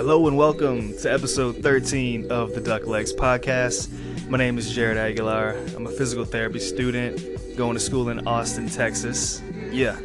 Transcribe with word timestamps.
Hello 0.00 0.26
and 0.26 0.34
welcome 0.38 0.96
to 0.96 1.12
episode 1.12 1.58
13 1.58 2.32
of 2.32 2.54
the 2.54 2.60
Duck 2.62 2.86
Legs 2.86 3.12
podcast. 3.12 3.90
My 4.30 4.38
name 4.38 4.56
is 4.56 4.74
Jared 4.74 4.96
Aguilar. 4.96 5.50
I'm 5.76 5.86
a 5.86 5.90
physical 5.90 6.24
therapy 6.24 6.58
student 6.58 7.20
going 7.54 7.74
to 7.74 7.80
school 7.80 8.08
in 8.08 8.26
Austin, 8.26 8.70
Texas. 8.70 9.42
Yeah, 9.70 9.98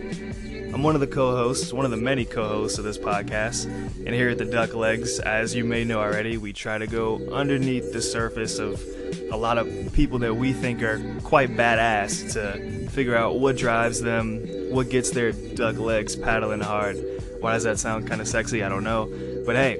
I'm 0.73 0.83
one 0.83 0.95
of 0.95 0.99
the 0.99 1.07
co 1.07 1.37
hosts, 1.37 1.71
one 1.71 1.85
of 1.85 1.91
the 1.91 1.97
many 1.97 2.25
co 2.25 2.45
hosts 2.45 2.77
of 2.77 2.83
this 2.83 2.97
podcast. 2.97 3.67
And 4.05 4.09
here 4.09 4.27
at 4.27 4.37
the 4.37 4.43
Duck 4.43 4.75
Legs, 4.75 5.21
as 5.21 5.55
you 5.55 5.63
may 5.63 5.85
know 5.85 6.01
already, 6.01 6.35
we 6.35 6.51
try 6.51 6.77
to 6.77 6.87
go 6.87 7.25
underneath 7.31 7.93
the 7.93 8.01
surface 8.01 8.59
of 8.59 8.83
a 9.31 9.37
lot 9.37 9.57
of 9.57 9.93
people 9.93 10.19
that 10.19 10.35
we 10.35 10.51
think 10.51 10.83
are 10.83 10.99
quite 11.23 11.51
badass 11.51 12.33
to 12.33 12.89
figure 12.89 13.15
out 13.15 13.39
what 13.39 13.55
drives 13.55 14.01
them, 14.01 14.41
what 14.71 14.89
gets 14.89 15.11
their 15.11 15.31
duck 15.31 15.77
legs 15.77 16.17
paddling 16.17 16.59
hard. 16.59 16.97
Why 17.39 17.53
does 17.53 17.63
that 17.63 17.79
sound 17.79 18.07
kind 18.07 18.19
of 18.19 18.27
sexy? 18.27 18.61
I 18.61 18.69
don't 18.69 18.83
know. 18.83 19.09
But 19.45 19.55
hey, 19.55 19.77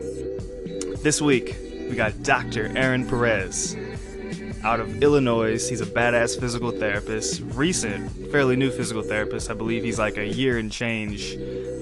this 1.02 1.20
week 1.20 1.56
we 1.90 1.96
got 1.96 2.22
Dr. 2.22 2.72
Aaron 2.78 3.08
Perez 3.08 3.76
out 4.64 4.80
of 4.80 5.02
Illinois. 5.02 5.68
He's 5.68 5.82
a 5.82 5.88
badass 5.88 6.40
physical 6.40 6.70
therapist, 6.70 7.42
recent, 7.54 8.12
fairly 8.32 8.56
new 8.56 8.70
physical 8.70 9.02
therapist. 9.02 9.50
I 9.50 9.56
believe 9.56 9.84
he's 9.84 9.98
like 9.98 10.18
a 10.18 10.26
year 10.28 10.60
and 10.60 10.72
change 10.72 11.36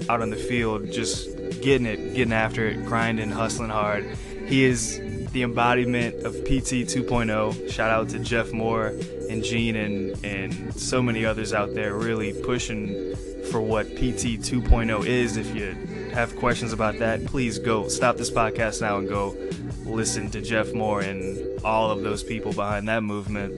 out 0.08 0.22
on 0.22 0.30
the 0.30 0.36
field, 0.36 0.90
just 0.90 1.28
getting 1.60 1.86
it, 1.86 2.14
getting 2.14 2.32
after 2.32 2.66
it, 2.68 2.86
grinding, 2.86 3.30
hustling 3.30 3.70
hard. 3.70 4.06
He 4.46 4.64
is 4.64 4.98
the 5.32 5.42
embodiment 5.42 6.24
of 6.24 6.34
PT 6.44 6.86
2.0. 6.88 7.70
Shout 7.70 7.90
out 7.90 8.08
to 8.10 8.18
Jeff 8.18 8.52
Moore 8.52 8.94
and 9.28 9.44
Gene 9.44 9.76
and, 9.76 10.24
and 10.24 10.74
so 10.74 11.02
many 11.02 11.26
others 11.26 11.52
out 11.52 11.74
there 11.74 11.94
really 11.94 12.32
pushing 12.42 13.14
for 13.50 13.60
what 13.60 13.86
PT 13.96 14.40
2.0 14.40 15.06
is. 15.06 15.36
If 15.36 15.54
you 15.54 15.76
have 16.14 16.36
questions 16.36 16.72
about 16.72 16.98
that, 17.00 17.26
please 17.26 17.58
go 17.58 17.88
stop 17.88 18.16
this 18.16 18.30
podcast 18.30 18.80
now 18.80 18.98
and 18.98 19.08
go 19.08 19.36
listen 19.84 20.30
to 20.30 20.40
Jeff 20.40 20.72
Moore 20.72 21.00
and 21.00 21.60
all 21.64 21.90
of 21.90 22.02
those 22.02 22.22
people 22.22 22.52
behind 22.52 22.88
that 22.88 23.02
movement. 23.02 23.52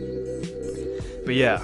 But 1.25 1.35
yeah, 1.35 1.63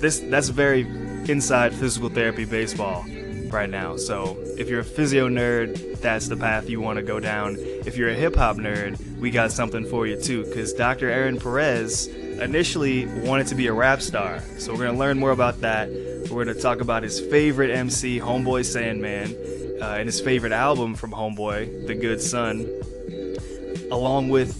this 0.00 0.20
that's 0.20 0.48
very 0.48 0.82
inside 1.28 1.74
physical 1.74 2.08
therapy 2.08 2.44
baseball 2.44 3.04
right 3.50 3.68
now. 3.68 3.96
So 3.96 4.36
if 4.56 4.68
you're 4.68 4.80
a 4.80 4.84
physio 4.84 5.28
nerd, 5.28 6.00
that's 6.00 6.28
the 6.28 6.36
path 6.36 6.68
you 6.70 6.80
want 6.80 6.98
to 6.98 7.02
go 7.02 7.18
down. 7.18 7.56
If 7.58 7.96
you're 7.96 8.10
a 8.10 8.14
hip 8.14 8.36
hop 8.36 8.56
nerd, 8.56 9.18
we 9.18 9.30
got 9.30 9.50
something 9.50 9.84
for 9.84 10.06
you 10.06 10.20
too, 10.20 10.44
because 10.44 10.72
Dr. 10.72 11.10
Aaron 11.10 11.38
Perez 11.38 12.06
initially 12.06 13.06
wanted 13.06 13.48
to 13.48 13.54
be 13.56 13.66
a 13.66 13.72
rap 13.72 14.00
star. 14.00 14.40
So 14.58 14.72
we're 14.72 14.86
gonna 14.86 14.98
learn 14.98 15.18
more 15.18 15.32
about 15.32 15.60
that. 15.62 15.88
We're 16.30 16.44
gonna 16.44 16.60
talk 16.60 16.80
about 16.80 17.02
his 17.02 17.18
favorite 17.18 17.70
MC, 17.70 18.20
Homeboy 18.20 18.64
Sandman, 18.64 19.34
uh, 19.80 19.96
and 19.98 20.06
his 20.06 20.20
favorite 20.20 20.52
album 20.52 20.94
from 20.94 21.12
Homeboy, 21.12 21.86
The 21.86 21.94
Good 21.94 22.20
Sun, 22.20 22.68
along 23.90 24.28
with 24.28 24.56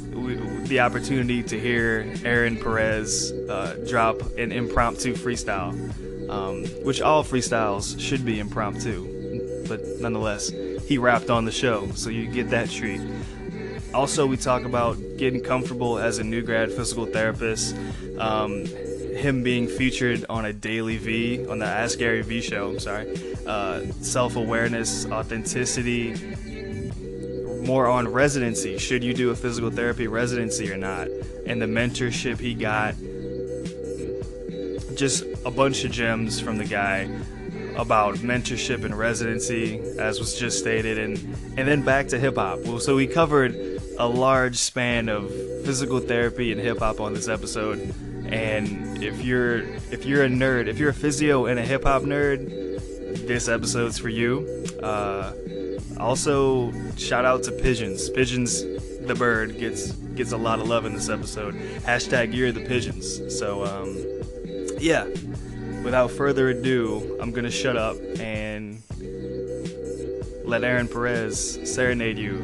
the 0.69 0.81
opportunity 0.81 1.43
to 1.43 1.59
hear 1.59 2.13
Aaron 2.25 2.57
Perez 2.57 3.33
uh, 3.49 3.77
drop 3.89 4.21
an 4.39 4.53
impromptu 4.53 5.15
freestyle, 5.15 5.73
um, 6.31 6.65
which 6.85 7.01
all 7.01 7.25
freestyles 7.25 7.99
should 7.99 8.25
be 8.25 8.39
impromptu, 8.39 9.65
but 9.69 9.81
nonetheless, 10.01 10.51
he 10.87 10.99
rapped 10.99 11.31
on 11.31 11.45
the 11.45 11.53
show, 11.53 11.91
so 11.93 12.11
you 12.11 12.27
get 12.27 12.51
that 12.51 12.71
treat. 12.71 13.01
Also, 13.95 14.27
we 14.27 14.37
talk 14.37 14.65
about 14.65 14.97
getting 15.17 15.43
comfortable 15.43 15.99
as 15.99 16.19
a 16.19 16.25
new 16.25 16.43
grad 16.43 16.71
physical 16.71 17.07
therapist. 17.07 17.75
Um, 18.19 18.67
him 19.19 19.43
being 19.43 19.67
featured 19.67 20.25
on 20.29 20.47
a 20.47 20.53
DailyVee 20.53 21.51
on 21.51 21.59
the 21.59 21.67
Ask 21.67 21.99
Gary 21.99 22.23
Vee 22.23 22.41
show. 22.41 22.71
I'm 22.71 22.79
sorry. 22.79 23.17
Uh, 23.47 23.83
Self 24.01 24.37
awareness, 24.37 25.07
authenticity, 25.07 26.15
more 27.63 27.87
on 27.87 28.09
residency. 28.09 28.79
Should 28.79 29.05
you 29.05 29.13
do 29.13 29.31
a 29.31 29.37
physical 29.37 29.71
therapy 29.71 30.07
residency 30.07 30.73
or 30.73 30.77
not? 30.77 31.09
And 31.47 31.61
the 31.61 31.67
mentorship 31.67 32.41
he 32.41 32.55
got. 32.55 32.95
Just 34.97 35.25
a 35.45 35.51
bunch 35.51 35.85
of 35.85 35.93
gems 35.93 36.41
from 36.41 36.57
the 36.59 36.65
guy 36.65 37.09
about 37.77 38.17
mentorship 38.17 38.85
and 38.85 38.99
residency, 38.99 39.79
as 39.99 40.19
was 40.19 40.37
just 40.37 40.59
stated, 40.59 40.99
and 40.99 41.17
and 41.57 41.69
then 41.69 41.83
back 41.83 42.09
to 42.09 42.19
hip 42.19 42.35
hop. 42.35 42.59
Well, 42.65 42.81
so 42.81 42.97
we 42.97 43.07
covered 43.07 43.55
a 43.99 44.09
large 44.09 44.57
span 44.57 45.09
of 45.09 45.31
physical 45.65 46.01
therapy 46.01 46.51
and 46.51 46.61
hip 46.61 46.79
hop 46.79 47.01
on 47.01 47.15
this 47.15 47.29
episode. 47.29 47.95
And 48.29 49.03
if 49.03 49.25
you're 49.25 49.61
if 49.91 50.05
you're 50.05 50.25
a 50.25 50.29
nerd, 50.29 50.69
if 50.69 50.79
you're 50.79 50.91
a 50.91 50.95
physio 50.95 51.47
and 51.47 51.59
a 51.59 51.63
hip 51.63 51.85
hop 51.85 52.03
nerd, 52.03 52.49
this 53.27 53.49
episode's 53.49 53.99
for 53.99 54.09
you. 54.09 54.65
Uh, 54.83 55.33
also, 55.99 56.73
shout 56.97 57.25
out 57.25 57.43
to 57.45 57.53
Pigeons. 57.53 58.11
Pigeons, 58.11 58.63
the 59.07 59.15
bird, 59.15 59.59
gets 59.59 59.93
gets 59.93 60.33
a 60.33 60.37
lot 60.37 60.61
of 60.61 60.69
love 60.69 60.85
in 60.85 60.93
this 60.93 61.09
episode. 61.09 61.55
Hashtag 61.55 62.49
of 62.49 62.55
the 62.55 62.65
Pigeons. 62.65 63.39
So, 63.39 63.65
um, 63.65 63.97
yeah. 64.79 65.07
Without 65.83 66.11
further 66.11 66.51
ado, 66.51 67.17
I'm 67.21 67.33
gonna 67.33 67.51
shut 67.51 67.77
up 67.77 67.97
and 68.19 68.83
let 70.45 70.65
Aaron 70.65 70.89
Perez 70.89 71.59
serenade 71.65 72.19
you 72.19 72.35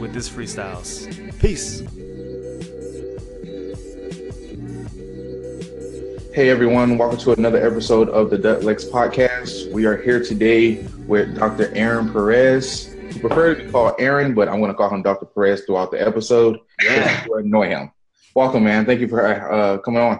with 0.00 0.12
this 0.12 0.28
freestyles. 0.28 1.08
Peace. 1.40 1.82
Hey 6.34 6.50
everyone, 6.50 6.98
welcome 6.98 7.16
to 7.20 7.30
another 7.30 7.64
episode 7.64 8.08
of 8.08 8.28
the 8.28 8.36
Duck 8.36 8.64
Legs 8.64 8.84
podcast. 8.84 9.70
We 9.70 9.84
are 9.84 9.96
here 9.96 10.20
today 10.20 10.84
with 11.06 11.36
Dr. 11.38 11.72
Aaron 11.76 12.12
Perez. 12.12 12.92
I 13.14 13.20
prefer 13.20 13.54
to 13.54 13.64
be 13.64 13.70
called 13.70 13.94
Aaron, 14.00 14.34
but 14.34 14.48
I'm 14.48 14.58
going 14.58 14.72
to 14.72 14.74
call 14.74 14.92
him 14.92 15.00
Dr. 15.00 15.26
Perez 15.26 15.64
throughout 15.64 15.92
the 15.92 16.04
episode. 16.04 16.58
Yeah, 16.82 17.22
to 17.22 17.34
annoy 17.34 17.68
him. 17.68 17.92
Welcome, 18.34 18.64
man. 18.64 18.84
Thank 18.84 18.98
you 18.98 19.06
for 19.06 19.24
uh, 19.24 19.78
coming 19.78 20.00
on. 20.00 20.18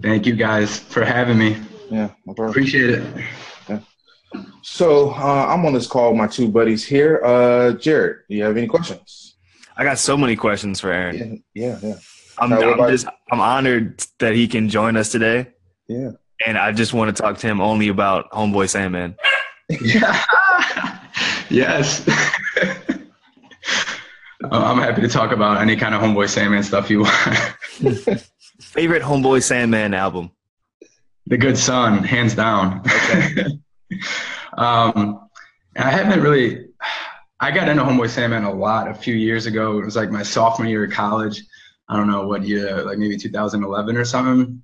Thank 0.00 0.24
you 0.24 0.34
guys 0.34 0.78
for 0.78 1.04
having 1.04 1.36
me. 1.36 1.58
Yeah, 1.90 2.12
no 2.24 2.32
appreciate 2.46 2.88
it. 2.88 3.24
Yeah. 3.68 3.80
So 4.62 5.10
uh, 5.10 5.46
I'm 5.46 5.66
on 5.66 5.74
this 5.74 5.86
call 5.86 6.12
with 6.12 6.18
my 6.18 6.26
two 6.26 6.48
buddies 6.48 6.86
here. 6.86 7.20
Uh, 7.22 7.72
Jared, 7.72 8.20
do 8.30 8.34
you 8.34 8.44
have 8.44 8.56
any 8.56 8.66
questions? 8.66 9.36
I 9.76 9.84
got 9.84 9.98
so 9.98 10.16
many 10.16 10.36
questions 10.36 10.80
for 10.80 10.90
Aaron. 10.90 11.44
Yeah, 11.52 11.78
yeah. 11.82 11.88
yeah. 11.90 11.98
I'm, 12.40 12.52
I'm 12.52 12.90
just 12.90 13.06
I'm 13.30 13.40
honored 13.40 14.02
that 14.18 14.34
he 14.34 14.48
can 14.48 14.68
join 14.68 14.96
us 14.96 15.12
today. 15.12 15.48
Yeah. 15.88 16.10
And 16.46 16.56
I 16.56 16.72
just 16.72 16.94
want 16.94 17.14
to 17.14 17.22
talk 17.22 17.38
to 17.38 17.46
him 17.46 17.60
only 17.60 17.88
about 17.88 18.30
Homeboy 18.30 18.68
Sandman. 18.68 19.14
Yeah. 19.68 20.24
yes. 21.50 22.08
I'm 24.50 24.78
happy 24.78 25.02
to 25.02 25.08
talk 25.08 25.32
about 25.32 25.60
any 25.60 25.76
kind 25.76 25.94
of 25.94 26.00
Homeboy 26.00 26.28
Sandman 26.28 26.62
stuff 26.62 26.88
you 26.88 27.00
want. 27.00 27.36
Favorite 28.60 29.02
Homeboy 29.02 29.42
Sandman 29.42 29.92
album? 29.92 30.30
The 31.26 31.36
Good 31.36 31.58
Sun, 31.58 32.02
hands 32.04 32.34
down. 32.34 32.80
Okay. 32.80 33.44
um, 34.56 35.28
I 35.76 35.90
haven't 35.90 36.22
really. 36.22 36.66
I 37.38 37.50
got 37.50 37.68
into 37.68 37.82
Homeboy 37.82 38.08
Sandman 38.08 38.44
a 38.44 38.52
lot 38.52 38.88
a 38.88 38.94
few 38.94 39.14
years 39.14 39.46
ago. 39.46 39.78
It 39.78 39.84
was 39.84 39.96
like 39.96 40.10
my 40.10 40.22
sophomore 40.22 40.68
year 40.68 40.84
of 40.84 40.90
college. 40.90 41.42
I 41.90 41.96
don't 41.96 42.06
know 42.06 42.24
what 42.26 42.42
year, 42.44 42.84
like 42.84 42.98
maybe 42.98 43.16
2011 43.16 43.96
or 43.96 44.04
something. 44.04 44.62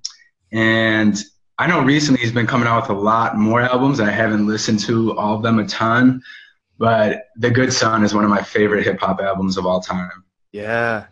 And 0.53 1.21
I 1.59 1.67
know 1.67 1.81
recently 1.81 2.21
he's 2.21 2.31
been 2.31 2.47
coming 2.47 2.67
out 2.67 2.83
with 2.83 2.97
a 2.97 2.99
lot 2.99 3.37
more 3.37 3.61
albums. 3.61 3.99
I 3.99 4.09
haven't 4.09 4.47
listened 4.47 4.79
to 4.81 5.17
all 5.17 5.35
of 5.35 5.43
them 5.43 5.59
a 5.59 5.67
ton, 5.67 6.21
but 6.77 7.25
The 7.35 7.51
Good 7.51 7.73
Sun 7.73 8.05
is 8.05 8.13
one 8.13 8.23
of 8.23 8.29
my 8.29 8.41
favorite 8.41 8.85
hip 8.85 8.99
hop 9.01 9.19
albums 9.19 9.57
of 9.57 9.65
all 9.65 9.81
time. 9.81 10.23
Yeah. 10.53 11.07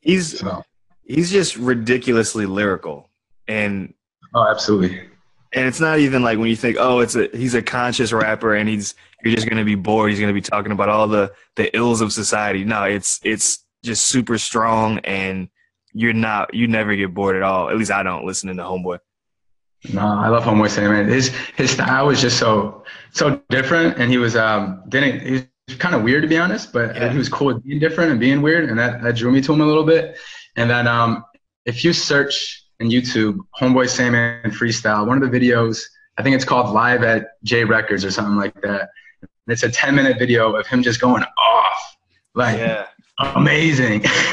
He's 0.00 0.38
so. 0.38 0.62
he's 1.04 1.30
just 1.30 1.56
ridiculously 1.56 2.44
lyrical. 2.44 3.08
And 3.48 3.94
Oh, 4.34 4.46
absolutely. 4.46 5.00
And 5.54 5.66
it's 5.66 5.80
not 5.80 5.98
even 6.00 6.22
like 6.22 6.38
when 6.38 6.48
you 6.48 6.56
think, 6.56 6.76
oh, 6.78 7.00
it's 7.00 7.14
a 7.16 7.30
he's 7.32 7.54
a 7.54 7.62
conscious 7.62 8.12
rapper 8.12 8.54
and 8.54 8.68
he's 8.68 8.94
you're 9.24 9.34
just 9.34 9.48
gonna 9.48 9.64
be 9.64 9.74
bored. 9.74 10.10
He's 10.10 10.20
gonna 10.20 10.34
be 10.34 10.42
talking 10.42 10.72
about 10.72 10.90
all 10.90 11.08
the 11.08 11.32
the 11.56 11.74
ills 11.74 12.02
of 12.02 12.12
society. 12.12 12.64
No, 12.64 12.84
it's 12.84 13.20
it's 13.24 13.64
just 13.82 14.06
super 14.06 14.38
strong 14.38 14.98
and 15.00 15.48
you're 15.92 16.12
not 16.12 16.52
you 16.54 16.68
never 16.68 16.94
get 16.94 17.14
bored 17.14 17.36
at 17.36 17.42
all. 17.42 17.70
At 17.70 17.76
least 17.76 17.90
I 17.90 18.02
don't 18.02 18.24
listening 18.24 18.56
to 18.56 18.62
Homeboy. 18.62 18.98
No, 19.92 20.00
I 20.00 20.28
love 20.28 20.44
Homeboy 20.44 20.70
Sandman. 20.70 21.08
His 21.08 21.28
his 21.56 21.70
style 21.70 22.06
was 22.06 22.20
just 22.20 22.38
so 22.38 22.84
so 23.12 23.40
different, 23.48 23.98
and 23.98 24.10
he 24.10 24.18
was 24.18 24.36
um 24.36 24.82
didn't 24.88 25.20
he 25.20 25.32
was 25.32 25.76
kind 25.78 25.94
of 25.94 26.02
weird 26.02 26.22
to 26.22 26.28
be 26.28 26.38
honest, 26.38 26.72
but 26.72 26.94
yeah. 26.94 27.10
he 27.10 27.18
was 27.18 27.28
cool 27.28 27.48
with 27.48 27.64
being 27.64 27.78
different 27.78 28.10
and 28.10 28.20
being 28.20 28.42
weird, 28.42 28.68
and 28.68 28.78
that, 28.78 29.02
that 29.02 29.16
drew 29.16 29.30
me 29.30 29.40
to 29.40 29.52
him 29.52 29.60
a 29.60 29.66
little 29.66 29.84
bit. 29.84 30.18
And 30.56 30.68
then 30.68 30.86
um 30.86 31.24
if 31.64 31.84
you 31.84 31.92
search 31.92 32.64
in 32.80 32.88
YouTube 32.88 33.38
Homeboy 33.60 33.88
Sandman 33.88 34.50
freestyle, 34.50 35.06
one 35.06 35.22
of 35.22 35.30
the 35.30 35.38
videos 35.38 35.82
I 36.16 36.22
think 36.22 36.34
it's 36.34 36.44
called 36.44 36.74
Live 36.74 37.02
at 37.02 37.28
J 37.44 37.64
Records 37.64 38.04
or 38.04 38.10
something 38.10 38.36
like 38.36 38.54
that. 38.62 38.88
And 39.22 39.52
it's 39.52 39.62
a 39.62 39.70
10 39.70 39.94
minute 39.94 40.18
video 40.18 40.54
of 40.54 40.66
him 40.66 40.82
just 40.82 41.00
going 41.00 41.22
off 41.22 41.96
like. 42.34 42.58
Yeah 42.58 42.86
amazing. 43.18 44.04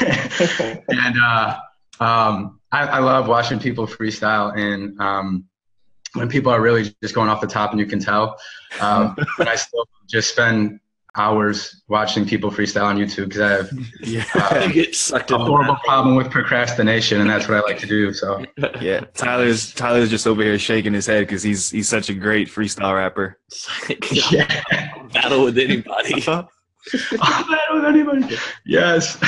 and 0.88 1.16
uh, 1.22 1.58
um, 2.00 2.60
I, 2.72 2.86
I, 2.86 2.98
love 2.98 3.28
watching 3.28 3.58
people 3.58 3.86
freestyle 3.86 4.56
and 4.56 4.98
um, 5.00 5.44
when 6.14 6.28
people 6.28 6.52
are 6.52 6.60
really 6.60 6.94
just 7.02 7.14
going 7.14 7.28
off 7.28 7.40
the 7.40 7.46
top 7.46 7.70
and 7.70 7.80
you 7.80 7.86
can 7.86 8.00
tell. 8.00 8.38
Um, 8.80 9.16
but 9.38 9.48
I 9.48 9.56
still 9.56 9.86
just 10.08 10.30
spend 10.30 10.80
hours 11.18 11.82
watching 11.88 12.26
people 12.26 12.50
freestyle 12.50 12.84
on 12.84 12.98
YouTube 12.98 13.30
because 13.30 13.40
I 13.40 13.50
have 13.50 13.70
Yeah. 14.00 14.24
I 14.34 14.68
get 14.68 14.94
sucked 14.94 15.30
a 15.30 15.36
in. 15.36 15.40
horrible 15.40 15.76
problem 15.84 16.14
with 16.14 16.30
procrastination, 16.30 17.22
and 17.22 17.30
that's 17.30 17.48
what 17.48 17.56
I 17.56 17.60
like 17.60 17.78
to 17.78 17.86
do. 17.86 18.12
So 18.12 18.44
Yeah. 18.80 19.00
Tyler's 19.14 19.72
Tyler's 19.72 20.10
just 20.10 20.26
over 20.26 20.42
here 20.42 20.58
shaking 20.58 20.92
his 20.92 21.06
head 21.06 21.20
because 21.26 21.42
he's 21.42 21.70
he's 21.70 21.88
such 21.88 22.10
a 22.10 22.14
great 22.14 22.48
freestyle 22.48 22.94
rapper. 22.94 23.38
yeah, 24.10 24.46
battle 25.14 25.44
with 25.44 25.56
anybody. 25.56 26.22
I'll 26.28 26.50
battle 26.92 27.76
with 27.76 27.84
anybody. 27.84 28.36
Yes. 28.64 29.18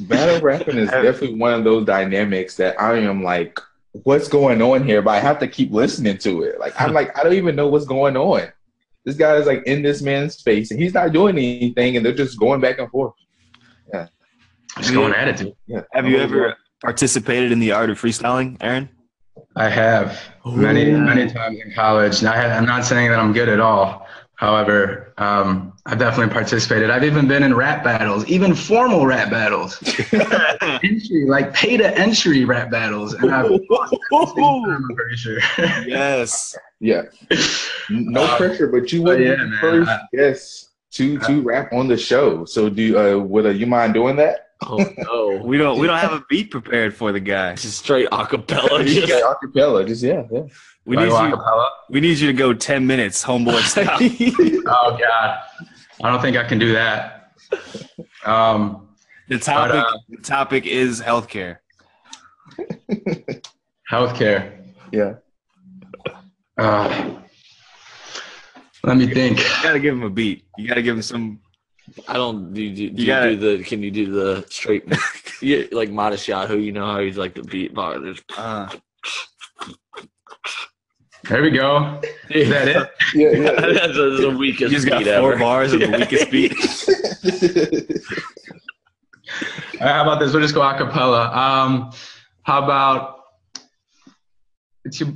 Battle 0.00 0.40
rapping 0.40 0.78
is 0.78 0.90
definitely 0.90 1.34
one 1.34 1.52
of 1.54 1.64
those 1.64 1.84
dynamics 1.84 2.56
that 2.56 2.80
I 2.80 2.98
am 2.98 3.22
like, 3.22 3.58
what's 4.04 4.28
going 4.28 4.62
on 4.62 4.84
here? 4.84 5.02
But 5.02 5.12
I 5.12 5.20
have 5.20 5.38
to 5.40 5.48
keep 5.48 5.72
listening 5.72 6.18
to 6.18 6.42
it. 6.42 6.60
Like 6.60 6.80
I'm 6.80 6.92
like, 6.92 7.16
I 7.18 7.22
don't 7.22 7.34
even 7.34 7.56
know 7.56 7.68
what's 7.68 7.86
going 7.86 8.16
on. 8.16 8.52
This 9.04 9.16
guy 9.16 9.36
is 9.36 9.46
like 9.46 9.62
in 9.66 9.82
this 9.82 10.02
man's 10.02 10.40
face 10.42 10.70
and 10.70 10.80
he's 10.80 10.94
not 10.94 11.12
doing 11.12 11.36
anything 11.36 11.96
and 11.96 12.04
they're 12.04 12.14
just 12.14 12.38
going 12.38 12.60
back 12.60 12.78
and 12.78 12.90
forth. 12.90 13.14
Yeah. 13.92 14.08
Just 14.76 14.92
going 14.92 15.14
at 15.14 15.28
it, 15.28 15.36
dude. 15.38 15.56
Yeah. 15.66 15.82
Have 15.92 16.06
you 16.06 16.18
ever 16.18 16.56
participated 16.82 17.50
in 17.50 17.58
the 17.58 17.72
art 17.72 17.90
of 17.90 18.00
freestyling, 18.00 18.56
Aaron? 18.60 18.88
I 19.56 19.68
have 19.68 20.20
many, 20.44 20.90
Ooh. 20.90 20.98
many 20.98 21.30
times 21.30 21.58
in 21.64 21.72
college. 21.72 22.22
Now, 22.22 22.32
I 22.32 22.36
had, 22.36 22.50
I'm 22.50 22.66
not 22.66 22.84
saying 22.84 23.10
that 23.10 23.18
I'm 23.18 23.32
good 23.32 23.48
at 23.48 23.60
all. 23.60 24.06
However, 24.38 25.12
um, 25.18 25.72
I've 25.84 25.98
definitely 25.98 26.32
participated. 26.32 26.90
I've 26.90 27.02
even 27.02 27.26
been 27.26 27.42
in 27.42 27.54
rap 27.54 27.82
battles, 27.82 28.24
even 28.26 28.54
formal 28.54 29.04
rap 29.04 29.30
battles, 29.30 29.82
entry, 30.12 31.24
like 31.26 31.52
pay 31.54 31.76
to 31.76 31.98
entry 31.98 32.44
rap 32.44 32.70
battles. 32.70 33.14
And 33.14 33.32
I've 33.32 33.50
lost 33.68 33.92
at 33.94 33.98
the 34.10 34.26
same 34.26 34.64
time, 34.64 34.86
I'm 34.88 34.94
pretty 34.96 35.16
sure. 35.16 35.38
yes. 35.86 36.56
Yeah. 36.78 37.02
No 37.90 38.22
Uh, 38.22 38.36
pressure, 38.36 38.68
but 38.68 38.92
you 38.92 39.02
but 39.02 39.18
were 39.18 39.24
yeah, 39.24 39.30
the 39.36 39.46
man, 39.46 39.58
first 39.60 39.90
I- 39.90 40.00
guest 40.14 40.70
to 40.92 41.18
to 41.20 41.42
rap 41.42 41.72
on 41.72 41.88
the 41.88 41.96
show. 41.96 42.44
So 42.44 42.68
do 42.68 42.96
uh 42.96 43.18
would 43.18 43.44
uh, 43.46 43.48
you 43.50 43.66
mind 43.66 43.92
doing 43.94 44.14
that? 44.16 44.50
Oh 44.62 44.76
no. 44.98 45.42
We 45.44 45.58
don't 45.58 45.80
we 45.80 45.88
don't 45.88 45.98
have 45.98 46.12
a 46.12 46.24
beat 46.30 46.52
prepared 46.52 46.94
for 46.94 47.10
the 47.10 47.18
guy. 47.20 47.56
Just 47.56 47.78
straight 47.78 48.08
acapella. 48.10 48.86
You 48.86 49.04
Just, 49.06 49.24
acapella, 49.24 49.84
just 49.86 50.02
yeah, 50.02 50.22
yeah. 50.30 50.42
We 50.88 50.96
Do 50.96 51.02
need 51.02 51.08
go 51.10 51.26
you 51.26 51.34
acapella? 51.36 51.66
we 51.90 52.00
need 52.00 52.18
you 52.18 52.26
to 52.28 52.32
go 52.32 52.54
ten 52.54 52.86
minutes, 52.86 53.22
homeboy 53.22 53.60
style. 53.72 53.98
Oh 54.66 54.96
God, 54.98 55.38
I 56.02 56.10
don't 56.10 56.22
think 56.22 56.36
I 56.38 56.44
can 56.44 56.58
do 56.58 56.72
that. 56.72 57.32
Um, 58.24 58.88
the 59.28 59.38
topic 59.38 59.72
But, 59.72 59.86
uh, 59.86 59.98
the 60.08 60.22
topic 60.22 60.64
is 60.66 61.00
healthcare. 61.02 61.58
healthcare. 63.92 64.64
Yeah. 64.90 65.14
Uh, 66.56 67.16
let 68.82 68.96
me 68.96 69.12
think. 69.12 69.38
You 69.40 69.44
gotta 69.62 69.78
give 69.80 69.94
him 69.94 70.04
a 70.04 70.10
beat. 70.10 70.44
You 70.56 70.66
gotta 70.68 70.82
give 70.82 70.96
him 70.96 71.02
some 71.02 71.40
I 72.06 72.14
don't 72.14 72.54
do. 72.54 72.68
Do, 72.70 72.74
do, 72.76 72.82
You 72.82 72.90
you 72.96 73.06
gotta- 73.06 73.36
do 73.36 73.58
the? 73.58 73.64
Can 73.64 73.82
you 73.82 73.90
do 73.90 74.10
the 74.10 74.46
straight? 74.48 74.84
yeah, 75.42 75.64
like 75.72 75.90
modest 75.90 76.26
Yahoo. 76.28 76.58
You 76.58 76.72
know 76.72 76.86
how 76.86 77.00
he's 77.00 77.18
like 77.18 77.34
the 77.34 77.42
beat 77.42 77.74
bar. 77.74 77.98
There's, 77.98 78.22
uh, 78.38 78.68
There 81.24 81.42
we 81.42 81.50
go. 81.50 82.00
Is 82.30 82.48
that 82.48 82.68
it? 82.68 82.88
Yeah, 83.14 83.30
yeah. 83.30 83.50
that's 83.60 83.94
the 83.96 84.28
you 84.30 84.38
weakest 84.38 84.72
just 84.72 84.86
got 84.88 84.98
beat 85.04 85.06
four 85.18 85.32
ever. 85.32 85.38
bars 85.38 85.72
of 85.72 85.80
the 85.80 85.88
weakest 85.90 86.30
beat. 86.30 86.52
All 89.80 89.86
right, 89.86 89.92
how 89.94 90.02
about 90.02 90.20
this? 90.20 90.32
We'll 90.32 90.42
just 90.42 90.54
go 90.54 90.62
a 90.62 90.76
cappella. 90.76 91.30
Um, 91.36 91.92
how 92.42 92.62
about 92.64 93.16
it's 94.84 95.00
your, 95.00 95.08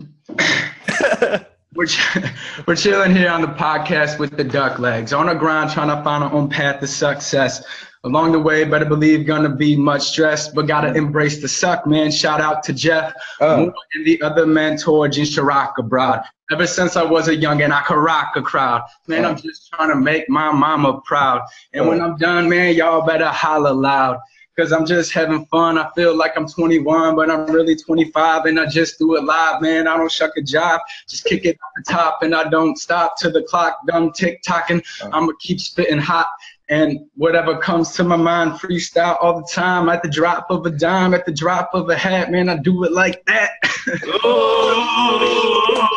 we're, 1.74 1.86
ch- 1.86 2.18
we're 2.66 2.76
chilling 2.76 3.14
here 3.16 3.30
on 3.30 3.40
the 3.40 3.48
podcast 3.48 4.18
with 4.18 4.36
the 4.36 4.44
duck 4.44 4.78
legs 4.78 5.12
on 5.12 5.26
the 5.26 5.34
ground 5.34 5.70
trying 5.70 5.88
to 5.88 6.02
find 6.04 6.22
our 6.24 6.32
own 6.32 6.48
path 6.48 6.80
to 6.80 6.86
success. 6.86 7.64
Along 8.04 8.32
the 8.32 8.38
way, 8.40 8.64
better 8.64 8.84
believe 8.84 9.26
gonna 9.26 9.54
be 9.54 9.76
much 9.76 10.02
stress, 10.02 10.48
but 10.48 10.66
gotta 10.66 10.88
mm. 10.88 10.96
embrace 10.96 11.40
the 11.40 11.46
suck, 11.46 11.86
man. 11.86 12.10
Shout 12.10 12.40
out 12.40 12.64
to 12.64 12.72
Jeff 12.72 13.12
oh. 13.40 13.58
Moore 13.58 13.74
and 13.94 14.04
the 14.04 14.20
other 14.22 14.44
mentor, 14.44 15.06
Gene 15.08 15.24
Shirokobrod. 15.24 16.24
Ever 16.50 16.66
since 16.66 16.96
I 16.96 17.04
was 17.04 17.28
a 17.28 17.36
young 17.36 17.62
and 17.62 17.72
I 17.72 17.82
could 17.82 17.98
rock 17.98 18.32
a 18.34 18.42
crowd. 18.42 18.82
Man, 19.06 19.24
I'm 19.24 19.36
oh. 19.36 19.38
just 19.38 19.70
trying 19.72 19.90
to 19.90 19.94
make 19.94 20.28
my 20.28 20.50
mama 20.50 21.00
proud. 21.04 21.42
And 21.74 21.86
when 21.86 22.00
oh. 22.00 22.06
I'm 22.06 22.16
done, 22.16 22.48
man, 22.48 22.74
y'all 22.74 23.06
better 23.06 23.28
holler 23.28 23.72
loud. 23.72 24.18
Cause 24.58 24.70
I'm 24.70 24.84
just 24.84 25.12
having 25.12 25.46
fun. 25.46 25.78
I 25.78 25.88
feel 25.94 26.14
like 26.14 26.32
I'm 26.36 26.46
21, 26.46 27.16
but 27.16 27.30
I'm 27.30 27.46
really 27.46 27.74
25 27.74 28.44
and 28.44 28.60
I 28.60 28.66
just 28.66 28.98
do 28.98 29.16
it 29.16 29.24
live, 29.24 29.62
man. 29.62 29.88
I 29.88 29.96
don't 29.96 30.12
shuck 30.12 30.32
a 30.36 30.42
job. 30.42 30.82
Just 31.08 31.24
kick 31.24 31.46
it 31.46 31.56
off 31.64 31.72
the 31.76 31.90
top 31.90 32.22
and 32.22 32.34
I 32.34 32.50
don't 32.50 32.76
stop 32.76 33.16
till 33.18 33.32
the 33.32 33.44
clock 33.44 33.78
done 33.86 34.12
tick 34.12 34.42
tocking. 34.42 34.82
I'ma 35.10 35.32
keep 35.40 35.58
spitting 35.58 35.96
hot 35.96 36.28
and 36.72 37.00
whatever 37.16 37.58
comes 37.58 37.92
to 37.92 38.02
my 38.02 38.16
mind, 38.16 38.52
freestyle 38.52 39.18
all 39.20 39.36
the 39.36 39.46
time. 39.52 39.90
At 39.90 40.02
the 40.02 40.08
drop 40.08 40.46
of 40.50 40.64
a 40.64 40.70
dime, 40.70 41.12
at 41.12 41.26
the 41.26 41.32
drop 41.32 41.68
of 41.74 41.90
a 41.90 41.94
hat, 41.94 42.30
man, 42.30 42.48
I 42.48 42.56
do 42.56 42.84
it 42.84 42.92
like 42.92 43.22
that. 43.26 43.50
All 44.24 45.91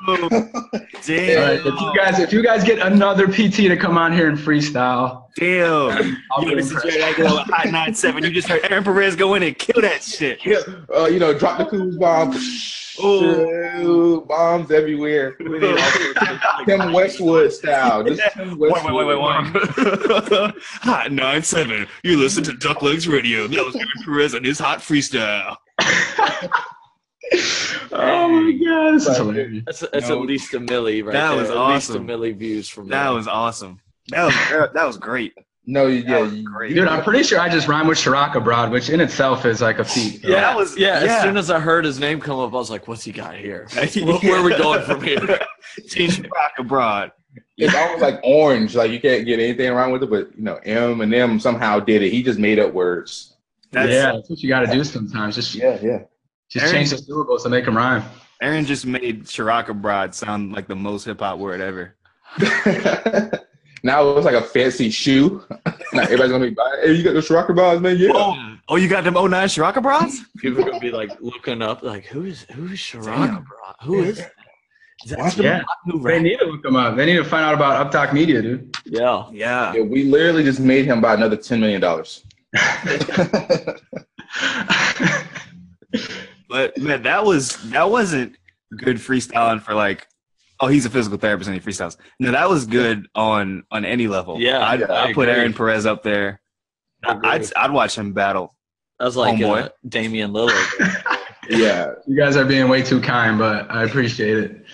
Damn. 1.06 1.42
right, 1.42 1.60
if 1.66 1.80
you 1.80 1.92
guys, 1.96 2.18
if 2.18 2.32
you 2.32 2.42
guys 2.42 2.64
get 2.64 2.78
another 2.80 3.26
PT 3.28 3.54
to 3.68 3.76
come 3.76 3.96
on 3.98 4.12
here 4.12 4.28
and 4.28 4.38
freestyle, 4.38 5.24
Damn. 5.36 6.16
I'll 6.32 6.42
Yo, 6.44 6.48
be 6.50 6.54
this 6.56 6.66
is 6.66 6.72
impressed. 6.72 6.96
Jared 6.96 7.14
Aguilar 7.14 7.44
with 7.46 7.54
Hot 7.54 7.70
97. 7.70 8.24
You 8.24 8.30
just 8.30 8.48
heard 8.48 8.60
Aaron 8.70 8.84
Perez 8.84 9.14
go 9.16 9.34
in 9.34 9.42
and 9.42 9.56
kill 9.58 9.80
that 9.82 10.02
shit. 10.02 10.44
yeah. 10.44 10.58
Uh, 10.94 11.06
you 11.06 11.18
know, 11.18 11.32
drop 11.36 11.58
the 11.58 11.64
coos 11.66 11.96
bomb. 11.98 12.34
Ooh, 13.04 14.24
bombs 14.26 14.70
everywhere. 14.70 15.32
Tim 16.66 16.92
Westwood 16.94 17.52
style. 17.52 18.02
Just 18.02 18.22
Tim 18.34 18.58
Wait, 18.58 18.72
Westwood. 18.72 18.94
wait, 18.94 19.06
wait, 19.06 19.20
wait, 19.20 20.32
wait. 20.40 20.54
hot 20.80 21.12
97. 21.12 21.86
You 22.04 22.18
listen 22.18 22.42
to 22.44 22.54
Duck 22.54 22.80
Legs 22.80 23.06
Radio. 23.06 23.46
That 23.48 23.64
was 23.66 23.76
Aaron 23.76 23.88
Perez 24.04 24.32
and 24.34 24.46
his 24.46 24.58
hot 24.58 24.78
freestyle. 24.78 25.56
oh 27.92 28.28
my 28.28 28.52
god, 28.64 28.94
this 28.94 29.06
is 29.08 29.16
hilarious. 29.16 29.62
That's, 29.66 29.80
that's 29.80 30.08
No. 30.08 30.20
at 30.22 30.26
least 30.28 30.54
a 30.54 30.60
milli 30.60 31.04
right 31.04 31.12
That 31.12 31.30
there. 31.30 31.40
was 31.40 31.50
At 31.50 31.56
least 31.56 31.90
a 31.90 31.92
awesome. 31.94 32.06
milli 32.06 32.36
views 32.36 32.68
from 32.68 32.88
That 32.88 33.04
that. 33.04 33.10
was 33.10 33.26
awesome. 33.28 33.80
That 34.08 34.24
was 34.26 34.72
that 34.74 34.84
was 34.86 34.96
great. 34.98 35.34
No, 35.68 35.88
yeah, 35.88 36.20
was 36.20 36.40
great. 36.42 36.74
Dude, 36.76 36.86
I'm 36.86 37.02
pretty 37.02 37.24
sure 37.24 37.40
I 37.40 37.48
just 37.48 37.66
rhymed 37.66 37.88
with 37.88 37.98
Shirokobrod, 37.98 38.70
which 38.70 38.88
in 38.88 39.00
itself 39.00 39.44
is 39.44 39.60
like 39.60 39.80
a 39.80 39.84
feat. 39.84 40.22
Yeah, 40.22 40.40
that 40.42 40.56
was- 40.56 40.78
yeah, 40.78 41.02
yeah. 41.02 41.16
As 41.16 41.22
soon 41.22 41.36
as 41.36 41.50
I 41.50 41.58
heard 41.58 41.84
his 41.84 41.98
name 41.98 42.20
come 42.20 42.38
up, 42.38 42.52
I 42.52 42.56
was 42.56 42.70
like, 42.70 42.86
"What's 42.86 43.02
he 43.02 43.10
got 43.10 43.34
here? 43.34 43.66
Yeah. 43.74 44.04
Where, 44.04 44.18
where 44.18 44.36
are 44.36 44.44
we 44.44 44.56
going 44.56 44.82
from 44.82 45.02
here?" 45.02 45.18
Change 45.88 46.20
rock 46.20 46.52
abroad. 46.58 47.10
It's 47.56 47.74
almost 47.74 48.00
like 48.00 48.20
orange. 48.22 48.76
Like 48.76 48.92
you 48.92 49.00
can't 49.00 49.26
get 49.26 49.40
anything 49.40 49.72
wrong 49.72 49.90
with 49.90 50.04
it, 50.04 50.10
but 50.10 50.28
you 50.36 50.44
know, 50.44 50.56
M 50.64 51.00
and 51.00 51.12
Eminem 51.12 51.40
somehow 51.40 51.80
did 51.80 52.00
it. 52.02 52.10
He 52.10 52.22
just 52.22 52.38
made 52.38 52.60
up 52.60 52.72
words. 52.72 53.34
That's, 53.72 53.90
yeah, 53.90 54.12
that's 54.12 54.30
what 54.30 54.38
you 54.40 54.48
got 54.48 54.60
to 54.60 54.72
do 54.72 54.84
sometimes. 54.84 55.34
Just, 55.34 55.52
Yeah, 55.56 55.78
yeah. 55.82 55.98
Just 56.48 56.64
Aaron- 56.66 56.74
change 56.76 56.90
the 56.90 56.98
syllables 56.98 57.42
to 57.44 57.48
make 57.48 57.64
them 57.64 57.76
rhyme. 57.76 58.02
Aaron 58.42 58.64
just 58.66 58.84
made 58.86 59.24
Shirokobrod 59.24 60.14
sound 60.14 60.52
like 60.52 60.68
the 60.68 60.76
most 60.76 61.04
hip 61.04 61.20
hop 61.20 61.38
word 61.38 61.60
ever. 61.60 61.96
now 63.82 64.06
it's 64.16 64.24
like 64.26 64.34
a 64.34 64.42
fancy 64.42 64.90
shoe. 64.90 65.42
now 65.92 66.02
everybody's 66.02 66.32
gonna 66.32 66.44
be 66.48 66.50
buying. 66.50 66.80
Hey, 66.82 66.92
you 66.92 67.02
got 67.02 67.14
the 67.14 67.34
Rocker 67.34 67.54
Bars, 67.54 67.80
man? 67.80 67.96
Yeah. 67.98 68.10
Oh, 68.14 68.56
oh, 68.68 68.76
you 68.76 68.88
got 68.88 69.04
them 69.04 69.14
09 69.14 69.30
Shirokobrods? 69.48 70.18
People 70.38 70.60
are 70.60 70.64
gonna 70.68 70.80
be 70.80 70.90
like 70.90 71.10
looking 71.20 71.62
up, 71.62 71.82
like, 71.82 72.04
"Who 72.06 72.24
is 72.24 72.42
who 72.52 72.66
is 72.66 72.78
Chirac? 72.78 73.04
Broad? 73.04 73.44
bro? 73.46 73.56
Who 73.84 74.02
is 74.02 74.18
that? 74.18 74.32
Is 75.04 75.10
that 75.10 75.18
Watch 75.18 75.34
some 75.34 75.44
Yeah. 75.44 75.62
new 75.86 75.98
They 76.02 76.12
rap? 76.14 76.22
need 76.22 76.38
to 76.38 76.44
look 76.46 76.62
them 76.62 76.76
up. 76.76 76.96
They 76.96 77.06
need 77.06 77.16
to 77.16 77.24
find 77.24 77.44
out 77.44 77.54
about 77.54 77.90
Uptalk 77.92 78.12
Media, 78.12 78.42
dude. 78.42 78.76
Yeah, 78.84 79.24
Yeah. 79.32 79.72
Yeah, 79.74 79.82
we 79.82 80.04
literally 80.04 80.42
just 80.44 80.60
made 80.60 80.84
him 80.86 81.00
buy 81.00 81.14
another 81.14 81.36
ten 81.36 81.60
million 81.60 81.80
dollars. 81.80 82.22
But 86.56 86.78
man, 86.78 87.02
that 87.02 87.22
was 87.22 87.56
that 87.70 87.90
wasn't 87.90 88.36
good 88.78 88.96
freestyling 88.96 89.60
for 89.60 89.74
like. 89.74 90.06
Oh, 90.58 90.68
he's 90.68 90.86
a 90.86 90.90
physical 90.90 91.18
therapist 91.18 91.50
and 91.50 91.60
he 91.60 91.66
freestyles. 91.70 91.98
No, 92.18 92.30
that 92.30 92.48
was 92.48 92.64
good 92.64 93.08
on 93.14 93.64
on 93.70 93.84
any 93.84 94.06
level. 94.08 94.40
Yeah, 94.40 94.66
I'd, 94.66 94.80
yeah, 94.80 94.86
I'd 94.90 95.10
I 95.10 95.12
put. 95.12 95.28
Aaron 95.28 95.52
Perez 95.52 95.84
up 95.84 96.02
there. 96.02 96.40
I 97.04 97.18
I'd 97.22 97.52
I'd 97.54 97.70
watch 97.72 97.98
him 97.98 98.14
battle. 98.14 98.56
that 98.98 99.04
was 99.04 99.16
like 99.18 99.36
Homeboy. 99.36 99.64
uh, 99.64 99.68
Damian 99.86 100.30
Lillard. 100.32 101.18
yeah. 101.50 101.92
you 102.06 102.16
guys 102.16 102.36
are 102.38 102.46
being 102.46 102.70
way 102.70 102.82
too 102.82 103.02
kind, 103.02 103.38
but 103.38 103.70
I 103.70 103.84
appreciate 103.84 104.38
it. 104.38 104.64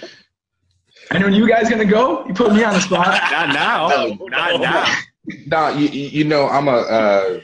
And 1.10 1.24
when 1.24 1.32
you 1.32 1.48
guys 1.48 1.68
gonna 1.68 1.84
go? 1.84 2.24
You 2.28 2.32
put 2.34 2.52
me 2.52 2.62
on 2.62 2.74
the 2.74 2.80
spot. 2.80 3.08
Not 3.32 3.48
now. 3.48 3.88
No, 3.88 4.06
Not 4.28 4.50
no. 4.52 4.56
now. 4.58 4.94
Nah, 5.46 5.68
you, 5.70 5.88
you 5.88 6.08
you 6.18 6.24
know 6.24 6.48
I'm 6.48 6.68
a. 6.68 6.72
Uh, 6.72 7.40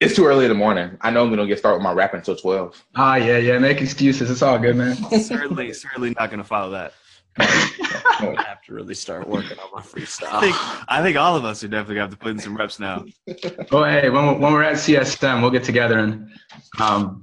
it's 0.00 0.14
too 0.14 0.26
early 0.26 0.44
in 0.44 0.48
the 0.50 0.54
morning. 0.54 0.96
I 1.00 1.10
know 1.10 1.22
I'm 1.24 1.30
gonna 1.30 1.46
get 1.46 1.58
started 1.58 1.78
with 1.78 1.84
my 1.84 1.92
rap 1.92 2.14
until 2.14 2.36
twelve. 2.36 2.82
Ah, 2.96 3.16
yeah, 3.16 3.38
yeah. 3.38 3.58
Make 3.58 3.80
excuses. 3.80 4.30
It's 4.30 4.42
all 4.42 4.58
good, 4.58 4.76
man. 4.76 4.94
certainly, 5.20 5.72
certainly 5.72 6.10
not 6.18 6.30
going 6.30 6.38
to 6.38 6.44
follow 6.44 6.70
that. 6.70 6.92
I 7.40 8.34
have 8.48 8.62
to 8.66 8.74
really 8.74 8.94
start 8.94 9.28
working 9.28 9.58
on 9.58 9.68
my 9.72 9.78
I 9.80 9.82
freestyle. 9.82 10.40
think 10.40 10.56
I 10.90 11.02
think 11.02 11.16
all 11.16 11.36
of 11.36 11.44
us 11.44 11.62
are 11.62 11.68
definitely 11.68 11.96
going 11.96 12.10
to 12.10 12.10
have 12.12 12.18
to 12.18 12.24
put 12.24 12.30
in 12.32 12.38
some 12.40 12.56
reps 12.56 12.80
now. 12.80 13.04
Oh, 13.72 13.84
hey, 13.84 14.10
when 14.10 14.26
we're, 14.26 14.38
when 14.38 14.52
we're 14.52 14.62
at 14.64 14.74
CSM, 14.76 15.40
we'll 15.40 15.50
get 15.52 15.62
together 15.64 15.98
and 16.00 16.28
um, 16.80 17.22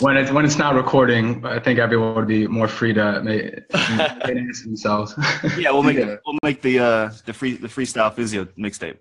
when 0.00 0.16
it's 0.16 0.30
when 0.30 0.46
it's 0.46 0.56
not 0.56 0.74
recording, 0.74 1.44
I 1.44 1.58
think 1.58 1.78
everyone 1.78 2.14
would 2.14 2.26
be 2.28 2.46
more 2.46 2.66
free 2.68 2.94
to 2.94 3.22
make, 3.22 3.54
answer 3.74 4.64
themselves. 4.64 5.14
Yeah, 5.58 5.70
we'll 5.72 5.82
make 5.82 5.98
Yeah. 5.98 6.16
we'll 6.24 6.38
make 6.42 6.62
the 6.62 6.78
uh 6.78 7.10
the 7.26 7.34
free 7.34 7.56
the 7.56 7.68
freestyle 7.68 8.12
physio 8.14 8.46
mixtape. 8.58 8.96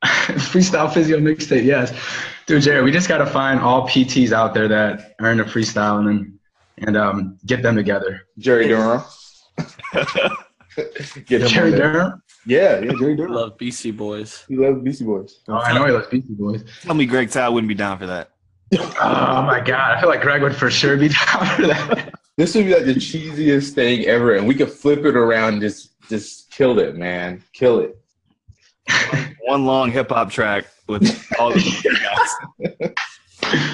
freestyle 0.04 0.92
physio 0.92 1.18
mixtape, 1.18 1.64
yes, 1.64 1.92
dude, 2.46 2.62
Jared. 2.62 2.84
We 2.84 2.92
just 2.92 3.08
gotta 3.08 3.26
find 3.26 3.60
all 3.60 3.88
PTs 3.88 4.32
out 4.32 4.54
there 4.54 4.68
that 4.68 5.14
are 5.20 5.32
into 5.32 5.44
freestyle 5.44 5.98
and 5.98 6.08
then 6.08 6.38
and 6.86 6.96
um 6.96 7.38
get 7.46 7.62
them 7.62 7.76
together. 7.76 8.26
Jerry 8.38 8.68
Durham. 8.68 9.02
Get 11.26 11.42
him 11.42 11.48
Jerry. 11.48 11.70
Durham. 11.72 12.22
Yeah, 12.46 12.78
yeah, 12.78 12.92
Jerry 12.92 13.16
Durham. 13.16 13.32
Love 13.32 13.58
Beastie 13.58 13.90
Boys. 13.90 14.44
He 14.48 14.56
loves 14.56 14.80
Beastie 14.80 15.04
Boys. 15.04 15.40
Oh, 15.48 15.54
I 15.54 15.72
know 15.72 15.84
he 15.86 15.92
loves 15.92 16.06
Beastie 16.06 16.34
Boys. 16.34 16.64
Tell 16.82 16.94
me 16.94 17.04
Greg 17.04 17.30
Tao 17.30 17.50
wouldn't 17.50 17.68
be 17.68 17.74
down 17.74 17.98
for 17.98 18.06
that. 18.06 18.30
Oh 18.78 19.42
my 19.42 19.60
god, 19.64 19.96
I 19.96 20.00
feel 20.00 20.08
like 20.08 20.20
Greg 20.20 20.42
would 20.42 20.54
for 20.54 20.70
sure 20.70 20.96
be 20.96 21.08
down 21.32 21.46
for 21.56 21.66
that. 21.66 22.14
This 22.36 22.54
would 22.54 22.66
be 22.66 22.74
like 22.74 22.84
the 22.84 22.94
cheesiest 22.94 23.72
thing 23.72 24.04
ever, 24.04 24.36
and 24.36 24.46
we 24.46 24.54
could 24.54 24.70
flip 24.70 25.04
it 25.04 25.16
around 25.16 25.54
and 25.54 25.62
just 25.62 26.00
just 26.08 26.50
kill 26.52 26.78
it, 26.78 26.96
man. 26.96 27.42
Kill 27.52 27.80
it. 27.80 27.97
One 29.40 29.64
long 29.64 29.90
hip 29.90 30.10
hop 30.10 30.30
track 30.30 30.66
with 30.86 31.02
all 31.38 31.50
the 31.50 31.60
guys. 33.50 33.64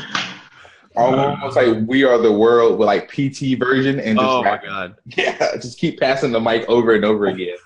Almost 0.97 1.57
like 1.57 1.77
we 1.87 2.05
are 2.05 2.19
the 2.19 2.33
world 2.33 2.79
with 2.79 2.87
like 2.87 3.09
PT 3.09 3.59
version 3.59 3.99
and 3.99 4.17
just 4.19 4.31
Oh 4.31 4.43
my 4.43 4.51
rap- 4.53 4.65
god. 4.65 4.95
yeah, 5.17 5.57
just 5.57 5.79
keep 5.79 5.99
passing 5.99 6.31
the 6.31 6.41
mic 6.41 6.69
over 6.69 6.95
and 6.95 7.05
over 7.05 7.27
again. 7.27 7.57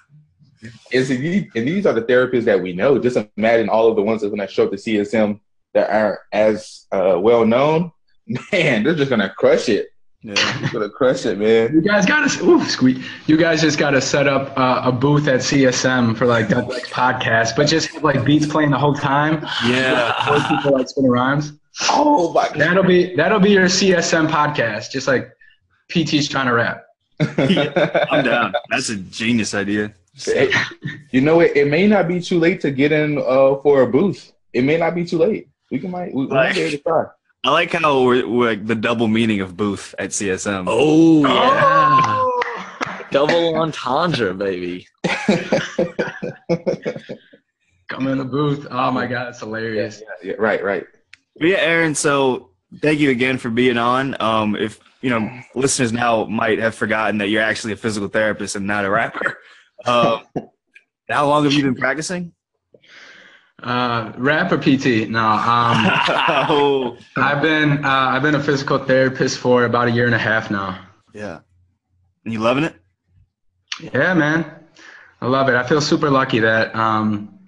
And, 0.93 1.07
so 1.07 1.15
these, 1.15 1.47
and 1.55 1.69
these 1.69 1.87
are 1.87 1.93
the 1.93 2.03
therapists 2.03 2.45
that 2.45 2.61
we 2.61 2.73
know. 2.73 2.99
Just 2.99 3.19
imagine 3.37 3.69
all 3.69 3.89
of 3.89 3.97
the 3.97 4.03
ones 4.03 4.23
that 4.23 4.31
when 4.31 4.41
I 4.41 4.47
show 4.47 4.65
up 4.65 4.71
to 4.71 4.77
CSM 4.77 5.39
that 5.75 5.91
aren't 5.91 6.19
as 6.33 6.87
uh, 6.91 7.19
well 7.21 7.45
known. 7.45 7.93
Man, 8.53 8.83
they're 8.83 8.95
just 8.95 9.11
gonna 9.11 9.33
crush 9.37 9.69
it. 9.69 9.89
Yeah. 10.29 10.59
They're 10.59 10.71
gonna 10.73 10.91
crush 10.91 11.25
it, 11.25 11.39
man. 11.39 11.73
You 11.73 11.81
guys 11.81 12.05
got 12.05 12.29
to 12.29 12.45
ooh 12.45 12.63
squeak. 12.65 12.99
You 13.27 13.39
guys 13.39 13.63
just 13.63 13.79
got 13.79 13.91
to 13.91 14.01
set 14.03 14.29
up 14.29 14.53
uh, 14.59 14.83
a 14.85 14.93
booth 14.93 15.27
at 15.27 15.41
CSM 15.41 16.19
for 16.19 16.27
like 16.27 16.49
that 16.49 16.69
like 16.69 16.87
podcast, 16.89 17.57
but 17.57 17.67
just 17.67 17.89
have 17.95 18.05
like 18.05 18.27
beats 18.27 18.47
playing 18.47 18.71
the 18.71 18.79
whole 18.79 18.93
time. 18.93 19.43
Yeah. 19.67 20.13
Four 20.27 20.57
people 20.57 20.73
like 20.79 20.87
spinning 20.91 21.11
rhymes. 21.11 21.55
Oh 21.89 22.31
my 22.35 22.47
god. 22.49 22.59
That'll 22.59 22.85
be 22.85 23.17
that'll 23.17 23.41
be 23.41 23.53
your 23.53 23.67
CSM 23.67 24.29
podcast. 24.29 24.91
Just 24.91 25.09
like 25.09 25.33
PT's 25.89 26.29
trying 26.29 26.47
to 26.47 26.53
rap. 26.53 26.85
I'm 27.21 28.23
down. 28.23 28.53
That's 28.69 28.91
a 28.91 28.97
genius 28.97 29.55
idea. 29.55 29.95
Hey, 30.15 30.51
you 31.11 31.23
know, 31.23 31.41
it, 31.41 31.57
it 31.57 31.69
may 31.69 31.87
not 31.87 32.07
be 32.07 32.21
too 32.21 32.39
late 32.39 32.61
to 32.61 32.71
get 32.71 32.93
in 32.93 33.17
uh, 33.17 33.57
for 33.63 33.81
a 33.81 33.87
booth. 33.87 34.33
It 34.53 34.63
may 34.63 34.77
not 34.77 34.95
be 34.95 35.07
too 35.07 35.17
late. 35.17 35.49
We 35.71 35.79
can 35.79 35.91
might 35.91 36.13
we, 36.13 36.27
we 36.27 36.35
might 36.35 36.55
be 36.55 36.61
able 36.61 36.73
to 36.73 36.83
try. 36.83 37.05
I 37.45 37.51
like 37.51 37.73
how 37.73 38.03
we're, 38.03 38.27
we're 38.29 38.49
like 38.51 38.67
the 38.67 38.75
double 38.75 39.07
meaning 39.09 39.41
of 39.41 39.57
booth 39.57 39.95
at 39.99 40.11
CSM. 40.11 40.65
Oh 40.67 41.23
yeah. 41.23 42.25
Double 43.11 43.55
entendre, 43.57 44.35
baby. 44.35 44.87
Come 47.89 48.07
in 48.07 48.19
the 48.19 48.25
booth. 48.25 48.67
Oh 48.71 48.91
my 48.91 49.07
god, 49.07 49.29
it's 49.29 49.41
hilarious. 49.41 50.03
yeah, 50.23 50.35
right, 50.39 50.63
right. 50.63 50.85
But 51.37 51.49
yeah, 51.49 51.57
Aaron. 51.59 51.95
So 51.95 52.51
thank 52.83 53.01
you 53.01 53.11
again 53.11 53.39
for 53.39 53.49
being 53.49 53.79
on. 53.79 54.21
Um, 54.21 54.57
if 54.57 54.79
you 55.01 55.09
know, 55.11 55.31
listeners 55.55 55.93
now 55.93 56.25
might 56.25 56.59
have 56.59 56.75
forgotten 56.75 57.19
that 57.19 57.29
you're 57.29 57.43
actually 57.43 57.73
a 57.73 57.77
physical 57.77 58.09
therapist 58.09 58.57
and 58.57 58.67
not 58.67 58.85
a 58.85 58.91
rapper. 58.91 59.39
Um, 59.87 60.23
how 61.09 61.29
long 61.29 61.45
have 61.45 61.53
you 61.53 61.63
been 61.63 61.77
practicing? 61.77 62.33
Uh, 63.63 64.13
rap 64.17 64.53
or 64.53 64.59
PT? 64.59 65.09
No. 65.11 65.21
Um, 65.21 65.87
oh, 66.49 66.97
I've 67.17 67.43
been 67.43 67.85
uh, 67.85 67.89
I've 67.89 68.23
been 68.23 68.37
a 68.37 68.43
physical 68.43 68.79
therapist 68.79 69.39
for 69.39 69.65
about 69.65 69.89
a 69.89 69.91
year 69.91 70.07
and 70.07 70.15
a 70.15 70.19
half 70.19 70.51
now. 70.51 70.79
yeah. 71.13 71.41
And 72.25 72.33
you 72.33 72.41
loving 72.41 72.65
it? 72.65 72.75
Yeah, 73.81 74.15
man. 74.15 74.45
I 75.21 75.27
love 75.27 75.49
it. 75.49 75.55
I 75.55 75.67
feel 75.67 75.81
super 75.81 76.11
lucky 76.11 76.39
that, 76.41 76.75
um, 76.75 77.39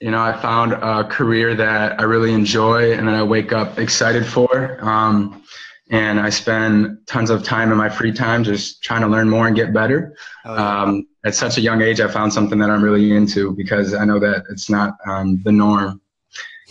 you 0.00 0.10
know, 0.10 0.20
I 0.20 0.40
found 0.40 0.72
a 0.72 1.04
career 1.04 1.54
that 1.54 2.00
I 2.00 2.04
really 2.04 2.32
enjoy 2.32 2.92
and 2.92 3.08
that 3.08 3.14
I 3.14 3.22
wake 3.22 3.52
up 3.52 3.78
excited 3.78 4.26
for. 4.26 4.78
Um, 4.84 5.42
and 5.90 6.18
I 6.18 6.30
spend 6.30 6.98
tons 7.06 7.30
of 7.30 7.44
time 7.44 7.70
in 7.70 7.76
my 7.76 7.88
free 7.88 8.12
time 8.12 8.42
just 8.42 8.82
trying 8.82 9.02
to 9.02 9.06
learn 9.06 9.28
more 9.28 9.46
and 9.46 9.54
get 9.54 9.72
better. 9.72 10.16
Oh, 10.44 10.54
yeah. 10.54 10.82
Um, 10.82 11.06
at 11.26 11.34
such 11.34 11.58
a 11.58 11.60
young 11.60 11.82
age, 11.82 12.00
I 12.00 12.08
found 12.08 12.32
something 12.32 12.58
that 12.58 12.70
I'm 12.70 12.82
really 12.82 13.14
into 13.14 13.52
because 13.52 13.94
I 13.94 14.04
know 14.04 14.18
that 14.18 14.44
it's 14.50 14.70
not 14.70 14.96
um, 15.06 15.42
the 15.44 15.52
norm. 15.52 16.00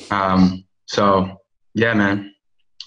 Um, 0.10 0.64
so, 0.86 1.42
yeah, 1.74 1.94
man. 1.94 2.34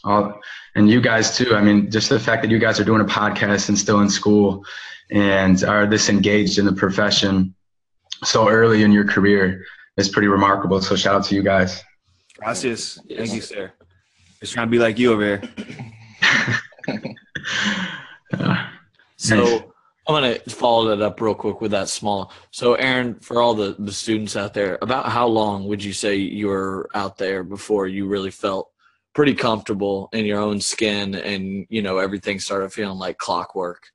All, 0.04 0.40
and 0.74 0.88
you 0.88 1.00
guys 1.00 1.36
too. 1.36 1.54
I 1.54 1.62
mean, 1.62 1.90
just 1.90 2.08
the 2.08 2.20
fact 2.20 2.42
that 2.42 2.50
you 2.50 2.58
guys 2.58 2.78
are 2.78 2.84
doing 2.84 3.00
a 3.00 3.04
podcast 3.04 3.68
and 3.68 3.78
still 3.78 4.00
in 4.00 4.10
school 4.10 4.64
and 5.10 5.62
are 5.64 5.86
this 5.86 6.08
engaged 6.08 6.58
in 6.58 6.66
the 6.66 6.72
profession 6.72 7.54
so 8.24 8.48
early 8.48 8.82
in 8.82 8.92
your 8.92 9.04
career 9.04 9.64
is 9.96 10.08
pretty 10.08 10.28
remarkable. 10.28 10.80
So 10.80 10.96
shout 10.96 11.14
out 11.14 11.24
to 11.24 11.34
you 11.34 11.42
guys. 11.42 11.82
Gracias. 12.36 13.00
Thank 13.08 13.32
you, 13.32 13.40
sir. 13.40 13.72
Just 14.40 14.52
trying 14.52 14.66
to 14.66 14.70
be 14.70 14.78
like 14.78 14.98
you 14.98 15.12
over 15.12 15.24
here. 15.24 15.92
So 19.18 19.72
I'm 20.06 20.14
gonna 20.14 20.38
follow 20.40 20.94
that 20.94 21.02
up 21.02 21.20
real 21.20 21.34
quick 21.34 21.62
with 21.62 21.70
that 21.70 21.88
small. 21.88 22.30
So 22.50 22.74
Aaron, 22.74 23.18
for 23.20 23.40
all 23.40 23.54
the 23.54 23.74
the 23.78 23.92
students 23.92 24.36
out 24.36 24.52
there, 24.52 24.78
about 24.82 25.08
how 25.08 25.26
long 25.26 25.66
would 25.68 25.82
you 25.82 25.94
say 25.94 26.16
you 26.16 26.48
were 26.48 26.90
out 26.94 27.16
there 27.16 27.42
before 27.42 27.86
you 27.86 28.06
really 28.06 28.30
felt 28.30 28.70
pretty 29.14 29.34
comfortable 29.34 30.10
in 30.12 30.26
your 30.26 30.38
own 30.38 30.60
skin 30.60 31.14
and 31.14 31.66
you 31.70 31.80
know 31.80 31.96
everything 31.96 32.38
started 32.38 32.72
feeling 32.72 32.98
like 32.98 33.16
clockwork? 33.16 33.88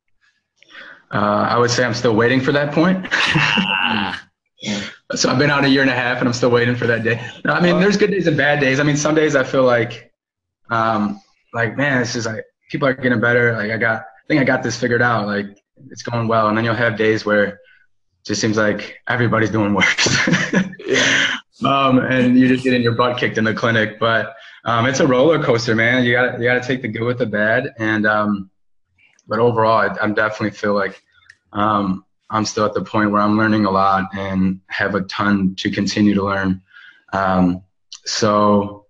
uh, 1.14 1.48
I 1.50 1.58
would 1.58 1.72
say 1.72 1.84
I'm 1.84 1.94
still 1.94 2.16
waiting 2.16 2.40
for 2.40 2.52
that 2.54 2.74
point. 2.74 3.06
so 5.16 5.30
I've 5.30 5.38
been 5.38 5.52
out 5.52 5.66
a 5.66 5.70
year 5.70 5.82
and 5.82 5.92
a 5.92 5.96
half 5.96 6.20
and 6.20 6.28
I'm 6.28 6.34
still 6.34 6.52
waiting 6.52 6.76
for 6.76 6.88
that 6.88 7.04
day. 7.04 7.22
No, 7.44 7.54
I 7.54 7.62
mean, 7.62 7.80
there's 7.80 7.98
good 7.98 8.12
days 8.12 8.28
and 8.28 8.38
bad 8.38 8.60
days. 8.60 8.80
I 8.80 8.84
mean, 8.84 8.96
some 8.96 9.14
days 9.14 9.36
I 9.36 9.44
feel 9.44 9.64
like, 9.64 10.14
um, 10.70 11.21
like, 11.54 11.78
man, 11.78 12.02
it's 12.02 12.14
just 12.14 12.28
like 12.28 12.44
people 12.70 12.88
are 12.88 12.94
getting 12.94 13.20
better. 13.20 13.54
Like 13.54 13.72
I 13.72 13.78
got, 13.78 14.02
I 14.02 14.28
think 14.28 14.42
I 14.42 14.44
got 14.44 14.64
this 14.64 14.80
figured 14.80 15.02
out. 15.02 15.28
Like 15.28 15.58
it's 15.90 16.04
going 16.04 16.28
well. 16.28 16.48
And 16.48 16.58
then 16.58 16.66
you'll 16.66 16.76
have 16.76 16.98
days 16.98 17.26
where 17.26 17.44
it 17.44 17.58
just 18.26 18.42
seems 18.42 18.58
like 18.58 19.00
everybody's 19.08 19.50
doing 19.50 19.74
worse. 19.74 20.28
um, 21.66 22.00
and 22.00 22.38
you're 22.38 22.50
just 22.50 22.64
getting 22.64 22.82
your 22.82 22.94
butt 22.94 23.18
kicked 23.18 23.38
in 23.38 23.44
the 23.44 23.54
clinic. 23.54 24.00
But 24.00 24.36
um, 24.66 24.86
it's 24.86 25.00
a 25.00 25.08
roller 25.08 25.44
coaster, 25.44 25.76
man. 25.76 26.04
You 26.04 26.14
got 26.14 26.40
you 26.40 26.46
got 26.46 26.62
to 26.62 26.68
take 26.68 26.82
the 26.82 26.88
good 26.88 27.04
with 27.04 27.18
the 27.18 27.26
bad. 27.26 27.74
And 27.78 28.06
um, 28.06 28.50
but 29.28 29.40
overall, 29.40 29.78
I, 29.78 29.98
I'm 30.02 30.14
definitely 30.14 30.52
feel 30.52 30.74
like 30.74 31.02
um, 31.54 32.06
I'm 32.30 32.46
still 32.46 32.66
at 32.66 32.74
the 32.74 32.84
point 32.84 33.12
where 33.12 33.22
I'm 33.22 33.38
learning 33.38 33.66
a 33.66 33.72
lot 33.72 34.10
and 34.16 34.62
have 34.68 34.96
a 34.96 35.02
ton 35.02 35.56
to 35.60 35.72
continue 35.72 36.14
to 36.14 36.24
learn. 36.24 36.62
Um, 37.14 37.64
so 38.06 38.81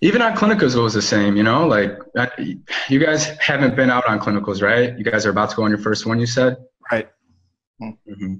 even 0.00 0.22
on 0.22 0.36
clinicals, 0.36 0.76
it 0.76 0.80
was 0.80 0.94
the 0.94 1.02
same. 1.02 1.36
You 1.36 1.42
know, 1.42 1.66
like 1.66 1.98
you 2.88 2.98
guys 2.98 3.26
haven't 3.38 3.74
been 3.76 3.90
out 3.90 4.06
on 4.08 4.20
clinicals, 4.20 4.62
right? 4.62 4.96
You 4.96 5.04
guys 5.04 5.26
are 5.26 5.30
about 5.30 5.50
to 5.50 5.56
go 5.56 5.64
on 5.64 5.70
your 5.70 5.78
first 5.78 6.06
one. 6.06 6.20
You 6.20 6.26
said. 6.26 6.56
Right. 6.90 7.08
hmm 7.80 8.34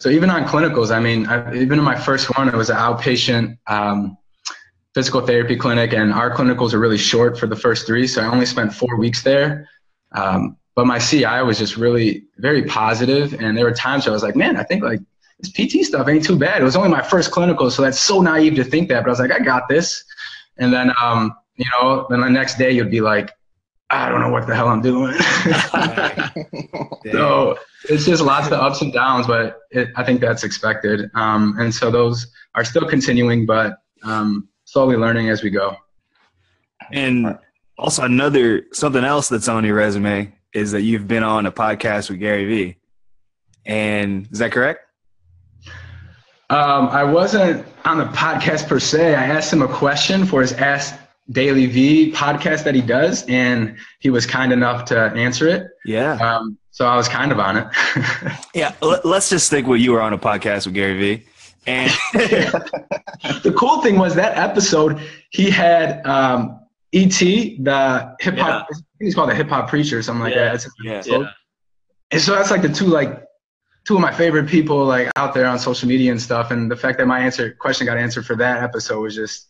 So 0.00 0.08
even 0.10 0.30
on 0.30 0.44
clinicals, 0.44 0.90
I 0.94 1.00
mean, 1.00 1.26
I, 1.26 1.54
even 1.54 1.78
in 1.78 1.84
my 1.84 1.98
first 1.98 2.36
one, 2.36 2.48
it 2.48 2.54
was 2.54 2.70
an 2.70 2.76
outpatient 2.76 3.58
um, 3.66 4.16
physical 4.94 5.20
therapy 5.20 5.56
clinic, 5.56 5.92
and 5.92 6.12
our 6.12 6.34
clinicals 6.34 6.72
are 6.74 6.78
really 6.78 6.98
short 6.98 7.38
for 7.38 7.46
the 7.46 7.56
first 7.56 7.86
three. 7.86 8.06
So 8.06 8.22
I 8.22 8.26
only 8.26 8.46
spent 8.46 8.72
four 8.72 8.96
weeks 8.96 9.22
there. 9.22 9.68
Um, 10.12 10.56
but 10.74 10.86
my 10.86 10.98
CI 10.98 11.42
was 11.42 11.58
just 11.58 11.76
really 11.76 12.24
very 12.36 12.62
positive, 12.64 13.34
and 13.34 13.56
there 13.56 13.64
were 13.64 13.72
times 13.72 14.06
where 14.06 14.12
I 14.12 14.14
was 14.14 14.22
like, 14.22 14.36
man, 14.36 14.56
I 14.56 14.62
think 14.62 14.82
like 14.84 15.00
this 15.40 15.50
PT 15.52 15.84
stuff 15.84 16.08
ain't 16.08 16.24
too 16.24 16.38
bad. 16.38 16.60
It 16.60 16.64
was 16.64 16.76
only 16.76 16.88
my 16.88 17.02
first 17.02 17.30
clinical, 17.30 17.70
so 17.70 17.82
that's 17.82 18.00
so 18.00 18.20
naive 18.20 18.54
to 18.56 18.64
think 18.64 18.88
that. 18.88 19.02
But 19.02 19.08
I 19.08 19.10
was 19.10 19.20
like, 19.20 19.32
I 19.32 19.40
got 19.40 19.68
this. 19.68 20.04
And 20.58 20.72
then, 20.72 20.92
um, 21.00 21.36
you 21.56 21.66
know, 21.72 22.06
then 22.10 22.20
the 22.20 22.28
next 22.28 22.58
day 22.58 22.70
you'd 22.70 22.90
be 22.90 23.00
like, 23.00 23.32
I 23.90 24.08
don't 24.08 24.20
know 24.20 24.30
what 24.30 24.46
the 24.46 24.54
hell 24.54 24.68
I'm 24.68 24.82
doing. 24.82 25.14
so 27.12 27.58
it's 27.88 28.04
just 28.04 28.22
lots 28.22 28.48
of 28.48 28.52
ups 28.54 28.82
and 28.82 28.92
downs, 28.92 29.26
but 29.26 29.60
it, 29.70 29.88
I 29.96 30.04
think 30.04 30.20
that's 30.20 30.44
expected. 30.44 31.10
Um, 31.14 31.56
and 31.58 31.74
so 31.74 31.90
those 31.90 32.26
are 32.54 32.64
still 32.64 32.86
continuing, 32.86 33.46
but 33.46 33.78
um, 34.02 34.48
slowly 34.64 34.96
learning 34.96 35.30
as 35.30 35.42
we 35.42 35.50
go. 35.50 35.74
And 36.92 37.38
also 37.78 38.02
another 38.02 38.64
something 38.72 39.04
else 39.04 39.28
that's 39.28 39.48
on 39.48 39.64
your 39.64 39.76
resume 39.76 40.34
is 40.52 40.72
that 40.72 40.82
you've 40.82 41.08
been 41.08 41.22
on 41.22 41.46
a 41.46 41.52
podcast 41.52 42.10
with 42.10 42.18
Gary 42.18 42.44
Vee. 42.44 42.76
And 43.64 44.28
is 44.30 44.38
that 44.38 44.52
correct? 44.52 44.87
Um, 46.50 46.88
I 46.88 47.04
wasn't 47.04 47.66
on 47.84 47.98
the 47.98 48.06
podcast 48.06 48.68
per 48.68 48.80
se. 48.80 49.14
I 49.14 49.24
asked 49.26 49.52
him 49.52 49.62
a 49.62 49.68
question 49.68 50.24
for 50.24 50.40
his 50.40 50.52
Ask 50.54 50.94
Daily 51.30 51.66
V 51.66 52.12
podcast 52.12 52.64
that 52.64 52.74
he 52.74 52.80
does, 52.80 53.24
and 53.28 53.76
he 54.00 54.08
was 54.08 54.24
kind 54.24 54.50
enough 54.52 54.86
to 54.86 54.98
answer 54.98 55.46
it. 55.46 55.66
Yeah. 55.84 56.12
Um, 56.14 56.56
so 56.70 56.86
I 56.86 56.96
was 56.96 57.06
kind 57.08 57.32
of 57.32 57.38
on 57.38 57.56
it. 57.58 57.66
Yeah. 58.54 58.72
Let, 58.80 59.04
us 59.04 59.28
just 59.28 59.50
think 59.50 59.66
what 59.66 59.80
you 59.80 59.92
were 59.92 60.00
on 60.00 60.12
a 60.14 60.18
podcast 60.18 60.64
with 60.66 60.74
Gary 60.74 60.98
Vee. 60.98 61.24
And 61.66 61.90
the 62.14 63.54
cool 63.58 63.82
thing 63.82 63.98
was 63.98 64.14
that 64.14 64.38
episode, 64.38 65.00
he 65.30 65.50
had 65.50 66.04
um, 66.06 66.60
ET, 66.94 67.10
the 67.10 68.16
hip 68.20 68.38
hop. 68.38 68.68
Think 68.68 68.84
he's 69.00 69.14
called 69.14 69.28
the 69.30 69.34
hip 69.34 69.48
hop 69.48 69.68
preacher 69.68 69.98
or 69.98 70.02
something 70.02 70.22
like 70.22 70.34
Yeah. 70.34 70.56
that. 70.56 70.66
Yeah. 70.82 71.02
Yeah. 71.04 71.30
And 72.10 72.20
so 72.22 72.34
that's 72.34 72.50
like 72.50 72.62
the 72.62 72.70
two 72.70 72.86
like 72.86 73.22
two 73.88 73.94
of 73.94 74.02
my 74.02 74.12
favorite 74.12 74.46
people 74.46 74.84
like 74.84 75.10
out 75.16 75.32
there 75.32 75.46
on 75.46 75.58
social 75.58 75.88
media 75.88 76.10
and 76.10 76.20
stuff. 76.20 76.50
And 76.50 76.70
the 76.70 76.76
fact 76.76 76.98
that 76.98 77.06
my 77.06 77.20
answer 77.20 77.52
question 77.52 77.86
got 77.86 77.96
answered 77.96 78.26
for 78.26 78.36
that 78.36 78.62
episode 78.62 79.00
was 79.00 79.14
just 79.14 79.48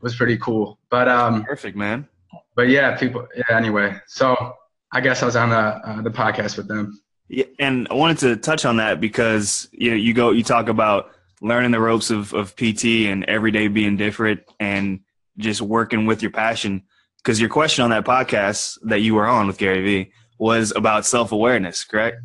was 0.00 0.16
pretty 0.16 0.38
cool. 0.38 0.78
But 0.88 1.08
um, 1.08 1.44
Perfect, 1.44 1.76
man. 1.76 2.08
but 2.54 2.68
yeah, 2.70 2.96
people. 2.96 3.28
Yeah. 3.36 3.54
Anyway, 3.54 3.94
so 4.06 4.54
I 4.92 5.02
guess 5.02 5.22
I 5.22 5.26
was 5.26 5.36
on 5.36 5.50
the 5.50 5.56
uh, 5.56 6.00
the 6.00 6.10
podcast 6.10 6.56
with 6.56 6.68
them. 6.68 6.98
Yeah, 7.28 7.44
and 7.58 7.86
I 7.90 7.94
wanted 7.94 8.18
to 8.20 8.36
touch 8.36 8.64
on 8.64 8.78
that 8.78 8.98
because 8.98 9.68
you 9.72 9.90
know 9.90 9.96
you 9.96 10.14
go 10.14 10.30
you 10.30 10.42
talk 10.42 10.70
about 10.70 11.10
learning 11.42 11.72
the 11.72 11.80
ropes 11.80 12.08
of 12.08 12.32
of 12.32 12.56
PT 12.56 13.10
and 13.10 13.24
every 13.26 13.50
day 13.50 13.68
being 13.68 13.98
different 13.98 14.40
and 14.58 15.00
just 15.36 15.60
working 15.60 16.06
with 16.06 16.22
your 16.22 16.30
passion. 16.30 16.82
Because 17.18 17.38
your 17.38 17.50
question 17.50 17.84
on 17.84 17.90
that 17.90 18.06
podcast 18.06 18.78
that 18.84 19.00
you 19.00 19.14
were 19.14 19.26
on 19.26 19.48
with 19.48 19.58
Gary 19.58 19.84
Vee 19.84 20.12
was 20.38 20.72
about 20.74 21.04
self 21.04 21.30
awareness, 21.30 21.84
correct? 21.84 22.16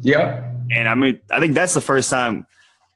Yep. 0.00 0.55
And 0.70 0.88
I 0.88 0.94
mean, 0.94 1.20
I 1.30 1.40
think 1.40 1.54
that's 1.54 1.74
the 1.74 1.80
first 1.80 2.10
time 2.10 2.46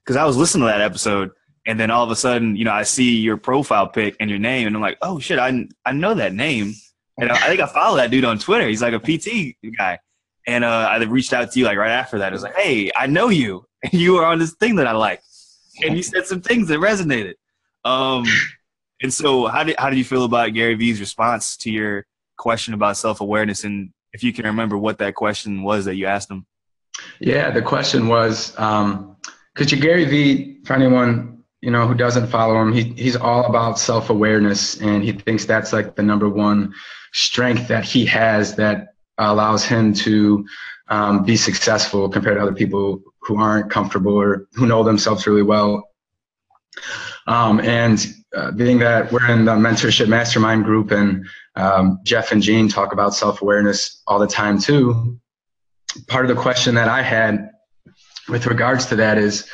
because 0.05 0.17
I 0.17 0.25
was 0.25 0.37
listening 0.37 0.63
to 0.63 0.73
that 0.73 0.81
episode, 0.81 1.31
and 1.67 1.79
then 1.79 1.91
all 1.91 2.05
of 2.05 2.11
a 2.11 2.17
sudden, 2.17 2.57
you 2.57 2.65
know, 2.65 2.73
I 2.73 2.83
see 2.83 3.19
your 3.19 3.37
profile 3.37 3.89
pic 3.89 4.17
and 4.19 4.31
your 4.31 4.39
name, 4.39 4.67
and 4.67 4.75
I'm 4.75 4.83
like, 4.83 4.99
oh 5.03 5.19
shit, 5.19 5.39
I 5.39 5.69
I 5.85 5.93
know 5.93 6.15
that 6.15 6.35
name, 6.35 6.75
and 7.19 7.31
I, 7.31 7.35
I 7.37 7.49
think 7.49 7.61
I 7.61 7.67
follow 7.67 7.97
that 7.97 8.11
dude 8.11 8.25
on 8.25 8.39
Twitter. 8.39 8.67
He's 8.67 8.83
like 8.83 8.95
a 8.95 8.99
PT 8.99 9.57
guy, 9.77 9.99
and 10.47 10.65
uh, 10.65 10.89
I 10.91 11.03
reached 11.05 11.33
out 11.33 11.53
to 11.53 11.59
you 11.59 11.65
like 11.65 11.79
right 11.79 11.91
after 11.91 12.19
that. 12.19 12.33
I 12.33 12.33
was 12.33 12.43
like, 12.43 12.57
hey, 12.57 12.91
I 12.97 13.07
know 13.07 13.29
you. 13.29 13.67
You 13.93 14.13
were 14.13 14.27
on 14.27 14.39
this 14.39 14.53
thing 14.53 14.77
that 14.77 14.87
I 14.87 14.93
like, 14.93 15.23
and 15.83 15.97
you 15.97 16.03
said 16.03 16.27
some 16.27 16.43
things 16.43 16.69
that 16.69 16.81
resonated. 16.81 17.33
Um, 17.83 18.27
and 19.03 19.11
so 19.11 19.47
how 19.47 19.65
did 19.65 19.77
how 19.79 19.89
did 19.89 19.97
you 19.97 20.05
feel 20.05 20.25
about 20.25 20.53
Gary 20.53 20.75
Vee's 20.75 21.01
response 21.01 21.57
to 21.59 21.71
your 21.71 22.05
question 22.37 22.75
about 22.75 22.99
self 22.99 23.23
awareness, 23.23 23.65
and 23.65 23.91
if 24.13 24.23
you 24.23 24.35
can 24.35 24.45
remember 24.45 24.77
what 24.77 24.99
that 24.99 25.15
question 25.15 25.63
was 25.63 25.87
that 25.87 25.97
you 25.97 26.05
asked 26.05 26.31
him? 26.31 26.45
Yeah, 27.19 27.51
the 27.51 27.63
question 27.63 28.09
was, 28.09 28.59
um, 28.59 29.17
could 29.55 29.73
you 29.73 29.79
Gary 29.79 30.05
Vee, 30.05 30.59
for 30.65 30.75
anyone 30.75 31.43
you 31.61 31.71
know 31.71 31.87
who 31.87 31.95
doesn't 31.95 32.29
follow 32.29 32.61
him, 32.61 32.73
he 32.73 32.85
he's 32.97 33.17
all 33.17 33.45
about 33.45 33.79
self 33.79 34.11
awareness, 34.11 34.81
and 34.81 35.03
he 35.03 35.13
thinks 35.13 35.45
that's 35.45 35.73
like 35.73 35.97
the 35.97 36.03
number 36.03 36.29
one 36.29 36.73
strength 37.13 37.69
that 37.69 37.85
he 37.85 38.07
has 38.07 38.57
that 38.57 38.95
allows 39.19 39.65
him 39.65 39.93
to 39.93 40.47
um, 40.89 41.25
be 41.25 41.37
successful 41.37 42.09
compared 42.09 42.37
to 42.37 42.43
other 42.43 42.55
people 42.55 43.03
who 43.21 43.37
aren't 43.37 43.71
comfortable 43.71 44.15
or 44.15 44.49
who 44.55 44.67
know 44.67 44.83
themselves 44.83 45.27
really 45.27 45.43
well. 45.43 45.89
Um, 47.27 47.61
and 47.61 48.07
uh, 48.35 48.53
being 48.53 48.79
that 48.79 49.13
we're 49.13 49.31
in 49.31 49.45
the 49.45 49.53
mentorship 49.53 50.09
mastermind 50.09 50.65
group, 50.65 50.91
and 50.91 51.27
um, 51.57 51.99
Jeff 52.05 52.33
and 52.33 52.43
Gene 52.43 52.69
talk 52.69 52.93
about 52.93 53.15
self 53.15 53.43
awareness 53.43 54.03
all 54.07 54.19
the 54.19 54.27
time 54.27 54.59
too 54.59 55.20
part 56.09 56.29
of 56.29 56.35
the 56.35 56.41
question 56.41 56.75
that 56.75 56.89
I 56.89 57.03
had 57.03 57.51
with 58.29 58.47
regards 58.47 58.87
to 58.87 58.97
that 58.97 59.19
is 59.19 59.49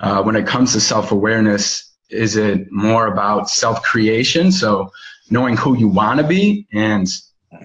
uh, 0.00 0.22
when 0.22 0.36
it 0.36 0.46
comes 0.46 0.72
to 0.72 0.80
self 0.80 1.12
awareness, 1.12 1.94
is 2.10 2.36
it 2.36 2.70
more 2.70 3.06
about 3.06 3.50
self 3.50 3.82
creation? 3.82 4.50
So 4.52 4.90
knowing 5.30 5.56
who 5.56 5.76
you 5.76 5.88
want 5.88 6.20
to 6.20 6.26
be 6.26 6.66
and 6.72 7.06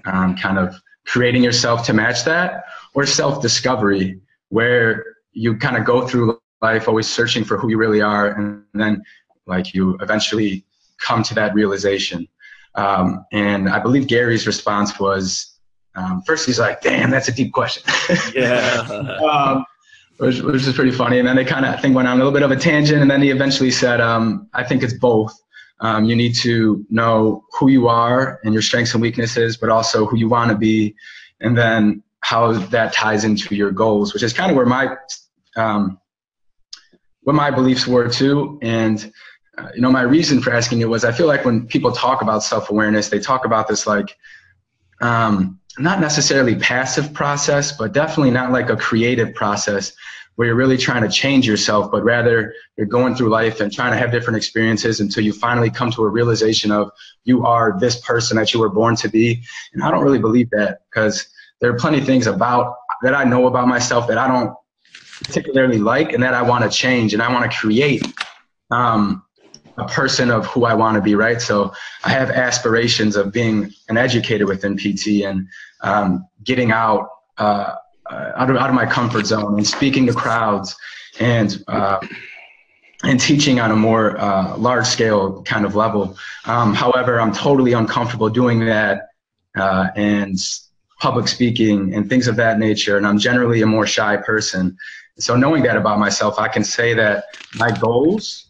um, 0.05 0.35
kind 0.35 0.57
of 0.57 0.75
creating 1.05 1.43
yourself 1.43 1.85
to 1.85 1.93
match 1.93 2.23
that, 2.25 2.65
or 2.93 3.05
self 3.05 3.41
discovery, 3.41 4.19
where 4.49 5.03
you 5.33 5.57
kind 5.57 5.77
of 5.77 5.85
go 5.85 6.07
through 6.07 6.39
life 6.61 6.87
always 6.87 7.07
searching 7.07 7.43
for 7.43 7.57
who 7.57 7.69
you 7.69 7.77
really 7.77 8.01
are 8.01 8.31
and 8.31 8.63
then 8.73 9.03
like 9.45 9.73
you 9.73 9.97
eventually 10.01 10.65
come 10.99 11.21
to 11.21 11.35
that 11.35 11.53
realization. 11.53 12.27
Um, 12.75 13.25
and 13.31 13.69
I 13.69 13.79
believe 13.79 14.07
Gary's 14.07 14.47
response 14.47 14.99
was 14.99 15.54
um, 15.95 16.21
first, 16.23 16.45
he's 16.45 16.59
like, 16.59 16.81
"Damn, 16.81 17.09
that's 17.09 17.27
a 17.27 17.31
deep 17.31 17.53
question," 17.53 17.83
Yeah. 18.35 18.87
um, 19.31 19.65
which, 20.17 20.41
which 20.41 20.65
is 20.65 20.73
pretty 20.73 20.91
funny. 20.91 21.19
And 21.19 21.27
then 21.27 21.35
they 21.35 21.43
kind 21.43 21.65
of, 21.65 21.73
I 21.73 21.77
think, 21.77 21.95
went 21.95 22.07
on 22.07 22.15
a 22.15 22.17
little 22.17 22.31
bit 22.31 22.43
of 22.43 22.51
a 22.51 22.55
tangent. 22.55 23.01
And 23.01 23.11
then 23.11 23.21
he 23.21 23.31
eventually 23.31 23.71
said, 23.71 24.01
um, 24.01 24.49
"I 24.53 24.63
think 24.63 24.83
it's 24.83 24.93
both. 24.93 25.33
Um, 25.81 26.05
you 26.05 26.15
need 26.15 26.35
to 26.35 26.85
know 26.89 27.43
who 27.59 27.69
you 27.69 27.87
are 27.87 28.39
and 28.43 28.53
your 28.53 28.61
strengths 28.61 28.93
and 28.93 29.01
weaknesses, 29.01 29.57
but 29.57 29.69
also 29.69 30.05
who 30.05 30.17
you 30.17 30.29
want 30.29 30.51
to 30.51 30.57
be, 30.57 30.95
and 31.41 31.57
then 31.57 32.01
how 32.21 32.53
that 32.53 32.93
ties 32.93 33.23
into 33.23 33.55
your 33.55 33.71
goals." 33.71 34.13
Which 34.13 34.23
is 34.23 34.33
kind 34.33 34.51
of 34.51 34.57
where 34.57 34.65
my 34.65 34.95
um, 35.57 35.99
what 37.21 37.35
my 37.35 37.51
beliefs 37.51 37.87
were 37.87 38.09
too. 38.09 38.59
And 38.61 39.11
uh, 39.57 39.69
you 39.75 39.81
know, 39.81 39.91
my 39.91 40.01
reason 40.01 40.41
for 40.41 40.53
asking 40.53 40.81
it 40.81 40.89
was 40.89 41.03
I 41.03 41.11
feel 41.11 41.27
like 41.27 41.45
when 41.45 41.67
people 41.67 41.91
talk 41.91 42.21
about 42.21 42.43
self 42.43 42.69
awareness, 42.69 43.09
they 43.09 43.19
talk 43.19 43.45
about 43.45 43.67
this 43.67 43.85
like 43.85 44.15
um, 45.05 45.59
not 45.77 45.99
necessarily 45.99 46.55
passive 46.55 47.13
process, 47.13 47.71
but 47.71 47.93
definitely 47.93 48.31
not 48.31 48.51
like 48.51 48.69
a 48.69 48.77
creative 48.77 49.33
process 49.35 49.93
where 50.35 50.47
you're 50.47 50.55
really 50.55 50.77
trying 50.77 51.01
to 51.01 51.09
change 51.09 51.47
yourself, 51.47 51.91
but 51.91 52.03
rather 52.03 52.53
you're 52.75 52.87
going 52.87 53.15
through 53.15 53.29
life 53.29 53.61
and 53.61 53.71
trying 53.71 53.91
to 53.91 53.97
have 53.97 54.11
different 54.11 54.35
experiences 54.35 54.99
until 54.99 55.23
you 55.23 55.31
finally 55.31 55.69
come 55.69 55.91
to 55.91 56.03
a 56.03 56.09
realization 56.09 56.71
of 56.71 56.91
you 57.23 57.45
are 57.45 57.77
this 57.79 58.01
person 58.01 58.35
that 58.35 58.53
you 58.53 58.59
were 58.59 58.69
born 58.69 58.95
to 58.97 59.07
be. 59.07 59.41
And 59.73 59.83
I 59.83 59.91
don't 59.91 60.03
really 60.03 60.19
believe 60.19 60.49
that 60.49 60.81
because 60.89 61.27
there 61.61 61.69
are 61.71 61.77
plenty 61.77 61.99
of 61.99 62.05
things 62.05 62.27
about 62.27 62.75
that 63.03 63.13
I 63.13 63.23
know 63.23 63.47
about 63.47 63.67
myself 63.67 64.07
that 64.07 64.17
I 64.17 64.27
don't 64.27 64.53
particularly 65.23 65.77
like 65.77 66.11
and 66.11 66.21
that 66.23 66.33
I 66.33 66.41
want 66.41 66.69
to 66.69 66.69
change 66.69 67.13
and 67.13 67.21
I 67.21 67.31
want 67.31 67.49
to 67.49 67.57
create 67.57 68.05
um, 68.71 69.23
a 69.77 69.87
person 69.87 70.31
of 70.31 70.45
who 70.47 70.65
I 70.65 70.73
want 70.73 70.95
to 70.95 71.01
be, 71.01 71.15
right? 71.15 71.41
So 71.41 71.73
I 72.03 72.09
have 72.09 72.31
aspirations 72.31 73.15
of 73.15 73.31
being 73.31 73.71
an 73.89 73.97
educator 73.97 74.45
within 74.45 74.77
PT 74.77 75.23
and 75.25 75.47
um, 75.81 76.27
getting 76.43 76.71
out, 76.71 77.09
uh, 77.37 77.75
out, 78.09 78.49
of, 78.49 78.55
out 78.55 78.69
of 78.69 78.75
my 78.75 78.85
comfort 78.85 79.25
zone 79.25 79.57
and 79.57 79.67
speaking 79.67 80.05
to 80.07 80.13
crowds 80.13 80.75
and 81.19 81.63
uh, 81.67 81.99
and 83.03 83.19
teaching 83.19 83.59
on 83.59 83.71
a 83.71 83.75
more 83.75 84.17
uh, 84.17 84.57
large 84.57 84.87
scale 84.87 85.43
kind 85.43 85.65
of 85.65 85.75
level. 85.75 86.17
Um, 86.45 86.73
however, 86.73 87.19
I'm 87.19 87.33
totally 87.33 87.73
uncomfortable 87.73 88.29
doing 88.29 88.61
that 88.61 89.09
uh, 89.55 89.89
and 89.95 90.37
public 90.99 91.27
speaking 91.27 91.93
and 91.93 92.09
things 92.09 92.27
of 92.27 92.35
that 92.37 92.57
nature. 92.57 92.97
And 92.97 93.05
I'm 93.05 93.19
generally 93.19 93.61
a 93.61 93.65
more 93.65 93.85
shy 93.85 94.17
person. 94.17 94.77
So 95.19 95.35
knowing 95.35 95.61
that 95.63 95.77
about 95.77 95.99
myself, 95.99 96.39
I 96.39 96.47
can 96.47 96.63
say 96.63 96.93
that 96.93 97.25
my 97.55 97.69
goals 97.71 98.47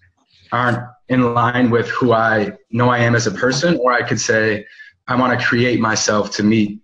aren't 0.52 0.80
in 1.10 1.34
line 1.34 1.70
with 1.70 1.88
who 1.90 2.14
I 2.14 2.54
know 2.72 2.90
I 2.90 3.00
am 3.00 3.16
as 3.16 3.28
a 3.28 3.32
person, 3.32 3.78
or 3.78 3.92
I 3.92 4.02
could 4.02 4.20
say 4.20 4.66
I 5.08 5.16
want 5.16 5.40
to 5.40 5.46
create 5.46 5.80
myself 5.80 6.32
to 6.38 6.44
meet 6.44 6.80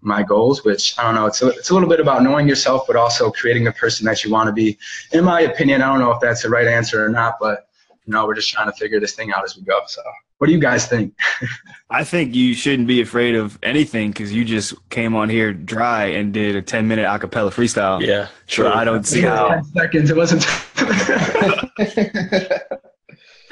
my 0.00 0.22
goals, 0.22 0.64
which 0.64 0.96
I 0.98 1.02
don't 1.02 1.14
know. 1.14 1.26
It's 1.26 1.42
a, 1.42 1.48
it's 1.48 1.70
a 1.70 1.74
little 1.74 1.88
bit 1.88 2.00
about 2.00 2.22
knowing 2.22 2.46
yourself, 2.46 2.84
but 2.86 2.96
also 2.96 3.30
creating 3.30 3.64
the 3.64 3.72
person 3.72 4.04
that 4.06 4.22
you 4.22 4.30
want 4.30 4.48
to 4.48 4.52
be. 4.52 4.78
In 5.12 5.24
my 5.24 5.40
opinion, 5.40 5.82
I 5.82 5.86
don't 5.86 5.98
know 5.98 6.12
if 6.12 6.20
that's 6.20 6.42
the 6.42 6.50
right 6.50 6.66
answer 6.66 7.04
or 7.04 7.08
not, 7.08 7.36
but 7.40 7.68
you 8.06 8.12
know, 8.12 8.26
we're 8.26 8.34
just 8.34 8.50
trying 8.50 8.70
to 8.70 8.76
figure 8.76 9.00
this 9.00 9.14
thing 9.14 9.32
out 9.32 9.44
as 9.44 9.56
we 9.56 9.62
go. 9.62 9.80
So, 9.86 10.02
what 10.38 10.48
do 10.48 10.52
you 10.52 10.58
guys 10.58 10.86
think? 10.86 11.14
I 11.90 12.04
think 12.04 12.34
you 12.34 12.54
shouldn't 12.54 12.86
be 12.86 13.00
afraid 13.00 13.34
of 13.34 13.58
anything 13.62 14.10
because 14.10 14.32
you 14.32 14.44
just 14.44 14.74
came 14.90 15.16
on 15.16 15.30
here 15.30 15.54
dry 15.54 16.06
and 16.06 16.32
did 16.32 16.54
a 16.54 16.62
10 16.62 16.86
minute 16.86 17.06
acapella 17.06 17.50
freestyle. 17.50 18.04
Yeah, 18.04 18.28
So. 18.46 18.70
I 18.70 18.84
don't 18.84 19.06
see 19.06 19.22
how. 19.22 19.62
Seconds. 19.62 20.10
It 20.10 20.16
wasn't. 20.16 20.46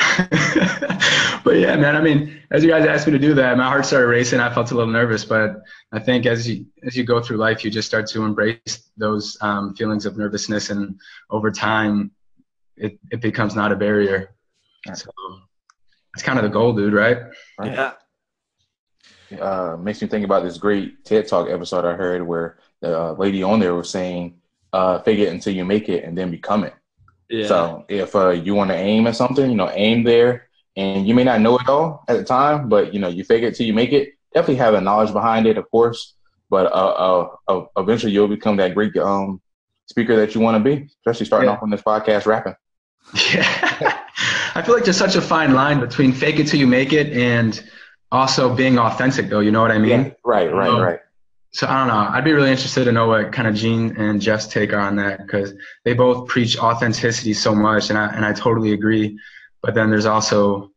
but 1.44 1.56
yeah, 1.56 1.76
man. 1.76 1.96
I 1.96 2.00
mean, 2.00 2.40
as 2.50 2.62
you 2.62 2.70
guys 2.70 2.86
asked 2.86 3.06
me 3.06 3.12
to 3.12 3.18
do 3.18 3.34
that, 3.34 3.56
my 3.56 3.66
heart 3.66 3.86
started 3.86 4.08
racing. 4.08 4.40
I 4.40 4.52
felt 4.52 4.70
a 4.70 4.74
little 4.74 4.92
nervous, 4.92 5.24
but 5.24 5.62
I 5.92 5.98
think 5.98 6.26
as 6.26 6.48
you 6.48 6.66
as 6.82 6.96
you 6.96 7.04
go 7.04 7.20
through 7.20 7.38
life, 7.38 7.64
you 7.64 7.70
just 7.70 7.88
start 7.88 8.06
to 8.08 8.24
embrace 8.24 8.90
those 8.96 9.36
um, 9.40 9.74
feelings 9.74 10.06
of 10.06 10.16
nervousness, 10.16 10.70
and 10.70 11.00
over 11.30 11.50
time, 11.50 12.10
it 12.76 12.98
it 13.10 13.20
becomes 13.20 13.54
not 13.54 13.72
a 13.72 13.76
barrier. 13.76 14.34
So 14.94 15.10
it's 16.14 16.22
kind 16.22 16.38
of 16.38 16.42
the 16.42 16.50
goal, 16.50 16.72
dude. 16.74 16.92
Right? 16.92 17.18
Yeah. 17.62 17.92
uh, 19.40 19.76
makes 19.78 20.02
me 20.02 20.08
think 20.08 20.24
about 20.24 20.42
this 20.42 20.58
great 20.58 21.04
TED 21.04 21.28
Talk 21.28 21.48
episode 21.48 21.84
I 21.84 21.94
heard 21.94 22.26
where 22.26 22.58
the 22.80 22.98
uh, 22.98 23.12
lady 23.12 23.42
on 23.42 23.60
there 23.60 23.74
was 23.74 23.88
saying, 23.88 24.40
uh, 24.72 24.98
"Fake 25.00 25.20
it 25.20 25.28
until 25.28 25.54
you 25.54 25.64
make 25.64 25.88
it, 25.88 26.04
and 26.04 26.16
then 26.18 26.30
become 26.30 26.64
it." 26.64 26.74
Yeah. 27.32 27.46
So 27.46 27.84
if 27.88 28.14
uh, 28.14 28.30
you 28.30 28.54
want 28.54 28.70
to 28.70 28.76
aim 28.76 29.06
at 29.06 29.16
something, 29.16 29.50
you 29.50 29.56
know, 29.56 29.70
aim 29.72 30.04
there, 30.04 30.48
and 30.76 31.06
you 31.08 31.14
may 31.14 31.24
not 31.24 31.40
know 31.40 31.58
it 31.58 31.68
all 31.68 32.04
at 32.08 32.16
the 32.18 32.24
time, 32.24 32.68
but 32.68 32.92
you 32.94 33.00
know, 33.00 33.08
you 33.08 33.24
fake 33.24 33.42
it 33.42 33.54
till 33.54 33.66
you 33.66 33.72
make 33.72 33.92
it. 33.92 34.10
Definitely 34.34 34.56
have 34.56 34.74
the 34.74 34.80
knowledge 34.80 35.12
behind 35.12 35.46
it, 35.46 35.56
of 35.58 35.70
course, 35.70 36.14
but 36.50 36.66
uh, 36.72 36.94
uh, 37.06 37.28
uh, 37.48 37.64
eventually 37.78 38.12
you'll 38.12 38.28
become 38.28 38.56
that 38.58 38.74
great 38.74 38.96
um, 38.96 39.40
speaker 39.86 40.14
that 40.16 40.34
you 40.34 40.40
want 40.40 40.56
to 40.56 40.64
be. 40.70 40.88
Especially 41.00 41.26
starting 41.26 41.48
Yeah. 41.48 41.56
off 41.56 41.62
on 41.62 41.70
this 41.70 41.82
podcast 41.82 42.26
rapping. 42.26 42.54
Yeah. 43.34 43.98
I 44.54 44.62
feel 44.62 44.74
like 44.74 44.84
there's 44.84 44.96
such 44.96 45.16
a 45.16 45.20
fine 45.22 45.52
line 45.54 45.80
between 45.80 46.12
fake 46.12 46.38
it 46.38 46.46
till 46.48 46.60
you 46.60 46.66
make 46.66 46.92
it 46.92 47.12
and 47.16 47.52
also 48.10 48.54
being 48.54 48.78
authentic, 48.78 49.28
though. 49.30 49.40
You 49.40 49.50
know 49.50 49.62
what 49.62 49.70
I 49.70 49.78
mean? 49.78 50.00
Yeah, 50.04 50.10
right, 50.24 50.52
right, 50.52 50.68
Um, 50.70 50.80
right. 50.80 51.00
So 51.54 51.66
I 51.66 51.78
don't 51.78 51.88
know. 51.88 52.08
I'd 52.10 52.24
be 52.24 52.32
really 52.32 52.50
interested 52.50 52.84
to 52.84 52.92
know 52.92 53.08
what 53.08 53.30
kind 53.32 53.46
of 53.46 53.54
Gene 53.54 53.94
and 53.98 54.20
Jeff's 54.20 54.46
take 54.46 54.72
are 54.72 54.80
on 54.80 54.96
that 54.96 55.18
because 55.18 55.52
they 55.84 55.92
both 55.92 56.26
preach 56.26 56.56
authenticity 56.58 57.34
so 57.34 57.54
much, 57.54 57.90
and 57.90 57.98
I 57.98 58.06
and 58.08 58.24
I 58.24 58.32
totally 58.32 58.72
agree. 58.72 59.18
But 59.60 59.74
then 59.74 59.90
there's 59.90 60.06
also 60.06 60.72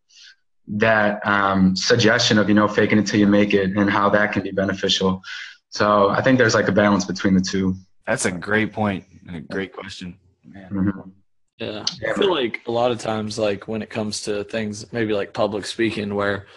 that 0.68 1.26
um, 1.26 1.76
suggestion 1.76 2.38
of 2.38 2.50
you 2.50 2.56
know 2.56 2.68
faking 2.68 2.98
it 3.00 3.08
till 3.08 3.20
you 3.20 3.28
make 3.28 3.54
it 3.54 3.78
and 3.78 3.90
how 3.90 4.10
that 4.10 4.34
can 4.34 4.44
be 4.44 4.52
beneficial. 4.52 5.22
So 5.70 6.10
I 6.10 6.22
think 6.22 6.38
there's 6.38 6.56
like 6.56 6.68
a 6.68 6.74
balance 6.74 7.06
between 7.06 7.36
the 7.36 7.42
two. 7.42 7.76
That's 8.06 8.26
a 8.26 8.32
great 8.32 8.76
and 8.78 9.04
A 9.34 9.42
great 9.42 9.74
question. 9.74 10.18
Man. 10.46 10.70
Mhm. 10.70 11.12
Yeah. 11.58 11.86
I 12.08 12.14
feel 12.14 12.32
like 12.34 12.62
a 12.68 12.72
lot 12.72 12.92
of 12.92 13.00
times, 13.00 13.40
like 13.40 13.68
when 13.68 13.82
it 13.82 13.90
comes 13.90 14.22
to 14.24 14.44
things, 14.44 14.92
maybe 14.92 15.14
like 15.14 15.34
public 15.34 15.66
speaking, 15.66 16.14
where 16.14 16.48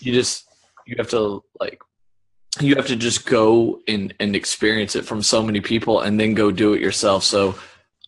you 0.00 0.12
just, 0.12 0.46
you 0.86 0.96
have 0.98 1.10
to 1.10 1.42
like, 1.60 1.80
you 2.60 2.76
have 2.76 2.86
to 2.86 2.96
just 2.96 3.26
go 3.26 3.80
and, 3.88 4.14
and 4.20 4.36
experience 4.36 4.96
it 4.96 5.04
from 5.04 5.22
so 5.22 5.42
many 5.42 5.60
people 5.60 6.00
and 6.00 6.18
then 6.18 6.34
go 6.34 6.50
do 6.50 6.74
it 6.74 6.80
yourself. 6.80 7.24
So 7.24 7.56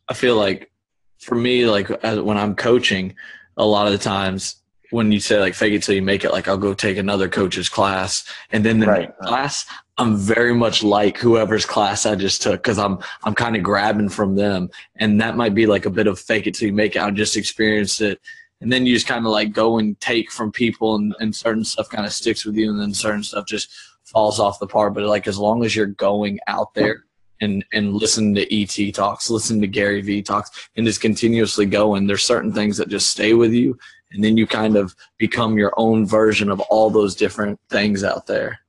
I 0.08 0.14
feel 0.14 0.36
like 0.36 0.70
for 1.18 1.34
me, 1.34 1.66
like 1.66 1.90
as, 2.04 2.20
when 2.20 2.38
I'm 2.38 2.54
coaching, 2.54 3.14
a 3.56 3.64
lot 3.64 3.86
of 3.86 3.92
the 3.92 3.98
times 3.98 4.56
when 4.90 5.10
you 5.10 5.18
say 5.18 5.40
like 5.40 5.54
fake 5.54 5.72
it 5.72 5.82
till 5.82 5.94
you 5.94 6.02
make 6.02 6.24
it, 6.24 6.30
like 6.30 6.46
I'll 6.46 6.56
go 6.56 6.74
take 6.74 6.96
another 6.96 7.28
coach's 7.28 7.68
class 7.68 8.24
and 8.52 8.64
then 8.64 8.78
the 8.78 8.86
Right. 8.86 9.18
class, 9.18 9.66
I'm 9.98 10.16
very 10.16 10.54
much 10.54 10.84
like 10.84 11.18
whoever's 11.18 11.66
class 11.66 12.06
I 12.06 12.14
just 12.14 12.42
took 12.42 12.62
because 12.62 12.78
I'm 12.78 12.98
I'm 13.24 13.34
kind 13.34 13.56
of 13.56 13.62
grabbing 13.62 14.10
from 14.10 14.36
them, 14.36 14.68
and 14.96 15.20
that 15.20 15.36
might 15.36 15.54
be 15.54 15.66
like 15.66 15.86
a 15.86 15.90
bit 15.90 16.06
of 16.06 16.20
fake 16.20 16.46
it 16.46 16.54
till 16.54 16.68
you 16.68 16.74
make 16.74 16.96
it. 16.96 16.98
I'll 16.98 17.10
just 17.10 17.36
experience 17.36 18.00
it, 18.02 18.20
and 18.60 18.70
then 18.70 18.84
you 18.84 18.94
just 18.94 19.06
kind 19.06 19.24
of 19.24 19.32
like 19.32 19.52
go 19.52 19.78
and 19.78 19.98
take 20.00 20.30
from 20.30 20.52
people, 20.52 20.96
and, 20.96 21.16
and 21.18 21.34
certain 21.34 21.64
stuff 21.64 21.88
kind 21.88 22.04
of 22.04 22.12
sticks 22.12 22.44
with 22.44 22.56
you, 22.56 22.70
and 22.70 22.78
then 22.78 22.92
certain 22.92 23.22
stuff 23.22 23.46
just 23.46 23.70
falls 24.06 24.40
off 24.40 24.58
the 24.58 24.66
par. 24.66 24.90
But 24.90 25.04
like 25.04 25.26
as 25.26 25.38
long 25.38 25.64
as 25.64 25.74
you're 25.74 25.86
going 25.86 26.38
out 26.46 26.74
there 26.74 27.04
and 27.40 27.64
and 27.72 27.94
listen 27.94 28.34
to 28.34 28.54
ET 28.54 28.94
talks, 28.94 29.30
listen 29.30 29.60
to 29.60 29.66
Gary 29.66 30.00
Vee 30.00 30.22
talks, 30.22 30.68
and 30.76 30.86
just 30.86 31.00
continuously 31.00 31.66
going, 31.66 32.06
there's 32.06 32.24
certain 32.24 32.52
things 32.52 32.76
that 32.78 32.88
just 32.88 33.10
stay 33.10 33.34
with 33.34 33.52
you, 33.52 33.78
and 34.12 34.24
then 34.24 34.36
you 34.36 34.46
kind 34.46 34.76
of 34.76 34.94
become 35.18 35.58
your 35.58 35.72
own 35.76 36.06
version 36.06 36.50
of 36.50 36.60
all 36.60 36.90
those 36.90 37.14
different 37.14 37.60
things 37.68 38.04
out 38.04 38.26
there. 38.26 38.60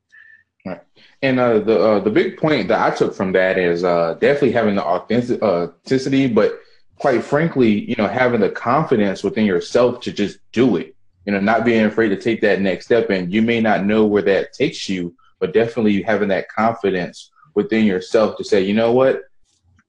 And 1.22 1.40
uh, 1.40 1.60
the 1.60 1.80
uh, 1.80 2.00
the 2.00 2.12
big 2.12 2.38
point 2.38 2.68
that 2.68 2.80
I 2.80 2.96
took 2.96 3.16
from 3.16 3.32
that 3.32 3.58
is 3.58 3.84
uh, 3.84 4.14
definitely 4.16 4.52
having 4.52 4.76
the 4.76 4.84
authentic, 4.84 5.42
authenticity, 5.42 6.28
but 6.28 6.60
quite 7.00 7.24
frankly, 7.24 7.90
you 7.90 7.96
know, 7.96 8.08
having 8.08 8.42
the 8.42 8.50
confidence 8.50 9.24
within 9.24 9.46
yourself 9.46 10.00
to 10.02 10.12
just 10.12 10.40
do 10.52 10.78
it. 10.78 10.96
You 11.26 11.34
know, 11.34 11.40
not 11.40 11.66
being 11.66 11.86
afraid 11.86 12.10
to 12.10 12.18
take 12.18 12.40
that 12.42 12.62
next 12.62 12.86
step. 12.86 13.10
And 13.10 13.34
you 13.34 13.42
may 13.42 13.60
not 13.60 13.86
know 13.86 14.06
where 14.06 14.22
that 14.24 14.54
takes 14.54 14.88
you, 14.88 15.14
but 15.40 15.54
definitely 15.54 16.02
having 16.02 16.30
that 16.30 16.50
confidence 16.50 17.32
within 17.56 17.86
yourself 17.86 18.38
to 18.38 18.44
say, 18.44 18.62
you 18.62 18.74
know 18.74 18.92
what, 18.92 19.24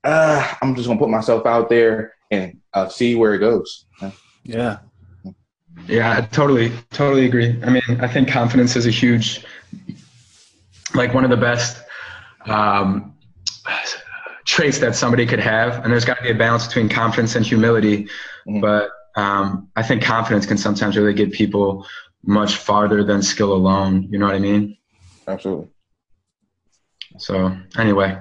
uh, 0.04 0.54
I'm 0.62 0.74
just 0.74 0.88
gonna 0.88 0.98
put 0.98 1.10
myself 1.10 1.46
out 1.46 1.68
there 1.68 2.14
and 2.30 2.58
uh, 2.74 2.88
see 2.88 3.14
where 3.14 3.34
it 3.34 3.38
goes. 3.38 3.86
Yeah. 4.44 4.78
Yeah, 5.86 6.16
I 6.16 6.22
totally, 6.22 6.72
totally 6.90 7.26
agree. 7.26 7.58
I 7.62 7.70
mean, 7.70 7.82
I 8.00 8.08
think 8.08 8.28
confidence 8.28 8.74
is 8.74 8.86
a 8.86 8.90
huge, 8.90 9.44
like 10.94 11.14
one 11.14 11.24
of 11.24 11.30
the 11.30 11.36
best 11.36 11.82
um, 12.46 13.14
traits 14.44 14.78
that 14.78 14.96
somebody 14.96 15.26
could 15.26 15.38
have. 15.40 15.84
And 15.84 15.92
there's 15.92 16.04
got 16.06 16.16
to 16.16 16.22
be 16.22 16.30
a 16.30 16.34
balance 16.34 16.66
between 16.66 16.88
confidence 16.88 17.36
and 17.36 17.44
humility. 17.44 18.08
Mhm. 18.48 18.60
But 18.60 18.90
um, 19.14 19.68
I 19.76 19.82
think 19.82 20.02
confidence 20.02 20.46
can 20.46 20.56
sometimes 20.56 20.96
really 20.96 21.14
get 21.14 21.32
people 21.32 21.86
much 22.24 22.56
farther 22.56 23.04
than 23.04 23.22
skill 23.22 23.52
alone. 23.52 24.08
You 24.10 24.18
know 24.18 24.26
what 24.26 24.34
I 24.34 24.38
mean? 24.40 24.77
Absolutely. 25.28 25.68
So 27.18 27.56
anyway, 27.78 28.18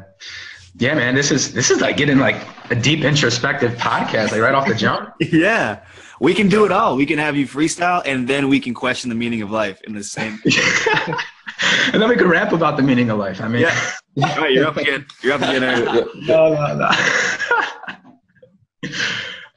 yeah, 0.76 0.94
man, 0.94 1.16
this 1.16 1.32
is 1.32 1.54
this 1.54 1.72
is 1.72 1.82
like 1.82 1.98
getting 1.98 2.20
like 2.20 2.36
a 2.70 2.76
deep 2.76 3.04
introspective 3.04 3.72
podcast, 3.78 4.32
like 4.32 4.42
right 4.42 4.54
off 4.54 4.68
the 4.68 4.76
jump. 4.76 5.14
Yeah. 5.22 5.84
We 6.20 6.34
can 6.34 6.50
do 6.50 6.66
it 6.66 6.72
all. 6.72 6.96
We 6.96 7.06
can 7.06 7.20
have 7.20 7.36
you 7.36 7.46
freestyle 7.46 8.02
and 8.04 8.28
then 8.28 8.50
we 8.50 8.60
can 8.60 8.74
question 8.74 9.10
the 9.10 9.16
meaning 9.16 9.44
of 9.44 9.52
life 9.52 9.80
in 9.84 9.94
the 9.94 10.04
same. 10.04 10.40
and 11.94 12.02
then 12.02 12.10
we 12.10 12.16
can 12.16 12.28
rap 12.28 12.54
about 12.54 12.76
the 12.76 12.82
meaning 12.82 13.12
of 13.12 13.20
life. 13.20 13.40
I 13.40 13.48
mean, 13.48 13.62
Yeah. 13.62 13.92
All 14.24 14.38
right, 14.38 14.52
you're 14.52 14.66
up 14.66 14.78
again. 14.78 15.06
You're 15.22 15.34
up 15.34 15.42
again. 15.42 15.62
No, 16.26 16.54
no, 16.54 16.76
no. 16.76 16.90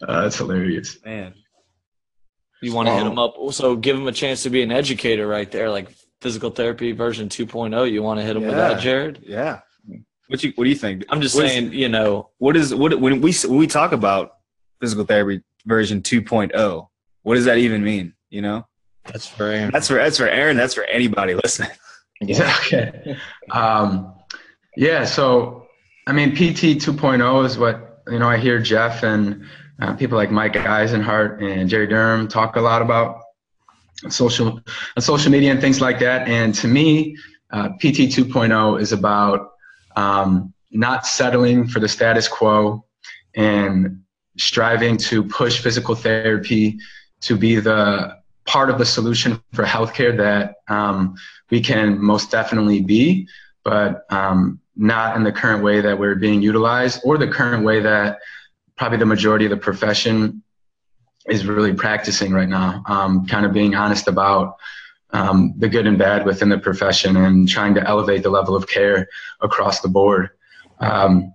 Uh, 0.07 0.23
that's 0.23 0.37
hilarious. 0.37 0.99
Man. 1.03 1.35
You 2.63 2.75
want 2.75 2.89
to 2.89 2.95
hit 2.95 3.07
him 3.07 3.19
up. 3.19 3.35
Also, 3.39 3.75
give 3.77 3.97
him 3.97 4.07
a 4.07 4.13
chance 4.13 4.43
to 4.43 4.51
be 4.51 4.63
an 4.63 4.71
educator 4.71 5.27
right 5.27 5.51
there, 5.51 5.71
like 5.71 5.89
physical 6.21 6.51
therapy 6.51 6.93
version 6.93 7.29
2.0. 7.29 7.91
You 7.91 8.03
want 8.03 8.21
to 8.21 8.25
hit 8.27 8.35
them 8.35 8.43
with 8.45 8.55
that, 8.57 8.81
Jared? 8.81 9.23
Yeah. 9.27 9.61
What 10.29 10.43
you 10.45 10.53
What 10.55 10.65
do 10.65 10.71
you 10.71 10.77
think? 10.77 11.05
I'm 11.09 11.21
just 11.21 11.35
What 11.35 11.47
is- 11.47 11.51
saying, 11.53 11.73
you 11.73 11.89
know, 11.89 12.31
what 12.39 12.57
is 12.57 12.75
what 12.75 12.99
when 13.01 13.21
we 13.21 13.33
when 13.47 13.59
we 13.59 13.67
talk 13.67 13.93
about 13.93 14.33
physical 14.81 15.05
therapy 15.05 15.43
version 15.67 16.03
2.0? 16.03 16.87
What 17.23 17.35
does 17.35 17.45
that 17.47 17.59
even 17.59 17.83
mean? 17.83 18.15
You 18.31 18.43
know, 18.43 18.67
that's 19.05 19.29
very. 19.31 19.69
that's 19.71 19.89
for 19.89 19.95
that's 19.95 20.17
for 20.19 20.29
Aaron. 20.29 20.57
That's 20.57 20.75
for 20.75 20.85
anybody 20.85 21.35
listening. 21.35 21.71
Yeah. 22.23 22.55
Okay. 22.67 23.17
Um, 23.51 24.13
yeah. 24.77 25.07
So, 25.07 25.67
I 26.07 26.13
mean, 26.13 26.33
PT 26.33 26.77
2.0 26.79 27.47
is 27.47 27.57
what 27.57 28.03
you 28.09 28.19
know. 28.19 28.29
I 28.29 28.37
hear 28.37 28.61
Jeff 28.61 29.03
and 29.03 29.47
uh, 29.81 29.95
people 29.95 30.19
like 30.19 30.31
Mike 30.31 30.53
Eisenhart 30.53 31.43
and 31.43 31.67
Jerry 31.71 31.87
Durham 31.87 32.29
talk 32.29 32.57
a 32.57 32.61
lot 32.61 32.83
about 32.83 33.20
social, 34.09 34.61
on 34.97 35.03
social 35.03 35.31
media 35.31 35.51
and 35.51 35.61
things 35.61 35.81
like 35.81 35.99
that. 36.01 36.29
And 36.29 36.55
to 36.57 36.69
me, 36.69 37.17
uh, 37.51 37.71
PT 37.71 38.09
2.0 38.09 38.81
is 38.81 38.93
about 38.93 39.53
um, 39.97 40.53
not 40.71 41.07
settling 41.07 41.67
for 41.67 41.81
the 41.81 41.89
status 41.89 42.29
quo 42.29 42.85
and 43.35 44.03
striving 44.39 44.97
to 44.97 45.25
push 45.25 45.61
physical 45.61 45.95
therapy 45.95 46.79
to 47.23 47.37
be 47.37 47.57
the 47.57 48.17
part 48.47 48.71
of 48.71 48.79
the 48.79 48.87
solution 48.87 49.41
for 49.53 49.65
healthcare 49.65 50.17
that 50.17 50.55
um, 50.69 51.15
we 51.51 51.61
can 51.61 52.03
most 52.03 52.31
definitely 52.31 52.81
be, 52.81 53.29
but 53.65 54.07
um, 54.11 54.61
not 54.77 55.17
in 55.17 55.23
the 55.23 55.33
current 55.33 55.63
way 55.63 55.81
that 55.81 55.99
we're 55.99 56.15
being 56.15 56.41
utilized 56.41 57.01
or 57.05 57.19
the 57.19 57.29
current 57.29 57.65
way 57.65 57.81
that 57.81 58.19
probably 58.77 58.99
the 58.99 59.07
majority 59.07 59.45
of 59.45 59.51
the 59.51 59.57
profession 59.57 60.43
is 61.29 61.47
really 61.47 61.75
practicing 61.75 62.33
right 62.33 62.49
now. 62.49 62.83
Um, 62.87 63.27
kind 63.27 63.45
of 63.47 63.53
being 63.53 63.75
honest 63.75 64.09
about 64.09 64.57
um, 65.13 65.55
the 65.59 65.69
good 65.69 65.87
and 65.87 65.99
bad 65.99 66.25
within 66.25 66.49
the 66.49 66.59
profession 66.59 67.17
and 67.17 67.49
trying 67.49 67.75
to 67.75 67.87
elevate 67.87 68.23
the 68.23 68.31
level 68.31 68.57
of 68.57 68.69
care 68.69 69.09
across 69.41 69.81
the 69.81 69.89
board. 69.89 70.31
Um, 70.79 71.35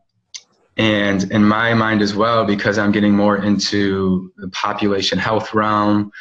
and 0.77 1.31
in 1.31 1.43
my 1.43 1.73
mind 1.73 2.01
as 2.01 2.15
well, 2.15 2.45
because 2.45 2.77
I'm 2.77 2.91
getting 2.91 3.13
more 3.13 3.37
into 3.37 4.31
the 4.37 4.49
population 4.49 5.17
health 5.17 5.53
realm 5.53 6.11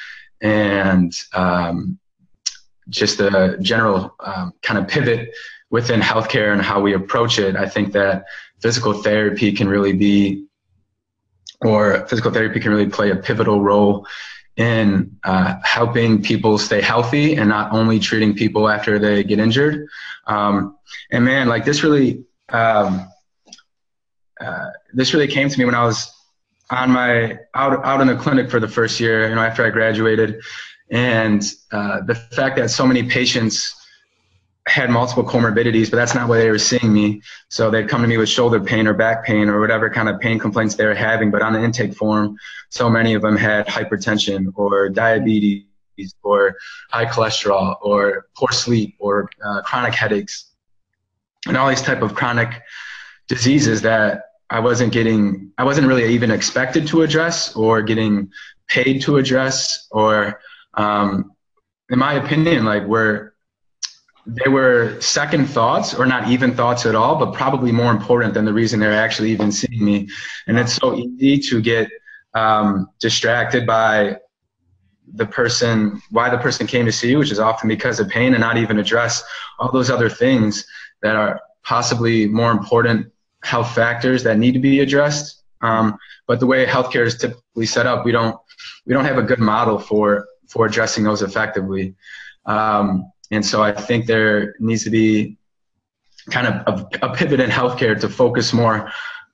and 0.41 1.13
um, 1.33 1.99
just 2.89 3.21
a 3.21 3.57
general 3.61 4.15
um, 4.21 4.53
kind 4.63 4.79
of 4.79 4.87
pivot 4.87 5.31
within 5.71 6.01
healthcare 6.01 6.53
and 6.53 6.63
how 6.63 6.81
we 6.81 6.95
approach 6.95 7.39
it, 7.39 7.57
I 7.57 7.69
think 7.69 7.93
that 7.93 8.25
physical 8.61 8.93
therapy 8.93 9.53
can 9.53 9.69
really 9.69 9.93
be, 9.93 10.45
or 11.65 12.07
physical 12.07 12.31
therapy 12.31 12.61
can 12.61 12.71
really 12.71 12.89
play 12.89 13.11
a 13.11 13.17
pivotal 13.17 13.63
role 13.63 14.07
in 14.57 15.17
uh, 15.25 15.57
helping 15.65 16.23
people 16.23 16.59
stay 16.59 16.81
healthy 16.81 17.35
and 17.35 17.49
not 17.49 17.73
only 17.73 17.99
treating 17.99 18.35
people 18.35 18.69
after 18.69 18.99
they 18.99 19.25
get 19.25 19.39
injured. 19.39 19.89
Um, 20.27 20.77
and 21.11 21.25
man, 21.25 21.49
like 21.49 21.65
this 21.65 21.83
really, 21.83 22.25
um, 22.51 23.09
uh, 24.41 24.71
this 24.93 25.13
really 25.13 25.27
came 25.27 25.49
to 25.49 25.59
me 25.59 25.65
when 25.65 25.75
I 25.75 25.85
was 25.85 26.13
on 26.71 26.91
my 26.91 27.39
out 27.55 27.85
out 27.85 28.01
in 28.01 28.07
the 28.07 28.17
clinic 28.17 28.51
for 28.51 28.61
the 28.61 28.69
first 28.69 29.01
year, 29.01 29.29
you 29.29 29.35
know, 29.35 29.43
after 29.43 29.65
I 29.65 29.71
graduated, 29.71 30.41
and 30.91 31.43
uh, 31.73 32.03
the 32.03 32.15
fact 32.15 32.57
that 32.57 32.71
so 32.71 32.87
many 32.87 33.03
patients 33.03 33.84
had 34.67 34.91
multiple 34.91 35.25
comorbidities, 35.25 35.91
but 35.91 35.97
that's 35.97 36.15
not 36.15 36.29
why 36.29 36.39
they 36.39 36.51
were 36.51 36.59
seeing 36.59 36.93
me. 36.93 37.21
So 37.51 37.71
they'd 37.71 37.89
come 37.89 38.01
to 38.01 38.09
me 38.09 38.17
with 38.17 38.29
shoulder 38.29 38.61
pain 38.61 38.87
or 38.87 38.95
back 38.95 39.25
pain 39.25 39.49
or 39.49 39.61
whatever 39.61 39.91
kind 39.91 40.09
of 40.09 40.19
pain 40.21 40.39
complaints 40.39 40.75
they 40.75 40.87
were 40.87 40.95
having. 40.95 41.31
But 41.31 41.43
on 41.43 41.53
the 41.53 41.63
intake 41.63 41.95
form, 41.95 42.37
so 42.71 42.89
many 42.89 43.15
of 43.15 43.23
them 43.23 43.37
had 43.37 43.67
hypertension 43.67 44.53
or 44.57 44.89
diabetes 44.89 45.65
or 46.23 46.57
high 46.91 47.05
cholesterol 47.05 47.77
or 47.83 48.27
poor 48.37 48.49
sleep 48.53 48.97
or 48.99 49.29
uh, 49.45 49.61
chronic 49.63 49.95
headaches 49.95 50.51
and 51.47 51.57
all 51.57 51.69
these 51.69 51.83
type 51.83 52.01
of 52.01 52.15
chronic 52.15 52.63
diseases 53.29 53.83
that 53.83 54.23
I 54.49 54.61
wasn't 54.61 54.93
getting, 54.93 55.53
I 55.59 55.65
wasn't 55.65 55.89
really 55.89 56.07
even 56.15 56.31
expected 56.31 56.87
to 56.89 57.03
address 57.03 57.55
or 57.55 57.83
getting 57.83 58.31
paid 58.69 59.03
to 59.03 59.19
address 59.19 59.89
or, 59.91 60.41
um, 60.75 61.33
in 61.91 61.99
my 61.99 62.15
opinion, 62.15 62.65
like 62.65 62.85
were 62.87 63.34
they 64.27 64.49
were 64.49 64.99
second 65.01 65.47
thoughts 65.47 65.95
or 65.95 66.07
not 66.07 66.29
even 66.29 66.55
thoughts 66.55 66.87
at 66.87 66.95
all, 66.95 67.17
but 67.17 67.35
probably 67.35 67.73
more 67.73 67.91
important 67.91 68.33
than 68.33 68.45
the 68.45 68.53
reason 68.53 68.81
they're 68.81 68.93
actually 68.93 69.31
even 69.31 69.53
seeing 69.53 69.85
me. 69.85 70.09
And 70.47 70.59
it's 70.59 70.75
so 70.75 70.95
easy 70.95 71.39
to 71.51 71.61
get 71.61 71.89
um, 72.35 72.89
distracted 73.01 73.67
by 73.67 74.17
the 75.15 75.27
person, 75.27 76.01
why 76.11 76.31
the 76.31 76.39
person 76.39 76.67
came 76.67 76.87
to 76.87 76.93
see 76.93 77.11
you, 77.11 77.19
which 77.19 77.31
is 77.31 77.39
often 77.39 77.69
because 77.69 78.01
of 78.01 78.09
pain, 78.09 78.33
and 78.33 78.41
not 78.41 78.57
even 78.57 78.79
address 78.79 79.23
all 79.59 79.71
those 79.71 79.91
other 79.91 80.09
things 80.09 80.67
that 81.03 81.17
are 81.17 81.41
possibly 81.63 82.27
more 82.27 82.51
important 82.51 83.07
health 83.43 83.75
factors 83.75 84.23
that 84.23 84.39
need 84.39 84.53
to 84.53 84.59
be 84.59 84.81
addressed. 84.81 85.43
Um, 85.61 85.99
but 86.27 86.41
the 86.41 86.47
way 86.47 86.65
healthcare 86.65 87.05
is 87.05 87.17
typically 87.19 87.67
set 87.67 87.87
up, 87.87 88.05
we 88.05 88.13
don't 88.13 88.37
we 88.87 88.95
don't 88.95 89.05
have 89.05 89.19
a 89.19 89.23
good 89.23 89.39
model 89.39 89.79
for 89.79 90.27
for 90.49 90.67
addressing 90.67 91.05
those 91.05 91.23
effectively. 91.23 91.95
Um, 92.47 93.11
and 93.31 93.45
so 93.45 93.63
I 93.63 93.73
think 93.73 94.07
there 94.07 94.55
needs 94.59 94.85
to 94.85 94.91
be 94.91 95.37
kind 96.31 96.47
of 96.47 96.55
a, 97.03 97.07
a 97.07 97.15
pivot 97.15 97.41
in 97.41 97.51
healthcare 97.51 97.99
to 98.01 98.09
focus 98.09 98.53
more 98.53 98.91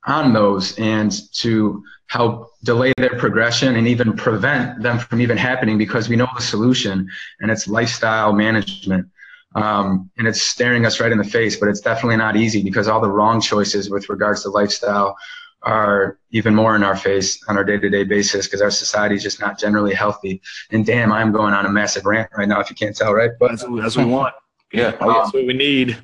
on 0.06 0.32
those 0.32 0.76
and 0.78 1.12
to 1.34 1.82
help 2.08 2.52
delay 2.64 2.92
their 2.96 3.16
progression 3.18 3.76
and 3.76 3.86
even 3.86 4.14
prevent 4.14 4.82
them 4.82 4.98
from 4.98 5.20
even 5.20 5.36
happening 5.36 5.78
because 5.78 6.08
we 6.08 6.16
know 6.16 6.28
the 6.34 6.42
solution 6.42 7.08
and 7.40 7.50
it's 7.50 7.68
lifestyle 7.68 8.32
management. 8.32 9.06
Um, 9.54 10.10
and 10.16 10.28
it's 10.28 10.40
staring 10.40 10.86
us 10.86 11.00
right 11.00 11.10
in 11.10 11.18
the 11.18 11.24
face, 11.24 11.56
but 11.56 11.68
it's 11.68 11.80
definitely 11.80 12.16
not 12.16 12.36
easy 12.36 12.62
because 12.62 12.86
all 12.86 13.00
the 13.00 13.10
wrong 13.10 13.40
choices 13.40 13.90
with 13.90 14.08
regards 14.08 14.42
to 14.42 14.48
lifestyle 14.50 15.16
are 15.62 16.18
even 16.30 16.54
more 16.54 16.74
in 16.76 16.82
our 16.82 16.96
face 16.96 17.42
on 17.48 17.56
our 17.56 17.64
day-to-day 17.64 18.04
basis 18.04 18.46
because 18.46 18.62
our 18.62 18.70
society 18.70 19.14
is 19.14 19.22
just 19.22 19.40
not 19.40 19.58
generally 19.58 19.94
healthy. 19.94 20.40
And 20.70 20.86
damn, 20.86 21.12
I'm 21.12 21.32
going 21.32 21.54
on 21.54 21.66
a 21.66 21.70
massive 21.70 22.06
rant 22.06 22.30
right 22.36 22.48
now 22.48 22.60
if 22.60 22.70
you 22.70 22.76
can't 22.76 22.96
tell, 22.96 23.12
right? 23.12 23.30
But 23.38 23.50
that's, 23.50 23.62
what 23.62 24.06
we 24.06 24.12
want. 24.12 24.34
Yeah, 24.72 24.96
oh, 25.00 25.12
that's 25.12 25.34
what 25.34 25.46
we 25.46 25.52
need. 25.52 25.98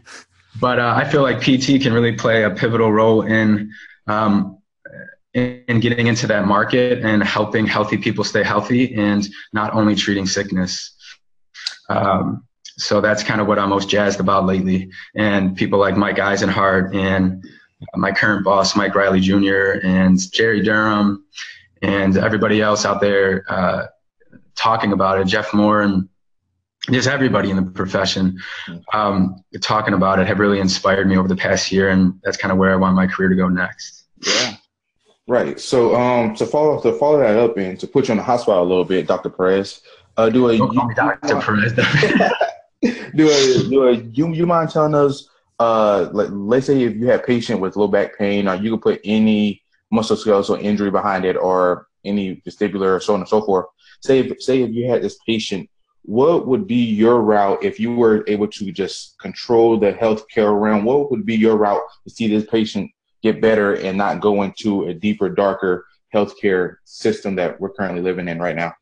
But 0.61 0.79
uh, 0.79 0.95
I 0.97 1.05
feel 1.09 1.23
like 1.23 1.41
PT 1.41 1.83
can 1.83 1.93
really 1.93 2.13
play 2.13 2.45
a 2.45 2.51
pivotal 2.51 2.93
role 2.93 3.23
in, 3.23 3.73
um, 4.07 4.59
in 5.35 5.63
in 5.69 5.81
getting 5.81 6.07
into 6.07 6.27
that 6.27 6.47
market 6.47 7.05
and 7.05 7.23
helping 7.23 7.67
healthy 7.67 7.99
people 7.99 8.25
stay 8.25 8.43
healthy 8.43 8.95
and 8.95 9.29
not 9.53 9.75
only 9.75 9.95
treating 9.95 10.27
sickness. 10.27 10.97
Um, 11.91 12.47
so 12.79 13.01
that's 13.01 13.23
kind 13.23 13.41
of 13.41 13.47
what 13.47 13.59
I'm 13.59 13.71
most 13.71 13.89
jazzed 13.89 14.21
about 14.21 14.47
lately. 14.47 14.91
And 15.15 15.57
people 15.57 15.79
like 15.79 15.97
Mike 15.97 16.17
Eisenhart 16.17 16.95
and 16.95 17.45
my 17.95 18.13
current 18.13 18.45
boss, 18.45 18.77
Mike 18.77 18.95
Riley 18.95 19.21
Jr., 19.21 19.81
and 19.83 20.19
Jerry 20.33 20.63
Durham, 20.63 21.25
and 21.83 22.17
everybody 22.17 22.61
else 22.61 22.85
out 22.85 23.01
there 23.01 23.45
uh, 23.49 23.87
talking 24.55 24.93
about 24.93 25.21
it, 25.21 25.27
Jeff 25.27 25.53
Moore, 25.53 25.83
and 25.83 26.09
just 26.91 27.09
everybody 27.09 27.51
in 27.51 27.57
the 27.57 27.71
profession 27.71 28.39
um, 28.93 29.43
talking 29.61 29.95
about 29.95 30.19
it 30.19 30.27
have 30.27 30.39
really 30.39 30.61
inspired 30.61 31.09
me 31.09 31.17
over 31.17 31.29
the 31.29 31.37
past 31.37 31.71
year, 31.73 31.91
and 31.91 32.19
that's 32.23 32.37
kind 32.37 32.53
of 32.53 32.59
where 32.59 32.73
I 32.73 32.77
want 32.77 32.95
my 32.95 33.07
career 33.07 33.29
to 33.29 33.35
go 33.35 33.49
next. 33.49 34.05
Yeah. 34.27 34.57
Right. 35.29 35.59
So, 35.59 35.97
um, 35.97 36.37
to 36.37 36.47
follow 36.47 36.81
to 36.83 36.93
follow 36.93 37.19
that 37.19 37.37
up 37.37 37.57
and 37.57 37.79
to 37.81 37.87
put 37.89 38.07
you 38.07 38.13
on 38.13 38.19
the 38.19 38.23
hot 38.23 38.41
spot 38.41 38.59
a 38.59 38.63
little 38.63 38.85
bit, 38.85 39.09
Dr. 39.09 39.29
Perez, 39.29 39.81
uh, 40.17 40.31
do 40.31 40.49
a 40.49 40.57
Don't 40.57 40.75
call 40.75 40.87
me 40.87 40.95
Dr. 40.95 41.41
Perez. 41.41 41.73
do 43.17 43.29
a 43.29 43.69
do 43.69 43.89
a 43.89 43.93
you 43.95 44.33
you 44.33 44.47
mind 44.47 44.71
telling 44.71 44.95
us 44.95 45.29
uh, 45.59 46.09
let, 46.13 46.33
let's 46.33 46.67
say 46.67 46.83
if 46.83 46.97
you 46.97 47.07
have 47.07 47.25
patient 47.25 47.61
with 47.61 47.77
low 47.77 47.89
back 47.89 48.17
pain, 48.19 48.49
or 48.49 48.55
you 48.57 48.71
can 48.71 48.81
put 48.81 49.01
any 49.05 49.63
musculoskeletal 49.93 50.61
injury 50.61 50.91
behind 50.91 51.25
it, 51.25 51.37
or 51.37 51.89
any 52.05 52.37
vestibular, 52.47 52.97
or 52.97 53.01
so 53.01 53.15
on 53.15 53.21
and 53.21 53.29
so 53.29 53.43
forth. 53.43 53.67
Say 54.01 54.21
if 54.21 54.43
say 54.43 54.63
if 54.63 54.71
you 54.71 54.89
had 54.91 55.03
this 55.03 55.19
patient, 55.27 55.69
what 56.03 56.47
would 56.47 56.67
be 56.67 56.85
your 56.85 57.21
route 57.21 57.65
if 57.65 57.81
you 57.81 57.95
were 57.95 58.25
able 58.27 58.49
to 58.49 58.71
just 58.71 59.19
control 59.19 59.79
the 59.79 59.93
healthcare 59.93 60.59
realm? 60.59 60.85
What 60.85 61.11
would 61.11 61.27
be 61.27 61.37
your 61.37 61.57
route 61.57 61.83
to 62.05 62.11
see 62.11 62.29
this 62.29 62.49
patient 62.49 62.91
get 63.23 63.41
better 63.41 63.75
and 63.75 63.99
not 63.99 64.21
go 64.21 64.43
into 64.43 64.85
a 64.85 64.95
deeper, 64.95 65.29
darker 65.29 65.87
healthcare 66.15 66.77
system 66.85 67.35
that 67.37 67.61
we're 67.61 67.71
currently 67.71 68.03
living 68.03 68.29
in 68.29 68.39
right 68.39 68.57
now? 68.57 68.73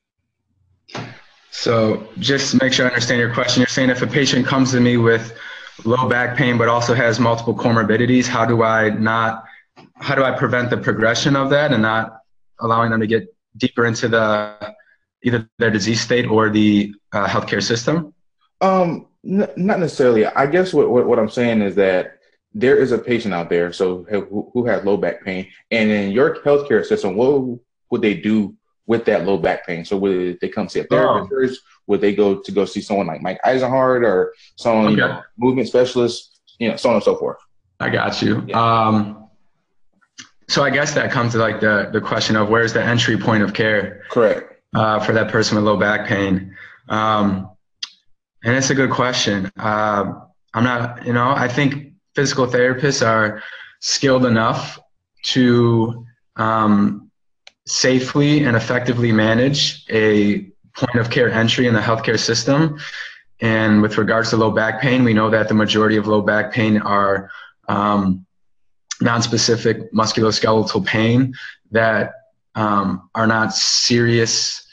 So, 1.51 2.09
just 2.19 2.61
make 2.61 2.73
sure 2.73 2.87
I 2.87 2.89
understand 2.89 3.21
your 3.21 3.33
question. 3.33 3.61
You're 3.61 3.69
saying 3.69 3.89
if 3.89 4.03
a 4.03 4.07
patient 4.09 4.45
comes 4.45 4.73
to 4.73 4.81
me 4.81 4.97
with 4.97 5.39
low 5.85 6.09
back 6.09 6.37
pain, 6.37 6.57
but 6.57 6.69
also 6.69 6.95
has 6.95 7.19
multiple 7.19 7.55
comorbidities. 7.55 8.27
How 8.27 8.45
do 8.47 8.63
I 8.63 8.91
not, 8.91 9.45
how 9.97 10.15
do 10.15 10.23
I 10.23 10.31
prevent 10.31 10.71
the 10.71 10.77
progression 10.77 11.37
of 11.37 11.51
that 11.51 11.73
and 11.73 11.83
not 11.83 12.21
allowing 12.61 12.91
them 12.91 13.01
to 13.01 13.07
get 13.07 13.35
deeper 13.57 13.87
into 13.87 14.09
the, 14.09 14.75
either 15.23 15.49
their 15.59 15.71
disease 15.71 16.01
state 16.01 16.27
or 16.27 16.51
the 16.51 16.95
uh, 17.13 17.27
healthcare 17.27 17.63
system? 17.63 18.15
Um, 18.61 19.07
n- 19.25 19.51
not 19.57 19.81
necessarily. 19.81 20.27
I 20.27 20.47
guess 20.47 20.73
what, 20.73 20.91
what, 20.91 21.07
what 21.07 21.19
I'm 21.19 21.31
saying 21.31 21.63
is 21.63 21.75
that 21.77 22.19
there 22.53 22.77
is 22.77 22.93
a 22.93 22.99
patient 22.99 23.35
out 23.35 23.51
there, 23.51 23.73
so 23.73 24.05
who, 24.09 24.51
who 24.53 24.65
has 24.67 24.85
low 24.85 24.97
back 24.97 25.25
pain, 25.25 25.49
and 25.73 25.91
in 25.91 26.13
your 26.13 26.37
healthcare 26.37 26.85
system, 26.85 27.17
what 27.17 27.59
would 27.91 28.03
they 28.03 28.15
do 28.15 28.55
with 28.87 29.05
that 29.07 29.25
low 29.25 29.39
back 29.39 29.67
pain? 29.67 29.85
So 29.85 29.97
would 29.97 30.39
they 30.41 30.49
come 30.49 30.69
see 30.69 30.81
a 30.81 30.85
therapist? 30.85 31.61
Oh 31.65 31.74
would 31.87 32.01
they 32.01 32.15
go 32.15 32.41
to 32.41 32.53
go 32.53 32.65
see 32.65 32.81
someone 32.81 33.07
like 33.07 33.23
Mike 33.23 33.41
Eisenhart 33.45 34.07
or 34.07 34.35
someone, 34.57 34.87
okay. 34.87 34.93
you 34.93 34.97
know, 34.99 35.23
movement 35.37 35.69
specialist, 35.69 36.41
you 36.59 36.69
know, 36.69 36.77
so 36.77 36.89
on 36.89 36.97
and 36.97 37.05
so 37.05 37.17
forth? 37.17 37.39
I 37.81 37.91
got 37.91 38.23
you. 38.23 38.45
Yeah. 38.47 38.59
Um, 38.59 39.29
so 40.49 40.63
I 40.63 40.71
guess 40.71 40.95
that 40.95 41.11
comes 41.11 41.33
to 41.33 41.39
like 41.39 41.61
the, 41.61 41.91
the 41.93 42.01
question 42.01 42.37
of 42.37 42.49
where's 42.49 42.73
the 42.73 42.83
entry 42.83 43.17
point 43.17 43.43
of 43.43 43.55
care? 43.55 44.03
Correct. 44.11 44.63
Uh, 44.75 44.99
for 44.99 45.13
that 45.13 45.31
person 45.31 45.57
with 45.57 45.65
low 45.65 45.77
back 45.77 46.09
pain. 46.09 46.55
Um, 46.89 47.51
and 48.43 48.57
it's 48.57 48.71
a 48.71 48.75
good 48.75 48.91
question. 48.91 49.51
Uh, 49.57 50.13
I'm 50.53 50.65
not, 50.65 51.07
you 51.07 51.13
know, 51.13 51.31
I 51.31 51.49
think 51.49 51.93
physical 52.15 52.47
therapists 52.47 53.07
are 53.07 53.43
skilled 53.81 54.27
enough 54.27 54.79
to 55.25 56.05
um, 56.37 57.11
safely 57.67 58.45
and 58.45 58.57
effectively 58.57 59.13
manage 59.13 59.85
a 59.91 60.51
point 60.75 60.97
of 60.97 61.11
care 61.11 61.31
entry 61.31 61.67
in 61.67 61.75
the 61.75 61.81
healthcare 61.81 62.19
system. 62.19 62.79
And 63.41 63.83
with 63.83 63.99
regards 63.99 64.31
to 64.31 64.37
low 64.37 64.51
back 64.51 64.81
pain, 64.81 65.05
we 65.05 65.13
know 65.13 65.31
that 65.31 65.49
the 65.49 65.55
majority 65.55 65.97
of 65.97 66.07
low 66.07 66.23
back 66.23 66.53
pain 66.53 66.79
are 66.79 67.31
um, 67.69 68.25
non-specific 69.01 69.93
musculoskeletal 69.93 70.85
pain 70.87 71.35
that 71.71 72.13
um, 72.55 73.11
are 73.15 73.27
not 73.27 73.53
serious 73.55 74.67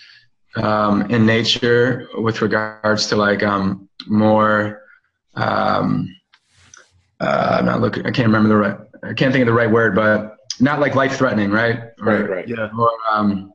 um, 0.56 1.10
in 1.10 1.26
nature 1.26 2.08
with 2.16 2.42
regards 2.42 3.08
to 3.08 3.16
like 3.16 3.44
um, 3.44 3.90
more 4.08 4.82
um, 5.36 6.14
uh, 7.20 7.58
I'm 7.60 7.66
not 7.66 7.82
looking 7.82 8.06
I 8.06 8.12
can't 8.12 8.28
remember 8.28 8.50
the 8.50 8.56
right 8.58 8.78
I 9.04 9.14
can't 9.14 9.32
think 9.32 9.44
of 9.44 9.48
the 9.48 9.54
right 9.54 9.72
word 9.72 9.96
but 9.96 10.38
not 10.60 10.80
like 10.80 10.96
life 10.96 11.16
threatening 11.18 11.52
right? 11.52 11.80
Right 12.00 12.30
right. 12.30 12.48
Yeah. 12.48 12.70
Or 12.78 12.92
um, 13.10 13.54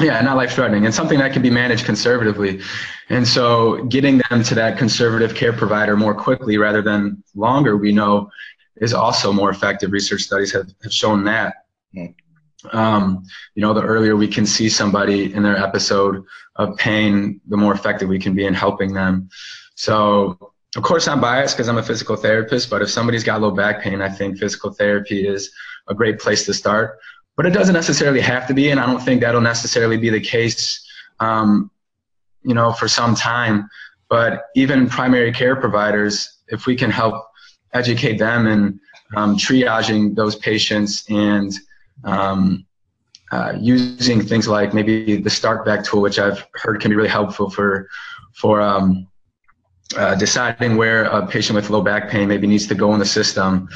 yeah, 0.00 0.20
not 0.20 0.36
life 0.36 0.52
threatening 0.52 0.84
and 0.84 0.94
something 0.94 1.18
that 1.18 1.32
can 1.32 1.42
be 1.42 1.50
managed 1.50 1.86
conservatively. 1.86 2.60
And 3.08 3.26
so 3.26 3.84
getting 3.84 4.20
them 4.28 4.42
to 4.44 4.54
that 4.54 4.76
conservative 4.76 5.34
care 5.34 5.52
provider 5.52 5.96
more 5.96 6.14
quickly 6.14 6.58
rather 6.58 6.82
than 6.82 7.22
longer, 7.34 7.76
we 7.76 7.92
know 7.92 8.30
is 8.76 8.92
also 8.92 9.32
more 9.32 9.48
effective. 9.50 9.92
Research 9.92 10.22
studies 10.22 10.52
have, 10.52 10.68
have 10.82 10.92
shown 10.92 11.24
that. 11.24 11.54
Mm. 11.94 12.14
Um, 12.72 13.24
you 13.54 13.62
know, 13.62 13.72
the 13.72 13.82
earlier 13.82 14.16
we 14.16 14.28
can 14.28 14.44
see 14.44 14.68
somebody 14.68 15.32
in 15.32 15.42
their 15.42 15.56
episode 15.56 16.24
of 16.56 16.76
pain, 16.76 17.40
the 17.48 17.56
more 17.56 17.72
effective 17.72 18.08
we 18.08 18.18
can 18.18 18.34
be 18.34 18.44
in 18.44 18.54
helping 18.54 18.92
them. 18.92 19.28
So, 19.76 20.52
of 20.76 20.82
course, 20.82 21.08
I'm 21.08 21.20
biased 21.20 21.56
because 21.56 21.68
I'm 21.68 21.78
a 21.78 21.82
physical 21.82 22.16
therapist, 22.16 22.68
but 22.68 22.82
if 22.82 22.90
somebody's 22.90 23.24
got 23.24 23.40
low 23.40 23.50
back 23.50 23.82
pain, 23.82 24.02
I 24.02 24.08
think 24.08 24.38
physical 24.38 24.72
therapy 24.72 25.26
is 25.26 25.50
a 25.88 25.94
great 25.94 26.18
place 26.18 26.44
to 26.46 26.52
start 26.54 26.98
but 27.36 27.46
it 27.46 27.50
doesn't 27.50 27.74
necessarily 27.74 28.20
have 28.20 28.46
to 28.48 28.54
be, 28.54 28.70
and 28.70 28.80
I 28.80 28.86
don't 28.86 29.00
think 29.00 29.20
that'll 29.20 29.40
necessarily 29.40 29.96
be 29.96 30.10
the 30.10 30.20
case, 30.20 30.84
um, 31.20 31.70
you 32.42 32.54
know, 32.54 32.72
for 32.72 32.88
some 32.88 33.14
time. 33.14 33.68
But 34.08 34.46
even 34.54 34.88
primary 34.88 35.32
care 35.32 35.56
providers, 35.56 36.38
if 36.48 36.66
we 36.66 36.76
can 36.76 36.90
help 36.90 37.26
educate 37.74 38.18
them 38.18 38.46
and 38.46 38.80
um, 39.16 39.36
triaging 39.36 40.14
those 40.14 40.36
patients 40.36 41.04
and 41.10 41.52
um, 42.04 42.64
uh, 43.32 43.54
using 43.58 44.22
things 44.22 44.48
like 44.48 44.72
maybe 44.72 45.16
the 45.16 45.30
StartBack 45.30 45.84
tool, 45.84 46.00
which 46.00 46.18
I've 46.18 46.46
heard 46.54 46.80
can 46.80 46.90
be 46.90 46.96
really 46.96 47.08
helpful 47.08 47.50
for 47.50 47.88
for 48.32 48.60
um, 48.60 49.08
uh, 49.96 50.14
deciding 50.14 50.76
where 50.76 51.04
a 51.04 51.26
patient 51.26 51.56
with 51.56 51.70
low 51.70 51.82
back 51.82 52.08
pain 52.08 52.28
maybe 52.28 52.46
needs 52.46 52.66
to 52.68 52.74
go 52.74 52.92
in 52.92 52.98
the 52.98 53.06
system. 53.06 53.68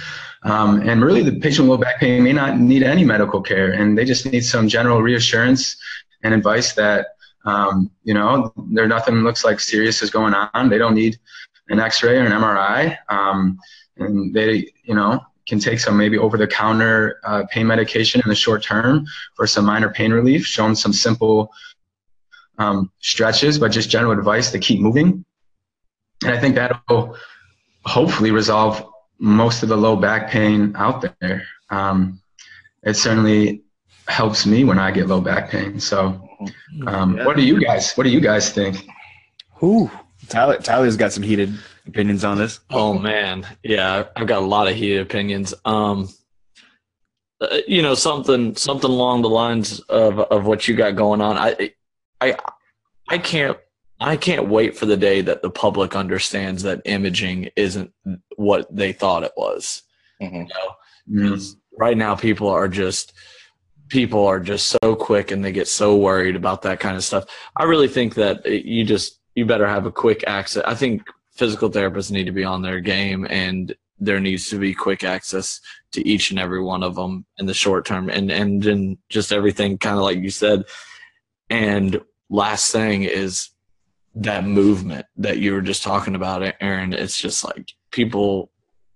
Um, 0.42 0.88
and 0.88 1.04
really, 1.04 1.22
the 1.22 1.38
patient 1.38 1.68
with 1.68 1.78
low 1.78 1.84
back 1.84 2.00
pain 2.00 2.22
may 2.22 2.32
not 2.32 2.58
need 2.58 2.82
any 2.82 3.04
medical 3.04 3.42
care, 3.42 3.72
and 3.72 3.96
they 3.96 4.04
just 4.04 4.24
need 4.26 4.44
some 4.44 4.68
general 4.68 5.02
reassurance 5.02 5.76
and 6.22 6.32
advice 6.32 6.72
that 6.74 7.08
um, 7.44 7.90
you 8.04 8.14
know 8.14 8.52
there 8.70 8.86
nothing 8.86 9.16
looks 9.16 9.44
like 9.44 9.60
serious 9.60 10.02
is 10.02 10.10
going 10.10 10.34
on. 10.34 10.68
They 10.70 10.78
don't 10.78 10.94
need 10.94 11.18
an 11.68 11.78
X-ray 11.78 12.16
or 12.16 12.24
an 12.24 12.32
MRI, 12.32 12.96
um, 13.10 13.58
and 13.98 14.32
they 14.32 14.72
you 14.84 14.94
know 14.94 15.20
can 15.46 15.58
take 15.58 15.80
some 15.80 15.96
maybe 15.96 16.16
over-the-counter 16.16 17.20
uh, 17.24 17.42
pain 17.50 17.66
medication 17.66 18.20
in 18.24 18.28
the 18.28 18.34
short 18.34 18.62
term 18.62 19.04
for 19.34 19.46
some 19.46 19.64
minor 19.64 19.90
pain 19.90 20.12
relief. 20.12 20.46
Show 20.46 20.62
them 20.62 20.74
some 20.74 20.92
simple 20.92 21.50
um, 22.58 22.90
stretches, 23.00 23.58
but 23.58 23.72
just 23.72 23.90
general 23.90 24.12
advice 24.12 24.52
to 24.52 24.58
keep 24.58 24.80
moving. 24.80 25.24
And 26.22 26.32
I 26.32 26.38
think 26.38 26.54
that'll 26.54 27.16
hopefully 27.84 28.30
resolve 28.30 28.89
most 29.20 29.62
of 29.62 29.68
the 29.68 29.76
low 29.76 29.94
back 29.94 30.30
pain 30.30 30.74
out 30.76 31.04
there. 31.20 31.46
Um, 31.68 32.20
it 32.82 32.94
certainly 32.94 33.62
helps 34.08 34.46
me 34.46 34.64
when 34.64 34.78
I 34.78 34.90
get 34.90 35.06
low 35.06 35.20
back 35.20 35.50
pain. 35.50 35.78
So, 35.78 36.28
um, 36.86 37.16
yeah. 37.16 37.26
what 37.26 37.36
do 37.36 37.42
you 37.42 37.60
guys? 37.60 37.92
What 37.94 38.04
do 38.04 38.10
you 38.10 38.20
guys 38.20 38.50
think? 38.50 38.86
Who? 39.54 39.90
Tyler, 40.28 40.56
Tyler's 40.58 40.96
got 40.96 41.12
some 41.12 41.22
heated 41.22 41.52
opinions 41.86 42.24
on 42.24 42.38
this. 42.38 42.60
Oh 42.70 42.94
man, 42.94 43.46
yeah, 43.62 44.04
I've 44.16 44.26
got 44.26 44.42
a 44.42 44.46
lot 44.46 44.68
of 44.68 44.74
heated 44.74 45.02
opinions. 45.02 45.52
Um, 45.64 46.08
uh, 47.40 47.58
you 47.66 47.82
know, 47.82 47.94
something 47.94 48.56
something 48.56 48.90
along 48.90 49.22
the 49.22 49.28
lines 49.28 49.80
of 49.80 50.18
of 50.18 50.46
what 50.46 50.66
you 50.66 50.74
got 50.74 50.96
going 50.96 51.20
on. 51.20 51.36
I, 51.36 51.72
I, 52.20 52.36
I 53.08 53.18
can't 53.18 53.58
I 54.00 54.16
can't 54.16 54.48
wait 54.48 54.76
for 54.76 54.86
the 54.86 54.96
day 54.96 55.20
that 55.20 55.42
the 55.42 55.50
public 55.50 55.94
understands 55.94 56.62
that 56.62 56.82
imaging 56.86 57.50
isn't 57.54 57.92
what 58.36 58.74
they 58.74 58.92
thought 58.92 59.24
it 59.24 59.32
was. 59.36 59.82
Mm-hmm. 60.20 60.36
You 60.36 60.44
know? 60.44 61.30
mm 61.32 61.56
Right 61.78 61.96
now, 61.96 62.14
people 62.14 62.48
are 62.48 62.68
just 62.68 63.14
people 63.88 64.26
are 64.26 64.38
just 64.38 64.66
so 64.66 64.94
quick 64.94 65.30
and 65.30 65.42
they 65.42 65.52
get 65.52 65.66
so 65.66 65.96
worried 65.96 66.36
about 66.36 66.60
that 66.62 66.78
kind 66.78 66.94
of 66.94 67.02
stuff. 67.02 67.24
I 67.56 67.64
really 67.64 67.88
think 67.88 68.14
that 68.16 68.44
you 68.44 68.84
just 68.84 69.18
you 69.34 69.46
better 69.46 69.66
have 69.66 69.86
a 69.86 69.92
quick 69.92 70.22
access. 70.26 70.62
I 70.66 70.74
think 70.74 71.02
physical 71.32 71.70
therapists 71.70 72.10
need 72.10 72.24
to 72.24 72.32
be 72.32 72.44
on 72.44 72.60
their 72.60 72.80
game 72.80 73.26
and 73.30 73.74
there 73.98 74.20
needs 74.20 74.48
to 74.50 74.58
be 74.58 74.74
quick 74.74 75.04
access 75.04 75.60
to 75.92 76.06
each 76.06 76.30
and 76.30 76.38
every 76.38 76.62
one 76.62 76.82
of 76.82 76.94
them 76.96 77.24
in 77.38 77.46
the 77.46 77.54
short 77.54 77.84
term 77.86 78.08
and 78.08 78.30
and 78.30 78.62
then 78.62 78.98
just 79.08 79.32
everything 79.32 79.78
kind 79.78 79.96
of 79.96 80.02
like 80.02 80.18
you 80.18 80.30
said 80.30 80.64
and 81.50 82.00
last 82.30 82.72
thing 82.72 83.04
is 83.04 83.50
that 84.20 84.44
movement 84.44 85.06
that 85.16 85.38
you 85.38 85.52
were 85.52 85.60
just 85.60 85.82
talking 85.82 86.14
about 86.14 86.54
aaron 86.60 86.92
it's 86.92 87.20
just 87.20 87.44
like 87.44 87.72
people 87.90 88.50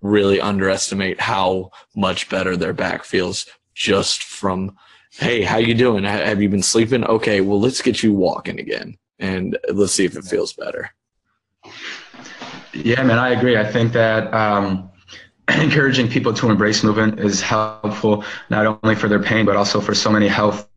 really 0.04 0.38
underestimate 0.38 1.18
how 1.18 1.70
much 1.96 2.28
better 2.28 2.56
their 2.56 2.74
back 2.74 3.04
feels 3.04 3.46
just 3.74 4.22
from 4.22 4.76
hey 5.18 5.42
how 5.42 5.56
you 5.56 5.74
doing? 5.74 6.04
Have 6.04 6.42
you 6.42 6.48
been 6.48 6.62
sleeping? 6.62 7.04
Okay 7.04 7.40
well 7.40 7.58
let's 7.58 7.80
get 7.82 8.02
you 8.02 8.12
walking 8.12 8.60
again 8.60 8.96
and 9.18 9.58
let's 9.72 9.92
see 9.92 10.04
if 10.04 10.16
it 10.16 10.24
feels 10.24 10.52
better. 10.52 10.90
Yeah 12.74 13.02
man 13.02 13.18
i 13.18 13.30
agree. 13.30 13.56
I 13.56 13.64
think 13.70 13.92
that 13.94 14.32
um, 14.34 14.90
encouraging 15.48 16.08
people 16.08 16.34
to 16.34 16.50
embrace 16.50 16.84
movement 16.84 17.18
is 17.18 17.40
helpful 17.40 18.24
not 18.50 18.66
only 18.66 18.94
for 18.94 19.08
their 19.08 19.22
pain 19.22 19.46
but 19.46 19.56
also 19.56 19.80
for 19.80 19.94
so 19.94 20.10
many 20.10 20.28
health 20.28 20.68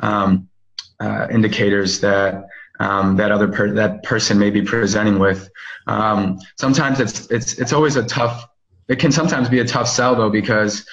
um, 0.00 0.48
uh, 1.00 1.26
indicators 1.30 2.00
that 2.00 2.46
um, 2.80 3.16
that 3.16 3.30
other 3.30 3.48
per- 3.48 3.72
that 3.72 4.02
person 4.02 4.38
may 4.38 4.50
be 4.50 4.62
presenting 4.62 5.18
with. 5.18 5.50
Um, 5.86 6.38
sometimes 6.56 7.00
it's 7.00 7.26
it's 7.30 7.58
it's 7.58 7.72
always 7.72 7.96
a 7.96 8.04
tough. 8.04 8.46
It 8.88 8.98
can 8.98 9.12
sometimes 9.12 9.48
be 9.48 9.60
a 9.60 9.64
tough 9.64 9.88
sell 9.88 10.14
though 10.14 10.30
because 10.30 10.86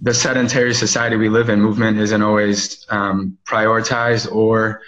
the 0.00 0.14
sedentary 0.14 0.74
society 0.74 1.16
we 1.16 1.28
live 1.28 1.48
in, 1.48 1.60
movement 1.60 1.98
isn't 1.98 2.22
always 2.22 2.86
um, 2.90 3.36
prioritized 3.44 4.32
or 4.32 4.80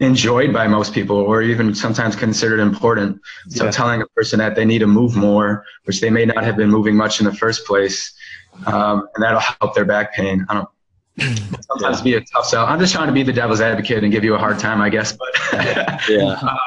enjoyed 0.00 0.52
by 0.52 0.66
most 0.66 0.94
people, 0.94 1.16
or 1.16 1.42
even 1.42 1.74
sometimes 1.74 2.16
considered 2.16 2.58
important. 2.58 3.20
So 3.48 3.66
yeah. 3.66 3.70
telling 3.70 4.02
a 4.02 4.06
person 4.08 4.38
that 4.38 4.56
they 4.56 4.64
need 4.64 4.78
to 4.78 4.86
move 4.86 5.14
more, 5.14 5.64
which 5.84 6.00
they 6.00 6.10
may 6.10 6.24
not 6.24 6.42
have 6.42 6.56
been 6.56 6.70
moving 6.70 6.96
much 6.96 7.20
in 7.20 7.26
the 7.26 7.34
first 7.34 7.66
place, 7.66 8.12
um, 8.66 9.06
and 9.14 9.22
that'll 9.22 9.40
help 9.40 9.74
their 9.74 9.84
back 9.84 10.14
pain. 10.14 10.46
I 10.48 10.54
don't 10.54 10.68
sometimes 11.18 11.98
yeah. 11.98 12.02
be 12.02 12.14
a 12.14 12.20
tough 12.20 12.46
sell. 12.46 12.66
I'm 12.66 12.78
just 12.78 12.94
trying 12.94 13.08
to 13.08 13.12
be 13.12 13.22
the 13.22 13.32
devil's 13.32 13.60
advocate 13.60 14.02
and 14.02 14.12
give 14.12 14.24
you 14.24 14.34
a 14.34 14.38
hard 14.38 14.58
time, 14.58 14.80
I 14.80 14.88
guess. 14.88 15.12
But 15.12 15.28
yeah. 16.08 16.42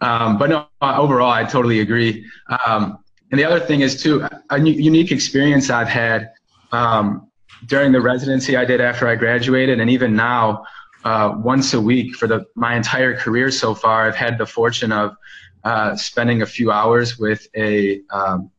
Um, 0.00 0.38
but 0.38 0.48
no, 0.48 0.66
overall, 0.80 1.30
I 1.30 1.42
totally 1.42 1.80
agree. 1.80 2.24
Um, 2.64 2.98
and 3.30 3.40
the 3.40 3.44
other 3.44 3.58
thing 3.58 3.80
is 3.80 4.00
too, 4.00 4.26
a 4.50 4.60
unique 4.60 5.10
experience 5.10 5.70
I've 5.70 5.88
had 5.88 6.30
um, 6.72 7.28
during 7.66 7.92
the 7.92 8.00
residency 8.00 8.56
I 8.56 8.64
did 8.64 8.80
after 8.80 9.08
I 9.08 9.16
graduated, 9.16 9.80
and 9.80 9.90
even 9.90 10.14
now, 10.14 10.64
uh, 11.04 11.34
once 11.36 11.74
a 11.74 11.80
week 11.80 12.14
for 12.14 12.26
the 12.26 12.46
my 12.54 12.76
entire 12.76 13.16
career 13.16 13.50
so 13.50 13.74
far, 13.74 14.06
I've 14.06 14.16
had 14.16 14.38
the 14.38 14.46
fortune 14.46 14.92
of 14.92 15.16
uh, 15.64 15.96
spending 15.96 16.42
a 16.42 16.46
few 16.46 16.70
hours 16.70 17.18
with 17.18 17.46
a 17.56 18.00
um, 18.10 18.50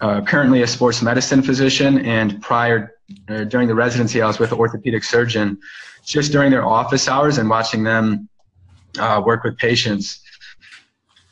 uh, 0.00 0.22
currently 0.22 0.62
a 0.62 0.66
sports 0.66 1.02
medicine 1.02 1.42
physician, 1.42 2.04
and 2.06 2.40
prior 2.40 2.94
uh, 3.28 3.44
during 3.44 3.68
the 3.68 3.74
residency, 3.74 4.20
I 4.22 4.26
was 4.26 4.38
with 4.38 4.52
an 4.52 4.58
orthopedic 4.58 5.04
surgeon, 5.04 5.58
just 6.04 6.32
during 6.32 6.50
their 6.50 6.64
office 6.64 7.08
hours 7.08 7.38
and 7.38 7.48
watching 7.48 7.82
them 7.84 8.28
uh, 8.98 9.22
work 9.24 9.44
with 9.44 9.56
patients. 9.56 10.20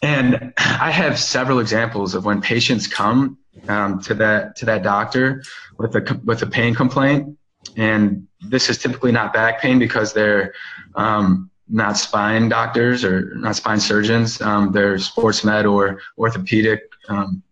And 0.02 0.52
I 0.58 0.90
have 0.90 1.18
several 1.18 1.58
examples 1.58 2.14
of 2.14 2.24
when 2.24 2.40
patients 2.40 2.86
come 2.86 3.38
um, 3.68 4.00
to 4.02 4.14
that 4.14 4.56
to 4.56 4.64
that 4.66 4.82
doctor 4.82 5.42
with 5.78 5.96
a 5.96 6.20
with 6.24 6.42
a 6.42 6.46
pain 6.46 6.74
complaint, 6.74 7.36
and 7.76 8.26
this 8.40 8.70
is 8.70 8.78
typically 8.78 9.10
not 9.10 9.32
back 9.32 9.60
pain 9.60 9.78
because 9.78 10.12
they're 10.12 10.54
um, 10.94 11.50
not 11.68 11.96
spine 11.96 12.48
doctors 12.48 13.04
or 13.04 13.34
not 13.34 13.56
spine 13.56 13.80
surgeons. 13.80 14.40
Um, 14.40 14.70
they're 14.70 14.98
sports 14.98 15.44
med 15.44 15.66
or 15.66 16.00
orthopedic, 16.16 16.82
um, 17.08 17.42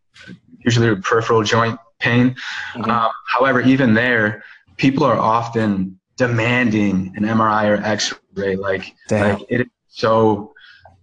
usually 0.61 0.95
peripheral 0.97 1.43
joint 1.43 1.79
pain. 1.99 2.37
Mm-hmm. 2.75 2.91
Um, 2.91 3.11
however, 3.27 3.61
even 3.61 3.95
there, 3.95 4.45
people 4.77 5.05
are 5.05 5.19
often 5.19 5.99
demanding 6.17 7.13
an 7.17 7.25
MRI 7.25 7.69
or 7.69 7.83
X-ray. 7.83 8.57
Like, 8.57 8.95
like 9.11 9.47
it 9.49 9.61
is 9.63 9.67
so 9.89 10.53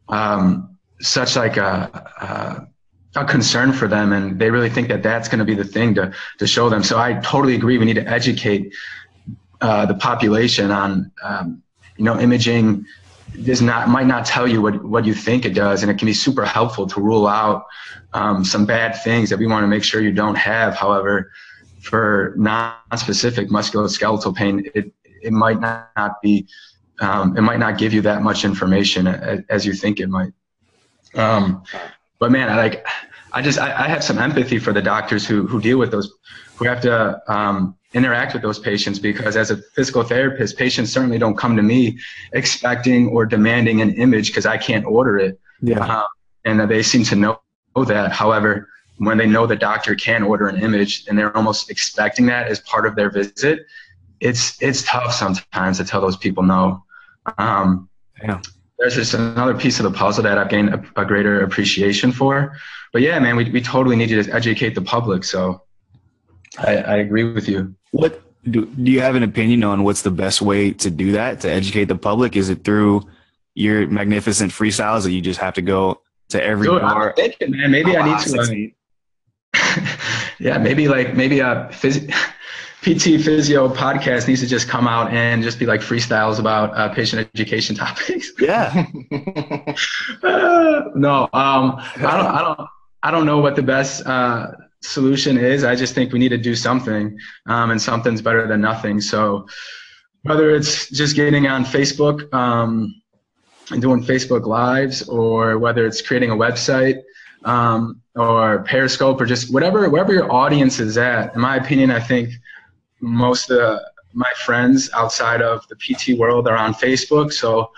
um, 0.10 0.78
such 1.00 1.36
like 1.36 1.58
a, 1.58 2.68
a, 3.16 3.22
a 3.22 3.26
concern 3.26 3.74
for 3.74 3.88
them, 3.88 4.14
and 4.14 4.40
they 4.40 4.50
really 4.50 4.70
think 4.70 4.88
that 4.88 5.04
that's 5.04 5.28
going 5.28 5.40
to 5.40 5.46
be 5.46 5.56
the 5.56 5.64
thing 5.64 5.96
to 5.96 6.14
to 6.40 6.48
show 6.48 6.70
them. 6.70 6.84
So 6.84 7.00
I 7.00 7.14
totally 7.14 7.56
agree. 7.56 7.78
We 7.78 7.86
need 7.86 7.96
to 7.96 8.08
educate 8.08 8.74
uh, 9.62 9.86
the 9.86 9.96
population 9.96 10.72
on 10.72 11.12
um, 11.24 11.64
you 11.98 12.06
know 12.06 12.20
imaging 12.20 12.86
does 13.44 13.62
not 13.62 13.90
might 13.90 14.08
not 14.08 14.26
tell 14.26 14.48
you 14.48 14.62
what 14.62 14.84
what 14.84 15.06
you 15.06 15.14
think 15.14 15.46
it 15.46 15.54
does, 15.54 15.82
and 15.82 15.92
it 15.92 15.98
can 15.98 16.06
be 16.06 16.14
super 16.14 16.46
helpful 16.46 16.86
to 16.88 17.02
rule 17.02 17.28
out 17.28 17.66
um, 18.14 18.46
some 18.46 18.66
bad 18.66 19.02
things 19.04 19.30
that 19.30 19.40
we 19.40 19.48
want 19.48 19.64
to 19.64 19.68
make 19.68 19.84
sure 19.84 20.02
you 20.02 20.12
don't 20.12 20.36
have. 20.36 20.76
However, 20.76 21.32
for 21.82 22.34
non-specific 22.38 23.50
musculoskeletal 23.50 24.36
pain, 24.36 24.70
it 24.76 24.94
it 25.22 25.34
might 25.34 25.60
not 25.60 26.22
be 26.22 26.48
um, 27.02 27.36
it 27.36 27.42
might 27.42 27.60
not 27.60 27.78
give 27.78 27.94
you 27.94 28.02
that 28.02 28.22
much 28.22 28.46
information 28.46 29.08
as, 29.08 29.66
you 29.66 29.74
think 29.74 30.00
it 30.00 30.08
might. 30.08 30.32
Um, 31.16 31.64
but 32.20 32.32
man, 32.32 32.50
I 32.50 32.56
like 32.56 32.88
I 33.32 33.42
just 33.42 33.60
I, 33.60 33.86
I, 33.86 33.88
have 33.88 34.04
some 34.04 34.20
empathy 34.20 34.60
for 34.60 34.74
the 34.74 34.82
doctors 34.82 35.28
who 35.28 35.48
who 35.48 35.60
deal 35.60 35.78
with 35.78 35.92
those 35.92 36.14
who 36.56 36.66
have 36.66 36.82
to 36.82 37.22
um, 37.28 37.76
interact 37.94 38.34
with 38.34 38.42
those 38.42 38.60
patients 38.60 39.00
because 39.00 39.36
as 39.36 39.52
a 39.52 39.58
physical 39.58 40.04
therapist, 40.04 40.58
patients 40.58 40.92
certainly 40.92 41.18
don't 41.18 41.38
come 41.38 41.56
to 41.56 41.62
me 41.62 41.98
expecting 42.34 43.10
or 43.10 43.26
demanding 43.26 43.82
an 43.82 43.94
image 43.96 44.28
because 44.28 44.46
I 44.46 44.58
can't 44.58 44.86
order 44.86 45.18
it. 45.18 45.40
Yeah. 45.62 45.80
Um, 45.80 46.08
and 46.46 46.70
they 46.70 46.84
seem 46.84 47.04
to 47.06 47.16
know 47.16 47.40
that. 47.88 48.12
However, 48.12 48.70
when 48.98 49.18
they 49.18 49.28
know 49.28 49.48
the 49.48 49.56
doctor 49.56 49.96
can 49.96 50.24
order 50.24 50.48
an 50.48 50.58
image 50.62 51.06
and 51.08 51.18
they're 51.18 51.36
almost 51.36 51.70
expecting 51.70 52.26
that 52.28 52.48
as 52.48 52.60
part 52.62 52.86
of 52.86 52.96
their 52.96 53.10
visit, 53.10 53.66
it's 54.20 54.62
it's 54.62 54.84
tough 54.84 55.14
sometimes 55.14 55.78
to 55.78 55.86
tell 55.86 56.02
those 56.02 56.18
people 56.18 56.44
no. 56.44 56.84
Um, 57.38 57.90
yeah. 58.22 58.42
There's 58.80 58.96
just 58.96 59.14
another 59.14 59.54
piece 59.54 59.80
of 59.80 59.84
the 59.84 59.98
puzzle 59.98 60.24
that 60.24 60.38
I've 60.38 60.50
gained 60.50 60.70
a, 60.74 60.84
a 60.96 61.06
greater 61.06 61.42
appreciation 61.42 62.12
for. 62.12 62.58
But 62.92 63.02
yeah, 63.02 63.18
man, 63.20 63.36
we, 63.36 63.50
we 63.50 63.62
totally 63.62 63.96
need 63.96 64.10
to 64.10 64.32
educate 64.32 64.76
the 64.76 64.82
public. 64.82 65.24
So 65.24 65.62
I, 66.58 66.78
I 66.78 66.96
agree 66.98 67.24
with 67.24 67.48
you. 67.48 67.76
What 67.92 68.22
do, 68.50 68.66
do 68.66 68.92
you 68.92 69.02
have 69.02 69.16
an 69.16 69.24
opinion 69.24 69.64
on 69.64 69.84
what's 69.84 70.02
the 70.02 70.12
best 70.12 70.42
way 70.42 70.72
to 70.72 70.90
do 70.90 71.14
that 71.14 71.42
to 71.42 71.52
educate 71.52 71.86
the 71.86 71.96
public? 71.96 72.36
Is 72.36 72.50
it 72.50 72.64
through 72.64 73.04
your 73.56 73.88
magnificent 73.88 74.52
freestyles 74.52 75.04
that 75.04 75.12
you 75.12 75.22
just 75.22 75.40
have 75.40 75.54
to 75.56 75.62
go 75.62 76.02
to 76.30 76.44
every 76.44 76.68
Dude, 76.68 76.82
bar? 76.82 77.10
I'm 77.10 77.16
thinking, 77.16 77.52
man, 77.52 77.72
maybe 77.72 77.96
I 77.98 78.06
need 78.06 78.28
to. 78.28 78.72
Yeah, 80.40 80.58
maybe 80.58 80.88
like 80.88 81.16
maybe 81.16 81.40
a 81.40 81.70
phys- 81.72 82.12
PT 82.82 83.24
physio 83.24 83.70
podcast 83.70 84.28
needs 84.28 84.42
to 84.42 84.48
just 84.48 84.68
come 84.68 84.88
out 84.90 85.14
and 85.14 85.42
just 85.42 85.58
be 85.58 85.66
like 85.66 85.80
freestyles 85.80 86.38
about 86.38 86.76
uh, 86.76 86.90
patient 86.94 87.30
education 87.34 87.76
topics. 87.84 88.32
Yeah. 88.40 88.86
uh, 90.22 90.84
no, 90.96 91.30
um, 91.32 91.78
I 91.78 91.98
don't, 91.98 92.26
I 92.26 92.42
don't, 92.42 92.70
I 93.04 93.12
don't 93.12 93.26
know 93.26 93.38
what 93.38 93.56
the 93.56 93.64
best 93.64 94.06
uh, 94.06 94.48
solution 94.84 95.38
is. 95.38 95.64
I 95.64 95.76
just 95.76 95.96
think 95.96 96.14
we 96.14 96.20
need 96.20 96.30
to 96.30 96.38
do 96.38 96.56
something, 96.56 97.18
um, 97.48 97.72
and 97.72 97.82
something's 97.82 98.22
better 98.22 98.48
than 98.48 98.62
nothing. 98.62 99.02
So 99.02 99.48
whether 100.24 100.52
it's 100.56 100.90
just 100.90 101.16
getting 101.16 101.48
on 101.48 101.66
Facebook 101.66 102.34
um, 102.34 103.02
and 103.72 103.82
doing 103.82 104.04
Facebook 104.04 104.46
lives, 104.46 105.08
or 105.08 105.58
whether 105.58 105.86
it's 105.86 106.02
creating 106.02 106.32
a 106.32 106.36
website 106.36 107.02
um, 107.46 108.02
or 108.16 108.64
Periscope, 108.64 109.20
or 109.20 109.26
just 109.26 109.54
whatever 109.54 109.90
wherever 109.90 110.14
your 110.14 110.32
audience 110.32 110.80
is 110.80 110.98
at. 110.98 111.34
In 111.36 111.42
my 111.42 111.58
opinion, 111.58 111.92
I 111.92 112.00
think 112.00 112.30
most 113.02 113.52
of 113.52 113.80
my 114.14 114.30
friends 114.46 114.90
outside 114.94 115.42
of 115.42 115.68
the 115.68 115.76
PT 115.76 116.18
world 116.18 116.48
are 116.48 116.58
on 116.58 116.74
Facebook. 116.74 117.34
So 117.34 117.72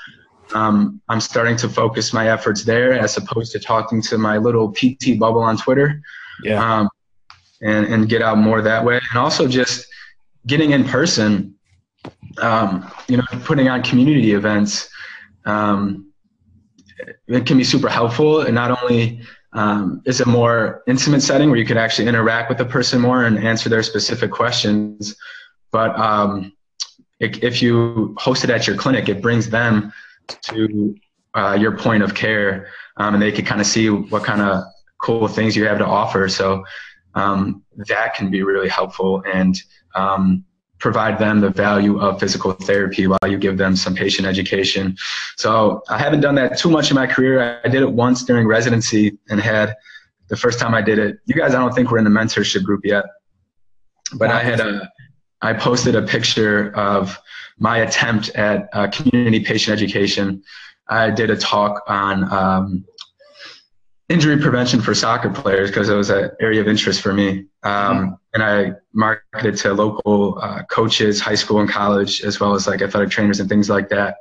um, 0.53 1.01
I'm 1.09 1.21
starting 1.21 1.55
to 1.57 1.69
focus 1.69 2.13
my 2.13 2.29
efforts 2.29 2.63
there 2.63 2.93
as 2.93 3.17
opposed 3.17 3.51
to 3.53 3.59
talking 3.59 4.01
to 4.03 4.17
my 4.17 4.37
little 4.37 4.71
PT 4.71 5.17
bubble 5.17 5.41
on 5.41 5.57
Twitter. 5.57 6.01
Yeah. 6.43 6.63
Um, 6.63 6.89
and, 7.61 7.85
and 7.87 8.09
get 8.09 8.21
out 8.21 8.37
more 8.37 8.61
that 8.61 8.83
way. 8.83 8.99
And 9.11 9.19
also 9.19 9.47
just 9.47 9.87
getting 10.47 10.71
in 10.71 10.83
person, 10.83 11.55
um, 12.41 12.91
you 13.07 13.17
know, 13.17 13.23
putting 13.43 13.67
on 13.67 13.81
community 13.83 14.33
events. 14.33 14.89
Um, 15.45 16.11
it 17.27 17.45
can 17.45 17.57
be 17.57 17.63
super 17.63 17.89
helpful. 17.89 18.41
And 18.41 18.55
not 18.55 18.81
only 18.81 19.21
um, 19.53 20.01
is 20.05 20.21
a 20.21 20.27
more 20.27 20.83
intimate 20.87 21.21
setting 21.21 21.49
where 21.49 21.57
you 21.57 21.65
can 21.65 21.77
actually 21.77 22.07
interact 22.07 22.49
with 22.49 22.57
the 22.57 22.65
person 22.65 22.99
more 23.01 23.25
and 23.25 23.37
answer 23.39 23.69
their 23.69 23.83
specific 23.83 24.31
questions, 24.31 25.15
but 25.71 25.97
um, 25.99 26.53
if, 27.19 27.41
if 27.43 27.61
you 27.61 28.15
host 28.17 28.43
it 28.43 28.49
at 28.49 28.67
your 28.67 28.75
clinic, 28.75 29.09
it 29.09 29.21
brings 29.21 29.49
them 29.49 29.93
to 30.27 30.95
uh, 31.35 31.57
your 31.59 31.77
point 31.77 32.03
of 32.03 32.13
care, 32.13 32.67
um, 32.97 33.13
and 33.13 33.21
they 33.21 33.31
can 33.31 33.45
kind 33.45 33.61
of 33.61 33.67
see 33.67 33.89
what 33.89 34.23
kind 34.23 34.41
of 34.41 34.63
cool 35.01 35.27
things 35.27 35.55
you 35.55 35.65
have 35.65 35.77
to 35.77 35.85
offer. 35.85 36.27
So 36.27 36.63
um, 37.15 37.63
that 37.87 38.13
can 38.15 38.29
be 38.29 38.43
really 38.43 38.69
helpful 38.69 39.23
and 39.31 39.61
um, 39.95 40.43
provide 40.79 41.17
them 41.17 41.39
the 41.39 41.49
value 41.49 41.99
of 41.99 42.19
physical 42.19 42.51
therapy 42.51 43.07
while 43.07 43.19
you 43.27 43.37
give 43.37 43.57
them 43.57 43.75
some 43.75 43.95
patient 43.95 44.27
education. 44.27 44.95
So 45.37 45.81
I 45.89 45.97
haven't 45.97 46.21
done 46.21 46.35
that 46.35 46.57
too 46.57 46.69
much 46.69 46.91
in 46.91 46.95
my 46.95 47.07
career. 47.07 47.61
I 47.63 47.69
did 47.69 47.81
it 47.81 47.91
once 47.91 48.23
during 48.23 48.45
residency 48.45 49.17
and 49.29 49.39
had 49.39 49.75
the 50.27 50.35
first 50.35 50.59
time 50.59 50.73
I 50.73 50.81
did 50.81 50.99
it. 50.99 51.17
You 51.25 51.35
guys, 51.35 51.55
I 51.55 51.59
don't 51.59 51.73
think 51.73 51.91
we're 51.91 51.97
in 51.97 52.03
the 52.03 52.09
mentorship 52.09 52.63
group 52.63 52.81
yet, 52.83 53.05
but 54.15 54.29
I 54.29 54.43
had 54.43 54.59
a, 54.59 54.91
I 55.41 55.53
posted 55.53 55.95
a 55.95 56.01
picture 56.01 56.75
of 56.75 57.17
my 57.57 57.77
attempt 57.79 58.29
at 58.29 58.69
uh, 58.73 58.87
community 58.87 59.39
patient 59.39 59.73
education. 59.73 60.43
I 60.87 61.09
did 61.09 61.29
a 61.29 61.37
talk 61.37 61.83
on 61.87 62.31
um, 62.31 62.85
injury 64.07 64.37
prevention 64.37 64.81
for 64.81 64.93
soccer 64.93 65.29
players 65.29 65.69
because 65.69 65.89
it 65.89 65.95
was 65.95 66.09
an 66.09 66.29
area 66.39 66.61
of 66.61 66.67
interest 66.67 67.01
for 67.01 67.13
me. 67.13 67.45
Um, 67.63 67.97
mm-hmm. 67.97 68.13
And 68.33 68.43
I 68.43 68.73
marketed 68.93 69.57
to 69.59 69.73
local 69.73 70.37
uh, 70.41 70.63
coaches, 70.63 71.19
high 71.19 71.35
school 71.35 71.59
and 71.59 71.69
college, 71.69 72.21
as 72.21 72.39
well 72.39 72.53
as 72.53 72.67
like 72.67 72.81
athletic 72.81 73.09
trainers 73.09 73.39
and 73.39 73.49
things 73.49 73.69
like 73.69 73.89
that. 73.89 74.17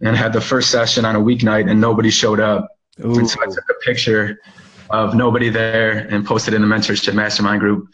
And 0.00 0.16
had 0.16 0.32
the 0.32 0.40
first 0.40 0.70
session 0.70 1.04
on 1.04 1.16
a 1.16 1.20
weeknight, 1.20 1.68
and 1.68 1.80
nobody 1.80 2.10
showed 2.10 2.38
up. 2.38 2.68
Ooh. 3.04 3.18
And 3.18 3.28
so 3.28 3.40
I 3.42 3.46
took 3.46 3.64
a 3.68 3.84
picture 3.84 4.38
of 4.90 5.14
nobody 5.14 5.48
there 5.48 5.98
and 5.98 6.24
posted 6.24 6.54
in 6.54 6.62
the 6.62 6.68
mentorship 6.68 7.14
mastermind 7.14 7.60
group 7.60 7.88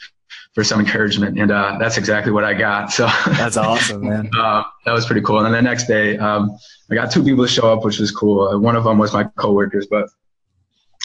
for 0.54 0.62
some 0.62 0.80
encouragement, 0.80 1.38
and 1.38 1.50
uh, 1.50 1.76
that's 1.80 1.96
exactly 1.96 2.30
what 2.30 2.44
I 2.44 2.54
got. 2.54 2.92
So 2.92 3.06
that's 3.26 3.56
awesome, 3.56 4.02
man. 4.08 4.30
uh, 4.38 4.62
that 4.84 4.92
was 4.92 5.04
pretty 5.04 5.22
cool. 5.22 5.38
And 5.38 5.46
then 5.46 5.64
the 5.64 5.68
next 5.68 5.86
day, 5.86 6.16
um, 6.18 6.56
I 6.90 6.94
got 6.94 7.10
two 7.10 7.24
people 7.24 7.44
to 7.44 7.50
show 7.50 7.72
up, 7.72 7.84
which 7.84 7.98
was 7.98 8.10
cool. 8.10 8.48
Uh, 8.48 8.58
one 8.58 8.76
of 8.76 8.84
them 8.84 8.98
was 8.98 9.12
my 9.12 9.24
coworkers, 9.36 9.86
but 9.90 10.08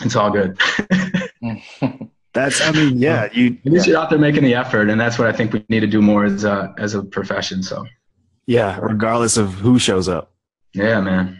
it's 0.01 0.15
all 0.15 0.31
good. 0.31 0.57
that's, 2.33 2.61
I 2.61 2.71
mean, 2.71 2.97
yeah, 2.97 3.29
you. 3.33 3.57
At 3.65 3.71
least 3.71 3.87
yeah. 3.87 3.93
you're 3.93 4.01
out 4.01 4.09
there 4.09 4.19
making 4.19 4.43
the 4.43 4.55
effort, 4.55 4.89
and 4.89 4.99
that's 4.99 5.17
what 5.17 5.27
I 5.27 5.31
think 5.31 5.53
we 5.53 5.65
need 5.69 5.81
to 5.81 5.87
do 5.87 6.01
more 6.01 6.25
as 6.25 6.43
a 6.43 6.73
as 6.77 6.93
a 6.93 7.03
profession. 7.03 7.63
So. 7.63 7.85
Yeah, 8.45 8.79
regardless 8.79 9.37
of 9.37 9.53
who 9.53 9.77
shows 9.77 10.09
up. 10.09 10.31
Yeah, 10.73 11.01
man. 11.01 11.39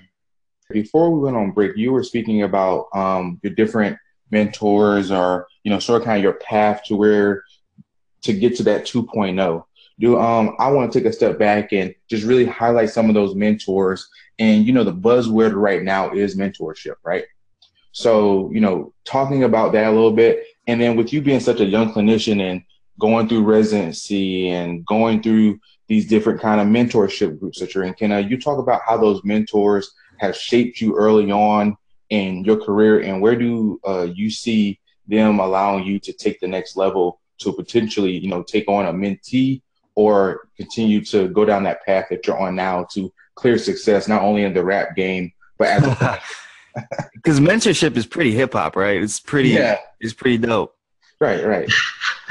Before 0.69 1.09
we 1.09 1.19
went 1.19 1.35
on 1.35 1.51
break, 1.51 1.75
you 1.75 1.91
were 1.91 2.03
speaking 2.03 2.43
about 2.43 2.87
um, 2.93 3.39
your 3.41 3.53
different 3.53 3.97
mentors, 4.29 5.11
or 5.11 5.47
you 5.63 5.71
know, 5.71 5.79
sort 5.79 6.01
of 6.01 6.05
kind 6.05 6.17
of 6.17 6.23
your 6.23 6.33
path 6.33 6.83
to 6.85 6.95
where 6.95 7.43
to 8.21 8.33
get 8.33 8.55
to 8.57 8.63
that 8.63 8.83
2.0 8.83 9.63
do 9.99 10.17
um 10.19 10.55
I 10.59 10.71
want 10.71 10.91
to 10.91 10.99
take 10.99 11.07
a 11.07 11.13
step 11.13 11.37
back 11.37 11.73
and 11.73 11.93
just 12.09 12.25
really 12.25 12.45
highlight 12.45 12.89
some 12.89 13.09
of 13.09 13.15
those 13.15 13.35
mentors 13.35 14.09
and 14.39 14.65
you 14.65 14.73
know 14.73 14.83
the 14.83 14.93
buzzword 14.93 15.53
right 15.53 15.83
now 15.83 16.11
is 16.11 16.37
mentorship 16.37 16.95
right 17.03 17.25
so 17.91 18.49
you 18.53 18.61
know 18.61 18.93
talking 19.05 19.43
about 19.43 19.73
that 19.73 19.87
a 19.87 19.91
little 19.91 20.13
bit 20.13 20.43
and 20.67 20.79
then 20.79 20.95
with 20.95 21.11
you 21.11 21.21
being 21.21 21.39
such 21.39 21.59
a 21.59 21.65
young 21.65 21.91
clinician 21.93 22.41
and 22.41 22.61
going 22.99 23.27
through 23.27 23.43
residency 23.43 24.49
and 24.49 24.85
going 24.85 25.21
through 25.21 25.59
these 25.87 26.07
different 26.07 26.39
kind 26.39 26.61
of 26.61 26.67
mentorship 26.67 27.39
groups 27.39 27.59
that 27.59 27.73
you're 27.73 27.83
in 27.83 27.93
can 27.93 28.11
uh, 28.11 28.17
you 28.17 28.39
talk 28.39 28.59
about 28.59 28.81
how 28.85 28.97
those 28.97 29.23
mentors 29.23 29.91
have 30.17 30.35
shaped 30.35 30.81
you 30.81 30.95
early 30.95 31.31
on 31.31 31.75
in 32.09 32.43
your 32.43 32.57
career 32.63 33.01
and 33.01 33.21
where 33.21 33.35
do 33.35 33.79
uh, 33.87 34.07
you 34.13 34.29
see 34.29 34.79
them 35.07 35.39
allowing 35.39 35.83
you 35.83 35.99
to 35.99 36.13
take 36.13 36.39
the 36.39 36.47
next 36.47 36.75
level 36.75 37.19
to 37.39 37.53
potentially, 37.53 38.11
you 38.17 38.29
know, 38.29 38.43
take 38.43 38.67
on 38.67 38.85
a 38.85 38.93
mentee 38.93 39.61
or 39.95 40.47
continue 40.55 41.03
to 41.03 41.27
go 41.29 41.43
down 41.45 41.63
that 41.63 41.83
path 41.85 42.05
that 42.09 42.25
you're 42.25 42.39
on 42.39 42.55
now 42.55 42.85
to 42.91 43.11
clear 43.35 43.57
success, 43.57 44.07
not 44.07 44.21
only 44.21 44.43
in 44.43 44.53
the 44.53 44.63
rap 44.63 44.95
game, 44.95 45.31
but 45.57 45.67
as 45.67 45.83
a 45.83 46.21
because 47.13 47.39
mentorship 47.39 47.95
is 47.97 48.05
pretty 48.05 48.31
hip 48.31 48.53
hop, 48.53 48.75
right? 48.75 49.01
It's 49.01 49.19
pretty, 49.19 49.49
yeah. 49.49 49.77
it's 49.99 50.13
pretty 50.13 50.37
dope. 50.37 50.75
Right, 51.19 51.45
right. 51.45 51.69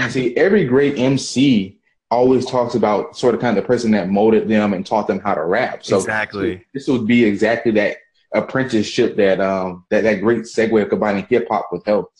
See, 0.08 0.36
every 0.36 0.64
great 0.64 0.98
MC 0.98 1.78
always 2.10 2.46
talks 2.46 2.74
about 2.74 3.16
sort 3.16 3.34
of 3.34 3.40
kind 3.40 3.56
of 3.56 3.62
the 3.62 3.66
person 3.66 3.90
that 3.90 4.08
molded 4.08 4.48
them 4.48 4.72
and 4.72 4.84
taught 4.84 5.06
them 5.06 5.20
how 5.20 5.34
to 5.34 5.44
rap. 5.44 5.84
So 5.84 5.98
exactly, 5.98 6.64
this 6.72 6.88
would 6.88 7.06
be 7.06 7.24
exactly 7.24 7.72
that 7.72 7.98
apprenticeship 8.34 9.16
that 9.16 9.40
um 9.40 9.84
that 9.90 10.02
that 10.02 10.20
great 10.20 10.42
segue 10.42 10.82
of 10.82 10.88
combining 10.88 11.26
hip 11.28 11.46
hop 11.50 11.68
with 11.72 11.84
health. 11.84 12.10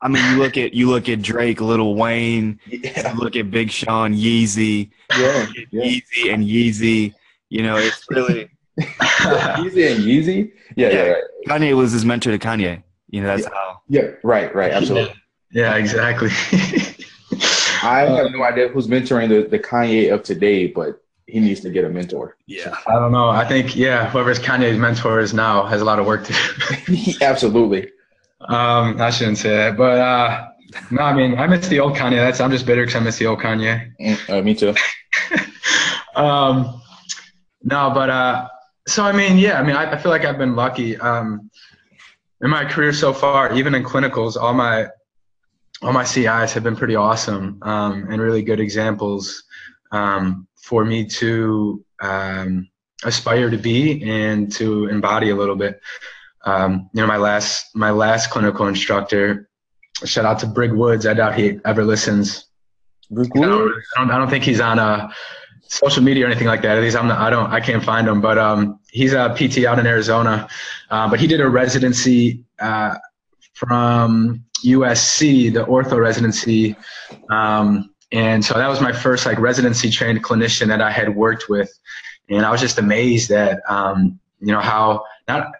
I 0.00 0.08
mean, 0.08 0.24
you 0.32 0.38
look 0.38 0.56
at 0.56 0.74
you 0.74 0.88
look 0.88 1.08
at 1.08 1.22
Drake, 1.22 1.60
Lil 1.60 1.94
Wayne, 1.94 2.60
yeah. 2.66 3.12
you 3.12 3.18
look 3.18 3.36
at 3.36 3.50
Big 3.50 3.70
Sean, 3.70 4.14
Yeezy, 4.14 4.90
yeah, 5.16 5.46
yeah. 5.70 5.82
Yeezy 5.82 6.32
and 6.32 6.44
Yeezy. 6.44 7.14
You 7.48 7.62
know, 7.62 7.76
it's 7.76 8.04
really 8.10 8.50
Yeezy 8.80 9.94
and 9.94 10.04
Yeezy. 10.04 10.52
Yeah, 10.76 10.88
yeah, 10.88 10.94
yeah 10.94 11.10
right. 11.10 11.24
Kanye 11.46 11.76
was 11.76 11.92
his 11.92 12.04
mentor 12.04 12.30
to 12.30 12.38
Kanye. 12.38 12.82
You 13.10 13.22
know, 13.22 13.28
that's 13.28 13.42
yeah. 13.42 13.48
how. 13.52 13.82
Yeah, 13.88 14.02
right, 14.22 14.54
right, 14.54 14.72
absolutely. 14.72 15.14
Yeah, 15.50 15.76
exactly. 15.76 16.28
I 17.82 18.00
have 18.00 18.32
no 18.32 18.42
idea 18.42 18.68
who's 18.68 18.86
mentoring 18.86 19.28
the, 19.28 19.48
the 19.48 19.58
Kanye 19.58 20.12
of 20.12 20.22
today, 20.22 20.66
but 20.66 21.00
he 21.26 21.40
needs 21.40 21.60
to 21.60 21.70
get 21.70 21.84
a 21.84 21.88
mentor. 21.88 22.36
Yeah. 22.46 22.74
I 22.86 22.94
don't 22.94 23.12
know. 23.12 23.28
I 23.28 23.44
think 23.44 23.76
yeah, 23.76 24.10
whoever's 24.10 24.38
Kanye's 24.38 24.78
mentor 24.78 25.20
is 25.20 25.34
now 25.34 25.64
has 25.66 25.80
a 25.80 25.84
lot 25.84 25.98
of 25.98 26.06
work 26.06 26.24
to 26.24 26.32
do. 26.86 27.12
Absolutely. 27.20 27.90
Um, 28.40 29.00
I 29.00 29.10
shouldn't 29.10 29.38
say 29.38 29.50
that, 29.50 29.76
but 29.76 29.98
uh, 29.98 30.48
no, 30.90 31.02
I 31.02 31.14
mean 31.14 31.38
I 31.38 31.46
miss 31.46 31.68
the 31.68 31.80
old 31.80 31.96
Kanye. 31.96 32.16
That's 32.16 32.40
I'm 32.40 32.50
just 32.50 32.66
bitter 32.66 32.82
because 32.82 32.96
I 32.96 33.00
miss 33.00 33.18
the 33.18 33.26
old 33.26 33.40
Kanye. 33.40 33.92
Mm, 34.00 34.38
uh, 34.38 34.42
me 34.42 34.54
too. 34.54 34.74
um, 36.14 36.80
no, 37.62 37.90
but 37.90 38.10
uh, 38.10 38.48
so 38.88 39.04
I 39.04 39.12
mean, 39.12 39.38
yeah, 39.38 39.60
I 39.60 39.62
mean 39.62 39.76
I, 39.76 39.92
I 39.92 39.98
feel 39.98 40.10
like 40.10 40.24
I've 40.24 40.38
been 40.38 40.56
lucky. 40.56 40.96
Um, 40.96 41.50
in 42.40 42.50
my 42.50 42.64
career 42.64 42.92
so 42.92 43.12
far, 43.12 43.52
even 43.54 43.74
in 43.74 43.84
clinicals, 43.84 44.36
all 44.36 44.54
my 44.54 44.88
all 45.82 45.92
my 45.92 46.04
CIs 46.04 46.52
have 46.52 46.62
been 46.62 46.76
pretty 46.76 46.96
awesome 46.96 47.58
um, 47.62 48.08
and 48.10 48.20
really 48.20 48.42
good 48.42 48.60
examples 48.60 49.44
um, 49.92 50.46
for 50.60 50.84
me 50.84 51.06
to 51.06 51.84
um, 52.00 52.68
aspire 53.04 53.48
to 53.50 53.58
be 53.58 54.02
and 54.02 54.50
to 54.52 54.86
embody 54.86 55.30
a 55.30 55.36
little 55.36 55.54
bit. 55.54 55.80
Um, 56.44 56.88
you 56.92 57.00
know, 57.00 57.06
my 57.06 57.16
last 57.16 57.74
my 57.74 57.90
last 57.90 58.30
clinical 58.30 58.66
instructor, 58.66 59.48
shout 60.04 60.24
out 60.24 60.38
to 60.40 60.46
Brig 60.46 60.72
Woods. 60.72 61.06
I 61.06 61.14
doubt 61.14 61.36
he 61.36 61.60
ever 61.64 61.84
listens. 61.84 62.46
Brig 63.10 63.34
Woods? 63.34 63.46
I 63.46 63.50
don't, 63.50 63.70
I 63.70 64.00
don't, 64.00 64.10
I 64.12 64.18
don't 64.18 64.30
think 64.30 64.44
he's 64.44 64.60
on 64.60 64.78
a 64.78 65.12
social 65.68 66.02
media 66.02 66.24
or 66.24 66.28
anything 66.28 66.46
like 66.46 66.62
that. 66.62 66.76
At 66.76 66.82
least 66.82 66.96
I'm 66.96 67.08
not, 67.08 67.18
I 67.18 67.30
don't 67.30 67.50
I 67.50 67.60
can't 67.60 67.84
find 67.84 68.08
him. 68.08 68.20
But 68.20 68.38
um, 68.38 68.80
he's 68.90 69.12
a 69.12 69.34
PT 69.36 69.64
out 69.64 69.78
in 69.78 69.86
Arizona. 69.86 70.48
Uh, 70.90 71.08
but 71.08 71.20
he 71.20 71.26
did 71.26 71.40
a 71.40 71.48
residency 71.48 72.44
uh, 72.58 72.96
from 73.54 74.44
USC, 74.64 75.52
the 75.52 75.64
ortho 75.64 75.98
residency. 75.98 76.76
Um, 77.30 77.94
and 78.12 78.44
so 78.44 78.54
that 78.54 78.68
was 78.68 78.80
my 78.80 78.92
first 78.92 79.26
like 79.26 79.38
residency 79.38 79.90
trained 79.90 80.24
clinician 80.24 80.66
that 80.68 80.80
I 80.80 80.90
had 80.90 81.14
worked 81.14 81.48
with. 81.48 81.70
And 82.30 82.44
I 82.44 82.50
was 82.50 82.60
just 82.60 82.78
amazed 82.78 83.30
at, 83.30 83.60
um, 83.68 84.18
you 84.40 84.52
know, 84.52 84.60
how 84.60 85.04
not 85.28 85.52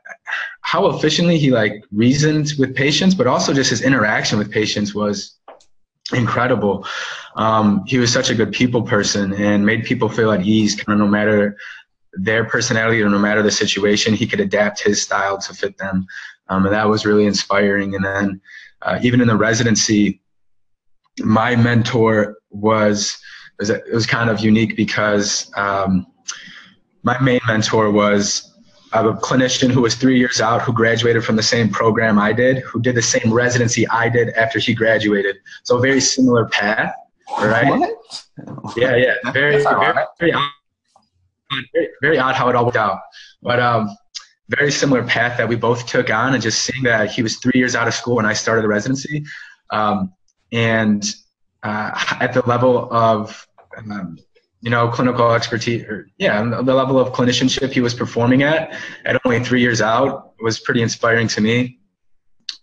how 0.62 0.86
efficiently 0.88 1.38
he 1.38 1.50
like 1.50 1.82
reasoned 1.92 2.52
with 2.58 2.74
patients, 2.74 3.14
but 3.14 3.26
also 3.26 3.52
just 3.52 3.70
his 3.70 3.82
interaction 3.82 4.38
with 4.38 4.50
patients 4.50 4.94
was 4.94 5.37
incredible. 6.12 6.86
Um, 7.36 7.84
he 7.86 7.98
was 7.98 8.12
such 8.12 8.30
a 8.30 8.34
good 8.34 8.52
people 8.52 8.82
person 8.82 9.32
and 9.34 9.64
made 9.64 9.84
people 9.84 10.08
feel 10.08 10.32
at 10.32 10.46
ease, 10.46 10.74
kind 10.74 11.00
of 11.00 11.06
no 11.06 11.10
matter 11.10 11.56
their 12.14 12.44
personality 12.44 13.02
or 13.02 13.08
no 13.08 13.18
matter 13.18 13.42
the 13.42 13.50
situation, 13.50 14.14
he 14.14 14.26
could 14.26 14.40
adapt 14.40 14.82
his 14.82 15.02
style 15.02 15.38
to 15.38 15.54
fit 15.54 15.76
them. 15.78 16.06
Um, 16.48 16.64
and 16.64 16.74
that 16.74 16.88
was 16.88 17.04
really 17.04 17.26
inspiring. 17.26 17.94
And 17.94 18.04
then 18.04 18.40
uh, 18.82 18.98
even 19.02 19.20
in 19.20 19.28
the 19.28 19.36
residency, 19.36 20.20
my 21.20 21.54
mentor 21.56 22.38
was, 22.50 23.18
it 23.60 23.92
was 23.92 24.06
kind 24.06 24.30
of 24.30 24.40
unique 24.40 24.76
because 24.76 25.50
um, 25.56 26.06
my 27.02 27.20
main 27.20 27.40
mentor 27.46 27.90
was 27.90 28.54
a 28.92 29.12
clinician 29.14 29.70
who 29.70 29.82
was 29.82 29.94
three 29.94 30.18
years 30.18 30.40
out 30.40 30.62
who 30.62 30.72
graduated 30.72 31.24
from 31.24 31.36
the 31.36 31.42
same 31.42 31.68
program 31.68 32.18
I 32.18 32.32
did, 32.32 32.58
who 32.58 32.80
did 32.80 32.94
the 32.94 33.02
same 33.02 33.32
residency 33.32 33.86
I 33.88 34.08
did 34.08 34.30
after 34.30 34.58
he 34.58 34.74
graduated. 34.74 35.36
So 35.64 35.76
a 35.76 35.80
very 35.80 36.00
similar 36.00 36.46
path, 36.46 36.94
right? 37.40 37.68
What? 37.68 38.24
Yeah, 38.76 38.96
yeah, 38.96 39.14
very, 39.32 39.62
very, 39.62 39.94
very 40.18 40.32
odd, 40.32 40.48
very, 41.74 41.88
very 42.00 42.18
odd 42.18 42.34
how 42.34 42.48
it 42.48 42.56
all 42.56 42.64
worked 42.64 42.76
out. 42.76 43.00
But 43.42 43.60
um, 43.60 43.94
very 44.48 44.70
similar 44.70 45.04
path 45.04 45.36
that 45.38 45.48
we 45.48 45.56
both 45.56 45.86
took 45.86 46.10
on, 46.10 46.34
and 46.34 46.42
just 46.42 46.62
seeing 46.62 46.82
that 46.84 47.10
he 47.10 47.22
was 47.22 47.36
three 47.36 47.52
years 47.54 47.74
out 47.74 47.88
of 47.88 47.94
school 47.94 48.16
when 48.16 48.26
I 48.26 48.32
started 48.32 48.62
the 48.62 48.68
residency, 48.68 49.24
um, 49.70 50.12
and 50.52 51.04
uh, 51.62 52.16
at 52.20 52.32
the 52.32 52.42
level 52.46 52.92
of 52.92 53.46
um, 53.76 54.18
you 54.60 54.70
know, 54.70 54.88
clinical 54.88 55.32
expertise, 55.32 55.84
or 55.84 56.08
yeah, 56.18 56.42
the 56.42 56.74
level 56.74 56.98
of 56.98 57.12
clinicianship 57.12 57.70
he 57.70 57.80
was 57.80 57.94
performing 57.94 58.42
at 58.42 58.74
at 59.04 59.20
only 59.24 59.42
three 59.44 59.60
years 59.60 59.80
out 59.80 60.32
was 60.40 60.58
pretty 60.58 60.82
inspiring 60.82 61.28
to 61.28 61.40
me. 61.40 61.78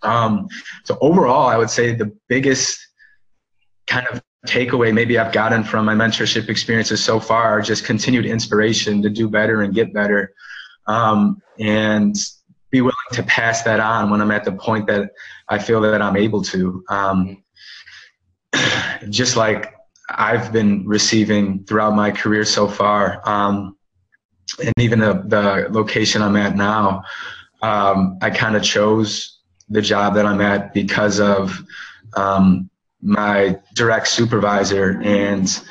Um, 0.01 0.47
so 0.83 0.97
overall, 1.01 1.47
I 1.47 1.57
would 1.57 1.69
say 1.69 1.95
the 1.95 2.13
biggest 2.27 2.85
kind 3.87 4.07
of 4.07 4.21
takeaway 4.45 4.93
maybe 4.93 5.17
I've 5.17 5.33
gotten 5.33 5.63
from 5.63 5.85
my 5.85 5.95
mentorship 5.95 6.49
experiences 6.49 7.03
so 7.03 7.19
far 7.19 7.43
are 7.43 7.61
just 7.61 7.85
continued 7.85 8.25
inspiration 8.25 9.01
to 9.01 9.09
do 9.09 9.29
better 9.29 9.61
and 9.61 9.73
get 9.73 9.93
better, 9.93 10.33
um, 10.87 11.41
and 11.59 12.15
be 12.71 12.81
willing 12.81 12.95
to 13.13 13.23
pass 13.23 13.63
that 13.63 13.79
on 13.79 14.09
when 14.09 14.21
I'm 14.21 14.31
at 14.31 14.43
the 14.43 14.51
point 14.51 14.85
that 14.87 15.11
I 15.47 15.59
feel 15.59 15.79
that 15.81 16.01
I'm 16.01 16.17
able 16.17 16.43
to. 16.43 16.83
Um, 16.89 17.43
just 19.09 19.37
like 19.37 19.73
I've 20.09 20.51
been 20.51 20.87
receiving 20.87 21.63
throughout 21.65 21.95
my 21.95 22.11
career 22.11 22.45
so 22.45 22.67
far, 22.67 23.21
um, 23.27 23.75
and 24.63 24.73
even 24.77 24.99
the, 24.99 25.23
the 25.25 25.67
location 25.71 26.21
I'm 26.21 26.35
at 26.35 26.55
now, 26.55 27.03
um, 27.61 28.17
I 28.21 28.29
kind 28.29 28.55
of 28.55 28.63
chose 28.63 29.39
the 29.69 29.81
job 29.81 30.13
that 30.15 30.25
I'm 30.25 30.41
at 30.41 30.73
because 30.73 31.19
of 31.19 31.63
um, 32.15 32.69
my 33.01 33.59
direct 33.73 34.07
supervisor 34.07 35.01
and 35.03 35.61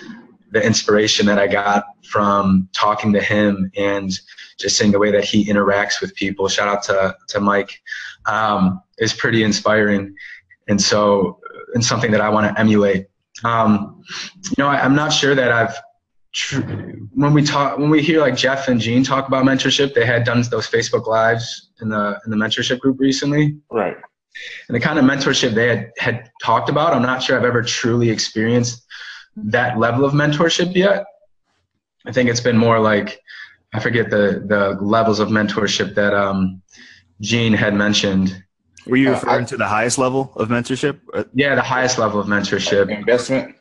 the 0.51 0.64
inspiration 0.64 1.26
that 1.26 1.39
I 1.39 1.47
got 1.47 1.85
from 2.05 2.68
talking 2.72 3.12
to 3.12 3.20
him 3.20 3.70
and 3.76 4.18
just 4.59 4.76
seeing 4.76 4.93
the 4.93 4.99
way 4.99 5.11
that 5.11 5.24
he 5.24 5.45
interacts 5.47 6.01
with 6.01 6.14
people. 6.14 6.49
Shout 6.49 6.68
out 6.68 6.82
to, 6.85 7.16
to 7.28 7.41
Mike, 7.41 7.82
um, 8.26 8.80
is 8.99 9.12
pretty 9.12 9.43
inspiring. 9.43 10.14
And 10.68 10.80
so, 10.80 11.41
and 11.74 11.85
something 11.85 12.11
that 12.12 12.20
I 12.20 12.28
want 12.28 12.53
to 12.53 12.61
emulate. 12.61 13.09
Um, 13.43 14.03
you 14.45 14.55
know, 14.59 14.68
I, 14.68 14.85
am 14.85 14.95
not 14.95 15.12
sure 15.12 15.35
that 15.35 15.51
I've, 15.51 15.74
tr- 16.32 16.61
when 17.12 17.32
we 17.32 17.43
talk, 17.43 17.78
when 17.78 17.91
we 17.91 18.03
hear 18.03 18.20
like 18.20 18.37
Jeff 18.37 18.68
and 18.68 18.80
Gene 18.80 19.03
talk 19.03 19.26
about 19.26 19.45
mentorship, 19.45 19.95
they 19.95 20.07
had 20.07 20.24
done 20.24 20.43
those 20.51 20.68
Facebook 20.68 21.07
lives 21.07 21.70
in 21.80 21.89
the, 21.89 22.20
in 22.24 22.30
the 22.30 22.37
mentorship 22.37 22.78
group 22.78 23.01
recently. 23.01 23.57
Right. 23.70 23.97
And 24.68 24.74
the 24.74 24.80
kind 24.80 24.99
of 24.99 25.05
mentorship 25.05 25.55
they 25.55 25.68
had, 25.68 25.91
had 25.99 26.30
talked 26.43 26.68
about, 26.68 26.95
I'm 26.95 27.03
not 27.03 27.22
sure 27.22 27.37
I've 27.37 27.45
ever 27.45 27.62
truly 27.62 28.11
experienced 28.11 28.85
that 29.37 29.78
level 29.78 30.05
of 30.05 30.12
mentorship 30.12 30.74
yet. 30.74 31.05
I 32.07 32.12
think 32.12 32.28
it's 32.28 32.41
been 32.41 32.57
more 32.57 32.78
like 32.78 33.20
I 33.72 33.80
forget 33.80 34.11
the 34.11 34.45
the 34.47 34.78
levels 34.80 35.18
of 35.18 35.28
mentorship 35.28 35.95
that 35.95 36.14
um, 36.14 36.62
Gene 37.20 37.53
had 37.53 37.74
mentioned. 37.74 38.43
Were 38.87 38.97
you 38.97 39.11
referring 39.11 39.45
uh, 39.45 39.47
I, 39.47 39.51
to 39.51 39.57
the 39.57 39.66
highest 39.66 39.99
level 39.99 40.32
of 40.37 40.49
mentorship? 40.49 41.01
Yeah, 41.35 41.55
the 41.55 41.62
highest 41.62 41.99
level 41.99 42.20
of 42.20 42.26
mentorship. 42.26 42.91
Investment. 42.91 43.57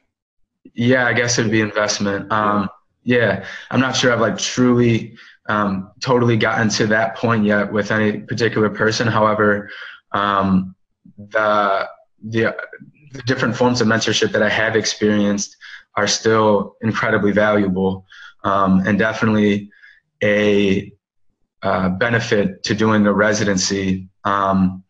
Yeah, 0.73 1.05
I 1.07 1.13
guess 1.13 1.37
it'd 1.37 1.51
be 1.51 1.61
investment. 1.61 2.31
Um, 2.31 2.69
yeah, 3.03 3.45
I'm 3.71 3.79
not 3.79 3.95
sure 3.95 4.11
I've 4.11 4.21
like 4.21 4.37
truly 4.37 5.17
um, 5.47 5.91
totally 5.99 6.37
gotten 6.37 6.69
to 6.69 6.87
that 6.87 7.15
point 7.15 7.45
yet 7.45 7.71
with 7.71 7.91
any 7.91 8.19
particular 8.19 8.69
person. 8.69 9.07
However, 9.07 9.69
um, 10.11 10.75
the 11.17 11.87
the 12.23 12.55
the 13.11 13.21
different 13.23 13.55
forms 13.55 13.81
of 13.81 13.87
mentorship 13.87 14.31
that 14.31 14.41
I 14.41 14.49
have 14.49 14.75
experienced 14.75 15.55
are 15.95 16.07
still 16.07 16.75
incredibly 16.81 17.31
valuable 17.31 18.05
um, 18.43 18.81
and 18.85 18.97
definitely 18.97 19.69
a 20.23 20.91
uh, 21.61 21.89
benefit 21.89 22.63
to 22.63 22.73
doing 22.73 23.05
a 23.05 23.13
residency. 23.13 24.07
Um, 24.23 24.83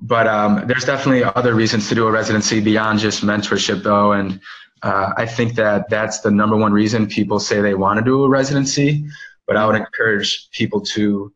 but 0.00 0.26
um, 0.26 0.66
there's 0.66 0.84
definitely 0.84 1.24
other 1.24 1.54
reasons 1.54 1.88
to 1.88 1.94
do 1.94 2.06
a 2.06 2.10
residency 2.10 2.60
beyond 2.60 3.00
just 3.00 3.22
mentorship, 3.22 3.82
though. 3.82 4.12
And 4.12 4.40
uh, 4.82 5.12
I 5.16 5.26
think 5.26 5.54
that 5.56 5.90
that's 5.90 6.20
the 6.20 6.30
number 6.30 6.56
one 6.56 6.72
reason 6.72 7.06
people 7.06 7.38
say 7.38 7.60
they 7.60 7.74
want 7.74 7.98
to 7.98 8.04
do 8.04 8.24
a 8.24 8.28
residency. 8.28 9.06
But 9.46 9.56
I 9.56 9.66
would 9.66 9.76
encourage 9.76 10.48
people 10.52 10.80
to 10.82 11.32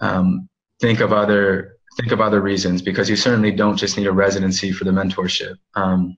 um, 0.00 0.48
think 0.80 1.00
of 1.00 1.12
other 1.12 1.76
think 2.00 2.12
of 2.12 2.20
other 2.20 2.40
reasons 2.40 2.80
because 2.80 3.10
you 3.10 3.16
certainly 3.16 3.50
don't 3.50 3.76
just 3.76 3.96
need 3.96 4.06
a 4.06 4.12
residency 4.12 4.70
for 4.70 4.84
the 4.84 4.90
mentorship. 4.90 5.56
Um, 5.74 6.16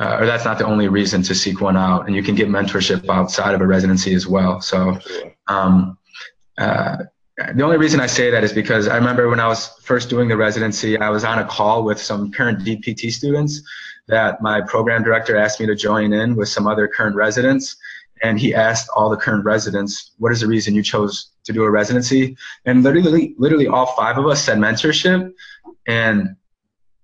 uh, 0.00 0.16
or 0.18 0.26
that's 0.26 0.44
not 0.44 0.58
the 0.58 0.64
only 0.64 0.88
reason 0.88 1.22
to 1.22 1.34
seek 1.34 1.60
one 1.60 1.76
out. 1.76 2.06
And 2.06 2.16
you 2.16 2.22
can 2.22 2.34
get 2.34 2.48
mentorship 2.48 3.08
outside 3.08 3.54
of 3.54 3.60
a 3.60 3.66
residency 3.66 4.14
as 4.14 4.26
well. 4.26 4.60
So, 4.60 4.98
um, 5.46 5.98
uh, 6.58 6.96
the 7.54 7.62
only 7.62 7.76
reason 7.76 8.00
I 8.00 8.06
say 8.06 8.30
that 8.30 8.44
is 8.44 8.52
because 8.52 8.88
I 8.88 8.96
remember 8.96 9.28
when 9.28 9.40
I 9.40 9.46
was 9.46 9.68
first 9.82 10.08
doing 10.08 10.28
the 10.28 10.36
residency, 10.36 10.98
I 10.98 11.10
was 11.10 11.24
on 11.24 11.38
a 11.38 11.46
call 11.46 11.84
with 11.84 12.00
some 12.00 12.30
current 12.30 12.60
DPT 12.60 13.10
students 13.10 13.62
that 14.08 14.42
my 14.42 14.60
program 14.60 15.02
director 15.02 15.36
asked 15.36 15.60
me 15.60 15.66
to 15.66 15.74
join 15.74 16.12
in 16.12 16.36
with 16.36 16.48
some 16.48 16.66
other 16.66 16.88
current 16.88 17.16
residents. 17.16 17.76
And 18.22 18.38
he 18.38 18.54
asked 18.54 18.88
all 18.94 19.08
the 19.08 19.16
current 19.16 19.44
residents, 19.44 20.12
what 20.18 20.32
is 20.32 20.40
the 20.40 20.46
reason 20.46 20.74
you 20.74 20.82
chose 20.82 21.30
to 21.44 21.52
do 21.52 21.62
a 21.62 21.70
residency? 21.70 22.36
And 22.66 22.82
literally, 22.82 23.34
literally 23.38 23.66
all 23.66 23.86
five 23.86 24.18
of 24.18 24.26
us 24.26 24.42
said 24.42 24.58
mentorship. 24.58 25.32
And 25.86 26.36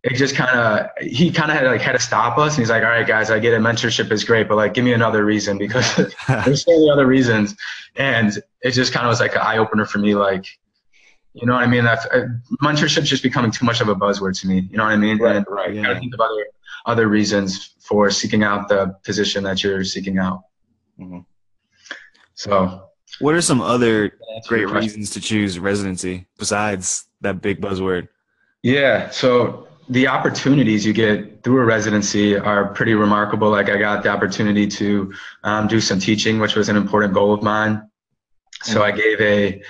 it 0.07 0.15
just 0.15 0.37
kind 0.37 0.57
of 0.57 0.89
he 1.01 1.33
kind 1.33 1.51
of 1.51 1.57
had 1.57 1.67
like 1.67 1.81
had 1.81 1.93
to 1.93 1.99
stop 1.99 2.39
us 2.39 2.55
and 2.55 2.61
he's 2.61 2.71
like 2.71 2.85
all 2.85 2.91
right 2.91 3.09
guys 3.09 3.29
i 3.29 3.41
get 3.41 3.53
it 3.53 3.61
mentorship 3.61 4.13
is 4.13 4.23
great 4.23 4.47
but 4.49 4.55
like 4.55 4.73
give 4.73 4.85
me 4.85 4.93
another 4.93 5.25
reason 5.25 5.59
because 5.59 5.97
there's 6.29 6.65
so 6.65 6.71
many 6.71 6.91
other 6.91 7.07
reasons 7.07 7.57
and 7.97 8.41
it 8.67 8.73
just 8.73 8.93
kind 8.93 9.07
of 9.07 9.11
was 9.11 9.21
like 9.21 9.35
an 9.35 9.43
eye-opener 9.43 9.85
for 9.85 9.99
me 9.99 10.15
like 10.15 10.47
you 11.35 11.47
know 11.47 11.55
what 11.55 11.63
i 11.63 11.67
mean 11.67 11.85
that 11.85 12.01
uh, 12.13 12.27
mentorship's 12.63 13.09
just 13.09 13.23
becoming 13.23 13.51
too 13.51 13.65
much 13.65 13.81
of 13.81 13.89
a 13.89 13.95
buzzword 13.95 14.39
to 14.39 14.49
me 14.49 14.67
you 14.71 14.77
know 14.77 14.85
what 14.85 14.93
i 14.93 14.97
mean 14.97 15.19
right, 15.19 15.37
and 15.37 15.47
right 15.49 15.75
you 15.75 15.83
gotta 15.83 15.99
think 15.99 16.13
of 16.13 16.21
other 16.21 16.47
other 16.87 17.09
reasons 17.09 17.75
for 17.81 18.11
seeking 18.11 18.43
out 18.43 18.69
the 18.69 18.95
position 19.05 19.45
that 19.45 19.63
you're 19.63 19.85
seeking 19.85 20.19
out 20.19 20.43
mm-hmm. 20.99 21.21
so 22.35 22.89
what 23.21 23.35
are 23.35 23.41
some 23.41 23.61
other 23.61 24.13
great 24.49 24.69
reasons 24.69 25.11
to 25.11 25.21
choose 25.21 25.59
residency 25.59 26.27
besides 26.39 27.07
that 27.21 27.41
big 27.41 27.61
buzzword 27.61 28.09
yeah 28.63 29.09
so 29.11 29.67
the 29.89 30.09
opportunities 30.09 30.85
you 30.85 30.93
get 30.93 31.45
through 31.45 31.61
a 31.61 31.65
residency 31.65 32.37
are 32.37 32.67
pretty 32.73 32.95
remarkable. 32.95 33.51
Like 33.51 33.69
I 33.69 33.79
got 33.79 34.03
the 34.03 34.09
opportunity 34.09 34.67
to 34.67 35.13
um, 35.45 35.69
do 35.69 35.81
some 35.81 36.01
teaching, 36.01 36.41
which 36.41 36.57
was 36.57 36.69
an 36.69 36.77
important 36.77 37.15
goal 37.15 37.33
of 37.33 37.43
mine. 37.43 37.89
So 38.63 38.83
I 38.83 38.91
gave 38.91 39.21
a 39.21 39.63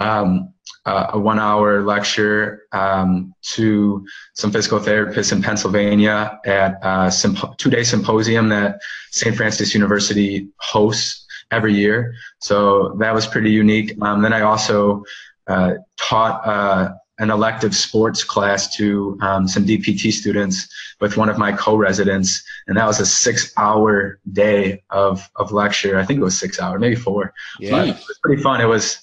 um, 0.00 0.54
a 0.86 1.18
one 1.18 1.38
hour 1.38 1.82
lecture 1.82 2.62
um, 2.72 3.34
to 3.42 4.06
some 4.34 4.50
physical 4.50 4.78
therapists 4.78 5.32
in 5.32 5.42
Pennsylvania 5.42 6.38
at 6.44 6.78
a 6.82 7.12
two 7.56 7.70
day 7.70 7.82
symposium 7.82 8.48
that 8.50 8.80
St. 9.10 9.34
Francis 9.34 9.72
University 9.72 10.48
hosts 10.58 11.26
every 11.50 11.74
year. 11.74 12.14
So 12.40 12.96
that 12.98 13.14
was 13.14 13.26
pretty 13.26 13.50
unique. 13.50 13.96
Um, 14.02 14.20
then 14.20 14.32
I 14.32 14.42
also 14.42 15.04
uh, 15.46 15.74
taught 15.96 16.46
uh, 16.46 16.92
an 17.18 17.30
elective 17.30 17.76
sports 17.76 18.24
class 18.24 18.74
to 18.76 19.16
um, 19.22 19.46
some 19.46 19.64
DPT 19.64 20.12
students 20.12 20.68
with 21.00 21.16
one 21.16 21.28
of 21.28 21.38
my 21.38 21.52
co-residents, 21.52 22.42
and 22.66 22.76
that 22.76 22.86
was 22.86 22.98
a 22.98 23.06
six-hour 23.06 24.18
day 24.32 24.82
of 24.90 25.28
of 25.36 25.52
lecture. 25.52 25.98
I 25.98 26.04
think 26.04 26.20
it 26.20 26.24
was 26.24 26.38
six 26.38 26.60
hours, 26.60 26.80
maybe 26.80 26.96
four. 26.96 27.32
Yeah. 27.60 27.84
It 27.84 27.94
was 27.94 28.18
pretty 28.22 28.42
fun. 28.42 28.60
It 28.60 28.66
was 28.66 28.98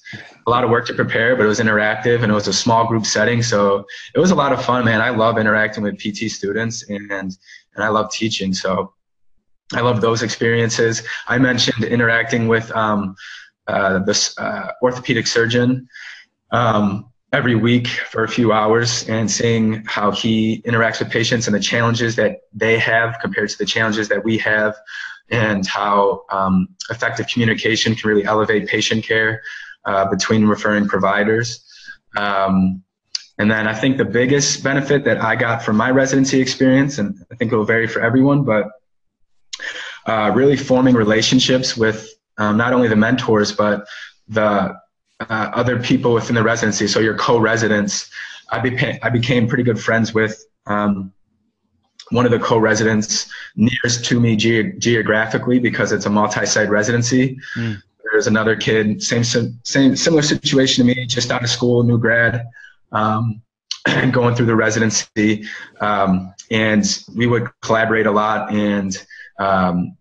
a 0.46 0.50
lot 0.50 0.64
of 0.64 0.70
work 0.70 0.88
to 0.88 0.94
prepare, 0.94 1.36
but 1.36 1.46
it 1.46 1.48
was 1.48 1.60
interactive 1.60 2.22
and 2.24 2.32
it 2.32 2.36
was 2.36 2.48
a 2.48 2.54
small 2.54 2.88
group 2.88 3.06
setting, 3.06 3.42
so 3.42 3.86
it 4.14 4.20
was 4.20 4.32
a 4.32 4.36
lot 4.36 4.52
of 4.52 4.64
fun, 4.64 4.84
man. 4.84 5.02
I 5.02 5.10
love 5.10 5.38
interacting 5.38 5.84
with 5.84 5.98
PT 5.98 6.30
students 6.32 6.90
and 6.90 7.12
and 7.12 7.84
I 7.84 7.88
love 7.88 8.12
teaching, 8.12 8.54
so 8.54 8.94
I 9.74 9.80
love 9.80 10.02
those 10.02 10.22
experiences. 10.22 11.02
I 11.28 11.38
mentioned 11.38 11.86
interacting 11.86 12.50
with 12.50 12.70
um, 12.72 13.16
uh, 13.68 14.00
this 14.00 14.38
uh, 14.38 14.72
orthopedic 14.82 15.28
surgeon. 15.28 15.88
Um, 16.52 17.11
every 17.32 17.56
week 17.56 17.88
for 17.88 18.24
a 18.24 18.28
few 18.28 18.52
hours 18.52 19.08
and 19.08 19.32
seeing 19.32 19.84
how 19.86 20.12
he 20.12 20.62
interacts 20.66 21.00
with 21.00 21.10
patients 21.10 21.48
and 21.48 21.56
the 21.56 21.60
challenges 21.60 22.16
that 22.18 22.42
they 22.54 22.78
have 22.78 23.18
compared 23.22 23.50
to 23.50 23.58
the 23.58 23.66
challenges 23.66 24.10
that 24.10 24.24
we 24.24 24.38
have 24.38 24.76
and 25.30 25.66
how 25.66 26.24
um, 26.30 26.68
effective 26.90 27.26
communication 27.28 27.96
can 27.96 28.10
really 28.10 28.26
elevate 28.26 28.68
patient 28.68 29.06
care 29.06 29.42
uh, 29.86 30.10
between 30.10 30.46
referring 30.46 30.88
providers. 30.88 31.66
Um, 32.18 32.84
and 33.38 33.50
then 33.50 33.66
I 33.66 33.74
think 33.74 33.98
the 33.98 34.06
biggest 34.06 34.62
benefit 34.62 35.06
that 35.06 35.22
I 35.22 35.38
got 35.38 35.64
from 35.64 35.78
my 35.78 35.90
residency 35.90 36.42
experience, 36.42 36.98
and 36.98 37.26
I 37.32 37.36
think 37.36 37.54
it 37.54 37.56
will 37.56 37.66
vary 37.66 37.88
for 37.88 38.02
everyone, 38.02 38.44
but 38.44 38.68
uh, 40.06 40.32
really 40.36 40.58
forming 40.58 40.96
relationships 40.96 41.78
with 41.78 42.14
um, 42.38 42.58
not 42.58 42.74
only 42.74 42.90
the 42.90 42.96
mentors, 42.96 43.54
but 43.54 43.88
the 44.28 44.76
uh, 45.30 45.52
other 45.54 45.80
people 45.80 46.14
within 46.14 46.36
the 46.36 46.44
residency, 46.44 46.88
so 46.88 47.00
your 47.00 47.18
co-residents. 47.18 48.10
I, 48.50 48.60
became 48.60 49.00
I 49.02 49.10
became 49.10 49.48
pretty 49.48 49.64
good 49.64 49.80
friends 49.80 50.14
with 50.14 50.46
um, 50.66 51.14
one 52.10 52.26
of 52.26 52.32
the 52.32 52.40
co-residents 52.40 53.32
nearest 53.56 54.04
to 54.06 54.20
me 54.20 54.36
ge- 54.36 54.78
geographically 54.78 55.60
because 55.60 55.92
it's 55.92 56.06
a 56.06 56.10
multi-site 56.10 56.70
residency. 56.70 57.40
Mm. 57.56 57.82
There's 58.12 58.28
another 58.28 58.56
kid, 58.58 59.02
same 59.02 59.24
same 59.24 59.96
similar 59.96 60.22
situation 60.22 60.86
to 60.86 60.96
me, 60.96 61.06
just 61.06 61.32
out 61.32 61.44
of 61.44 61.50
school, 61.50 61.84
new 61.84 61.98
grad, 61.98 62.46
um, 62.92 63.42
going 64.12 64.36
through 64.36 64.48
the 64.48 64.56
residency, 64.56 65.46
um, 65.80 66.34
and 66.50 67.04
we 67.16 67.28
would 67.28 67.48
collaborate 67.62 68.08
a 68.08 68.12
lot 68.12 68.52
and 68.52 69.06
um, 69.40 69.96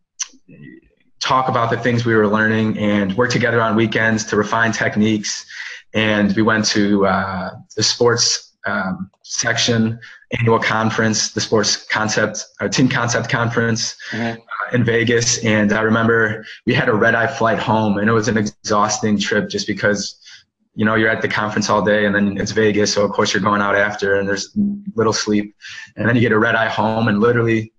talk 1.21 1.49
about 1.49 1.71
the 1.71 1.77
things 1.79 2.05
we 2.05 2.15
were 2.15 2.27
learning 2.27 2.79
and 2.79 3.17
work 3.17 3.31
together 3.31 3.61
on 3.61 3.77
weekends 3.77 4.25
to 4.25 4.37
refine 4.37 4.73
techniques. 4.73 5.47
And 5.93 6.35
we 6.35 6.43
went 6.43 6.65
to 6.67 7.07
uh, 7.07 7.51
the 7.77 7.83
sports 7.83 8.55
um, 8.67 9.11
section 9.23 9.99
annual 10.39 10.59
conference, 10.59 11.33
the 11.33 11.41
sports 11.41 11.77
concept, 11.87 12.45
uh, 12.61 12.69
team 12.69 12.89
concept 12.89 13.29
conference 13.29 13.97
mm-hmm. 14.11 14.39
uh, 14.39 14.75
in 14.77 14.85
Vegas. 14.85 15.45
And 15.45 15.73
I 15.73 15.83
remember 15.83 16.45
we 16.67 16.75
had 16.75 16.89
a 16.89 16.95
red 16.95 17.15
eye 17.15 17.27
flight 17.27 17.59
home 17.59 17.99
and 17.99 18.09
it 18.09 18.13
was 18.13 18.29
an 18.29 18.37
exhausting 18.37 19.19
trip 19.19 19.49
just 19.49 19.67
because 19.67 20.17
you 20.75 20.85
know, 20.85 20.95
you're 20.95 21.11
at 21.11 21.21
the 21.21 21.29
conference 21.29 21.69
all 21.69 21.83
day 21.83 22.07
and 22.07 22.15
then 22.15 22.39
it's 22.39 22.53
Vegas. 22.53 22.93
So 22.93 23.05
of 23.05 23.11
course 23.11 23.35
you're 23.35 23.43
going 23.43 23.61
out 23.61 23.75
after 23.75 24.15
and 24.15 24.29
there's 24.29 24.57
little 24.95 25.13
sleep 25.13 25.55
and 25.97 26.09
then 26.09 26.15
you 26.15 26.21
get 26.21 26.33
a 26.33 26.39
red 26.39 26.55
eye 26.55 26.69
home 26.69 27.09
and 27.09 27.21
literally 27.21 27.73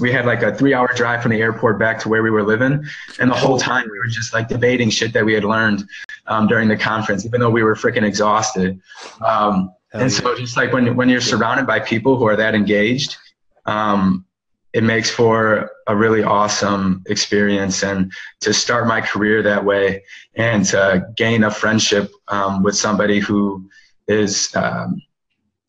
we 0.00 0.10
had 0.10 0.24
like 0.24 0.42
a 0.42 0.54
three 0.54 0.74
hour 0.74 0.90
drive 0.94 1.22
from 1.22 1.32
the 1.32 1.40
airport 1.40 1.78
back 1.78 1.98
to 2.00 2.08
where 2.08 2.22
we 2.22 2.30
were 2.30 2.42
living. 2.42 2.84
And 3.18 3.30
the 3.30 3.34
whole 3.34 3.58
time 3.58 3.88
we 3.90 3.98
were 3.98 4.06
just 4.06 4.32
like 4.32 4.48
debating 4.48 4.90
shit 4.90 5.12
that 5.12 5.24
we 5.24 5.34
had 5.34 5.44
learned 5.44 5.84
um, 6.26 6.46
during 6.46 6.68
the 6.68 6.76
conference, 6.76 7.26
even 7.26 7.40
though 7.40 7.50
we 7.50 7.62
were 7.62 7.74
freaking 7.74 8.04
exhausted. 8.04 8.80
Um, 9.24 9.72
and 9.92 10.10
so 10.10 10.34
just 10.36 10.56
like 10.56 10.72
when, 10.72 10.96
when 10.96 11.08
you're 11.08 11.20
surrounded 11.20 11.66
by 11.66 11.80
people 11.80 12.16
who 12.16 12.26
are 12.26 12.36
that 12.36 12.54
engaged, 12.54 13.16
um, 13.66 14.24
it 14.72 14.82
makes 14.82 15.10
for 15.10 15.70
a 15.86 15.94
really 15.94 16.22
awesome 16.22 17.02
experience 17.06 17.82
and 17.82 18.10
to 18.40 18.54
start 18.54 18.86
my 18.86 19.02
career 19.02 19.42
that 19.42 19.62
way 19.62 20.02
and 20.34 20.64
to 20.64 21.06
gain 21.16 21.44
a 21.44 21.50
friendship 21.50 22.10
um, 22.28 22.62
with 22.62 22.74
somebody 22.74 23.20
who 23.20 23.68
is 24.08 24.54
um, 24.56 25.00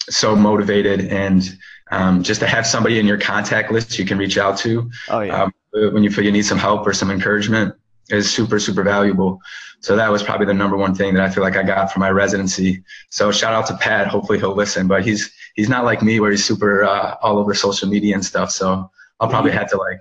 so 0.10 0.36
motivated 0.36 1.02
and 1.12 1.58
um, 1.94 2.24
just 2.24 2.39
to 2.41 2.48
have 2.48 2.66
somebody 2.66 3.00
in 3.00 3.06
your 3.06 3.20
contact 3.20 3.72
list 3.72 4.00
you 4.00 4.06
can 4.06 4.18
reach 4.18 4.38
out 4.38 4.58
to. 4.60 4.89
Oh, 5.10 5.22
yeah. 5.22 5.44
Um, 5.44 5.54
when 5.74 6.04
you 6.04 6.12
feel 6.12 6.24
you 6.24 6.32
need 6.32 6.46
some 6.46 6.58
help 6.58 6.86
or 6.86 6.94
some 6.94 7.10
encouragement 7.10 7.74
is 8.10 8.30
super 8.30 8.60
super 8.60 8.84
valuable. 8.84 9.39
So 9.80 9.96
that 9.96 10.12
was 10.12 10.24
probably 10.24 10.46
the 10.46 10.54
number 10.54 10.78
one 10.78 10.94
thing 10.96 11.14
that 11.14 11.24
i 11.24 11.30
feel 11.30 11.44
like 11.44 11.56
i 11.56 11.64
got 11.64 11.91
from 11.91 12.02
my 12.02 12.12
residency. 12.12 12.84
So 13.10 13.32
shout 13.32 13.54
out 13.54 13.66
to 13.68 13.78
pat. 13.78 14.08
Hopefully 14.08 14.39
he'll 14.39 14.56
listen 14.56 14.88
but 14.88 15.04
he's 15.04 15.32
he's 15.56 15.70
not 15.70 15.84
like 15.86 16.02
me 16.02 16.20
where 16.20 16.32
he's 16.32 16.46
super 16.46 16.84
uh, 16.84 17.16
all 17.22 17.38
over 17.38 17.54
social 17.54 17.89
media 17.89 18.14
and 18.16 18.24
stuff. 18.24 18.52
So 18.52 18.89
i'll 19.20 19.30
probably 19.30 19.52
have 19.52 19.70
to 19.70 19.78
like 19.78 20.00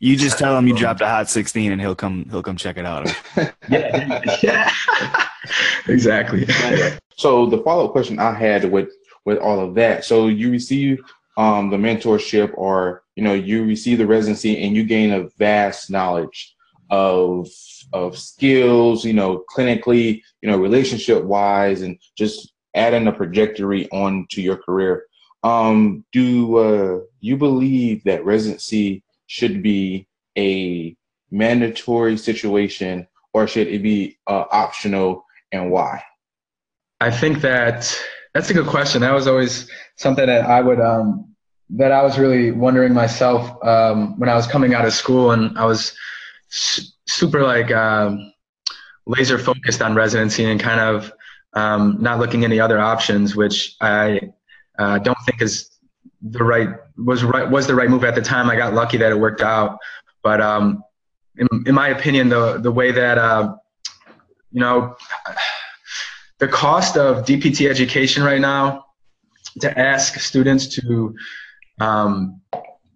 you 0.00 0.16
just 0.16 0.38
tell 0.38 0.56
him 0.56 0.66
you 0.66 0.76
dropped 0.76 1.00
a 1.00 1.08
hot 1.08 1.28
16 1.28 1.72
and 1.72 1.80
he'll 1.80 1.94
come 1.94 2.26
he'll 2.30 2.42
come 2.42 2.56
check 2.56 2.76
it 2.76 2.84
out. 2.84 3.08
Yeah, 3.68 4.22
yeah. 4.42 4.72
exactly. 5.88 6.46
So 7.16 7.46
the 7.46 7.58
follow-up 7.58 7.92
question 7.92 8.18
i 8.18 8.32
had 8.32 8.70
with 8.70 8.90
with 9.24 9.38
all 9.38 9.60
of 9.60 9.74
that 9.74 10.04
so 10.04 10.28
you 10.28 10.50
receive 10.50 11.02
um, 11.38 11.70
the 11.70 11.76
mentorship 11.76 12.52
or 12.54 13.04
you 13.16 13.22
know 13.22 13.32
you 13.32 13.64
receive 13.64 13.96
the 13.96 14.06
residency 14.06 14.62
and 14.62 14.76
you 14.76 14.84
gain 14.84 15.12
a 15.12 15.28
vast 15.38 15.88
knowledge 15.88 16.54
of 16.90 17.48
of 17.92 18.18
skills 18.18 19.04
you 19.04 19.12
know 19.12 19.44
clinically 19.50 20.20
you 20.42 20.50
know 20.50 20.58
relationship 20.58 21.22
wise 21.22 21.80
and 21.80 21.98
just 22.16 22.52
adding 22.74 23.06
a 23.06 23.12
trajectory 23.12 23.88
onto 23.90 24.40
your 24.40 24.56
career. 24.56 25.04
Um, 25.44 26.04
do 26.12 26.56
uh, 26.56 27.00
you 27.20 27.36
believe 27.36 28.04
that 28.04 28.24
residency 28.24 29.04
should 29.26 29.62
be 29.62 30.06
a 30.36 30.96
mandatory 31.30 32.16
situation 32.16 33.06
or 33.32 33.46
should 33.46 33.68
it 33.68 33.82
be 33.82 34.18
uh, 34.26 34.44
optional 34.50 35.24
and 35.52 35.70
why? 35.70 36.02
I 37.00 37.10
think 37.10 37.40
that 37.42 37.96
that's 38.34 38.50
a 38.50 38.54
good 38.54 38.66
question. 38.66 39.02
That 39.02 39.14
was 39.14 39.26
always 39.26 39.68
something 39.96 40.26
that 40.26 40.44
i 40.46 40.60
would 40.60 40.80
um, 40.80 41.27
that 41.70 41.92
I 41.92 42.02
was 42.02 42.18
really 42.18 42.50
wondering 42.50 42.94
myself 42.94 43.62
um, 43.64 44.18
when 44.18 44.28
I 44.28 44.34
was 44.34 44.46
coming 44.46 44.74
out 44.74 44.84
of 44.84 44.92
school, 44.92 45.32
and 45.32 45.56
I 45.58 45.64
was 45.64 45.94
su- 46.48 46.82
super 47.06 47.42
like 47.42 47.70
um, 47.70 48.32
laser 49.06 49.38
focused 49.38 49.82
on 49.82 49.94
residency 49.94 50.44
and 50.44 50.58
kind 50.58 50.80
of 50.80 51.12
um, 51.54 51.98
not 52.00 52.18
looking 52.18 52.44
any 52.44 52.60
other 52.60 52.78
options, 52.78 53.36
which 53.36 53.76
I 53.80 54.32
uh, 54.78 54.98
don't 54.98 55.18
think 55.26 55.42
is 55.42 55.70
the 56.22 56.42
right 56.42 56.68
was 56.96 57.22
right 57.22 57.48
was 57.48 57.66
the 57.66 57.74
right 57.74 57.90
move 57.90 58.04
at 58.04 58.14
the 58.14 58.22
time. 58.22 58.50
I 58.50 58.56
got 58.56 58.74
lucky 58.74 58.96
that 58.98 59.12
it 59.12 59.18
worked 59.18 59.40
out, 59.40 59.78
but 60.22 60.40
um, 60.40 60.82
in, 61.36 61.48
in 61.66 61.74
my 61.74 61.88
opinion, 61.88 62.28
the 62.28 62.58
the 62.58 62.72
way 62.72 62.92
that 62.92 63.18
uh, 63.18 63.56
you 64.50 64.60
know 64.60 64.96
the 66.38 66.48
cost 66.48 66.96
of 66.96 67.24
DPT 67.24 67.68
education 67.68 68.22
right 68.22 68.40
now 68.40 68.86
to 69.60 69.78
ask 69.78 70.18
students 70.20 70.66
to 70.68 71.14
um, 71.80 72.40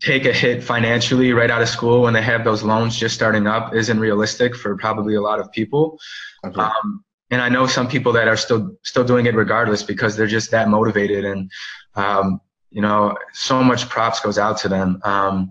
take 0.01 0.25
a 0.25 0.33
hit 0.33 0.63
financially 0.63 1.33
right 1.33 1.51
out 1.51 1.63
of 1.63 1.69
school 1.69 2.03
when 2.03 2.13
they 2.13 2.23
have 2.23 2.45
those 2.45 2.63
loans 2.63 2.97
just 2.97 3.15
starting 3.15 3.47
up 3.47 3.75
isn't 3.75 4.01
realistic 4.01 4.57
for 4.57 4.77
probably 4.77 5.15
a 5.15 5.21
lot 5.21 5.39
of 5.39 5.51
people. 5.53 5.99
Okay. 6.45 6.61
Um, 6.61 7.05
and 7.31 7.41
I 7.41 7.49
know 7.49 7.67
some 7.67 7.89
people 7.89 8.13
that 8.13 8.29
are 8.29 8.37
still 8.37 8.77
still 8.83 9.05
doing 9.05 9.27
it 9.27 9.35
regardless 9.35 9.83
because 9.83 10.17
they're 10.17 10.27
just 10.27 10.51
that 10.51 10.69
motivated 10.69 11.25
and 11.25 11.51
um, 11.95 12.41
you 12.71 12.83
know 12.83 13.17
so 13.33 13.63
much 13.63 13.89
props 13.89 14.21
goes 14.21 14.39
out 14.39 14.59
to 14.59 14.69
them. 14.69 15.01
Um, 15.05 15.51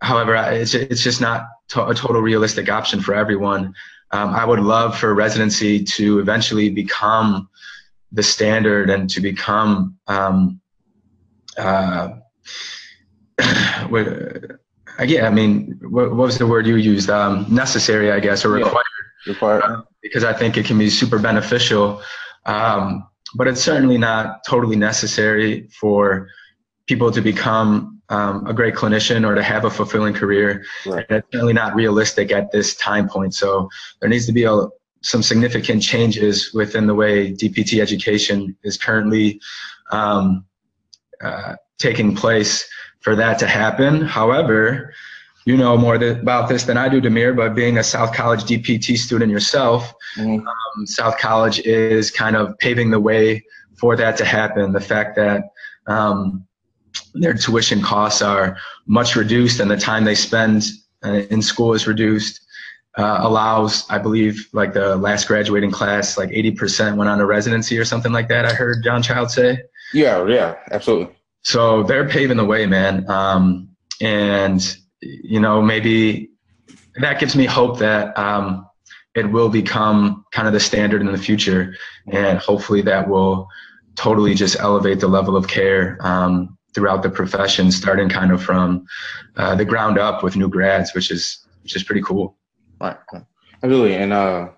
however, 0.00 0.34
it's 0.34 0.74
it's 0.74 1.02
just 1.02 1.20
not 1.20 1.46
to- 1.68 1.86
a 1.86 1.94
total 1.94 2.22
realistic 2.22 2.68
option 2.68 3.00
for 3.00 3.14
everyone. 3.14 3.74
Um, 4.12 4.30
I 4.30 4.44
would 4.44 4.58
love 4.58 4.98
for 4.98 5.14
residency 5.14 5.84
to 5.84 6.18
eventually 6.18 6.70
become 6.70 7.48
the 8.10 8.24
standard 8.24 8.90
and 8.90 9.08
to 9.10 9.20
become 9.20 9.96
um, 10.08 10.60
uh, 11.56 11.60
uh, 11.60 12.20
yeah, 15.06 15.26
I 15.26 15.30
mean, 15.30 15.78
what, 15.82 16.10
what, 16.10 16.26
was 16.26 16.38
the 16.38 16.46
word 16.46 16.66
you 16.66 16.76
used? 16.76 17.10
Um, 17.10 17.46
necessary, 17.48 18.12
I 18.12 18.20
guess, 18.20 18.44
or 18.44 18.50
required. 18.50 18.84
Yeah, 19.26 19.32
required. 19.32 19.62
Uh, 19.62 19.82
because 20.02 20.24
I 20.24 20.32
think 20.32 20.56
it 20.56 20.66
can 20.66 20.78
be 20.78 20.90
super 20.90 21.18
beneficial. 21.18 22.02
Um, 22.46 23.06
but 23.34 23.46
it's 23.46 23.60
certainly 23.60 23.98
not 23.98 24.44
totally 24.46 24.76
necessary 24.76 25.68
for 25.68 26.28
people 26.86 27.12
to 27.12 27.20
become 27.20 28.00
um, 28.08 28.44
a 28.46 28.52
great 28.52 28.74
clinician 28.74 29.26
or 29.26 29.34
to 29.34 29.42
have 29.42 29.64
a 29.64 29.70
fulfilling 29.70 30.14
career. 30.14 30.64
Right. 30.84 31.06
That's 31.08 31.26
certainly 31.32 31.52
not 31.52 31.74
realistic 31.74 32.32
at 32.32 32.50
this 32.50 32.74
time 32.74 33.08
point. 33.08 33.34
So 33.34 33.68
there 34.00 34.10
needs 34.10 34.26
to 34.26 34.32
be 34.32 34.44
a, 34.44 34.66
some 35.02 35.22
significant 35.22 35.82
changes 35.82 36.52
within 36.52 36.86
the 36.86 36.94
way 36.94 37.32
DPT 37.32 37.80
education 37.80 38.56
is 38.64 38.76
currently 38.76 39.40
um, 39.92 40.44
uh, 41.22 41.54
taking 41.80 42.14
place 42.14 42.68
for 43.00 43.16
that 43.16 43.38
to 43.40 43.46
happen. 43.46 44.02
However, 44.02 44.94
you 45.46 45.56
know 45.56 45.76
more 45.76 45.98
th- 45.98 46.18
about 46.18 46.48
this 46.48 46.64
than 46.64 46.76
I 46.76 46.88
do, 46.88 47.00
Demir, 47.00 47.34
but 47.34 47.54
being 47.54 47.78
a 47.78 47.82
South 47.82 48.14
College 48.14 48.44
DPT 48.44 48.96
student 48.96 49.32
yourself, 49.32 49.92
mm-hmm. 50.16 50.46
um, 50.46 50.86
South 50.86 51.18
College 51.18 51.60
is 51.60 52.10
kind 52.10 52.36
of 52.36 52.56
paving 52.58 52.90
the 52.90 53.00
way 53.00 53.42
for 53.78 53.96
that 53.96 54.16
to 54.18 54.24
happen. 54.24 54.72
The 54.72 54.80
fact 54.80 55.16
that 55.16 55.44
um, 55.86 56.46
their 57.14 57.34
tuition 57.34 57.82
costs 57.82 58.20
are 58.22 58.58
much 58.86 59.16
reduced 59.16 59.60
and 59.60 59.70
the 59.70 59.76
time 59.76 60.04
they 60.04 60.14
spend 60.14 60.64
uh, 61.04 61.22
in 61.30 61.40
school 61.42 61.72
is 61.72 61.86
reduced. 61.86 62.40
Uh, 62.98 63.20
allows, 63.22 63.88
I 63.88 63.98
believe, 63.98 64.48
like 64.52 64.74
the 64.74 64.96
last 64.96 65.28
graduating 65.28 65.70
class, 65.70 66.18
like 66.18 66.28
80% 66.30 66.96
went 66.96 67.08
on 67.08 67.20
a 67.20 67.24
residency 67.24 67.78
or 67.78 67.84
something 67.84 68.12
like 68.12 68.28
that. 68.28 68.44
I 68.44 68.52
heard 68.52 68.82
John 68.82 69.00
Childs 69.00 69.34
say. 69.34 69.58
Yeah, 69.94 70.26
yeah, 70.26 70.56
absolutely. 70.72 71.14
So 71.42 71.82
they're 71.82 72.08
paving 72.08 72.36
the 72.36 72.44
way, 72.44 72.66
man. 72.66 73.08
Um, 73.08 73.70
and 74.00 74.76
you 75.00 75.40
know, 75.40 75.62
maybe 75.62 76.30
that 76.96 77.20
gives 77.20 77.36
me 77.36 77.46
hope 77.46 77.78
that 77.78 78.16
um, 78.18 78.66
it 79.14 79.30
will 79.30 79.48
become 79.48 80.24
kind 80.32 80.46
of 80.46 80.52
the 80.52 80.60
standard 80.60 81.00
in 81.00 81.10
the 81.10 81.18
future, 81.18 81.74
and 82.12 82.38
hopefully 82.38 82.82
that 82.82 83.08
will 83.08 83.48
totally 83.96 84.34
just 84.34 84.58
elevate 84.60 85.00
the 85.00 85.08
level 85.08 85.36
of 85.36 85.48
care 85.48 85.98
um, 86.00 86.56
throughout 86.74 87.02
the 87.02 87.10
profession, 87.10 87.70
starting 87.70 88.08
kind 88.08 88.30
of 88.32 88.42
from 88.42 88.86
uh, 89.36 89.54
the 89.54 89.64
ground 89.64 89.98
up 89.98 90.22
with 90.22 90.36
new 90.36 90.48
grads, 90.48 90.94
which 90.94 91.10
is 91.10 91.46
which 91.62 91.76
is 91.76 91.82
pretty 91.82 92.02
cool. 92.02 92.36
Right, 92.80 92.96
absolutely, 93.62 93.94
and 93.94 94.12
uh, 94.12 94.48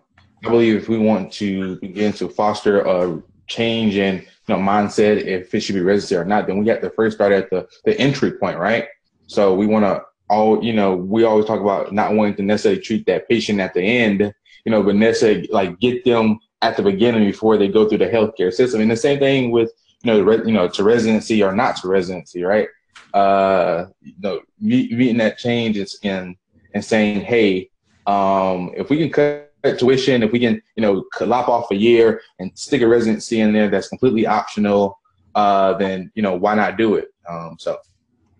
I 0.44 0.48
believe 0.48 0.76
if 0.76 0.88
we 0.88 0.98
want 0.98 1.32
to 1.34 1.76
begin 1.76 2.12
to 2.14 2.28
foster 2.28 2.80
a 2.80 3.22
change 3.46 3.96
in 3.96 4.26
you 4.52 4.58
know 4.58 4.62
mindset 4.62 5.24
if 5.24 5.54
it 5.54 5.60
should 5.60 5.74
be 5.74 5.80
residency 5.80 6.16
or 6.16 6.24
not, 6.24 6.46
then 6.46 6.58
we 6.58 6.68
have 6.68 6.80
to 6.82 6.90
first 6.90 7.16
start 7.16 7.32
at 7.32 7.48
the 7.50 7.66
the 7.84 7.98
entry 7.98 8.32
point, 8.32 8.58
right? 8.58 8.86
So 9.26 9.54
we 9.54 9.66
want 9.66 9.84
to 9.84 10.02
all 10.28 10.62
you 10.62 10.72
know 10.72 10.94
we 10.94 11.24
always 11.24 11.46
talk 11.46 11.60
about 11.60 11.92
not 11.92 12.14
wanting 12.14 12.34
to 12.36 12.42
necessarily 12.42 12.80
treat 12.80 13.06
that 13.06 13.28
patient 13.28 13.60
at 13.60 13.72
the 13.72 13.82
end, 13.82 14.20
you 14.64 14.72
know, 14.72 14.82
but 14.82 14.96
necessarily 14.96 15.48
like 15.50 15.78
get 15.80 16.04
them 16.04 16.38
at 16.60 16.76
the 16.76 16.82
beginning 16.82 17.24
before 17.24 17.56
they 17.56 17.68
go 17.68 17.88
through 17.88 17.98
the 17.98 18.08
healthcare 18.08 18.52
system. 18.52 18.80
And 18.80 18.90
the 18.90 18.96
same 18.96 19.18
thing 19.18 19.50
with 19.50 19.70
you 20.02 20.12
know 20.12 20.22
the 20.22 20.46
you 20.46 20.52
know 20.52 20.68
to 20.68 20.84
residency 20.84 21.42
or 21.42 21.54
not 21.54 21.76
to 21.76 21.88
residency, 21.88 22.42
right? 22.42 22.68
Uh, 23.14 23.86
you 24.00 24.14
know, 24.20 24.40
meeting 24.60 25.18
that 25.18 25.38
change 25.38 25.76
is 25.76 25.98
in 26.02 26.36
and 26.74 26.84
saying, 26.84 27.20
hey, 27.20 27.68
um, 28.06 28.72
if 28.74 28.90
we 28.90 28.96
can 28.96 29.10
cut 29.10 29.51
tuition, 29.62 30.22
if 30.22 30.32
we 30.32 30.40
can, 30.40 30.60
you 30.76 30.82
know, 30.82 31.04
lop 31.20 31.48
off 31.48 31.70
a 31.70 31.76
year 31.76 32.20
and 32.38 32.50
stick 32.54 32.82
a 32.82 32.88
residency 32.88 33.40
in 33.40 33.52
there 33.52 33.68
that's 33.68 33.88
completely 33.88 34.26
optional, 34.26 34.98
uh, 35.34 35.74
then 35.74 36.10
you 36.14 36.22
know 36.22 36.36
why 36.36 36.54
not 36.54 36.76
do 36.76 36.96
it? 36.96 37.08
Um, 37.28 37.56
so 37.58 37.78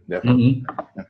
definitely. 0.08 0.64
Mm-hmm. 0.66 1.00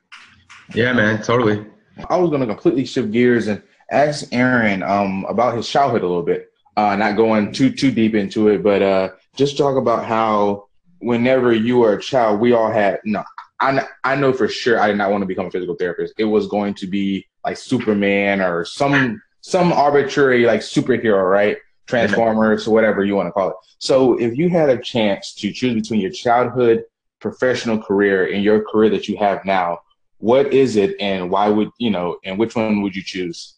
Yeah. 0.77 0.93
man, 0.93 1.21
totally. 1.21 1.65
I 2.09 2.17
was 2.17 2.29
going 2.29 2.41
to 2.41 2.47
completely 2.47 2.85
shift 2.85 3.11
gears 3.11 3.47
and 3.47 3.61
ask 3.91 4.27
Aaron 4.31 4.81
um, 4.83 5.25
about 5.27 5.55
his 5.55 5.67
childhood 5.67 6.01
a 6.01 6.07
little 6.07 6.23
bit. 6.23 6.49
Uh, 6.75 6.95
not 6.95 7.15
going 7.15 7.51
too 7.51 7.71
too 7.71 7.91
deep 7.91 8.15
into 8.15 8.47
it, 8.47 8.63
but 8.63 8.81
uh, 8.81 9.09
just 9.35 9.57
talk 9.57 9.77
about 9.77 10.05
how 10.05 10.67
whenever 10.99 11.53
you 11.53 11.77
were 11.77 11.93
a 11.93 12.01
child, 12.01 12.39
we 12.39 12.53
all 12.53 12.71
had 12.71 12.99
no. 13.05 13.23
I, 13.59 13.85
I 14.03 14.15
know 14.15 14.33
for 14.33 14.47
sure 14.47 14.79
I 14.79 14.87
did 14.87 14.97
not 14.97 15.11
want 15.11 15.21
to 15.21 15.27
become 15.27 15.45
a 15.45 15.51
physical 15.51 15.75
therapist. 15.75 16.15
It 16.17 16.25
was 16.25 16.47
going 16.47 16.73
to 16.75 16.87
be 16.87 17.25
like 17.45 17.57
Superman 17.57 18.41
or 18.41 18.65
some 18.65 19.21
some 19.43 19.73
arbitrary 19.73 20.45
like 20.45 20.61
superhero, 20.61 21.29
right? 21.29 21.57
Transformers, 21.85 22.67
whatever 22.67 23.03
you 23.03 23.13
want 23.15 23.27
to 23.27 23.31
call 23.31 23.49
it. 23.49 23.55
So, 23.77 24.17
if 24.17 24.37
you 24.37 24.49
had 24.49 24.69
a 24.69 24.77
chance 24.77 25.33
to 25.35 25.51
choose 25.51 25.73
between 25.75 25.99
your 25.99 26.11
childhood 26.11 26.85
professional 27.19 27.77
career 27.77 28.33
and 28.33 28.41
your 28.41 28.63
career 28.63 28.89
that 28.91 29.07
you 29.09 29.17
have 29.17 29.43
now, 29.43 29.79
what 30.19 30.53
is 30.53 30.77
it, 30.77 30.95
and 31.01 31.29
why 31.29 31.49
would 31.49 31.69
you 31.77 31.91
know, 31.91 32.17
and 32.23 32.39
which 32.39 32.55
one 32.55 32.81
would 32.81 32.95
you 32.95 33.03
choose? 33.03 33.55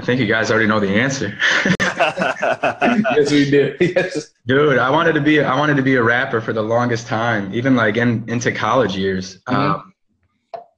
I 0.00 0.04
think 0.04 0.20
you 0.20 0.26
guys 0.26 0.50
already 0.50 0.66
know 0.66 0.80
the 0.80 0.88
answer. 0.88 1.36
yes, 1.80 3.30
we 3.30 3.50
do. 3.50 3.76
Yes. 3.80 4.30
Dude, 4.46 4.78
I 4.78 4.88
wanted 4.88 5.12
to 5.14 5.20
be 5.20 5.42
I 5.42 5.58
wanted 5.58 5.76
to 5.76 5.82
be 5.82 5.96
a 5.96 6.02
rapper 6.02 6.40
for 6.40 6.54
the 6.54 6.62
longest 6.62 7.06
time, 7.06 7.52
even 7.52 7.76
like 7.76 7.98
in 7.98 8.24
into 8.28 8.52
college 8.52 8.96
years. 8.96 9.42
Mhm. 9.42 9.54
Um, 9.54 9.92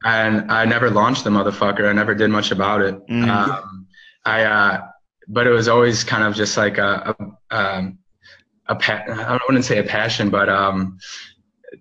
and 0.02 0.50
I 0.50 0.64
never 0.64 0.90
launched 0.90 1.22
the 1.24 1.30
motherfucker. 1.30 1.88
I 1.88 1.92
never 1.92 2.14
did 2.14 2.30
much 2.30 2.50
about 2.50 2.80
it. 2.82 3.06
Mhm. 3.06 3.28
Um, 3.28 3.80
I 4.24 4.42
uh, 4.44 4.86
but 5.28 5.46
it 5.46 5.50
was 5.50 5.68
always 5.68 6.04
kind 6.04 6.24
of 6.24 6.34
just 6.34 6.56
like 6.56 6.78
a 6.78 7.14
a, 7.50 7.56
um, 7.56 7.98
a 8.66 8.74
pa- 8.74 9.04
I 9.08 9.38
wouldn't 9.48 9.64
say 9.64 9.78
a 9.78 9.84
passion, 9.84 10.30
but 10.30 10.48
um, 10.48 10.98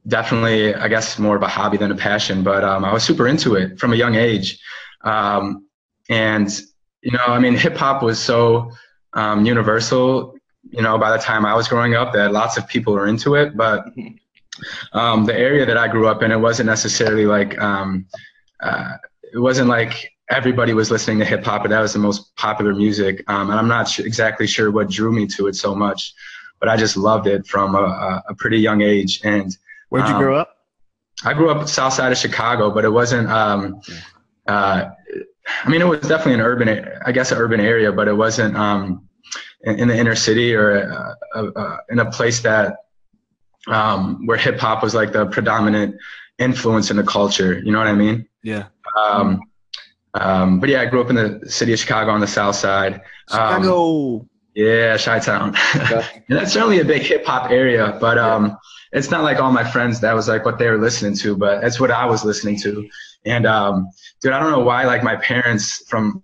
definitely 0.07 0.75
I 0.75 0.87
guess 0.87 1.19
more 1.19 1.35
of 1.35 1.41
a 1.41 1.47
hobby 1.47 1.77
than 1.77 1.91
a 1.91 1.95
passion. 1.95 2.43
But 2.43 2.63
um, 2.63 2.85
I 2.85 2.93
was 2.93 3.03
super 3.03 3.27
into 3.27 3.55
it 3.55 3.79
from 3.79 3.93
a 3.93 3.95
young 3.95 4.15
age, 4.15 4.59
um, 5.01 5.65
and 6.09 6.49
you 7.01 7.11
know, 7.11 7.25
I 7.27 7.39
mean, 7.39 7.55
hip 7.55 7.75
hop 7.77 8.03
was 8.03 8.19
so 8.19 8.71
um, 9.13 9.45
universal. 9.45 10.35
You 10.69 10.81
know, 10.81 10.97
by 10.97 11.11
the 11.11 11.23
time 11.23 11.45
I 11.45 11.55
was 11.55 11.67
growing 11.67 11.95
up, 11.95 12.13
that 12.13 12.31
lots 12.31 12.57
of 12.57 12.67
people 12.67 12.93
were 12.93 13.07
into 13.07 13.35
it, 13.35 13.55
but 13.57 13.85
um, 14.93 15.25
the 15.25 15.33
area 15.37 15.65
that 15.65 15.77
I 15.77 15.87
grew 15.87 16.07
up 16.07 16.21
in, 16.21 16.31
it 16.31 16.39
wasn't 16.39 16.67
necessarily 16.67 17.25
like 17.25 17.57
um, 17.59 18.05
uh, 18.61 18.97
it 19.33 19.39
wasn't 19.39 19.69
like 19.69 20.11
everybody 20.29 20.73
was 20.73 20.91
listening 20.91 21.19
to 21.19 21.25
hip 21.25 21.43
hop, 21.43 21.63
but 21.63 21.69
that 21.69 21.79
was 21.81 21.93
the 21.93 21.99
most 21.99 22.35
popular 22.35 22.73
music. 22.73 23.23
Um, 23.29 23.49
and 23.49 23.59
I'm 23.59 23.67
not 23.67 23.89
su- 23.89 24.03
exactly 24.03 24.45
sure 24.47 24.71
what 24.71 24.89
drew 24.89 25.11
me 25.11 25.25
to 25.27 25.47
it 25.47 25.55
so 25.55 25.73
much, 25.75 26.13
but 26.59 26.69
I 26.69 26.77
just 26.77 26.95
loved 26.97 27.27
it 27.27 27.47
from 27.47 27.75
a, 27.75 28.21
a- 28.27 28.35
pretty 28.35 28.59
young 28.59 28.81
age. 28.81 29.21
And 29.23 29.55
Where'd 29.89 30.07
you 30.07 30.13
Um, 30.15 30.21
grow 30.21 30.37
up? 30.37 30.57
I 31.25 31.33
grew 31.33 31.49
up 31.49 31.67
south 31.67 31.93
side 31.93 32.11
of 32.11 32.17
Chicago, 32.17 32.69
but 32.71 32.85
it 32.85 32.89
wasn't. 32.89 33.27
Um, 33.29 33.81
uh, 34.47 34.85
I 35.65 35.69
mean, 35.69 35.81
it 35.81 35.87
was 35.87 35.99
definitely 36.01 36.35
an 36.35 36.41
urban, 36.41 36.87
I 37.05 37.11
guess, 37.11 37.31
an 37.31 37.39
urban 37.39 37.59
area, 37.59 37.91
but 37.91 38.07
it 38.07 38.13
wasn't 38.13 38.55
um, 38.55 39.07
in, 39.63 39.79
in 39.79 39.87
the 39.87 39.97
inner 39.97 40.15
city 40.15 40.53
or 40.53 40.91
uh, 40.91 41.15
uh, 41.35 41.47
uh, 41.55 41.77
in 41.89 41.99
a 41.99 42.09
place 42.09 42.39
that 42.41 42.77
um, 43.67 44.25
where 44.27 44.37
hip 44.37 44.59
hop 44.59 44.81
was 44.83 44.93
like 44.93 45.11
the 45.11 45.25
predominant 45.25 45.95
influence 46.37 46.89
in 46.91 46.97
the 46.97 47.03
culture. 47.03 47.59
You 47.59 47.71
know 47.71 47.79
what 47.79 47.87
I 47.87 47.93
mean? 47.95 48.27
Yeah. 48.43 48.67
Um, 48.97 49.41
um, 50.13 50.59
but 50.59 50.69
yeah, 50.69 50.81
I 50.81 50.85
grew 50.85 51.01
up 51.01 51.09
in 51.09 51.15
the 51.15 51.41
city 51.49 51.73
of 51.73 51.79
Chicago 51.79 52.11
on 52.11 52.19
the 52.19 52.27
south 52.27 52.55
side. 52.55 52.95
Um, 53.31 53.63
Chicago. 53.63 54.27
yeah, 54.55 54.97
Chi 54.97 55.19
Town. 55.19 55.55
and 55.73 56.03
that's 56.29 56.53
certainly 56.53 56.79
a 56.79 56.85
big 56.85 57.03
hip 57.03 57.25
hop 57.25 57.51
area, 57.51 57.97
but 58.01 58.17
um, 58.17 58.57
it's 58.91 59.11
not 59.11 59.23
like 59.23 59.39
all 59.39 59.51
my 59.51 59.69
friends 59.69 59.99
that 60.01 60.13
was 60.13 60.27
like 60.27 60.45
what 60.45 60.57
they 60.57 60.67
were 60.69 60.77
listening 60.77 61.15
to, 61.17 61.37
but 61.37 61.61
that's 61.61 61.79
what 61.79 61.91
I 61.91 62.05
was 62.05 62.25
listening 62.25 62.59
to. 62.61 62.89
And 63.25 63.45
um, 63.45 63.89
dude, 64.21 64.31
I 64.31 64.39
don't 64.39 64.51
know 64.51 64.63
why 64.63 64.85
like 64.85 65.03
my 65.03 65.15
parents 65.17 65.87
from 65.87 66.21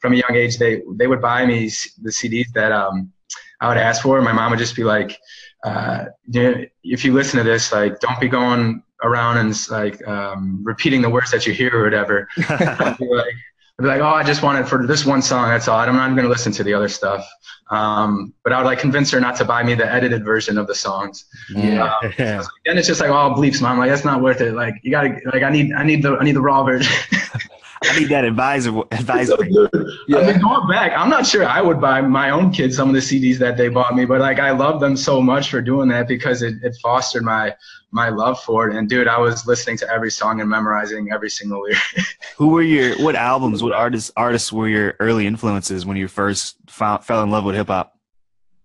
from 0.00 0.12
a 0.12 0.16
young 0.16 0.34
age 0.34 0.58
they 0.58 0.82
they 0.94 1.06
would 1.06 1.20
buy 1.20 1.44
me 1.44 1.68
the 2.02 2.10
CDs 2.10 2.46
that 2.54 2.72
um, 2.72 3.12
I 3.60 3.68
would 3.68 3.76
ask 3.76 4.02
for. 4.02 4.20
My 4.20 4.32
mom 4.32 4.50
would 4.50 4.58
just 4.58 4.74
be 4.74 4.84
like, 4.84 5.18
uh, 5.62 6.06
if 6.32 7.04
you 7.04 7.12
listen 7.12 7.38
to 7.38 7.44
this, 7.44 7.72
like 7.72 8.00
don't 8.00 8.20
be 8.20 8.28
going 8.28 8.82
around 9.02 9.38
and 9.38 9.70
like 9.70 10.06
um, 10.06 10.60
repeating 10.62 11.02
the 11.02 11.10
words 11.10 11.30
that 11.30 11.46
you 11.46 11.52
hear 11.52 11.70
or 11.74 11.84
whatever. 11.84 12.28
I'd 12.48 12.96
be 12.98 13.06
like, 13.06 13.34
I'd 13.78 13.82
be 13.82 13.88
like, 13.88 14.00
oh, 14.00 14.08
I 14.08 14.24
just 14.24 14.42
wanted 14.42 14.68
for 14.68 14.86
this 14.86 15.06
one 15.06 15.22
song. 15.22 15.48
That's 15.48 15.68
all. 15.68 15.78
I'm 15.78 15.94
not 15.94 16.06
even 16.06 16.16
gonna 16.16 16.28
listen 16.28 16.52
to 16.52 16.64
the 16.64 16.74
other 16.74 16.88
stuff. 16.88 17.28
Um, 17.70 18.32
but 18.44 18.52
I 18.52 18.58
would 18.58 18.66
like 18.66 18.78
convince 18.78 19.10
her 19.10 19.20
not 19.20 19.36
to 19.36 19.44
buy 19.44 19.62
me 19.62 19.74
the 19.74 19.90
edited 19.90 20.24
version 20.24 20.58
of 20.58 20.66
the 20.66 20.74
songs. 20.74 21.26
Yeah. 21.54 21.94
yeah. 22.18 22.42
Then 22.64 22.78
it's 22.78 22.88
just 22.88 23.00
like, 23.00 23.10
oh, 23.10 23.34
bleeps, 23.34 23.60
mom. 23.60 23.78
Like 23.78 23.90
that's 23.90 24.04
not 24.04 24.22
worth 24.22 24.40
it. 24.40 24.54
Like 24.54 24.74
you 24.82 24.90
gotta, 24.90 25.20
like 25.32 25.42
I 25.42 25.50
need, 25.50 25.72
I 25.72 25.84
need 25.84 26.02
the, 26.02 26.16
I 26.16 26.24
need 26.24 26.34
the 26.34 26.40
raw 26.40 26.64
version. 26.64 26.92
I 27.82 27.98
need 27.98 28.08
that 28.08 28.24
advisor. 28.24 28.70
So, 28.70 28.88
Advisor. 28.90 29.36
I 29.40 29.46
mean, 29.46 30.40
going 30.40 30.68
back, 30.68 30.92
I'm 30.96 31.08
not 31.08 31.26
sure 31.26 31.46
I 31.46 31.60
would 31.60 31.80
buy 31.80 32.00
my 32.00 32.30
own 32.30 32.50
kids 32.52 32.76
some 32.76 32.88
of 32.88 32.94
the 32.94 33.00
CDs 33.00 33.38
that 33.38 33.56
they 33.56 33.68
bought 33.68 33.94
me, 33.94 34.04
but 34.04 34.20
like 34.20 34.38
I 34.38 34.50
love 34.50 34.80
them 34.80 34.96
so 34.96 35.22
much 35.22 35.50
for 35.50 35.60
doing 35.60 35.88
that 35.88 36.08
because 36.08 36.42
it, 36.42 36.62
it 36.62 36.76
fostered 36.82 37.22
my 37.22 37.54
my 37.90 38.08
love 38.08 38.40
for 38.42 38.68
it. 38.68 38.76
And 38.76 38.88
dude, 38.88 39.08
I 39.08 39.18
was 39.18 39.46
listening 39.46 39.76
to 39.78 39.90
every 39.90 40.10
song 40.10 40.40
and 40.40 40.50
memorizing 40.50 41.10
every 41.12 41.30
single 41.30 41.62
lyric. 41.62 41.78
Who 42.36 42.48
were 42.48 42.62
your 42.62 42.96
what 43.02 43.14
albums? 43.14 43.62
What 43.62 43.72
artists 43.72 44.10
artists 44.16 44.52
were 44.52 44.68
your 44.68 44.94
early 45.00 45.26
influences 45.26 45.86
when 45.86 45.96
you 45.96 46.08
first 46.08 46.56
found, 46.68 47.04
fell 47.04 47.22
in 47.22 47.30
love 47.30 47.44
with 47.44 47.54
hip 47.54 47.68
hop? 47.68 47.96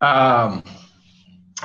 Um, 0.02 0.64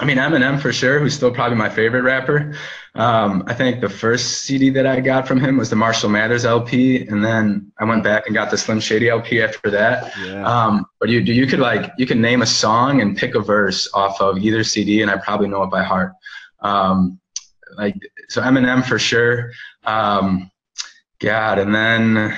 I 0.00 0.04
mean, 0.04 0.16
Eminem 0.16 0.60
for 0.60 0.72
sure, 0.72 1.00
who's 1.00 1.14
still 1.14 1.32
probably 1.32 1.56
my 1.56 1.68
favorite 1.68 2.02
rapper. 2.02 2.54
Um, 2.94 3.42
I 3.48 3.54
think 3.54 3.80
the 3.80 3.88
first 3.88 4.42
CD 4.42 4.70
that 4.70 4.86
I 4.86 5.00
got 5.00 5.26
from 5.26 5.40
him 5.40 5.56
was 5.56 5.70
the 5.70 5.76
Marshall 5.76 6.08
Mathers 6.08 6.44
LP, 6.44 7.06
and 7.08 7.24
then 7.24 7.72
I 7.78 7.84
went 7.84 8.04
back 8.04 8.26
and 8.26 8.34
got 8.34 8.50
the 8.50 8.58
Slim 8.58 8.78
Shady 8.78 9.08
LP 9.08 9.42
after 9.42 9.70
that. 9.70 10.16
Yeah. 10.24 10.46
Um, 10.46 10.86
but 11.00 11.08
you, 11.08 11.18
you 11.20 11.46
could 11.46 11.58
like 11.58 11.90
you 11.98 12.06
can 12.06 12.20
name 12.20 12.42
a 12.42 12.46
song 12.46 13.00
and 13.00 13.16
pick 13.16 13.34
a 13.34 13.40
verse 13.40 13.88
off 13.92 14.20
of 14.20 14.38
either 14.38 14.62
CD, 14.62 15.02
and 15.02 15.10
I 15.10 15.16
probably 15.16 15.48
know 15.48 15.64
it 15.64 15.70
by 15.70 15.82
heart. 15.82 16.12
Um, 16.60 17.18
like 17.76 17.94
so, 18.28 18.40
Eminem 18.40 18.84
for 18.84 19.00
sure. 19.00 19.50
Um, 19.84 20.50
God, 21.20 21.58
and 21.58 21.74
then 21.74 22.36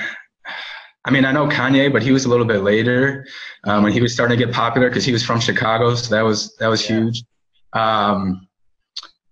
I 1.05 1.11
mean 1.11 1.25
I 1.25 1.31
know 1.31 1.47
Kanye, 1.47 1.93
but 1.93 2.01
he 2.01 2.11
was 2.11 2.25
a 2.25 2.29
little 2.29 2.45
bit 2.45 2.63
later 2.63 3.27
um, 3.65 3.83
when 3.83 3.91
he 3.91 4.01
was 4.01 4.13
starting 4.13 4.37
to 4.37 4.45
get 4.45 4.53
popular 4.53 4.89
because 4.89 5.05
he 5.05 5.11
was 5.11 5.23
from 5.23 5.39
Chicago, 5.39 5.93
so 5.93 6.15
that 6.15 6.23
was 6.23 6.55
that 6.57 6.67
was 6.67 6.83
huge. 6.83 7.23
Um, 7.73 8.47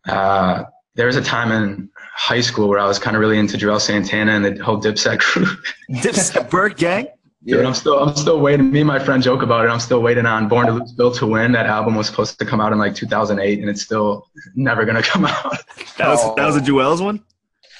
uh, 0.07 0.63
there 0.95 1.07
was 1.07 1.15
a 1.15 1.23
time 1.23 1.51
in 1.51 1.89
high 2.15 2.41
school 2.41 2.67
where 2.67 2.79
I 2.79 2.87
was 2.87 2.99
kind 2.99 3.15
of 3.15 3.21
really 3.21 3.39
into 3.39 3.57
Juelz 3.57 3.81
Santana 3.81 4.33
and 4.33 4.45
the 4.45 4.63
whole 4.63 4.81
Dipset 4.81 5.19
crew. 5.19 5.45
Dipset 5.89 6.49
Byrd 6.49 6.77
Gang. 6.77 7.07
Dude, 7.45 7.65
I'm 7.65 7.73
still 7.73 7.97
I'm 7.97 8.15
still 8.17 8.41
waiting. 8.41 8.69
Me 8.69 8.81
and 8.81 8.87
my 8.87 8.99
friend 8.99 9.23
joke 9.23 9.41
about 9.41 9.63
it. 9.63 9.69
I'm 9.69 9.79
still 9.79 10.01
waiting 10.01 10.25
on 10.25 10.49
Born 10.49 10.67
to 10.67 10.73
Lose, 10.73 10.91
Built 10.91 11.15
to 11.15 11.25
Win. 11.25 11.53
That 11.53 11.67
album 11.67 11.95
was 11.95 12.07
supposed 12.07 12.37
to 12.37 12.45
come 12.45 12.59
out 12.59 12.73
in 12.73 12.77
like 12.77 12.95
2008, 12.95 13.59
and 13.59 13.69
it's 13.69 13.81
still 13.81 14.27
never 14.55 14.83
gonna 14.83 15.01
come 15.13 15.25
out. 15.25 15.57
That 15.97 16.09
was 16.09 16.35
that 16.35 16.45
was 16.45 16.57
a 16.57 16.59
Juelz 16.59 17.01
one. 17.01 17.23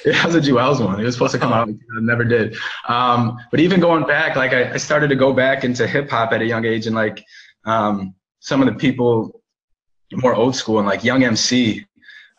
It 0.06 0.24
was 0.24 0.34
a 0.34 0.40
Juelz 0.40 0.84
one. 0.84 0.98
It 1.02 1.04
was 1.04 1.16
supposed 1.16 1.34
to 1.34 1.40
come 1.40 1.52
out, 1.52 1.68
it 1.68 1.78
never 1.92 2.24
did. 2.24 2.56
Um, 2.88 3.38
but 3.52 3.60
even 3.60 3.82
going 3.82 4.06
back, 4.06 4.38
like 4.38 4.54
I, 4.54 4.72
I 4.72 4.78
started 4.78 5.10
to 5.10 5.16
go 5.16 5.34
back 5.34 5.66
into 5.66 5.86
hip 5.86 6.10
hop 6.10 6.32
at 6.32 6.42
a 6.42 6.46
young 6.46 6.64
age, 6.64 6.88
and 6.88 6.96
like 6.96 7.22
um, 7.66 8.16
some 8.40 8.62
of 8.62 8.68
the 8.68 8.76
people 8.76 9.39
more 10.14 10.34
old 10.34 10.56
school 10.56 10.80
and 10.80 10.88
like 10.88 11.04
Young 11.04 11.24
MC. 11.24 11.86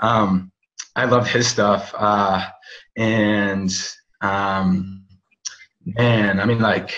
Um, 0.00 0.50
I 0.96 1.04
love 1.04 1.28
his 1.28 1.46
stuff, 1.46 1.94
uh, 1.96 2.46
and 2.96 3.70
um, 4.20 5.04
man, 5.84 6.40
I 6.40 6.44
mean 6.44 6.60
like 6.60 6.94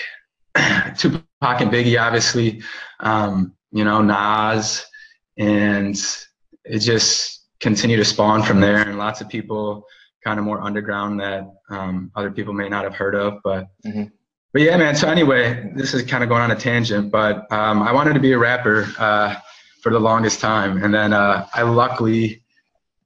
Tupac 0.97 1.61
and 1.61 1.71
Biggie, 1.71 2.01
obviously, 2.01 2.61
um, 2.99 3.53
you 3.71 3.83
know 3.83 4.01
Nas, 4.01 4.85
and 5.37 5.95
it 6.65 6.79
just 6.79 7.45
continued 7.59 7.97
to 7.97 8.05
spawn 8.05 8.43
from 8.43 8.59
there, 8.59 8.77
and 8.77 8.97
lots 8.97 9.21
of 9.21 9.29
people 9.29 9.85
kind 10.23 10.39
of 10.39 10.45
more 10.45 10.61
underground 10.61 11.19
that 11.19 11.45
um, 11.69 12.09
other 12.15 12.31
people 12.31 12.53
may 12.53 12.69
not 12.69 12.83
have 12.83 12.95
heard 12.95 13.15
of. 13.15 13.39
But 13.43 13.67
Mhm. 13.85 14.11
but 14.53 14.61
yeah, 14.61 14.77
man. 14.77 14.95
So 14.95 15.07
anyway, 15.09 15.71
this 15.75 15.93
is 15.93 16.03
kind 16.03 16.23
of 16.23 16.29
going 16.29 16.41
on 16.41 16.51
a 16.51 16.55
tangent, 16.55 17.11
but 17.11 17.51
um, 17.51 17.83
I 17.83 17.91
wanted 17.91 18.13
to 18.13 18.19
be 18.19 18.31
a 18.31 18.37
rapper 18.37 18.87
uh, 18.97 19.35
for 19.83 19.91
the 19.91 19.99
longest 19.99 20.39
time, 20.39 20.81
and 20.83 20.93
then 20.93 21.11
uh, 21.13 21.45
I 21.53 21.61
luckily 21.63 22.41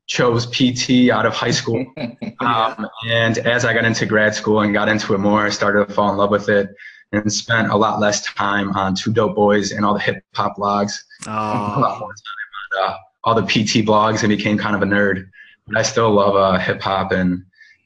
chose 0.05 0.45
PT 0.45 1.09
out 1.11 1.25
of 1.25 1.33
high 1.33 1.51
school. 1.51 1.85
Um, 2.39 2.87
and 3.09 3.39
as 3.39 3.65
I 3.65 3.73
got 3.73 3.83
into 3.83 4.05
grad 4.05 4.35
school 4.35 4.61
and 4.61 4.71
got 4.71 4.87
into 4.87 5.15
it 5.15 5.17
more, 5.17 5.47
I 5.47 5.49
started 5.49 5.87
to 5.87 5.93
fall 5.93 6.11
in 6.11 6.17
love 6.17 6.29
with 6.29 6.49
it 6.49 6.69
and 7.11 7.33
spent 7.33 7.71
a 7.71 7.75
lot 7.75 7.99
less 7.99 8.23
time 8.35 8.69
on 8.73 8.93
2DopeBoyz 8.95 9.75
and 9.75 9.83
all 9.83 9.95
the 9.95 9.99
hip 9.99 10.23
hop 10.35 10.55
blogs 10.55 10.93
a 11.25 11.31
lot 11.31 11.95
Oh, 11.95 11.99
more 11.99 12.13
time 12.13 12.83
on 12.83 12.91
uh, 12.91 12.97
all 13.23 13.33
the 13.33 13.41
PT 13.41 13.83
blogs 13.83 14.21
and 14.21 14.29
became 14.29 14.55
kind 14.55 14.75
of 14.75 14.83
a 14.83 14.85
nerd. 14.85 15.27
But 15.65 15.77
I 15.77 15.81
still 15.81 16.11
love 16.11 16.35
uh, 16.35 16.59
hip 16.59 16.79
hop 16.79 17.11
and 17.11 17.43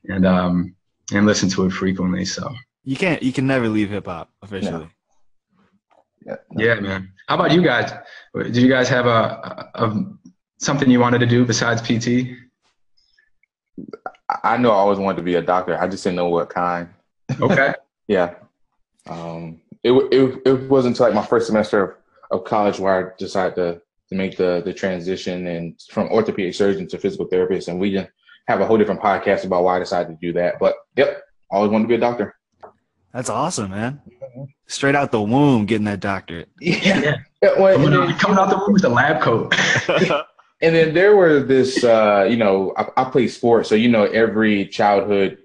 and 0.10 0.26
um, 0.26 0.76
and 1.14 1.26
listen 1.26 1.48
to 1.52 1.66
it 1.66 1.72
frequently. 1.72 2.26
So 2.26 2.54
you 2.84 2.98
can't. 2.98 3.24
You 3.24 3.32
can 3.32 3.48
never 3.48 3.70
leave 3.70 3.90
hip 3.90 4.08
hop 4.08 4.32
officially. 4.42 4.90
Yeah. 6.26 6.36
yeah, 6.58 6.76
man. 6.82 7.14
How 7.28 7.36
about 7.36 7.52
you 7.52 7.62
guys? 7.62 7.90
Did 8.36 8.58
you 8.58 8.70
guys 8.70 8.88
have 8.90 9.06
a, 9.06 9.70
a, 9.76 9.86
a 9.86 10.06
something 10.60 10.90
you 10.90 11.00
wanted 11.00 11.20
to 11.20 11.26
do 11.26 11.46
besides 11.46 11.82
PT? 11.82 12.30
I 14.44 14.58
know 14.58 14.72
I 14.72 14.76
always 14.76 15.00
wanted 15.00 15.18
to 15.18 15.24
be 15.24 15.36
a 15.36 15.42
doctor. 15.42 15.78
I 15.78 15.88
just 15.88 16.04
didn't 16.04 16.16
know 16.16 16.30
what 16.30 16.50
kind. 16.50 16.90
Okay. 17.40 17.74
Yeah. 18.08 18.34
Um, 19.08 19.62
it, 19.84 19.94
it, 19.94 20.42
it 20.46 20.70
wasn't 20.70 20.96
until 20.96 21.06
like 21.06 21.16
my 21.16 21.26
first 21.26 21.48
semester 21.48 21.82
of, 22.30 22.40
of 22.40 22.44
college 22.44 22.78
where 22.78 23.14
I 23.14 23.18
decided 23.18 23.56
to, 23.56 23.82
to 24.10 24.16
make 24.16 24.36
the, 24.36 24.62
the 24.66 24.74
transition 24.74 25.48
and 25.48 25.80
from 25.90 26.10
orthopedic 26.10 26.54
surgeon 26.54 26.88
to 26.90 26.98
physical 26.98 27.28
therapist. 27.28 27.70
And 27.70 27.80
we 27.80 28.06
have 28.50 28.60
a 28.60 28.66
whole 28.66 28.78
different 28.78 29.00
podcast 29.00 29.46
about 29.46 29.64
why 29.64 29.78
I 29.78 29.80
decided 29.80 30.10
to 30.10 30.18
do 30.22 30.34
that. 30.34 30.56
But 30.60 30.76
yep, 30.98 31.22
always 31.50 31.72
wanted 31.72 31.86
to 31.86 31.88
be 31.88 31.96
a 31.96 32.00
doctor. 32.00 32.36
That's 33.14 33.30
awesome, 33.30 33.72
man. 33.72 34.02
Straight 34.68 34.96
out 34.96 35.12
the 35.12 35.22
womb, 35.22 35.66
getting 35.66 35.86
that 35.86 36.02
doctorate. 36.02 36.50
Yeah. 36.60 37.16
Yeah. 37.42 37.50
Yeah, 37.56 37.60
well, 37.62 37.74
and 37.74 37.84
Coming 37.84 38.00
then- 38.00 38.10
out, 38.12 38.20
coming 38.20 38.38
out 38.38 38.50
the 38.50 38.58
room 38.58 38.74
with 38.74 38.82
the 38.84 38.90
lab 38.90 39.22
coat. 39.22 39.56
And 40.64 40.76
then 40.76 40.94
there 40.94 41.16
were 41.16 41.40
this, 41.42 41.84
uh, 41.84 42.28
you 42.30 42.38
know, 42.38 42.72
I, 42.78 42.86
I 42.96 43.04
play 43.06 43.28
sports, 43.28 43.68
so 43.68 43.74
you 43.74 43.90
know, 43.90 44.04
every 44.04 44.68
childhood, 44.68 45.40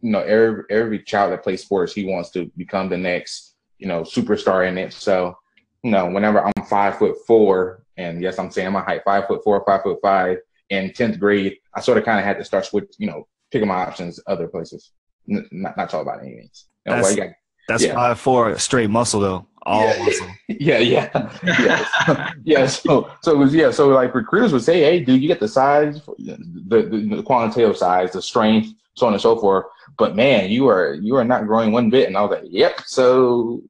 you 0.00 0.12
know, 0.12 0.20
every 0.20 0.62
every 0.70 1.02
child 1.02 1.32
that 1.32 1.42
plays 1.42 1.60
sports, 1.64 1.92
he 1.92 2.04
wants 2.04 2.30
to 2.30 2.48
become 2.56 2.88
the 2.88 2.96
next, 2.96 3.56
you 3.80 3.88
know, 3.88 4.02
superstar 4.02 4.68
in 4.68 4.78
it. 4.78 4.92
So, 4.92 5.36
you 5.82 5.90
know, 5.90 6.06
whenever 6.08 6.46
I'm 6.46 6.64
five 6.66 6.98
foot 6.98 7.16
four, 7.26 7.82
and 7.96 8.22
yes, 8.22 8.38
I'm 8.38 8.52
saying 8.52 8.70
my 8.70 8.80
height, 8.82 9.02
five 9.04 9.26
foot 9.26 9.42
four, 9.42 9.60
five 9.66 9.82
foot 9.82 9.98
five, 10.00 10.38
in 10.68 10.92
tenth 10.92 11.18
grade, 11.18 11.56
I 11.74 11.80
sort 11.80 11.98
of 11.98 12.04
kind 12.04 12.20
of 12.20 12.24
had 12.24 12.38
to 12.38 12.44
start 12.44 12.64
switch, 12.64 12.94
you 12.96 13.08
know, 13.08 13.26
picking 13.50 13.66
my 13.66 13.74
options 13.74 14.20
other 14.28 14.46
places. 14.46 14.92
N- 15.28 15.48
not 15.50 15.76
not 15.76 15.90
tall 15.90 16.04
by 16.04 16.20
any 16.20 16.36
means. 16.36 16.66
You 16.86 16.92
know, 16.92 16.96
That's- 16.98 17.16
well, 17.16 17.24
you 17.26 17.30
got- 17.32 17.36
That's 17.66 17.82
Yeah. 17.82 17.94
five 17.94 18.20
four 18.20 18.56
straight 18.60 18.88
muscle 18.90 19.18
though. 19.18 19.46
All 19.66 19.84
Yeah. 19.84 20.02
muscle. 20.04 20.26
yeah, 20.48 20.78
yeah, 20.78 21.30
yeah. 21.44 22.32
yeah. 22.44 22.66
So, 22.66 23.10
so 23.22 23.32
it 23.32 23.36
was 23.36 23.54
yeah. 23.54 23.70
So 23.70 23.88
like 23.88 24.14
recruiters 24.14 24.52
would 24.52 24.62
say, 24.62 24.80
"Hey, 24.80 25.00
dude, 25.04 25.20
you 25.22 25.28
get 25.28 25.40
the 25.40 25.48
size, 25.48 26.00
the, 26.18 26.82
the 26.82 27.16
the 27.16 27.22
quantitative 27.22 27.76
size, 27.76 28.12
the 28.12 28.22
strength, 28.22 28.70
so 28.94 29.06
on 29.06 29.12
and 29.12 29.20
so 29.22 29.38
forth." 29.38 29.66
But 29.98 30.16
man, 30.16 30.50
you 30.50 30.68
are 30.68 30.94
you 30.94 31.16
are 31.16 31.24
not 31.24 31.46
growing 31.46 31.72
one 31.72 31.90
bit. 31.90 32.08
And 32.08 32.16
I 32.16 32.22
was 32.22 32.30
like, 32.30 32.48
"Yep." 32.50 32.82
So, 32.86 33.62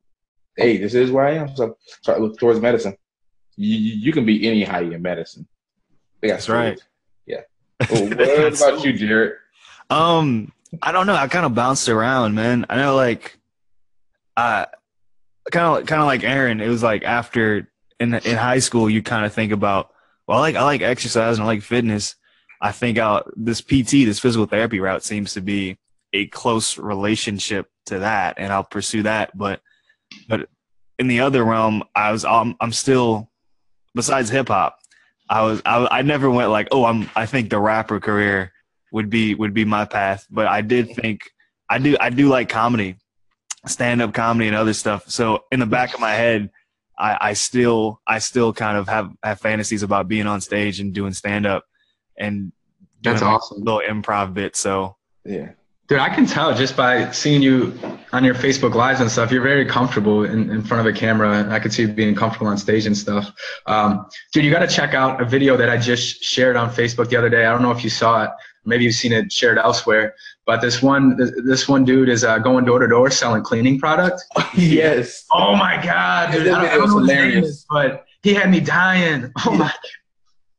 hey, 0.56 0.76
this 0.76 0.94
is 0.94 1.10
where 1.10 1.26
I 1.26 1.32
am. 1.32 1.56
So, 1.56 1.76
start 2.02 2.18
to 2.18 2.24
look 2.24 2.38
towards 2.38 2.60
medicine. 2.60 2.96
You, 3.56 3.76
you 3.76 3.94
you 3.96 4.12
can 4.12 4.24
be 4.24 4.46
any 4.48 4.62
height 4.62 4.92
in 4.92 5.02
medicine. 5.02 5.46
They 6.20 6.28
got 6.28 6.34
That's 6.34 6.48
right. 6.48 6.80
Yeah. 7.26 7.40
Well, 7.90 8.08
what 8.10 8.60
about 8.60 8.84
you, 8.84 8.92
Jared? 8.92 9.32
Um, 9.88 10.52
I 10.82 10.92
don't 10.92 11.06
know. 11.06 11.14
I 11.14 11.26
kind 11.28 11.46
of 11.46 11.54
bounced 11.54 11.88
around, 11.88 12.34
man. 12.34 12.64
I 12.70 12.76
know, 12.76 12.94
like, 12.94 13.38
I 14.36 14.66
kind 15.50 15.80
of 15.80 15.86
kind 15.86 16.00
of 16.00 16.06
like 16.06 16.24
Aaron. 16.24 16.60
It 16.60 16.68
was 16.68 16.82
like 16.82 17.02
after 17.04 17.70
in 17.98 18.14
in 18.14 18.36
high 18.36 18.58
school, 18.58 18.88
you 18.88 19.02
kind 19.02 19.24
of 19.24 19.32
think 19.32 19.52
about, 19.52 19.90
well, 20.26 20.38
I 20.38 20.40
like 20.40 20.56
I 20.56 20.64
like 20.64 20.82
exercise 20.82 21.38
and 21.38 21.44
I 21.44 21.46
like 21.46 21.62
fitness. 21.62 22.16
I 22.62 22.72
think 22.72 22.98
out 22.98 23.30
this 23.36 23.60
PT, 23.60 24.04
this 24.04 24.18
physical 24.18 24.46
therapy 24.46 24.80
route, 24.80 25.02
seems 25.02 25.34
to 25.34 25.40
be 25.40 25.78
a 26.12 26.26
close 26.26 26.78
relationship 26.78 27.70
to 27.86 28.00
that, 28.00 28.34
and 28.38 28.52
I'll 28.52 28.64
pursue 28.64 29.02
that. 29.04 29.36
But 29.36 29.60
but 30.28 30.48
in 30.98 31.08
the 31.08 31.20
other 31.20 31.44
realm, 31.44 31.82
I 31.94 32.12
was 32.12 32.24
I'm, 32.24 32.56
I'm 32.60 32.72
still 32.72 33.30
besides 33.94 34.30
hip 34.30 34.48
hop. 34.48 34.78
I 35.28 35.42
was 35.42 35.62
I, 35.64 35.86
I 35.90 36.02
never 36.02 36.30
went 36.30 36.50
like 36.50 36.68
oh 36.72 36.84
I'm 36.84 37.08
I 37.14 37.26
think 37.26 37.50
the 37.50 37.60
rapper 37.60 38.00
career 38.00 38.52
would 38.92 39.10
be 39.10 39.34
would 39.34 39.54
be 39.54 39.64
my 39.64 39.84
path. 39.84 40.26
But 40.30 40.46
I 40.46 40.60
did 40.60 40.94
think 40.94 41.22
I 41.68 41.78
do 41.78 41.96
I 42.00 42.10
do 42.10 42.28
like 42.28 42.48
comedy, 42.48 42.96
stand 43.66 44.02
up 44.02 44.14
comedy 44.14 44.48
and 44.48 44.56
other 44.56 44.72
stuff. 44.72 45.08
So 45.08 45.44
in 45.52 45.60
the 45.60 45.66
back 45.66 45.94
of 45.94 46.00
my 46.00 46.12
head, 46.12 46.50
I, 46.98 47.18
I 47.20 47.32
still 47.32 48.00
I 48.06 48.18
still 48.18 48.52
kind 48.52 48.76
of 48.76 48.88
have 48.88 49.10
have 49.22 49.40
fantasies 49.40 49.82
about 49.82 50.08
being 50.08 50.26
on 50.26 50.40
stage 50.40 50.80
and 50.80 50.92
doing 50.92 51.12
stand 51.12 51.46
up 51.46 51.64
and 52.18 52.52
doing 53.00 53.14
That's 53.14 53.22
like 53.22 53.32
awesome. 53.32 53.62
little 53.64 53.82
improv 53.88 54.34
bit. 54.34 54.56
So 54.56 54.96
Yeah. 55.24 55.52
Dude, 55.88 55.98
I 55.98 56.08
can 56.08 56.24
tell 56.24 56.54
just 56.54 56.76
by 56.76 57.10
seeing 57.10 57.42
you 57.42 57.76
on 58.12 58.22
your 58.22 58.34
Facebook 58.34 58.74
lives 58.74 59.00
and 59.00 59.10
stuff, 59.10 59.32
you're 59.32 59.42
very 59.42 59.66
comfortable 59.66 60.22
in, 60.22 60.48
in 60.48 60.62
front 60.62 60.86
of 60.86 60.94
a 60.94 60.96
camera. 60.96 61.52
I 61.52 61.58
could 61.58 61.72
see 61.72 61.82
you 61.82 61.88
being 61.88 62.14
comfortable 62.14 62.46
on 62.46 62.58
stage 62.58 62.86
and 62.86 62.96
stuff. 62.96 63.32
Um, 63.66 64.06
dude, 64.32 64.44
you 64.44 64.52
got 64.52 64.60
to 64.60 64.68
check 64.68 64.94
out 64.94 65.20
a 65.20 65.24
video 65.24 65.56
that 65.56 65.68
I 65.68 65.76
just 65.76 66.22
shared 66.22 66.54
on 66.54 66.70
Facebook 66.70 67.08
the 67.08 67.16
other 67.16 67.28
day. 67.28 67.44
I 67.44 67.50
don't 67.50 67.60
know 67.60 67.72
if 67.72 67.82
you 67.82 67.90
saw 67.90 68.22
it. 68.22 68.30
Maybe 68.64 68.84
you've 68.84 68.94
seen 68.94 69.10
it 69.12 69.32
shared 69.32 69.58
elsewhere. 69.58 70.14
But 70.46 70.60
this 70.60 70.82
one, 70.82 71.16
this, 71.16 71.68
one 71.68 71.84
dude 71.84 72.08
is 72.08 72.24
uh, 72.24 72.38
going 72.38 72.64
door 72.64 72.80
to 72.80 72.88
door 72.88 73.10
selling 73.10 73.42
cleaning 73.42 73.78
product. 73.78 74.24
yes. 74.56 75.26
Oh 75.30 75.54
my 75.54 75.80
god, 75.82 76.32
dude! 76.32 76.46
That 76.46 76.54
I 76.54 76.62
don't, 76.62 76.70
I 76.70 76.74
don't 76.74 76.82
was 76.82 76.90
know 76.90 76.96
what 76.96 77.00
his 77.02 77.08
name 77.08 77.18
hilarious. 77.18 77.48
is, 77.48 77.66
but 77.70 78.06
he 78.22 78.34
had 78.34 78.50
me 78.50 78.60
dying. 78.60 79.32
Oh 79.46 79.54
my! 79.54 79.72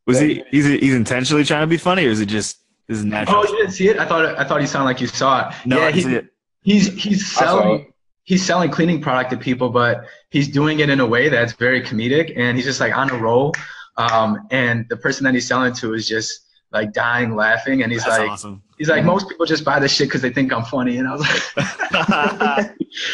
was 0.07 0.19
he 0.19 0.43
he's 0.49 0.65
he's 0.65 0.93
intentionally 0.93 1.43
trying 1.43 1.61
to 1.61 1.67
be 1.67 1.77
funny 1.77 2.05
or 2.05 2.09
is 2.09 2.21
it 2.21 2.27
just 2.27 2.59
his 2.87 3.03
natural? 3.03 3.37
Oh, 3.37 3.43
you 3.43 3.57
didn't 3.57 3.71
see 3.71 3.89
it? 3.89 3.97
I 3.97 4.05
thought 4.05 4.25
I 4.39 4.43
thought 4.43 4.61
he 4.61 4.67
sounded 4.67 4.85
like 4.85 5.01
you 5.01 5.07
saw 5.07 5.49
it. 5.49 5.55
no, 5.65 5.79
yeah, 5.79 5.85
I 5.85 5.91
he, 5.91 6.01
see 6.01 6.15
it. 6.15 6.27
he's 6.63 6.87
he's 7.03 7.31
selling 7.31 7.91
he's 8.23 8.45
selling 8.45 8.69
cleaning 8.69 9.01
product 9.01 9.31
to 9.31 9.37
people, 9.37 9.69
but 9.69 10.05
he's 10.29 10.47
doing 10.47 10.79
it 10.79 10.89
in 10.89 10.99
a 10.99 11.05
way 11.05 11.27
that's 11.29 11.53
very 11.53 11.81
comedic, 11.81 12.33
and 12.37 12.55
he's 12.57 12.65
just 12.65 12.79
like 12.79 12.95
on 12.95 13.09
a 13.09 13.17
roll. 13.17 13.53
Um, 13.97 14.47
and 14.51 14.85
the 14.89 14.97
person 14.97 15.25
that 15.25 15.33
he's 15.33 15.47
selling 15.47 15.73
to 15.73 15.93
is 15.93 16.07
just 16.07 16.47
like 16.71 16.93
dying 16.93 17.35
laughing, 17.35 17.83
and 17.83 17.91
he's 17.91 18.03
That's 18.03 18.19
like, 18.19 18.29
awesome. 18.31 18.63
He's 18.81 18.89
like, 18.89 19.05
most 19.05 19.29
people 19.29 19.45
just 19.45 19.63
buy 19.63 19.77
this 19.77 19.93
shit 19.93 20.07
because 20.07 20.23
they 20.23 20.31
think 20.31 20.51
I'm 20.51 20.63
funny, 20.63 20.97
and 20.97 21.07
I 21.07 21.11
was 21.11 21.21
like, 22.51 22.71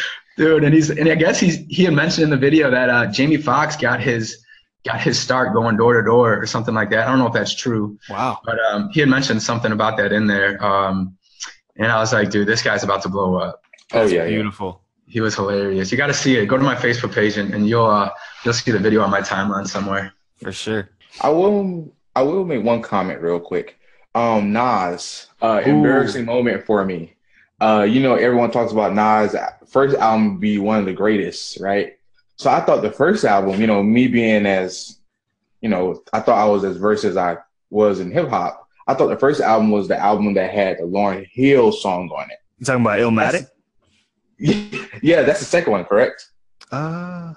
dude, 0.38 0.64
and 0.64 0.74
he's 0.74 0.90
and 0.90 1.10
I 1.10 1.16
guess 1.16 1.42
he's 1.42 1.58
he 1.68 1.84
had 1.84 1.94
mentioned 1.94 2.24
in 2.24 2.30
the 2.30 2.38
video 2.38 2.72
that 2.72 2.90
uh, 2.90 3.08
Jamie 3.08 3.36
Foxx 3.36 3.76
got 3.76 4.00
his 4.00 4.46
got 4.86 5.02
his 5.02 5.20
start 5.20 5.54
going 5.54 5.76
door 5.76 5.94
to 5.96 6.02
door 6.02 6.42
or 6.42 6.46
something 6.46 6.74
like 6.74 6.90
that. 6.92 7.06
I 7.06 7.10
don't 7.10 7.20
know 7.20 7.28
if 7.28 7.34
that's 7.34 7.54
true, 7.54 8.00
wow. 8.10 8.40
but 8.46 8.58
um, 8.72 8.90
he 8.94 9.02
had 9.02 9.10
mentioned 9.10 9.44
something 9.44 9.74
about 9.74 9.98
that 9.98 10.14
in 10.14 10.26
there. 10.26 10.64
Um, 10.64 11.18
and 11.76 11.92
I 11.92 12.00
was 12.00 12.14
like, 12.14 12.30
dude, 12.30 12.48
this 12.48 12.62
guy's 12.64 12.86
about 12.86 13.02
to 13.02 13.10
blow 13.10 13.36
up. 13.36 13.62
Oh 13.92 14.00
That's 14.00 14.14
yeah. 14.14 14.24
yeah. 14.24 14.30
beautiful. 14.30 14.84
He 15.06 15.20
was 15.20 15.36
hilarious. 15.36 15.92
You 15.92 15.98
got 15.98 16.08
to 16.08 16.14
see 16.14 16.38
it. 16.38 16.46
Go 16.46 16.56
to 16.56 16.64
my 16.64 16.76
Facebook 16.76 17.14
page 17.14 17.36
and, 17.36 17.54
and 17.54 17.68
you'll 17.68 17.88
uh, 17.88 18.10
you'll 18.46 18.54
see 18.54 18.72
the 18.72 18.80
video 18.80 19.02
on 19.02 19.10
my 19.10 19.20
timeline 19.20 19.68
somewhere. 19.68 20.14
For 20.42 20.54
sure. 20.54 20.92
I 21.20 21.28
will 21.28 21.94
I 22.16 22.22
will 22.22 22.46
make 22.46 22.64
one 22.64 22.82
comment 22.82 23.20
real 23.20 23.42
quick. 23.42 23.78
Um 24.18 24.52
Nas, 24.52 25.28
uh 25.44 25.62
embarrassing 25.64 26.26
moment 26.26 26.66
for 26.66 26.84
me. 26.84 27.14
Uh 27.62 27.86
you 27.88 28.02
know 28.02 28.16
everyone 28.16 28.50
talks 28.50 28.72
about 28.72 28.96
Nas 28.96 29.36
first 29.68 29.96
album 29.96 30.40
be 30.40 30.58
one 30.58 30.80
of 30.80 30.86
the 30.86 30.94
greatest, 30.94 31.60
right? 31.60 31.98
So 32.36 32.50
I 32.50 32.62
thought 32.62 32.82
the 32.82 32.92
first 32.92 33.26
album, 33.26 33.62
you 33.62 33.68
know, 33.68 33.84
me 33.84 34.08
being 34.08 34.48
as 34.48 34.98
you 35.62 35.70
know, 35.70 36.02
I 36.14 36.20
thought 36.22 36.40
I 36.40 36.50
was 36.50 36.64
as 36.64 36.78
versed 36.78 37.04
as 37.04 37.16
I 37.16 37.38
was 37.70 38.00
in 38.00 38.10
hip 38.12 38.30
hop. 38.30 38.68
I 38.88 38.96
thought 38.96 39.10
the 39.10 39.20
first 39.20 39.40
album 39.40 39.70
was 39.70 39.88
the 39.88 39.98
album 39.98 40.34
that 40.34 40.52
had 40.52 40.80
the 40.80 40.84
Lauryn 40.84 41.28
Hill 41.32 41.72
song 41.72 42.10
on 42.10 42.32
it. 42.32 42.40
You 42.58 42.66
talking 42.66 42.82
about 42.82 42.98
Illmatic? 42.98 43.48
yeah, 45.04 45.22
that's 45.22 45.40
the 45.40 45.46
second 45.46 45.74
one, 45.74 45.86
correct? 45.86 46.26
Uh 46.72 47.36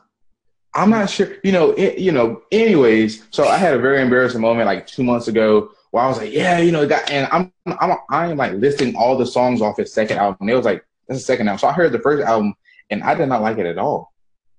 I'm 0.73 0.89
not 0.89 1.11
sure. 1.11 1.37
You 1.45 1.53
know, 1.53 1.73
it, 1.73 1.99
you 1.99 2.13
know. 2.13 2.41
Anyways, 2.51 3.27
so 3.31 3.47
I 3.47 3.59
had 3.59 3.75
a 3.75 3.79
very 3.79 4.01
embarrassing 4.01 4.41
moment 4.41 4.65
like 4.65 4.87
two 4.87 5.03
months 5.03 5.29
ago 5.29 5.73
where 5.91 6.05
I 6.05 6.09
was 6.09 6.19
like, 6.19 6.33
yeah, 6.33 6.59
you 6.59 6.73
know, 6.73 6.87
that, 6.87 7.11
and 7.11 7.29
I'm 7.33 7.53
I'm 7.67 7.97
I'm 8.11 8.37
like 8.37 8.53
listing 8.55 8.95
all 8.97 9.17
the 9.17 9.27
songs 9.27 9.61
off 9.61 9.77
his 9.77 9.93
second 9.93 10.19
album. 10.19 10.39
And 10.41 10.51
it 10.51 10.55
was 10.55 10.65
like 10.65 10.85
that's 11.09 11.21
the 11.21 11.25
second 11.25 11.49
album. 11.49 11.59
So 11.59 11.69
I 11.69 11.73
heard 11.73 11.93
the 11.93 11.99
first 11.99 12.25
album 12.27 12.55
and 12.91 13.03
I 13.03 13.15
did 13.15 13.29
not 13.29 13.43
like 13.43 13.59
it 13.59 13.67
at 13.67 13.79
all. 13.79 14.13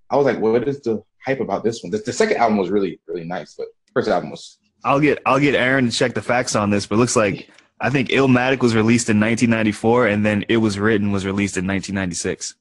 I 0.09 0.17
was 0.17 0.25
like, 0.25 0.39
what 0.39 0.67
is 0.67 0.81
the 0.81 1.03
hype 1.25 1.39
about 1.39 1.63
this 1.63 1.81
one? 1.83 1.91
The, 1.91 1.99
the 1.99 2.13
second 2.13 2.37
album 2.37 2.57
was 2.57 2.69
really 2.69 2.99
really 3.07 3.23
nice, 3.23 3.55
but 3.55 3.67
first 3.93 4.09
album 4.09 4.31
was 4.31 4.57
I'll 4.83 4.99
get 4.99 5.19
I'll 5.25 5.39
get 5.39 5.55
Aaron 5.55 5.89
to 5.89 5.91
check 5.95 6.13
the 6.13 6.21
facts 6.21 6.55
on 6.55 6.69
this, 6.69 6.85
but 6.85 6.95
it 6.95 6.99
looks 6.99 7.15
like 7.15 7.49
I 7.79 7.89
think 7.89 8.09
Illmatic 8.09 8.59
was 8.59 8.75
released 8.75 9.09
in 9.09 9.19
1994, 9.19 10.07
and 10.07 10.23
then 10.23 10.45
It 10.47 10.57
Was 10.57 10.77
Written 10.77 11.11
was 11.11 11.25
released 11.25 11.57
in 11.57 11.65
1996. 11.65 12.53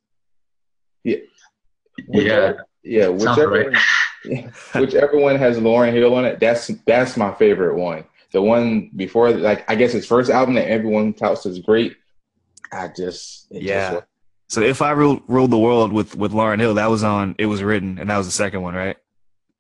Yeah, 1.05 1.17
Whichever- 2.09 2.67
yeah, 2.83 3.05
Sounds 3.19 3.25
whichever 3.37 3.73
whichever 4.75 5.19
one 5.19 5.37
has 5.37 5.59
Lauryn 5.59 5.93
Hill 5.93 6.15
on 6.15 6.25
it, 6.25 6.41
that's 6.41 6.69
that's 6.87 7.17
my 7.17 7.35
favorite 7.35 7.77
one. 7.77 8.05
The 8.33 8.41
one 8.43 8.91
before, 8.95 9.31
like 9.31 9.69
I 9.71 9.75
guess 9.75 9.93
his 9.93 10.07
first 10.07 10.31
album 10.31 10.55
that 10.55 10.69
everyone 10.71 11.13
touts 11.15 11.47
as 11.47 11.59
great. 11.59 11.97
I 12.73 12.89
just 12.89 13.47
it 13.51 13.55
just 13.61 13.65
Yeah. 13.65 13.93
was- 13.95 14.03
So 14.49 14.61
if 14.63 14.83
I 14.83 14.93
ruled, 14.93 15.23
ruled 15.29 15.51
the 15.51 15.59
world 15.59 15.93
with 15.93 16.15
with 16.17 16.33
Lauryn 16.33 16.61
Hill, 16.61 16.75
that 16.75 16.91
was 16.91 17.03
on 17.05 17.35
It 17.39 17.47
Was 17.47 17.63
Written, 17.63 17.99
and 17.99 18.09
that 18.11 18.17
was 18.19 18.27
the 18.27 18.33
second 18.33 18.63
one, 18.63 18.75
right? 18.75 18.97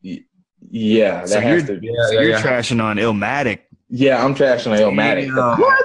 yeah, 0.02 1.20
that 1.20 1.28
So 1.28 1.40
has 1.40 1.62
you're- 1.62 1.74
to 1.74 1.80
be. 1.80 1.86
yeah, 1.88 1.92
So 2.06 2.12
yeah, 2.12 2.20
you're 2.20 2.30
yeah. 2.30 2.42
trashing 2.42 2.82
on 2.82 2.96
Illmatic. 2.96 3.60
Yeah, 3.88 4.24
I'm 4.24 4.34
trashing 4.34 4.72
on 4.72 4.78
Illmatic. 4.78 5.26
Damn. 5.34 5.60
What? 5.60 5.84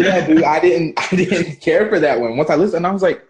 yeah, 0.00 0.26
dude, 0.26 0.42
I 0.42 0.60
didn't 0.60 0.94
I 1.12 1.16
didn't 1.16 1.60
care 1.60 1.88
for 1.88 2.00
that 2.00 2.20
one. 2.20 2.36
Once 2.36 2.50
I 2.50 2.56
listened, 2.56 2.86
I 2.86 2.90
was 2.90 3.02
like, 3.02 3.22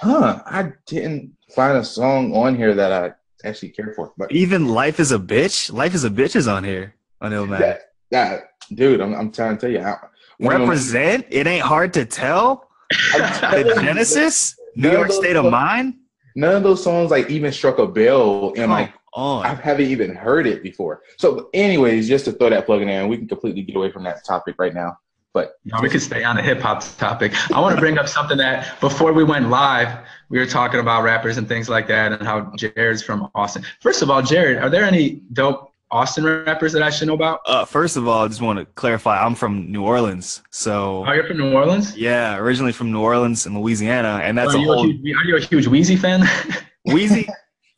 huh, 0.00 0.42
I 0.44 0.72
didn't 0.86 1.32
find 1.54 1.78
a 1.78 1.84
song 1.84 2.34
on 2.34 2.56
here 2.56 2.74
that 2.74 2.92
I 2.92 3.12
actually 3.48 3.70
care 3.70 3.92
for. 3.94 4.12
But 4.18 4.32
Even 4.32 4.68
Life 4.68 5.00
Is 5.00 5.12
a 5.12 5.18
Bitch. 5.18 5.72
Life 5.72 5.94
Is 5.94 6.04
a 6.04 6.10
Bitch 6.10 6.34
is 6.36 6.48
on 6.48 6.64
here 6.64 6.94
on 7.20 7.32
Illmatic. 7.32 7.58
that, 7.60 7.80
that 8.10 8.50
dude, 8.74 9.00
I'm, 9.00 9.14
I'm 9.14 9.30
trying 9.32 9.56
to 9.56 9.60
tell 9.60 9.70
you, 9.70 9.80
I, 9.80 9.96
one 10.38 10.52
them- 10.52 10.62
Represent. 10.62 11.26
It 11.30 11.46
ain't 11.46 11.64
hard 11.64 11.92
to 11.94 12.04
tell. 12.04 12.68
The 12.90 13.72
Genesis. 13.80 14.56
New 14.76 14.92
York 14.92 15.08
those 15.08 15.16
State 15.16 15.36
of 15.36 15.46
Mind. 15.46 15.94
None 16.34 16.54
of 16.54 16.62
those 16.62 16.84
songs 16.84 17.10
like 17.10 17.30
even 17.30 17.50
struck 17.50 17.78
a 17.78 17.86
bell, 17.86 18.48
and 18.48 18.56
Come 18.56 18.70
like 18.70 18.92
I 19.16 19.54
haven't 19.54 19.86
even 19.86 20.14
heard 20.14 20.46
it 20.46 20.62
before. 20.62 21.02
So, 21.16 21.48
anyways, 21.54 22.06
just 22.06 22.26
to 22.26 22.32
throw 22.32 22.50
that 22.50 22.66
plug 22.66 22.82
in 22.82 22.88
there, 22.88 23.00
and 23.00 23.08
we 23.08 23.16
can 23.16 23.26
completely 23.26 23.62
get 23.62 23.74
away 23.74 23.90
from 23.90 24.04
that 24.04 24.24
topic 24.26 24.56
right 24.58 24.74
now. 24.74 24.98
But 25.32 25.54
No, 25.64 25.78
we 25.80 25.88
can 25.88 26.00
stay 26.00 26.24
on 26.24 26.36
the 26.36 26.42
hip 26.42 26.60
hop 26.60 26.82
topic. 26.98 27.32
I 27.54 27.60
want 27.60 27.74
to 27.74 27.80
bring 27.80 27.98
up 27.98 28.08
something 28.08 28.36
that 28.38 28.78
before 28.80 29.12
we 29.14 29.24
went 29.24 29.48
live, 29.48 29.98
we 30.28 30.38
were 30.38 30.46
talking 30.46 30.80
about 30.80 31.02
rappers 31.02 31.38
and 31.38 31.48
things 31.48 31.68
like 31.70 31.86
that, 31.88 32.12
and 32.12 32.22
how 32.22 32.52
Jared's 32.56 33.02
from 33.02 33.30
Austin. 33.34 33.64
First 33.80 34.02
of 34.02 34.10
all, 34.10 34.20
Jared, 34.22 34.58
are 34.58 34.68
there 34.68 34.84
any 34.84 35.22
dope 35.32 35.65
Austin 35.90 36.24
rappers 36.24 36.72
that 36.72 36.82
I 36.82 36.90
should 36.90 37.06
know 37.08 37.14
about? 37.14 37.40
Uh, 37.46 37.64
first 37.64 37.96
of 37.96 38.08
all, 38.08 38.24
I 38.24 38.28
just 38.28 38.40
want 38.42 38.58
to 38.58 38.64
clarify. 38.64 39.24
I'm 39.24 39.34
from 39.34 39.70
New 39.70 39.82
Orleans, 39.84 40.42
so 40.50 41.04
Oh, 41.06 41.12
you're 41.12 41.24
from 41.26 41.38
New 41.38 41.52
Orleans. 41.52 41.96
yeah, 41.96 42.36
originally 42.38 42.72
from 42.72 42.90
New 42.92 43.00
Orleans 43.00 43.46
and 43.46 43.56
Louisiana, 43.60 44.20
and 44.22 44.36
that's 44.36 44.54
are, 44.54 44.58
a 44.58 44.60
you 44.60 44.72
a 44.72 44.74
whole 44.76 44.86
huge, 44.86 45.16
are 45.16 45.24
you 45.24 45.36
a 45.36 45.40
huge 45.40 45.66
Weezy 45.66 45.98
fan? 45.98 46.20
Weezy. 46.88 47.28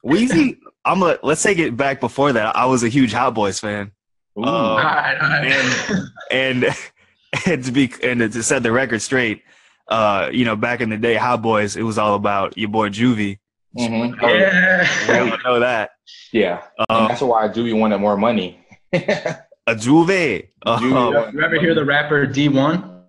Weezy. 0.05 0.59
I'm 0.85 1.03
a, 1.03 1.19
let's 1.23 1.43
take 1.43 1.59
it 1.59 1.77
back 1.77 2.01
before 2.01 2.33
that. 2.33 2.57
I 2.57 2.65
was 2.67 2.83
a 2.83 2.89
huge 2.89 3.13
Hot 3.13 3.35
Boys 3.35 3.61
fan. 3.61 3.93
Ooh. 4.39 4.45
Uh, 4.45 4.47
All 4.47 4.77
right, 4.79 5.19
all 5.21 5.29
right. 5.29 6.05
and 6.31 6.65
and 7.47 7.65
to 7.65 7.73
be 7.73 7.93
and 8.03 8.21
to 8.33 8.43
set 8.43 8.63
the 8.63 8.73
record 8.73 9.03
straight, 9.03 9.43
uh, 9.89 10.31
you 10.33 10.45
know, 10.45 10.57
back 10.57 10.81
in 10.81 10.89
the 10.89 10.97
day, 10.97 11.17
Hot 11.17 11.43
Boys, 11.43 11.77
it 11.77 11.83
was 11.83 11.99
all 11.99 12.15
about 12.15 12.57
your 12.57 12.69
boy 12.71 12.89
Juvie. 12.89 13.39
Mhm. 13.77 14.17
yeah. 14.23 15.25
We 15.25 15.31
all 15.31 15.39
know 15.45 15.61
that. 15.61 15.91
Yeah. 16.33 16.63
Um, 16.89 17.09
that's 17.09 17.21
why 17.21 17.49
Juvie 17.49 17.79
wanted 17.79 17.99
more 17.99 18.17
money. 18.17 18.65
a 18.93 19.75
Juve. 19.77 20.45
Uh, 20.67 20.79
Juvie- 20.79 21.33
You 21.33 21.41
ever 21.43 21.61
hear 21.61 21.75
the 21.75 21.85
rapper 21.85 22.27
Dee-1? 22.27 23.03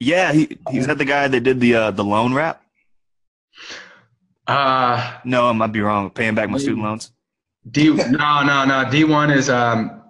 yeah, 0.00 0.32
he 0.32 0.56
he's 0.70 0.86
that 0.86 0.98
the 0.98 1.04
guy 1.04 1.28
that 1.28 1.40
did 1.40 1.60
the 1.60 1.74
uh, 1.74 1.90
the 1.90 2.04
loan 2.04 2.32
rap. 2.34 2.62
Uh, 4.46 5.18
No, 5.24 5.48
I 5.48 5.52
might 5.52 5.72
be 5.72 5.80
wrong. 5.80 6.10
Paying 6.10 6.34
back 6.34 6.48
my 6.50 6.58
student 6.58 6.82
loans. 6.82 7.12
D 7.68 7.90
no 7.90 8.42
no 8.44 8.64
no 8.64 8.88
Dee-1 8.90 9.34
is 9.36 9.50
um 9.50 10.02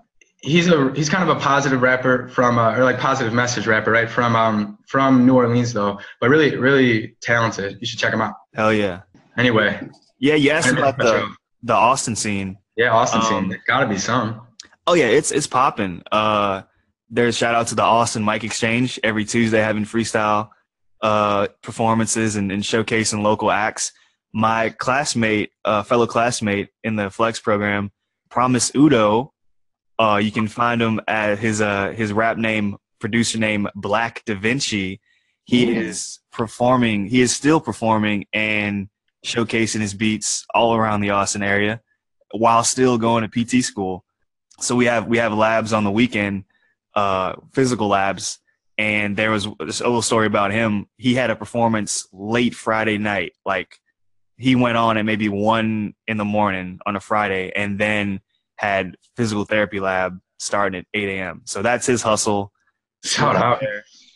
he's 0.43 0.69
a 0.69 0.93
he's 0.95 1.09
kind 1.09 1.29
of 1.29 1.35
a 1.35 1.41
positive 1.41 1.81
rapper 1.81 2.29
from 2.29 2.59
uh, 2.59 2.77
or 2.77 2.85
like 2.85 2.99
positive 2.99 3.33
message 3.33 3.67
rapper 3.67 3.91
right 3.93 4.11
from 4.11 4.37
um 4.37 4.79
from 4.89 5.25
New 5.25 5.35
Orleans 5.35 5.73
though 5.73 5.99
but 6.21 6.29
really 6.29 6.55
really 6.59 7.17
talented 7.23 7.79
you 7.81 7.87
should 7.87 7.99
check 7.99 8.13
him 8.13 8.21
out 8.21 8.35
Hell 8.55 8.75
yeah. 8.75 9.01
Anyway 9.37 9.81
Yeah, 10.19 10.35
you 10.35 10.51
asked 10.51 10.73
about 10.73 10.97
the 10.99 11.29
the 11.63 11.75
Austin 11.75 12.17
scene. 12.17 12.59
yeah 12.77 12.91
Austin 12.93 13.21
Um, 13.21 13.27
scene 13.27 13.49
there 13.49 13.63
gotta 13.67 13.87
be 13.89 13.99
some 13.99 14.43
Oh 14.89 14.95
yeah, 14.95 15.07
it's 15.07 15.33
it's 15.33 15.49
popping. 15.49 16.01
Uh, 16.13 16.63
there's 17.11 17.37
shout 17.37 17.57
out 17.57 17.67
to 17.69 17.75
the 17.75 17.83
Austin 17.83 18.25
Mic 18.25 18.45
Exchange 18.45 19.01
every 19.03 19.25
Tuesday 19.25 19.59
having 19.59 19.85
freestyle 19.85 20.51
uh, 21.03 21.49
performances 21.61 22.37
and, 22.37 22.53
and 22.53 22.63
showcasing 22.63 23.21
local 23.21 23.51
acts. 23.51 23.93
My 24.33 24.71
classmate, 24.71 25.51
uh, 25.65 25.83
fellow 25.83 26.07
classmate 26.07 26.69
in 26.85 26.95
the 26.95 27.11
Flex 27.11 27.41
program, 27.41 27.91
Promise 28.31 28.71
Udo. 28.77 29.33
Uh, 29.99 30.21
you 30.23 30.31
can 30.31 30.47
find 30.47 30.81
him 30.81 31.01
at 31.09 31.41
his 31.41 31.61
uh, 31.61 31.91
his 31.91 32.13
rap 32.13 32.37
name, 32.39 32.77
producer 33.01 33.39
name 33.39 33.67
Black 33.75 34.23
Da 34.25 34.37
Vinci. 34.37 35.01
He 35.43 35.75
is 35.77 36.21
performing. 36.31 37.09
He 37.09 37.23
is 37.23 37.35
still 37.35 37.61
performing 37.61 38.27
and 38.33 38.89
showcasing 39.27 39.81
his 39.81 39.93
beats 39.93 40.47
all 40.55 40.75
around 40.75 41.01
the 41.01 41.11
Austin 41.11 41.43
area 41.43 41.81
while 42.31 42.63
still 42.63 42.97
going 42.97 43.29
to 43.29 43.45
PT 43.45 43.65
school. 43.65 44.05
So 44.61 44.77
we 44.77 44.87
have 44.87 45.07
we 45.07 45.19
have 45.19 45.35
labs 45.35 45.73
on 45.73 45.85
the 45.85 45.91
weekend 45.91 46.45
uh 46.95 47.35
physical 47.53 47.89
labs. 47.89 48.39
And 48.79 49.17
there 49.17 49.31
was 49.31 49.49
this 49.59 49.81
little 49.81 50.03
story 50.03 50.27
about 50.27 50.53
him. 50.53 50.87
He 50.97 51.15
had 51.15 51.31
a 51.31 51.37
performance 51.37 52.07
late 52.13 52.55
friday 52.55 52.99
night. 52.99 53.33
Like 53.45 53.79
he 54.39 54.55
went 54.55 54.77
on 54.77 54.97
at 54.97 55.05
maybe 55.05 55.29
one 55.29 55.95
in 56.07 56.19
the 56.19 56.25
morning 56.25 56.79
on 56.87 56.95
a 56.95 57.01
friday 57.01 57.53
and 57.55 57.79
then 57.79 58.21
had 58.57 58.97
physical 59.17 59.45
therapy 59.45 59.81
lab 59.81 60.19
starting 60.39 60.81
at 60.81 60.87
8 60.93 61.09
a.m 61.09 61.43
so 61.47 61.63
that's 61.63 61.87
his 61.87 62.03
hustle. 62.03 62.53
Shout 63.03 63.37
out. 63.37 63.63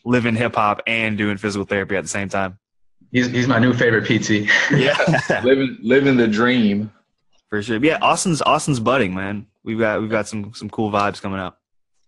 Living 0.04 0.36
hip-hop 0.36 0.82
and 0.86 1.18
doing 1.18 1.36
physical 1.36 1.64
therapy 1.66 1.96
at 1.96 2.02
the 2.02 2.08
same 2.08 2.28
time 2.28 2.59
he's, 3.12 3.28
he's 3.28 3.48
my 3.48 3.58
new 3.58 3.72
favorite 3.72 4.04
PT 4.04 4.48
yeah 4.72 4.96
living 5.44 5.78
living 5.82 6.16
the 6.16 6.28
dream. 6.28 6.90
for 7.48 7.62
sure 7.62 7.78
yeah 7.82 7.98
austin's 8.02 8.42
austin's 8.42 8.80
budding 8.80 9.14
man 9.14 9.46
we've 9.64 9.78
got 9.78 10.00
we've 10.00 10.11
got 10.11 10.26
some 10.28 10.52
some 10.54 10.70
cool 10.70 10.90
vibes 10.90 11.20
coming 11.20 11.40
up 11.40 11.61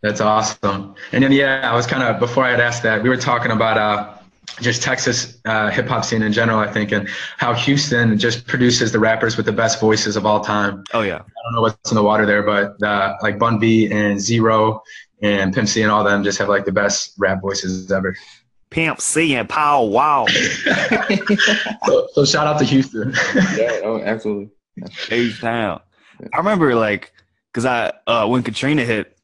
That's 0.03 0.21
awesome. 0.21 0.97
And 1.13 1.23
then 1.23 1.31
yeah, 1.31 1.71
I 1.71 1.77
was 1.77 1.87
kind 1.87 2.03
of 2.03 2.19
before 2.19 2.45
I 2.45 2.51
had 2.51 2.61
asked 2.61 2.83
that, 2.83 3.03
we 3.05 3.09
were 3.09 3.17
talking 3.17 3.53
about 3.53 3.79
uh, 3.79 4.15
just 4.61 4.83
Texas 4.83 5.39
uh, 5.45 5.71
hip 5.71 5.87
hop 5.87 6.05
scene 6.05 6.23
in 6.23 6.33
general, 6.33 6.59
I 6.59 6.71
think, 6.71 6.91
and 6.91 7.09
how 7.39 7.55
Houston 7.55 8.19
just 8.19 8.47
produces 8.49 8.91
the 8.91 8.99
rappers 8.99 9.37
with 9.37 9.47
the 9.47 9.53
best 9.53 9.81
voices 9.81 10.17
of 10.17 10.27
all 10.27 10.41
time. 10.41 10.83
oh 10.93 11.03
yeah 11.03 11.21
I 11.21 11.39
don't 11.45 11.55
know 11.55 11.63
what's 11.63 11.91
in 11.91 11.95
the 11.95 12.03
water 12.03 12.27
there, 12.27 12.43
but 12.43 12.83
uh, 12.83 13.15
like 13.23 13.39
Bun 13.39 13.61
B 13.61 13.91
and 13.93 14.21
Z-Ro 14.21 14.83
and 15.23 15.55
Pimp 15.55 15.69
C 15.69 15.83
and 15.83 15.93
all 15.93 16.03
them 16.03 16.25
just 16.25 16.39
have 16.39 16.49
like 16.49 16.65
the 16.65 16.73
best 16.73 17.15
rap 17.19 17.41
voices 17.41 17.91
ever. 17.93 18.17
Pimp 18.73 19.01
c 19.01 19.35
and 19.37 19.47
pow 19.49 19.85
wow 19.85 20.27
So, 21.87 22.09
so 22.15 22.25
shout 22.25 22.47
out 22.47 22.59
to 22.59 22.65
Houston. 22.65 23.13
Yeah, 23.57 23.81
oh, 23.85 24.01
absolutely. 24.03 24.49
H 25.11 25.41
town. 25.41 25.81
I 26.33 26.39
remember 26.39 26.75
like 26.75 27.13
because 27.53 27.67
I 27.67 27.93
uh 28.07 28.27
when 28.27 28.43
Katrina 28.43 28.85
hit, 28.85 29.17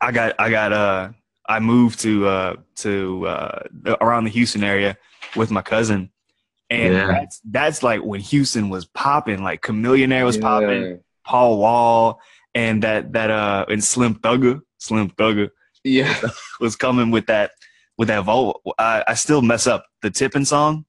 I 0.00 0.12
got 0.12 0.34
I 0.38 0.50
got 0.50 0.72
uh 0.72 1.10
I 1.46 1.60
moved 1.60 2.00
to 2.00 2.26
uh 2.26 2.56
to 2.76 3.26
uh 3.26 3.62
around 4.00 4.24
the 4.24 4.30
Houston 4.30 4.64
area 4.64 4.96
with 5.36 5.50
my 5.50 5.62
cousin. 5.62 6.10
And 6.70 6.94
Yeah. 6.94 7.06
that's 7.08 7.40
that's 7.44 7.82
like 7.82 8.00
when 8.02 8.20
Houston 8.20 8.70
was 8.70 8.86
popping, 8.86 9.42
like 9.42 9.60
Chamillionaire 9.62 10.24
was 10.24 10.38
popping, 10.38 10.82
Yeah. 10.82 10.94
Paul 11.26 11.58
Wall, 11.58 12.20
and 12.54 12.82
that 12.82 13.12
that 13.12 13.30
uh 13.30 13.66
and 13.68 13.84
Slim 13.84 14.14
Thugga, 14.14 14.62
Slim 14.78 15.10
Thugga 15.10 15.50
Yeah. 15.84 16.18
was 16.60 16.76
coming 16.76 17.10
with 17.10 17.26
that 17.26 17.50
with 18.00 18.08
that 18.08 18.24
vote. 18.24 18.62
I, 18.78 19.04
I 19.08 19.12
still 19.12 19.42
mess 19.42 19.66
up 19.66 19.84
the 20.00 20.10
tipping 20.10 20.46
song, 20.46 20.86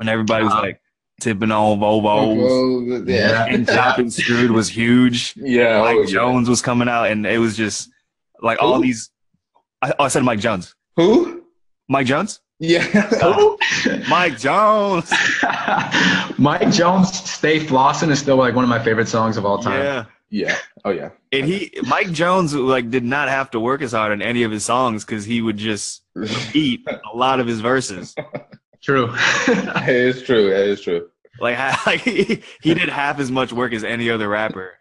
and 0.00 0.08
everybody 0.08 0.44
was 0.44 0.54
like 0.54 0.80
tipping 1.20 1.52
on 1.52 1.78
Volvos. 1.78 3.06
yeah. 3.06 3.44
and 3.44 3.66
Chopping 3.68 4.08
Screwed 4.08 4.50
was 4.50 4.66
huge. 4.66 5.34
Yeah. 5.36 5.82
Mike 5.82 5.98
yeah. 5.98 6.14
Jones 6.14 6.48
was 6.48 6.62
coming 6.62 6.88
out, 6.88 7.10
and 7.10 7.26
it 7.26 7.36
was 7.36 7.54
just 7.54 7.90
like 8.40 8.62
all 8.62 8.80
these. 8.80 9.10
I, 9.82 9.92
oh, 9.98 10.04
I 10.04 10.08
said 10.08 10.24
Mike 10.24 10.40
Jones. 10.40 10.74
Who? 10.96 11.44
Mike 11.86 12.06
Jones. 12.06 12.40
Yeah. 12.60 12.86
Mike 14.08 14.38
Jones. 14.38 15.12
Mike 16.38 16.70
Jones, 16.70 17.12
Stay 17.30 17.60
Flossin' 17.60 18.08
is 18.08 18.18
still 18.20 18.36
like 18.36 18.54
one 18.54 18.64
of 18.64 18.70
my 18.70 18.82
favorite 18.82 19.08
songs 19.08 19.36
of 19.36 19.44
all 19.44 19.58
time. 19.58 19.82
Yeah. 19.82 20.04
Yeah. 20.30 20.56
Oh 20.84 20.90
yeah. 20.90 21.10
And 21.32 21.46
he, 21.46 21.72
Mike 21.86 22.10
Jones, 22.12 22.54
like 22.54 22.90
did 22.90 23.04
not 23.04 23.28
have 23.28 23.50
to 23.52 23.60
work 23.60 23.82
as 23.82 23.92
hard 23.92 24.12
on 24.12 24.22
any 24.22 24.42
of 24.42 24.50
his 24.50 24.64
songs 24.64 25.04
because 25.04 25.24
he 25.24 25.40
would 25.42 25.56
just 25.56 26.02
eat 26.54 26.86
a 26.88 27.16
lot 27.16 27.40
of 27.40 27.46
his 27.46 27.60
verses. 27.60 28.14
True. 28.82 29.12
it 29.48 29.88
is 29.88 30.22
true. 30.22 30.46
It 30.52 30.68
is 30.68 30.80
true. 30.80 31.08
Like, 31.40 31.58
like 31.86 32.00
he, 32.02 32.42
he 32.62 32.72
did 32.74 32.88
half 32.88 33.18
as 33.18 33.32
much 33.32 33.52
work 33.52 33.72
as 33.72 33.82
any 33.82 34.10
other 34.10 34.28
rapper. 34.28 34.78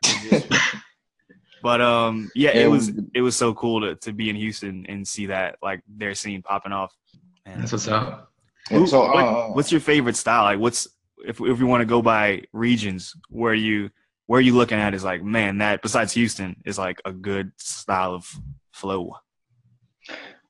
But 1.63 1.81
um, 1.81 2.29
yeah, 2.35 2.51
it 2.51 2.69
was 2.69 2.91
it 3.15 3.21
was 3.21 3.35
so 3.35 3.55
cool 3.55 3.81
to 3.81 3.95
to 3.95 4.13
be 4.13 4.29
in 4.29 4.35
Houston 4.35 4.85
and 4.87 5.07
see 5.07 5.25
that 5.27 5.55
like 5.63 5.81
their 5.87 6.13
scene 6.13 6.43
popping 6.43 6.71
off. 6.71 6.93
Man. 7.45 7.59
That's 7.59 7.71
what's 7.71 7.87
up. 7.87 8.31
And 8.69 8.87
so, 8.87 9.07
What- 9.07 9.15
uh, 9.25 9.47
what's 9.47 9.71
your 9.71 9.81
favorite 9.81 10.15
style? 10.15 10.43
Like, 10.43 10.59
what's 10.59 10.87
if 11.25 11.41
if 11.41 11.57
we 11.57 11.65
want 11.65 11.81
to 11.81 11.85
go 11.85 12.03
by 12.03 12.43
regions, 12.53 13.15
where 13.29 13.55
you 13.55 13.89
where 14.28 14.41
you 14.41 14.55
looking 14.55 14.80
at 14.80 14.93
is 14.93 15.03
like, 15.03 15.23
man, 15.23 15.59
that 15.59 15.82
besides 15.82 16.13
Houston 16.13 16.55
is 16.65 16.78
like 16.78 17.01
a 17.05 17.11
good 17.11 17.51
style 17.57 18.13
of 18.13 18.32
flow. 18.71 19.15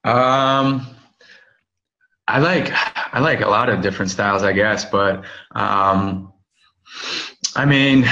Um, 0.04 0.88
I 2.28 2.40
like 2.40 2.72
I 3.14 3.20
like 3.20 3.42
a 3.42 3.48
lot 3.48 3.70
of 3.70 3.82
different 3.82 4.12
styles, 4.12 4.44
I 4.44 4.54
guess, 4.54 4.86
but 4.86 5.26
um, 5.52 6.34
I 7.56 7.66
mean, 7.66 8.06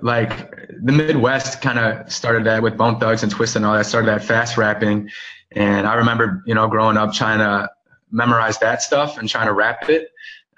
like 0.00 0.50
the 0.82 0.92
Midwest 0.92 1.60
kind 1.60 1.78
of 1.78 2.12
started 2.12 2.44
that 2.44 2.62
with 2.62 2.76
Bone 2.76 2.98
Thugs 2.98 3.22
and 3.22 3.32
Twista 3.32 3.56
and 3.56 3.66
all 3.66 3.74
that. 3.74 3.86
Started 3.86 4.08
that 4.08 4.24
fast 4.24 4.56
rapping, 4.56 5.08
and 5.52 5.86
I 5.86 5.94
remember 5.94 6.42
you 6.46 6.54
know 6.54 6.68
growing 6.68 6.96
up 6.96 7.12
trying 7.12 7.38
to 7.38 7.68
memorize 8.10 8.58
that 8.58 8.82
stuff 8.82 9.18
and 9.18 9.28
trying 9.28 9.46
to 9.46 9.52
rap 9.52 9.88
it. 9.88 10.08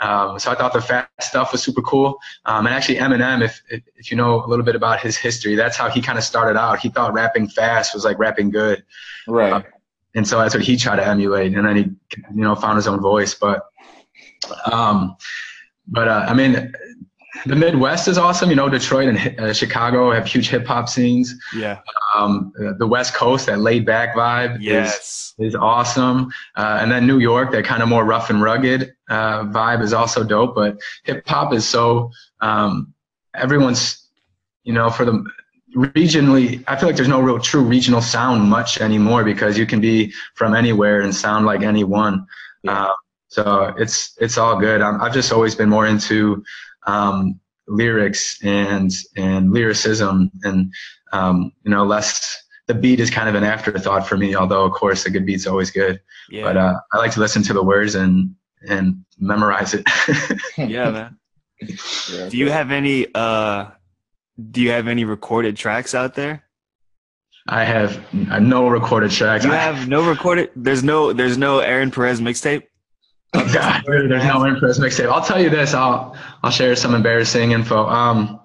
Um, 0.00 0.38
so 0.38 0.50
I 0.50 0.54
thought 0.54 0.72
the 0.72 0.82
fast 0.82 1.08
stuff 1.20 1.52
was 1.52 1.62
super 1.62 1.82
cool. 1.82 2.18
Um, 2.44 2.66
and 2.66 2.74
actually, 2.74 2.96
Eminem, 2.96 3.42
if, 3.42 3.62
if 3.70 3.82
if 3.96 4.10
you 4.10 4.16
know 4.16 4.44
a 4.44 4.46
little 4.46 4.64
bit 4.64 4.74
about 4.74 5.00
his 5.00 5.16
history, 5.16 5.54
that's 5.54 5.76
how 5.76 5.88
he 5.88 6.02
kind 6.02 6.18
of 6.18 6.24
started 6.24 6.58
out. 6.58 6.80
He 6.80 6.88
thought 6.88 7.12
rapping 7.12 7.48
fast 7.48 7.94
was 7.94 8.04
like 8.04 8.18
rapping 8.18 8.50
good 8.50 8.82
right. 9.26 9.64
and 10.14 10.26
so 10.26 10.38
that's 10.38 10.54
what 10.54 10.64
he 10.64 10.76
tried 10.76 10.96
to 10.96 11.06
emulate 11.06 11.54
and 11.54 11.66
then 11.66 11.76
he 11.76 11.82
you 12.34 12.42
know 12.42 12.54
found 12.54 12.76
his 12.76 12.86
own 12.86 13.00
voice 13.00 13.34
but 13.34 13.66
um 14.70 15.16
but 15.86 16.08
uh, 16.08 16.26
i 16.28 16.34
mean 16.34 16.72
the 17.46 17.56
midwest 17.56 18.06
is 18.08 18.16
awesome 18.16 18.48
you 18.50 18.56
know 18.56 18.68
detroit 18.68 19.08
and 19.08 19.40
uh, 19.40 19.52
chicago 19.52 20.12
have 20.12 20.26
huge 20.26 20.48
hip-hop 20.48 20.88
scenes 20.88 21.34
Yeah. 21.54 21.80
um 22.14 22.52
the 22.78 22.86
west 22.86 23.14
coast 23.14 23.46
that 23.46 23.58
laid 23.58 23.84
back 23.84 24.14
vibe 24.14 24.56
is 24.56 24.62
Yes. 24.62 25.34
is 25.38 25.54
awesome 25.54 26.30
uh, 26.56 26.78
and 26.80 26.90
then 26.92 27.06
new 27.06 27.18
york 27.18 27.50
that 27.52 27.64
kind 27.64 27.82
of 27.82 27.88
more 27.88 28.04
rough 28.04 28.30
and 28.30 28.40
rugged 28.42 28.94
uh, 29.10 29.44
vibe 29.44 29.82
is 29.82 29.92
also 29.92 30.22
dope 30.24 30.54
but 30.54 30.78
hip-hop 31.04 31.52
is 31.52 31.66
so 31.66 32.10
um 32.40 32.92
everyone's 33.34 34.08
you 34.62 34.72
know 34.72 34.88
for 34.90 35.04
the 35.04 35.24
regionally 35.74 36.62
i 36.68 36.76
feel 36.76 36.88
like 36.88 36.96
there's 36.96 37.08
no 37.08 37.20
real 37.20 37.38
true 37.40 37.62
regional 37.62 38.00
sound 38.00 38.48
much 38.48 38.80
anymore 38.80 39.24
because 39.24 39.58
you 39.58 39.66
can 39.66 39.80
be 39.80 40.12
from 40.34 40.54
anywhere 40.54 41.00
and 41.00 41.12
sound 41.14 41.46
like 41.46 41.62
anyone 41.62 42.24
Yeah. 42.62 42.84
uh, 42.84 42.94
so 43.28 43.74
it's 43.76 44.16
it's 44.20 44.38
all 44.38 44.56
good 44.60 44.80
I'm, 44.80 45.00
i've 45.02 45.12
just 45.12 45.32
always 45.32 45.54
been 45.56 45.68
more 45.68 45.86
into 45.86 46.44
um, 46.86 47.38
lyrics 47.68 48.38
and 48.44 48.90
and 49.16 49.52
lyricism 49.52 50.30
and 50.42 50.72
um, 51.12 51.52
you 51.64 51.70
know 51.70 51.84
less 51.84 52.36
the 52.66 52.74
beat 52.74 53.00
is 53.00 53.10
kind 53.10 53.28
of 53.28 53.34
an 53.34 53.44
afterthought 53.44 54.06
for 54.06 54.16
me 54.16 54.34
although 54.34 54.64
of 54.64 54.72
course 54.72 55.06
a 55.06 55.10
good 55.10 55.24
beat's 55.26 55.46
always 55.46 55.70
good 55.70 56.00
Yeah. 56.30 56.44
but 56.44 56.56
uh, 56.56 56.74
i 56.92 56.98
like 56.98 57.12
to 57.12 57.20
listen 57.20 57.42
to 57.44 57.52
the 57.52 57.62
words 57.62 57.94
and 57.94 58.34
and 58.68 59.04
memorize 59.18 59.74
it 59.74 59.86
yeah, 60.58 60.90
man. 60.90 61.18
Yeah. 62.10 62.28
Do 62.28 62.36
you 62.36 62.50
have 62.50 62.70
any 62.70 63.06
uh 63.14 63.66
do 64.50 64.60
you 64.60 64.70
have 64.70 64.88
any 64.88 65.04
recorded 65.04 65.56
tracks 65.56 65.94
out 65.94 66.14
there? 66.14 66.42
I 67.46 67.64
have 67.64 68.02
no 68.12 68.68
recorded 68.68 69.10
tracks. 69.10 69.44
You 69.44 69.52
I- 69.52 69.56
have 69.56 69.86
no 69.86 70.06
recorded. 70.08 70.50
There's 70.56 70.82
no. 70.82 71.12
There's 71.12 71.36
no 71.38 71.58
Aaron 71.60 71.90
Perez 71.90 72.20
mixtape. 72.20 72.64
Oh, 73.34 73.52
God, 73.52 73.82
dude, 73.84 74.10
there's 74.10 74.24
no 74.24 74.44
impress 74.44 74.78
mixtape. 74.78 75.10
I'll 75.10 75.24
tell 75.24 75.42
you 75.42 75.50
this. 75.50 75.74
I'll 75.74 76.16
I'll 76.42 76.52
share 76.52 76.76
some 76.76 76.94
embarrassing 76.94 77.50
info. 77.50 77.86
Um, 77.86 78.40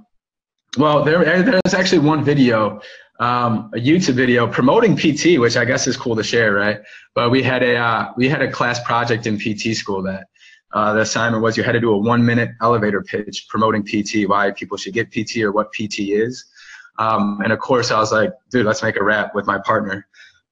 well, 0.78 1.04
there 1.04 1.44
there's 1.44 1.74
actually 1.74 2.00
one 2.00 2.24
video, 2.24 2.82
um, 3.20 3.70
a 3.76 3.78
YouTube 3.78 4.16
video 4.16 4.48
promoting 4.48 4.96
PT, 4.96 5.40
which 5.40 5.58
I 5.58 5.66
guess 5.66 5.86
is 5.86 5.96
cool 5.96 6.16
to 6.16 6.24
share, 6.24 6.54
right? 6.54 6.80
But 7.14 7.30
we 7.30 7.44
had 7.44 7.62
a 7.62 7.76
uh, 7.76 8.14
we 8.18 8.28
had 8.28 8.42
a 8.42 8.52
class 8.52 8.84
project 8.84 9.28
in 9.28 9.38
PT 9.38 9.76
school 9.76 10.02
that 10.04 10.28
uh, 10.74 10.94
the 10.94 11.02
assignment 11.02 11.44
was 11.44 11.58
you 11.58 11.64
had 11.64 11.74
to 11.74 11.80
do 11.80 11.92
a 11.92 11.98
one 11.98 12.26
minute 12.26 12.50
elevator 12.62 13.02
pitch 13.02 13.48
promoting 13.50 13.84
PT, 13.84 14.28
why 14.28 14.52
people 14.52 14.78
should 14.78 14.94
get 14.94 15.12
PT 15.12 15.38
or 15.38 15.52
what 15.52 15.72
PT 15.72 16.00
is. 16.00 16.46
Um, 16.98 17.40
and 17.44 17.54
of 17.54 17.60
course, 17.60 17.92
I 17.92 18.00
was 18.00 18.12
like, 18.12 18.34
dude, 18.52 18.66
let's 18.66 18.84
make 18.84 18.98
a 18.98 19.04
rap 19.04 19.34
with 19.34 19.48
my 19.48 19.58
partner. 19.60 20.08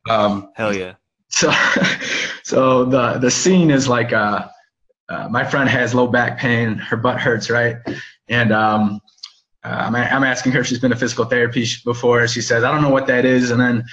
Um, 0.09 0.51
Hell 0.55 0.75
yeah. 0.75 0.93
so 1.29 1.51
so 2.43 2.85
the 2.85 3.19
the 3.19 3.29
scene 3.29 3.69
is 3.69 3.87
like 3.87 4.13
uh, 4.13 4.47
uh 5.09 5.27
my 5.29 5.43
friend 5.43 5.69
has 5.69 5.93
low 5.93 6.07
back 6.07 6.37
pain 6.39 6.77
her 6.77 6.97
butt 6.97 7.19
hurts 7.19 7.49
right? 7.49 7.77
And 8.29 8.51
um 8.51 9.01
uh, 9.63 9.83
I'm, 9.87 9.95
I'm 9.95 10.23
asking 10.23 10.53
her 10.53 10.61
if 10.61 10.67
she's 10.67 10.79
been 10.79 10.91
to 10.91 10.95
physical 10.95 11.25
therapy 11.25 11.65
before. 11.83 12.27
She 12.27 12.41
says 12.41 12.63
i 12.63 12.71
don't 12.71 12.81
know 12.81 12.89
what 12.89 13.07
that 13.07 13.25
is. 13.25 13.51
And 13.51 13.59
then 13.59 13.83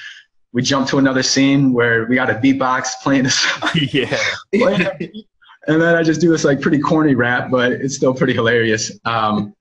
we 0.53 0.63
jump 0.63 0.87
to 0.89 0.99
another 0.99 1.23
scene 1.23 1.73
where 1.73 2.07
we 2.07 2.15
got 2.15 2.31
a 2.31 2.35
beatbox 2.35 2.91
playing 3.03 3.25
this 3.25 3.45
yeah. 3.93 4.17
and 5.67 5.83
then 5.83 5.97
i 5.97 6.03
just 6.05 6.21
do 6.21 6.31
this 6.31 6.45
like 6.45 6.61
pretty 6.61 6.79
corny 6.79 7.17
rap 7.17 7.51
but 7.51 7.73
it's 7.73 7.97
still 7.97 8.15
pretty 8.15 8.33
hilarious. 8.33 8.93
Um 9.05 9.55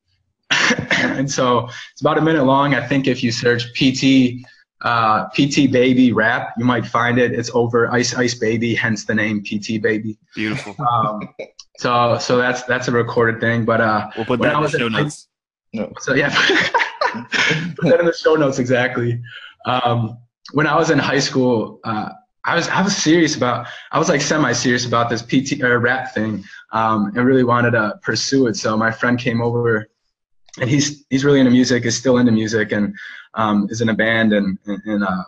and 0.91 1.29
so 1.31 1.67
it's 1.91 2.01
about 2.01 2.17
a 2.17 2.21
minute 2.21 2.43
long. 2.43 2.75
I 2.75 2.85
think 2.85 3.07
if 3.07 3.23
you 3.23 3.31
search 3.31 3.73
pt 3.73 4.45
uh, 4.83 5.25
PT 5.29 5.71
Baby 5.71 6.11
rap. 6.13 6.53
You 6.57 6.65
might 6.65 6.85
find 6.85 7.17
it. 7.17 7.31
It's 7.33 7.49
over 7.53 7.91
Ice 7.91 8.13
Ice 8.15 8.35
Baby, 8.35 8.75
hence 8.75 9.05
the 9.05 9.15
name 9.15 9.41
PT 9.43 9.81
Baby. 9.81 10.17
Beautiful. 10.35 10.75
Um, 10.87 11.29
so 11.77 12.17
so 12.19 12.37
that's 12.37 12.63
that's 12.63 12.87
a 12.87 12.91
recorded 12.91 13.39
thing. 13.41 13.65
But 13.65 13.81
uh, 13.81 14.09
We'll 14.15 14.25
put 14.25 14.41
that 14.41 14.49
in 14.49 14.53
the 14.55 14.59
was 14.61 14.73
in 14.75 14.79
show 14.81 14.89
high- 14.89 15.01
notes. 15.03 15.27
so 16.01 16.13
yeah, 16.13 16.29
put 17.75 17.89
that 17.89 17.99
in 17.99 18.05
the 18.05 18.13
show 18.13 18.35
notes 18.35 18.59
exactly. 18.59 19.21
Um, 19.65 20.17
when 20.51 20.67
I 20.67 20.75
was 20.77 20.89
in 20.89 20.99
high 20.99 21.19
school, 21.19 21.79
uh, 21.83 22.09
I 22.45 22.55
was 22.55 22.67
I 22.69 22.81
was 22.81 22.95
serious 22.95 23.35
about 23.37 23.67
I 23.91 23.99
was 23.99 24.09
like 24.09 24.21
semi 24.21 24.51
serious 24.51 24.85
about 24.85 25.09
this 25.09 25.21
PT 25.21 25.61
or 25.63 25.79
rap 25.79 26.13
thing, 26.13 26.43
um, 26.73 27.11
and 27.15 27.25
really 27.25 27.43
wanted 27.45 27.71
to 27.71 27.97
pursue 28.01 28.47
it. 28.47 28.55
So 28.57 28.75
my 28.75 28.91
friend 28.91 29.17
came 29.17 29.41
over, 29.41 29.87
and 30.59 30.69
he's 30.69 31.05
he's 31.09 31.23
really 31.25 31.39
into 31.39 31.51
music, 31.51 31.85
is 31.85 31.97
still 31.97 32.17
into 32.17 32.31
music, 32.31 32.71
and 32.71 32.93
um, 33.33 33.67
is 33.69 33.81
in 33.81 33.89
a 33.89 33.93
band 33.93 34.33
and 34.33 34.57
and, 34.65 34.81
and 34.85 35.03
uh, 35.03 35.23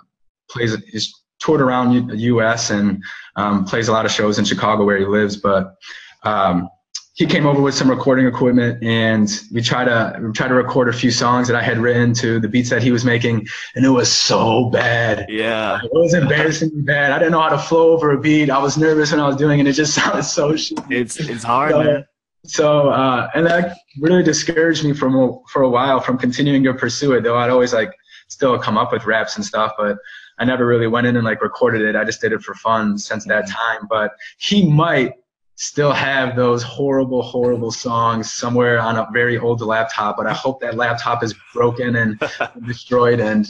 plays. 0.49 0.75
He's 0.91 1.13
toured 1.39 1.61
around 1.61 1.91
U- 1.93 2.07
the 2.07 2.17
U.S. 2.17 2.69
and 2.69 3.03
um, 3.35 3.65
plays 3.65 3.87
a 3.87 3.91
lot 3.91 4.05
of 4.05 4.11
shows 4.11 4.39
in 4.39 4.45
Chicago 4.45 4.83
where 4.85 4.97
he 4.97 5.05
lives, 5.05 5.37
but. 5.37 5.75
Um, 6.23 6.69
he 7.17 7.25
came 7.25 7.45
over 7.47 7.61
with 7.61 7.73
some 7.73 7.89
recording 7.89 8.27
equipment 8.27 8.83
and 8.83 9.39
we 9.53 9.61
tried 9.61 9.85
to 9.85 10.19
we 10.21 10.33
tried 10.33 10.49
to 10.49 10.53
record 10.53 10.89
a 10.89 10.91
few 10.91 11.11
songs 11.11 11.47
that 11.47 11.55
I 11.55 11.61
had 11.61 11.77
written 11.77 12.13
to 12.15 12.41
the 12.41 12.49
beats 12.49 12.69
that 12.71 12.83
he 12.83 12.91
was 12.91 13.05
making 13.05 13.47
and 13.73 13.85
it 13.85 13.89
was 13.89 14.11
so 14.11 14.69
bad. 14.69 15.25
Yeah. 15.29 15.79
It 15.81 15.91
was 15.93 16.13
embarrassingly 16.13 16.81
bad. 16.81 17.13
I 17.13 17.19
didn't 17.19 17.31
know 17.31 17.39
how 17.39 17.47
to 17.47 17.57
flow 17.57 17.91
over 17.93 18.11
a 18.11 18.19
beat. 18.19 18.49
I 18.49 18.57
was 18.57 18.77
nervous 18.77 19.11
when 19.11 19.21
I 19.21 19.27
was 19.27 19.37
doing 19.37 19.61
it. 19.61 19.67
It 19.67 19.71
just 19.73 19.93
sounded 20.03 20.23
so 20.23 20.51
shitty. 20.55 20.91
It's 20.91 21.17
it's 21.17 21.43
hard, 21.45 21.71
So- 21.71 21.83
man. 21.85 22.05
So 22.47 22.89
uh, 22.89 23.29
and 23.33 23.45
that 23.45 23.77
really 23.99 24.23
discouraged 24.23 24.83
me 24.83 24.93
from 24.93 25.39
for 25.49 25.63
a 25.63 25.69
while 25.69 25.99
from 25.99 26.17
continuing 26.17 26.63
to 26.63 26.73
pursue 26.73 27.13
it. 27.13 27.21
Though 27.21 27.37
I'd 27.37 27.49
always 27.49 27.73
like 27.73 27.91
still 28.27 28.57
come 28.57 28.77
up 28.77 28.91
with 28.91 29.05
raps 29.05 29.35
and 29.35 29.45
stuff, 29.45 29.73
but 29.77 29.97
I 30.37 30.45
never 30.45 30.65
really 30.65 30.87
went 30.87 31.07
in 31.07 31.15
and 31.15 31.25
like 31.25 31.41
recorded 31.41 31.81
it. 31.81 31.95
I 31.95 32.03
just 32.03 32.21
did 32.21 32.33
it 32.33 32.41
for 32.41 32.53
fun 32.55 32.97
since 32.97 33.25
that 33.25 33.47
time. 33.47 33.87
But 33.89 34.11
he 34.37 34.69
might 34.69 35.13
still 35.55 35.93
have 35.93 36.35
those 36.35 36.61
horrible, 36.61 37.21
horrible 37.21 37.71
songs 37.71 38.31
somewhere 38.31 38.79
on 38.79 38.97
a 38.97 39.07
very 39.13 39.37
old 39.37 39.61
laptop. 39.61 40.17
But 40.17 40.27
I 40.27 40.33
hope 40.33 40.59
that 40.61 40.75
laptop 40.75 41.23
is 41.23 41.33
broken 41.53 41.95
and 41.95 42.19
destroyed 42.65 43.19
and 43.19 43.47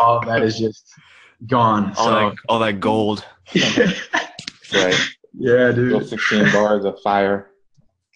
all 0.00 0.18
of 0.18 0.26
that 0.26 0.42
is 0.42 0.58
just 0.58 0.92
gone. 1.46 1.94
All 1.96 2.04
So 2.04 2.10
that 2.10 2.36
all 2.48 2.58
that 2.58 2.80
gold. 2.80 3.24
Right. 4.72 4.94
yeah, 5.36 5.72
dude. 5.72 6.08
16 6.08 6.52
bars 6.52 6.84
of 6.84 7.00
fire. 7.00 7.49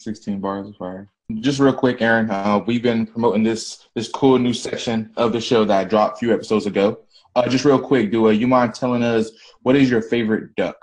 16 0.05 0.41
bars 0.41 0.69
of 0.69 0.77
fire. 0.77 1.09
Just 1.41 1.59
real 1.59 1.73
quick, 1.73 2.03
Aaron. 2.03 2.31
Uh, 2.31 2.63
we've 2.67 2.83
been 2.83 3.07
promoting 3.07 3.43
this 3.43 3.89
this 3.95 4.09
cool 4.09 4.39
new 4.39 4.53
section 4.53 5.11
of 5.17 5.33
the 5.33 5.41
show 5.41 5.65
that 5.65 5.81
I 5.81 5.85
dropped 5.85 6.19
a 6.19 6.19
few 6.19 6.35
episodes 6.35 6.67
ago. 6.67 7.01
Uh, 7.35 7.49
just 7.49 7.65
real 7.65 7.81
quick, 7.81 8.13
do 8.13 8.27
uh, 8.27 8.31
you 8.31 8.47
mind 8.47 8.75
telling 8.75 9.03
us 9.03 9.31
what 9.63 9.75
is 9.75 9.91
your 9.91 10.03
favorite 10.03 10.55
duck? 10.55 10.77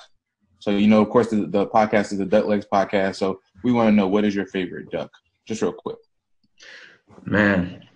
So 0.59 0.71
you 0.71 0.87
know, 0.87 1.01
of 1.01 1.09
course, 1.09 1.29
the, 1.29 1.45
the 1.45 1.67
podcast 1.67 2.11
is 2.11 2.17
the 2.17 2.25
Duck 2.25 2.45
Legs 2.45 2.65
podcast. 2.71 3.17
So 3.17 3.39
we 3.63 3.71
want 3.71 3.89
to 3.89 3.91
know 3.91 4.07
what 4.07 4.25
is 4.25 4.33
your 4.33 4.47
favorite 4.47 4.89
duck? 4.89 5.11
Just 5.45 5.61
real 5.61 5.73
quick. 5.73 5.97
Man, 7.23 7.87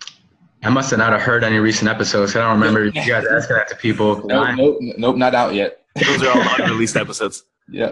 I 0.63 0.69
must 0.69 0.91
have 0.91 0.99
not 0.99 1.13
have 1.13 1.21
heard 1.21 1.43
any 1.43 1.57
recent 1.57 1.89
episodes. 1.89 2.35
I 2.35 2.41
don't 2.41 2.59
remember 2.59 2.85
you 2.85 2.91
guys 2.91 3.25
asking 3.31 3.55
that 3.55 3.67
to 3.69 3.75
people. 3.75 4.23
Nope, 4.25 4.55
nope, 4.55 4.77
nope, 4.97 5.15
not 5.15 5.33
out 5.33 5.55
yet. 5.55 5.81
Those 5.95 6.23
are 6.23 6.37
all 6.37 6.55
unreleased 6.59 6.95
episodes. 6.95 7.43
Yeah. 7.67 7.91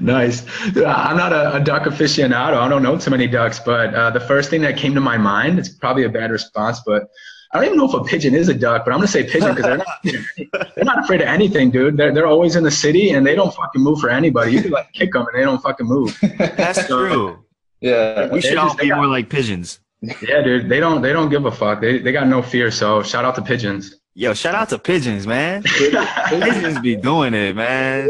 nice. 0.00 0.44
I'm 0.76 1.16
not 1.16 1.32
a, 1.32 1.56
a 1.56 1.60
duck 1.60 1.84
aficionado. 1.84 2.56
I 2.56 2.68
don't 2.68 2.82
know 2.82 2.98
too 2.98 3.10
many 3.10 3.26
ducks, 3.26 3.60
but 3.60 3.94
uh, 3.94 4.10
the 4.10 4.20
first 4.20 4.50
thing 4.50 4.62
that 4.62 4.76
came 4.76 4.94
to 4.94 5.00
my 5.00 5.16
mind, 5.16 5.58
it's 5.58 5.68
probably 5.68 6.04
a 6.04 6.08
bad 6.08 6.30
response, 6.30 6.80
but 6.84 7.08
I 7.52 7.58
don't 7.58 7.66
even 7.66 7.78
know 7.78 7.86
if 7.88 7.94
a 7.94 8.02
pigeon 8.02 8.34
is 8.34 8.48
a 8.48 8.54
duck, 8.54 8.84
but 8.84 8.90
I'm 8.92 8.98
gonna 8.98 9.06
say 9.06 9.22
pigeon 9.22 9.54
because 9.54 9.64
they're 9.64 9.76
not, 9.76 10.72
they're 10.74 10.84
not 10.84 11.04
afraid 11.04 11.20
of 11.20 11.28
anything, 11.28 11.70
dude. 11.70 11.96
They're, 11.96 12.12
they're 12.12 12.26
always 12.26 12.56
in 12.56 12.64
the 12.64 12.70
city 12.70 13.10
and 13.10 13.24
they 13.24 13.36
don't 13.36 13.54
fucking 13.54 13.80
move 13.80 14.00
for 14.00 14.10
anybody. 14.10 14.52
You 14.52 14.62
can 14.62 14.72
like 14.72 14.92
kick 14.92 15.12
them 15.12 15.24
and 15.32 15.40
they 15.40 15.44
don't 15.44 15.62
fucking 15.62 15.86
move. 15.86 16.18
That's 16.38 16.84
true. 16.88 17.44
Yeah. 17.80 18.28
We 18.32 18.40
should 18.40 18.52
They 18.52 18.56
all 18.56 18.74
be 18.74 18.88
got- 18.88 18.96
more 18.96 19.06
like 19.06 19.28
pigeons. 19.30 19.78
Yeah, 20.20 20.42
dude. 20.42 20.68
They 20.68 20.80
don't 20.80 21.00
they 21.00 21.12
don't 21.12 21.30
give 21.30 21.46
a 21.46 21.52
fuck. 21.52 21.80
They 21.80 21.98
they 21.98 22.10
got 22.12 22.26
no 22.26 22.42
fear. 22.42 22.70
So 22.70 23.02
shout 23.02 23.24
out 23.24 23.36
to 23.36 23.42
pigeons. 23.42 24.00
Yo, 24.16 24.32
shout 24.32 24.54
out 24.54 24.68
to 24.68 24.78
pigeons, 24.78 25.26
man. 25.26 25.62
Pigeons 26.28 26.78
be 26.78 26.94
doing 26.94 27.34
it, 27.34 27.56
man. 27.56 28.08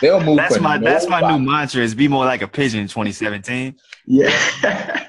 They'll 0.00 0.20
move. 0.22 0.36
That's 0.36 0.56
for 0.56 0.62
my 0.62 0.78
that's 0.78 1.08
my 1.08 1.20
nobody. 1.20 1.38
new 1.40 1.50
mantra 1.50 1.82
is 1.82 1.96
be 1.96 2.06
more 2.06 2.24
like 2.24 2.42
a 2.42 2.48
pigeon 2.48 2.86
2017. 2.86 3.74
yeah. 4.06 5.04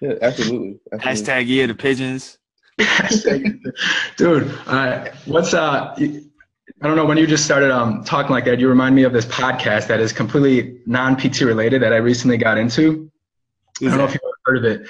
Yeah, 0.00 0.12
absolutely. 0.20 0.78
absolutely. 0.92 0.98
Hashtag 0.98 1.46
year 1.46 1.66
the 1.66 1.74
pigeons. 1.74 2.38
Dude, 4.16 4.54
uh, 4.66 5.08
what's 5.24 5.54
uh? 5.54 5.94
I 5.96 6.86
don't 6.86 6.96
know 6.96 7.06
when 7.06 7.16
you 7.16 7.26
just 7.26 7.44
started 7.44 7.70
um 7.70 8.04
talking 8.04 8.30
like 8.30 8.44
that. 8.44 8.60
You 8.60 8.68
remind 8.68 8.94
me 8.94 9.04
of 9.04 9.12
this 9.12 9.24
podcast 9.24 9.88
that 9.88 9.98
is 9.98 10.12
completely 10.12 10.80
non 10.86 11.16
PT 11.16 11.40
related 11.40 11.82
that 11.82 11.92
I 11.92 11.96
recently 11.96 12.36
got 12.36 12.58
into. 12.58 13.10
I 13.80 13.86
don't 13.86 13.98
know 13.98 14.04
if 14.04 14.12
you've 14.12 14.20
ever 14.22 14.34
heard 14.44 14.58
of 14.58 14.64
it. 14.64 14.88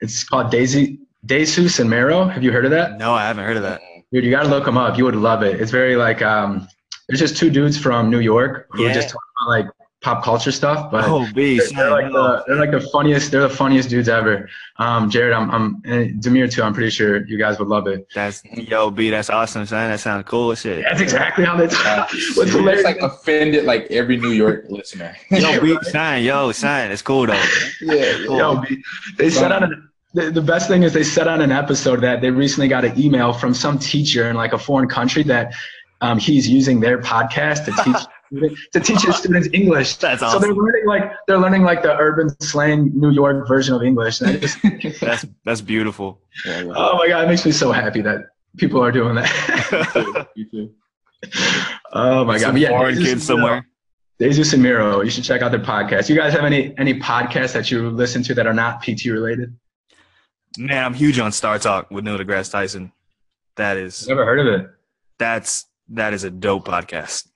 It's 0.00 0.24
called 0.24 0.52
Desus 0.52 0.98
Desus 1.26 1.80
and 1.80 1.88
Mero. 1.90 2.24
Have 2.24 2.42
you 2.42 2.52
heard 2.52 2.64
of 2.64 2.70
that? 2.70 2.98
No, 2.98 3.12
I 3.12 3.26
haven't 3.26 3.44
heard 3.44 3.56
of 3.56 3.62
that. 3.62 3.80
Dude, 4.12 4.24
you 4.24 4.30
got 4.30 4.42
to 4.44 4.48
look 4.48 4.64
them 4.64 4.76
up. 4.76 4.96
You 4.98 5.04
would 5.04 5.14
love 5.16 5.42
it. 5.42 5.60
It's 5.60 5.70
very 5.70 5.96
like 5.96 6.22
um. 6.22 6.66
There's 7.08 7.18
just 7.20 7.36
two 7.36 7.50
dudes 7.50 7.76
from 7.76 8.08
New 8.08 8.20
York 8.20 8.68
who 8.70 8.84
Yeah. 8.86 8.92
just 8.92 9.08
talk 9.08 9.20
about 9.42 9.48
like 9.50 9.66
pop 10.00 10.22
culture 10.24 10.52
stuff, 10.52 10.90
but 10.92 11.04
Oh, 11.08 11.28
B, 11.34 11.58
they're, 11.58 11.68
they're 11.76 11.90
like 11.90 12.12
the, 12.12 12.44
they're 12.46 12.56
like 12.56 12.70
the 12.70 12.80
funniest. 12.92 13.32
They're 13.32 13.40
the 13.42 13.48
funniest 13.50 13.88
dudes 13.90 14.08
ever. 14.08 14.48
Um, 14.78 15.10
Jared, 15.10 15.32
I'm, 15.32 15.50
I'm, 15.50 15.82
and 15.84 16.22
Demir 16.22 16.48
too. 16.50 16.62
I'm 16.62 16.72
pretty 16.72 16.90
sure 16.90 17.26
you 17.26 17.36
guys 17.36 17.58
would 17.58 17.66
love 17.66 17.88
it. 17.88 18.06
that's 18.14 18.44
yo 18.54 18.92
B. 18.92 19.10
That's 19.10 19.28
awesome, 19.28 19.66
son. 19.66 19.90
That 19.90 19.98
sounds 19.98 20.24
cool 20.28 20.52
as 20.52 20.60
shit. 20.60 20.84
That's 20.88 21.00
exactly 21.00 21.44
how 21.44 21.56
they 21.56 21.66
talk. 21.66 22.12
you 22.12 22.18
What's 22.36 22.50
just 22.52 22.56
hilarious? 22.58 22.84
like 22.84 22.98
offended 22.98 23.64
like 23.64 23.88
every 23.90 24.16
New 24.16 24.30
York 24.30 24.66
listener. 24.68 25.16
Yo, 25.32 25.60
B, 25.60 25.76
sign, 25.82 26.22
yo, 26.22 26.52
sign. 26.52 26.92
It's 26.92 27.02
cool 27.02 27.26
though. 27.26 27.42
yeah, 27.80 28.24
Cool. 28.26 28.38
Yo, 28.38 28.62
they 29.18 29.28
said 29.30 29.50
on 29.50 29.64
an, 29.64 29.88
the, 30.12 30.30
the 30.30 30.42
best 30.42 30.68
thing 30.68 30.82
is 30.82 30.92
they 30.92 31.04
said 31.04 31.28
on 31.28 31.40
an 31.40 31.52
episode 31.52 32.00
that 32.00 32.20
they 32.20 32.30
recently 32.30 32.68
got 32.68 32.84
an 32.84 32.98
email 33.00 33.32
from 33.32 33.54
some 33.54 33.78
teacher 33.78 34.28
in 34.28 34.36
like 34.36 34.52
a 34.52 34.58
foreign 34.58 34.88
country 34.88 35.22
that 35.24 35.52
um, 36.00 36.18
he's 36.18 36.48
using 36.48 36.80
their 36.80 36.98
podcast 36.98 37.64
to 37.66 37.72
teach 37.84 38.56
to 38.72 38.80
teach 38.80 39.02
his 39.02 39.16
students 39.16 39.48
English. 39.52 39.96
That's 39.96 40.22
awesome. 40.22 40.40
So 40.40 40.46
they're 40.46 40.54
learning 40.54 40.86
like 40.86 41.12
they're 41.26 41.38
learning 41.38 41.62
like 41.62 41.82
the 41.82 41.96
urban 41.96 42.28
slang 42.40 42.90
New 42.94 43.10
York 43.10 43.46
version 43.46 43.74
of 43.74 43.82
English. 43.82 44.20
And 44.20 44.40
just, 44.40 44.58
That's 45.00 45.26
that's 45.44 45.60
beautiful. 45.60 46.20
yeah, 46.46 46.62
yeah. 46.62 46.72
oh 46.74 46.96
my 46.96 47.08
god, 47.08 47.24
it 47.24 47.28
makes 47.28 47.44
me 47.44 47.52
so 47.52 47.70
happy 47.70 48.00
that 48.02 48.26
people 48.56 48.82
are 48.82 48.92
doing 48.92 49.14
that. 49.16 50.28
You 50.34 50.44
too. 50.50 50.74
oh 51.92 52.24
my 52.24 52.38
god, 52.38 52.40
Some 52.40 52.52
But 52.54 52.60
yeah, 52.60 52.68
foreign 52.70 52.96
kids 52.96 53.26
somewhere. 53.26 53.66
Desus 54.20 54.52
and 54.52 54.62
Mero, 54.62 55.00
you 55.00 55.10
should 55.10 55.24
check 55.24 55.40
out 55.40 55.50
their 55.50 55.60
podcast. 55.60 56.10
You 56.10 56.16
guys 56.16 56.32
have 56.32 56.44
any 56.44 56.76
any 56.78 56.98
podcasts 56.98 57.52
that 57.54 57.70
you 57.70 57.90
listen 57.90 58.22
to 58.24 58.34
that 58.34 58.46
are 58.46 58.54
not 58.54 58.82
PT 58.82 59.06
related? 59.06 59.56
Man, 60.58 60.84
I'm 60.84 60.94
huge 60.94 61.18
on 61.18 61.32
Star 61.32 61.58
Talk 61.58 61.90
with 61.90 62.04
Neil 62.04 62.18
deGrasse 62.18 62.50
Tyson. 62.50 62.92
That 63.56 63.76
is 63.76 64.06
Never 64.08 64.24
heard 64.24 64.40
of 64.40 64.46
it. 64.60 64.70
that's 65.18 65.66
that 65.90 66.12
is 66.14 66.24
a 66.24 66.30
dope 66.30 66.66
podcast. 66.66 67.28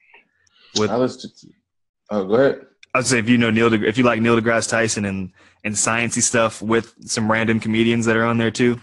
With 0.78 0.90
I 0.90 0.96
was 0.96 1.20
just, 1.20 1.46
oh, 2.10 2.24
go 2.24 2.34
ahead. 2.34 2.66
I'd 2.94 3.06
say 3.06 3.18
if 3.18 3.28
you 3.28 3.36
know 3.38 3.50
Neil, 3.50 3.70
De- 3.70 3.86
if 3.86 3.98
you 3.98 4.04
like 4.04 4.20
Neil 4.20 4.40
deGrasse 4.40 4.68
Tyson 4.68 5.04
and 5.04 5.32
and 5.64 5.74
sciencey 5.74 6.22
stuff 6.22 6.60
with 6.62 6.94
some 7.06 7.30
random 7.30 7.58
comedians 7.60 8.06
that 8.06 8.16
are 8.16 8.24
on 8.24 8.38
there 8.38 8.50
too. 8.50 8.80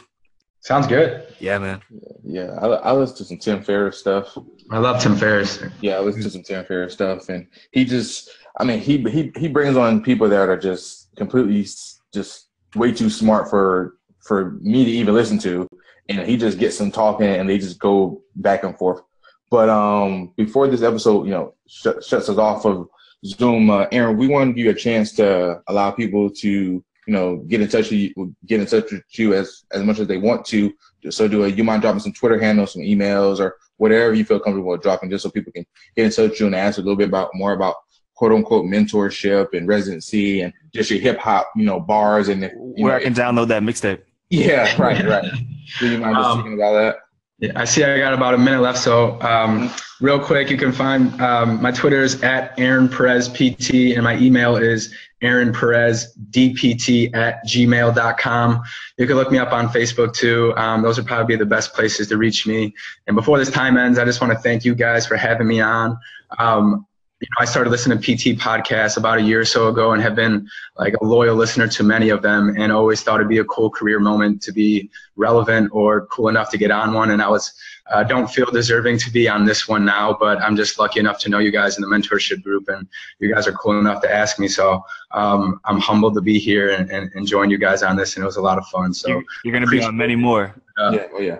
Sounds 0.61 0.85
good. 0.87 1.25
Yeah, 1.39 1.57
man. 1.57 1.81
Yeah, 2.23 2.51
I, 2.61 2.67
I 2.67 2.91
listen 2.91 3.17
to 3.17 3.25
some 3.25 3.37
Tim 3.39 3.63
Ferriss 3.63 3.97
stuff. 3.97 4.37
I 4.69 4.77
love 4.77 5.01
Tim 5.01 5.15
Ferriss. 5.15 5.63
Yeah, 5.81 5.95
I 5.95 5.99
listen 6.01 6.21
to 6.21 6.29
some 6.29 6.43
Tim 6.43 6.63
Ferriss 6.65 6.93
stuff, 6.93 7.29
and 7.29 7.47
he 7.71 7.83
just, 7.83 8.29
I 8.59 8.63
mean, 8.63 8.79
he 8.79 8.97
he 9.09 9.31
he 9.35 9.47
brings 9.47 9.75
on 9.75 10.03
people 10.03 10.29
that 10.29 10.49
are 10.49 10.57
just 10.57 11.15
completely 11.15 11.67
just 12.13 12.49
way 12.75 12.91
too 12.91 13.09
smart 13.09 13.49
for 13.49 13.97
for 14.23 14.51
me 14.61 14.85
to 14.85 14.91
even 14.91 15.13
listen 15.13 15.37
to, 15.39 15.67
and 16.09 16.27
he 16.27 16.37
just 16.37 16.59
gets 16.59 16.77
them 16.77 16.91
talking, 16.91 17.27
and 17.27 17.49
they 17.49 17.57
just 17.57 17.79
go 17.79 18.21
back 18.35 18.63
and 18.63 18.77
forth. 18.77 19.01
But 19.49 19.69
um, 19.69 20.31
before 20.37 20.67
this 20.67 20.81
episode, 20.81 21.25
you 21.25 21.31
know, 21.31 21.55
shut, 21.67 22.03
shuts 22.03 22.29
us 22.29 22.37
off 22.37 22.65
of 22.65 22.87
Zoom, 23.25 23.69
uh, 23.69 23.85
Aaron, 23.91 24.17
we 24.17 24.27
want 24.27 24.49
to 24.49 24.53
give 24.53 24.65
you 24.65 24.71
a 24.71 24.75
chance 24.75 25.13
to 25.13 25.61
allow 25.67 25.91
people 25.91 26.29
to, 26.29 26.49
you 26.49 26.83
know, 27.07 27.37
get 27.47 27.61
in 27.61 27.67
touch 27.67 27.91
with 27.91 27.99
you, 27.99 28.35
get 28.45 28.61
in 28.61 28.65
touch 28.65 28.91
with 28.91 29.03
you 29.11 29.33
as 29.33 29.63
as 29.71 29.83
much 29.83 29.99
as 29.99 30.07
they 30.07 30.17
want 30.17 30.45
to. 30.47 30.73
So, 31.09 31.27
do 31.27 31.43
a, 31.43 31.47
you 31.47 31.63
mind 31.63 31.81
dropping 31.81 31.99
some 31.99 32.13
Twitter 32.13 32.39
handles, 32.39 32.73
some 32.73 32.81
emails, 32.81 33.39
or 33.39 33.57
whatever 33.77 34.13
you 34.13 34.23
feel 34.23 34.39
comfortable 34.39 34.71
with 34.71 34.81
dropping, 34.81 35.09
just 35.09 35.23
so 35.23 35.29
people 35.29 35.51
can 35.51 35.65
get 35.95 36.05
in 36.05 36.11
touch 36.11 36.31
with 36.31 36.39
you 36.39 36.45
and 36.47 36.55
ask 36.55 36.77
a 36.77 36.81
little 36.81 36.95
bit 36.95 37.09
about 37.09 37.29
more 37.33 37.53
about 37.53 37.75
quote 38.15 38.31
unquote 38.31 38.65
mentorship 38.65 39.53
and 39.53 39.67
residency 39.67 40.41
and 40.41 40.53
just 40.73 40.89
your 40.89 40.99
hip 40.99 41.17
hop, 41.17 41.49
you 41.55 41.65
know, 41.65 41.79
bars 41.79 42.27
and 42.27 42.43
if, 42.43 42.51
you 42.53 42.85
Where 42.85 42.93
know, 42.93 42.97
I 42.97 43.03
can 43.03 43.13
download 43.13 43.47
that 43.47 43.63
mixtape. 43.63 44.01
Yeah, 44.31 44.75
right, 44.81 45.05
right. 45.05 45.31
Do 45.79 45.89
you 45.91 45.97
mind 45.99 46.15
just 46.15 46.27
Um, 46.27 46.39
speaking 46.39 46.53
about 46.53 46.73
that? 46.73 46.95
Yeah, 47.39 47.51
I 47.55 47.65
see 47.65 47.83
I 47.83 47.97
got 47.97 48.13
about 48.13 48.35
a 48.35 48.37
minute 48.37 48.61
left. 48.61 48.77
So, 48.77 49.19
um, 49.21 49.71
real 49.99 50.19
quick, 50.19 50.49
you 50.51 50.57
can 50.57 50.71
find 50.71 51.19
um, 51.19 51.61
my 51.61 51.71
Twitter 51.71 52.03
is 52.03 52.21
at 52.23 52.53
Aaron 52.59 52.87
Perez 52.87 53.27
PT, 53.29 53.95
and 53.95 54.03
my 54.03 54.15
email 54.17 54.57
is 54.57 54.93
Aaron 55.23 55.51
Perez 55.51 56.15
DPT 56.29 57.13
at 57.15 57.43
gmail.com. 57.47 58.61
You 58.97 59.07
can 59.07 59.15
look 59.15 59.31
me 59.31 59.39
up 59.39 59.53
on 59.53 59.69
Facebook 59.69 60.13
too. 60.13 60.53
Um, 60.55 60.83
those 60.83 60.97
would 60.97 61.07
probably 61.07 61.35
be 61.35 61.39
the 61.39 61.45
best 61.45 61.73
places 61.73 62.07
to 62.09 62.17
reach 62.17 62.45
me. 62.45 62.73
And 63.07 63.15
before 63.15 63.39
this 63.39 63.49
time 63.49 63.75
ends, 63.77 63.97
I 63.97 64.05
just 64.05 64.21
want 64.21 64.33
to 64.33 64.39
thank 64.39 64.63
you 64.63 64.75
guys 64.75 65.07
for 65.07 65.17
having 65.17 65.47
me 65.47 65.61
on. 65.61 65.97
Um, 66.37 66.85
you 67.21 67.27
know, 67.29 67.43
I 67.43 67.45
started 67.45 67.69
listening 67.69 68.01
to 68.01 68.03
PT 68.03 68.39
podcasts 68.39 68.97
about 68.97 69.19
a 69.19 69.21
year 69.21 69.41
or 69.41 69.45
so 69.45 69.67
ago 69.67 69.91
and 69.91 70.01
have 70.01 70.15
been 70.15 70.49
like 70.77 70.95
a 71.01 71.05
loyal 71.05 71.35
listener 71.35 71.67
to 71.67 71.83
many 71.83 72.09
of 72.09 72.23
them 72.23 72.55
and 72.57 72.71
always 72.71 73.03
thought 73.03 73.19
it'd 73.19 73.29
be 73.29 73.37
a 73.37 73.45
cool 73.45 73.69
career 73.69 73.99
moment 73.99 74.41
to 74.41 74.51
be 74.51 74.89
relevant 75.15 75.69
or 75.71 76.07
cool 76.07 76.29
enough 76.29 76.49
to 76.49 76.57
get 76.57 76.71
on 76.71 76.93
one. 76.93 77.11
And 77.11 77.21
I 77.21 77.29
was, 77.29 77.53
uh, 77.91 78.03
don't 78.03 78.27
feel 78.27 78.47
deserving 78.47 78.97
to 78.99 79.11
be 79.11 79.29
on 79.29 79.45
this 79.45 79.67
one 79.67 79.85
now, 79.85 80.17
but 80.19 80.41
I'm 80.41 80.55
just 80.55 80.79
lucky 80.79 80.99
enough 80.99 81.19
to 81.19 81.29
know 81.29 81.37
you 81.37 81.51
guys 81.51 81.77
in 81.77 81.83
the 81.83 81.87
mentorship 81.87 82.41
group 82.41 82.67
and 82.69 82.87
you 83.19 83.31
guys 83.31 83.45
are 83.47 83.53
cool 83.53 83.79
enough 83.79 84.01
to 84.01 84.11
ask 84.11 84.39
me. 84.39 84.47
So 84.47 84.83
um, 85.11 85.61
I'm 85.65 85.79
humbled 85.79 86.15
to 86.15 86.21
be 86.21 86.39
here 86.39 86.71
and, 86.71 86.89
and, 86.89 87.11
and 87.13 87.27
join 87.27 87.51
you 87.51 87.59
guys 87.59 87.83
on 87.83 87.97
this. 87.97 88.15
And 88.15 88.23
it 88.23 88.25
was 88.25 88.37
a 88.37 88.41
lot 88.41 88.57
of 88.57 88.65
fun. 88.69 88.95
So 88.95 89.09
You're, 89.09 89.23
you're 89.43 89.53
gonna 89.53 89.67
be 89.67 89.83
on 89.83 89.95
many 89.95 90.15
more. 90.15 90.55
uh, 90.79 90.91
yeah, 90.95 91.07
oh 91.13 91.19
yeah. 91.19 91.39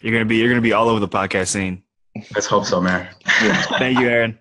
You're 0.00 0.12
gonna 0.12 0.26
be 0.26 0.36
you're 0.36 0.48
gonna 0.48 0.60
be 0.60 0.74
all 0.74 0.88
over 0.88 1.00
the 1.00 1.08
podcast 1.08 1.48
scene. 1.48 1.82
Let's 2.34 2.46
hope 2.46 2.64
so, 2.64 2.80
man. 2.80 3.08
Thank 3.78 3.98
you, 3.98 4.08
Aaron. 4.08 4.38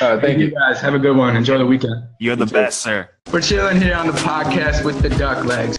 Uh, 0.00 0.20
thank 0.20 0.38
you. 0.38 0.50
guys. 0.50 0.80
Have 0.80 0.94
a 0.94 0.98
good 0.98 1.16
one. 1.16 1.36
Enjoy 1.36 1.58
the 1.58 1.66
weekend. 1.66 1.94
You're 2.20 2.36
the 2.36 2.46
You 2.46 2.52
best, 2.52 2.80
sir. 2.82 3.08
We're 3.32 3.40
chilling 3.40 3.80
here 3.80 3.94
on 3.94 4.06
the 4.06 4.12
podcast 4.14 4.84
with 4.84 5.00
the 5.00 5.10
duck 5.10 5.44
legs. 5.44 5.76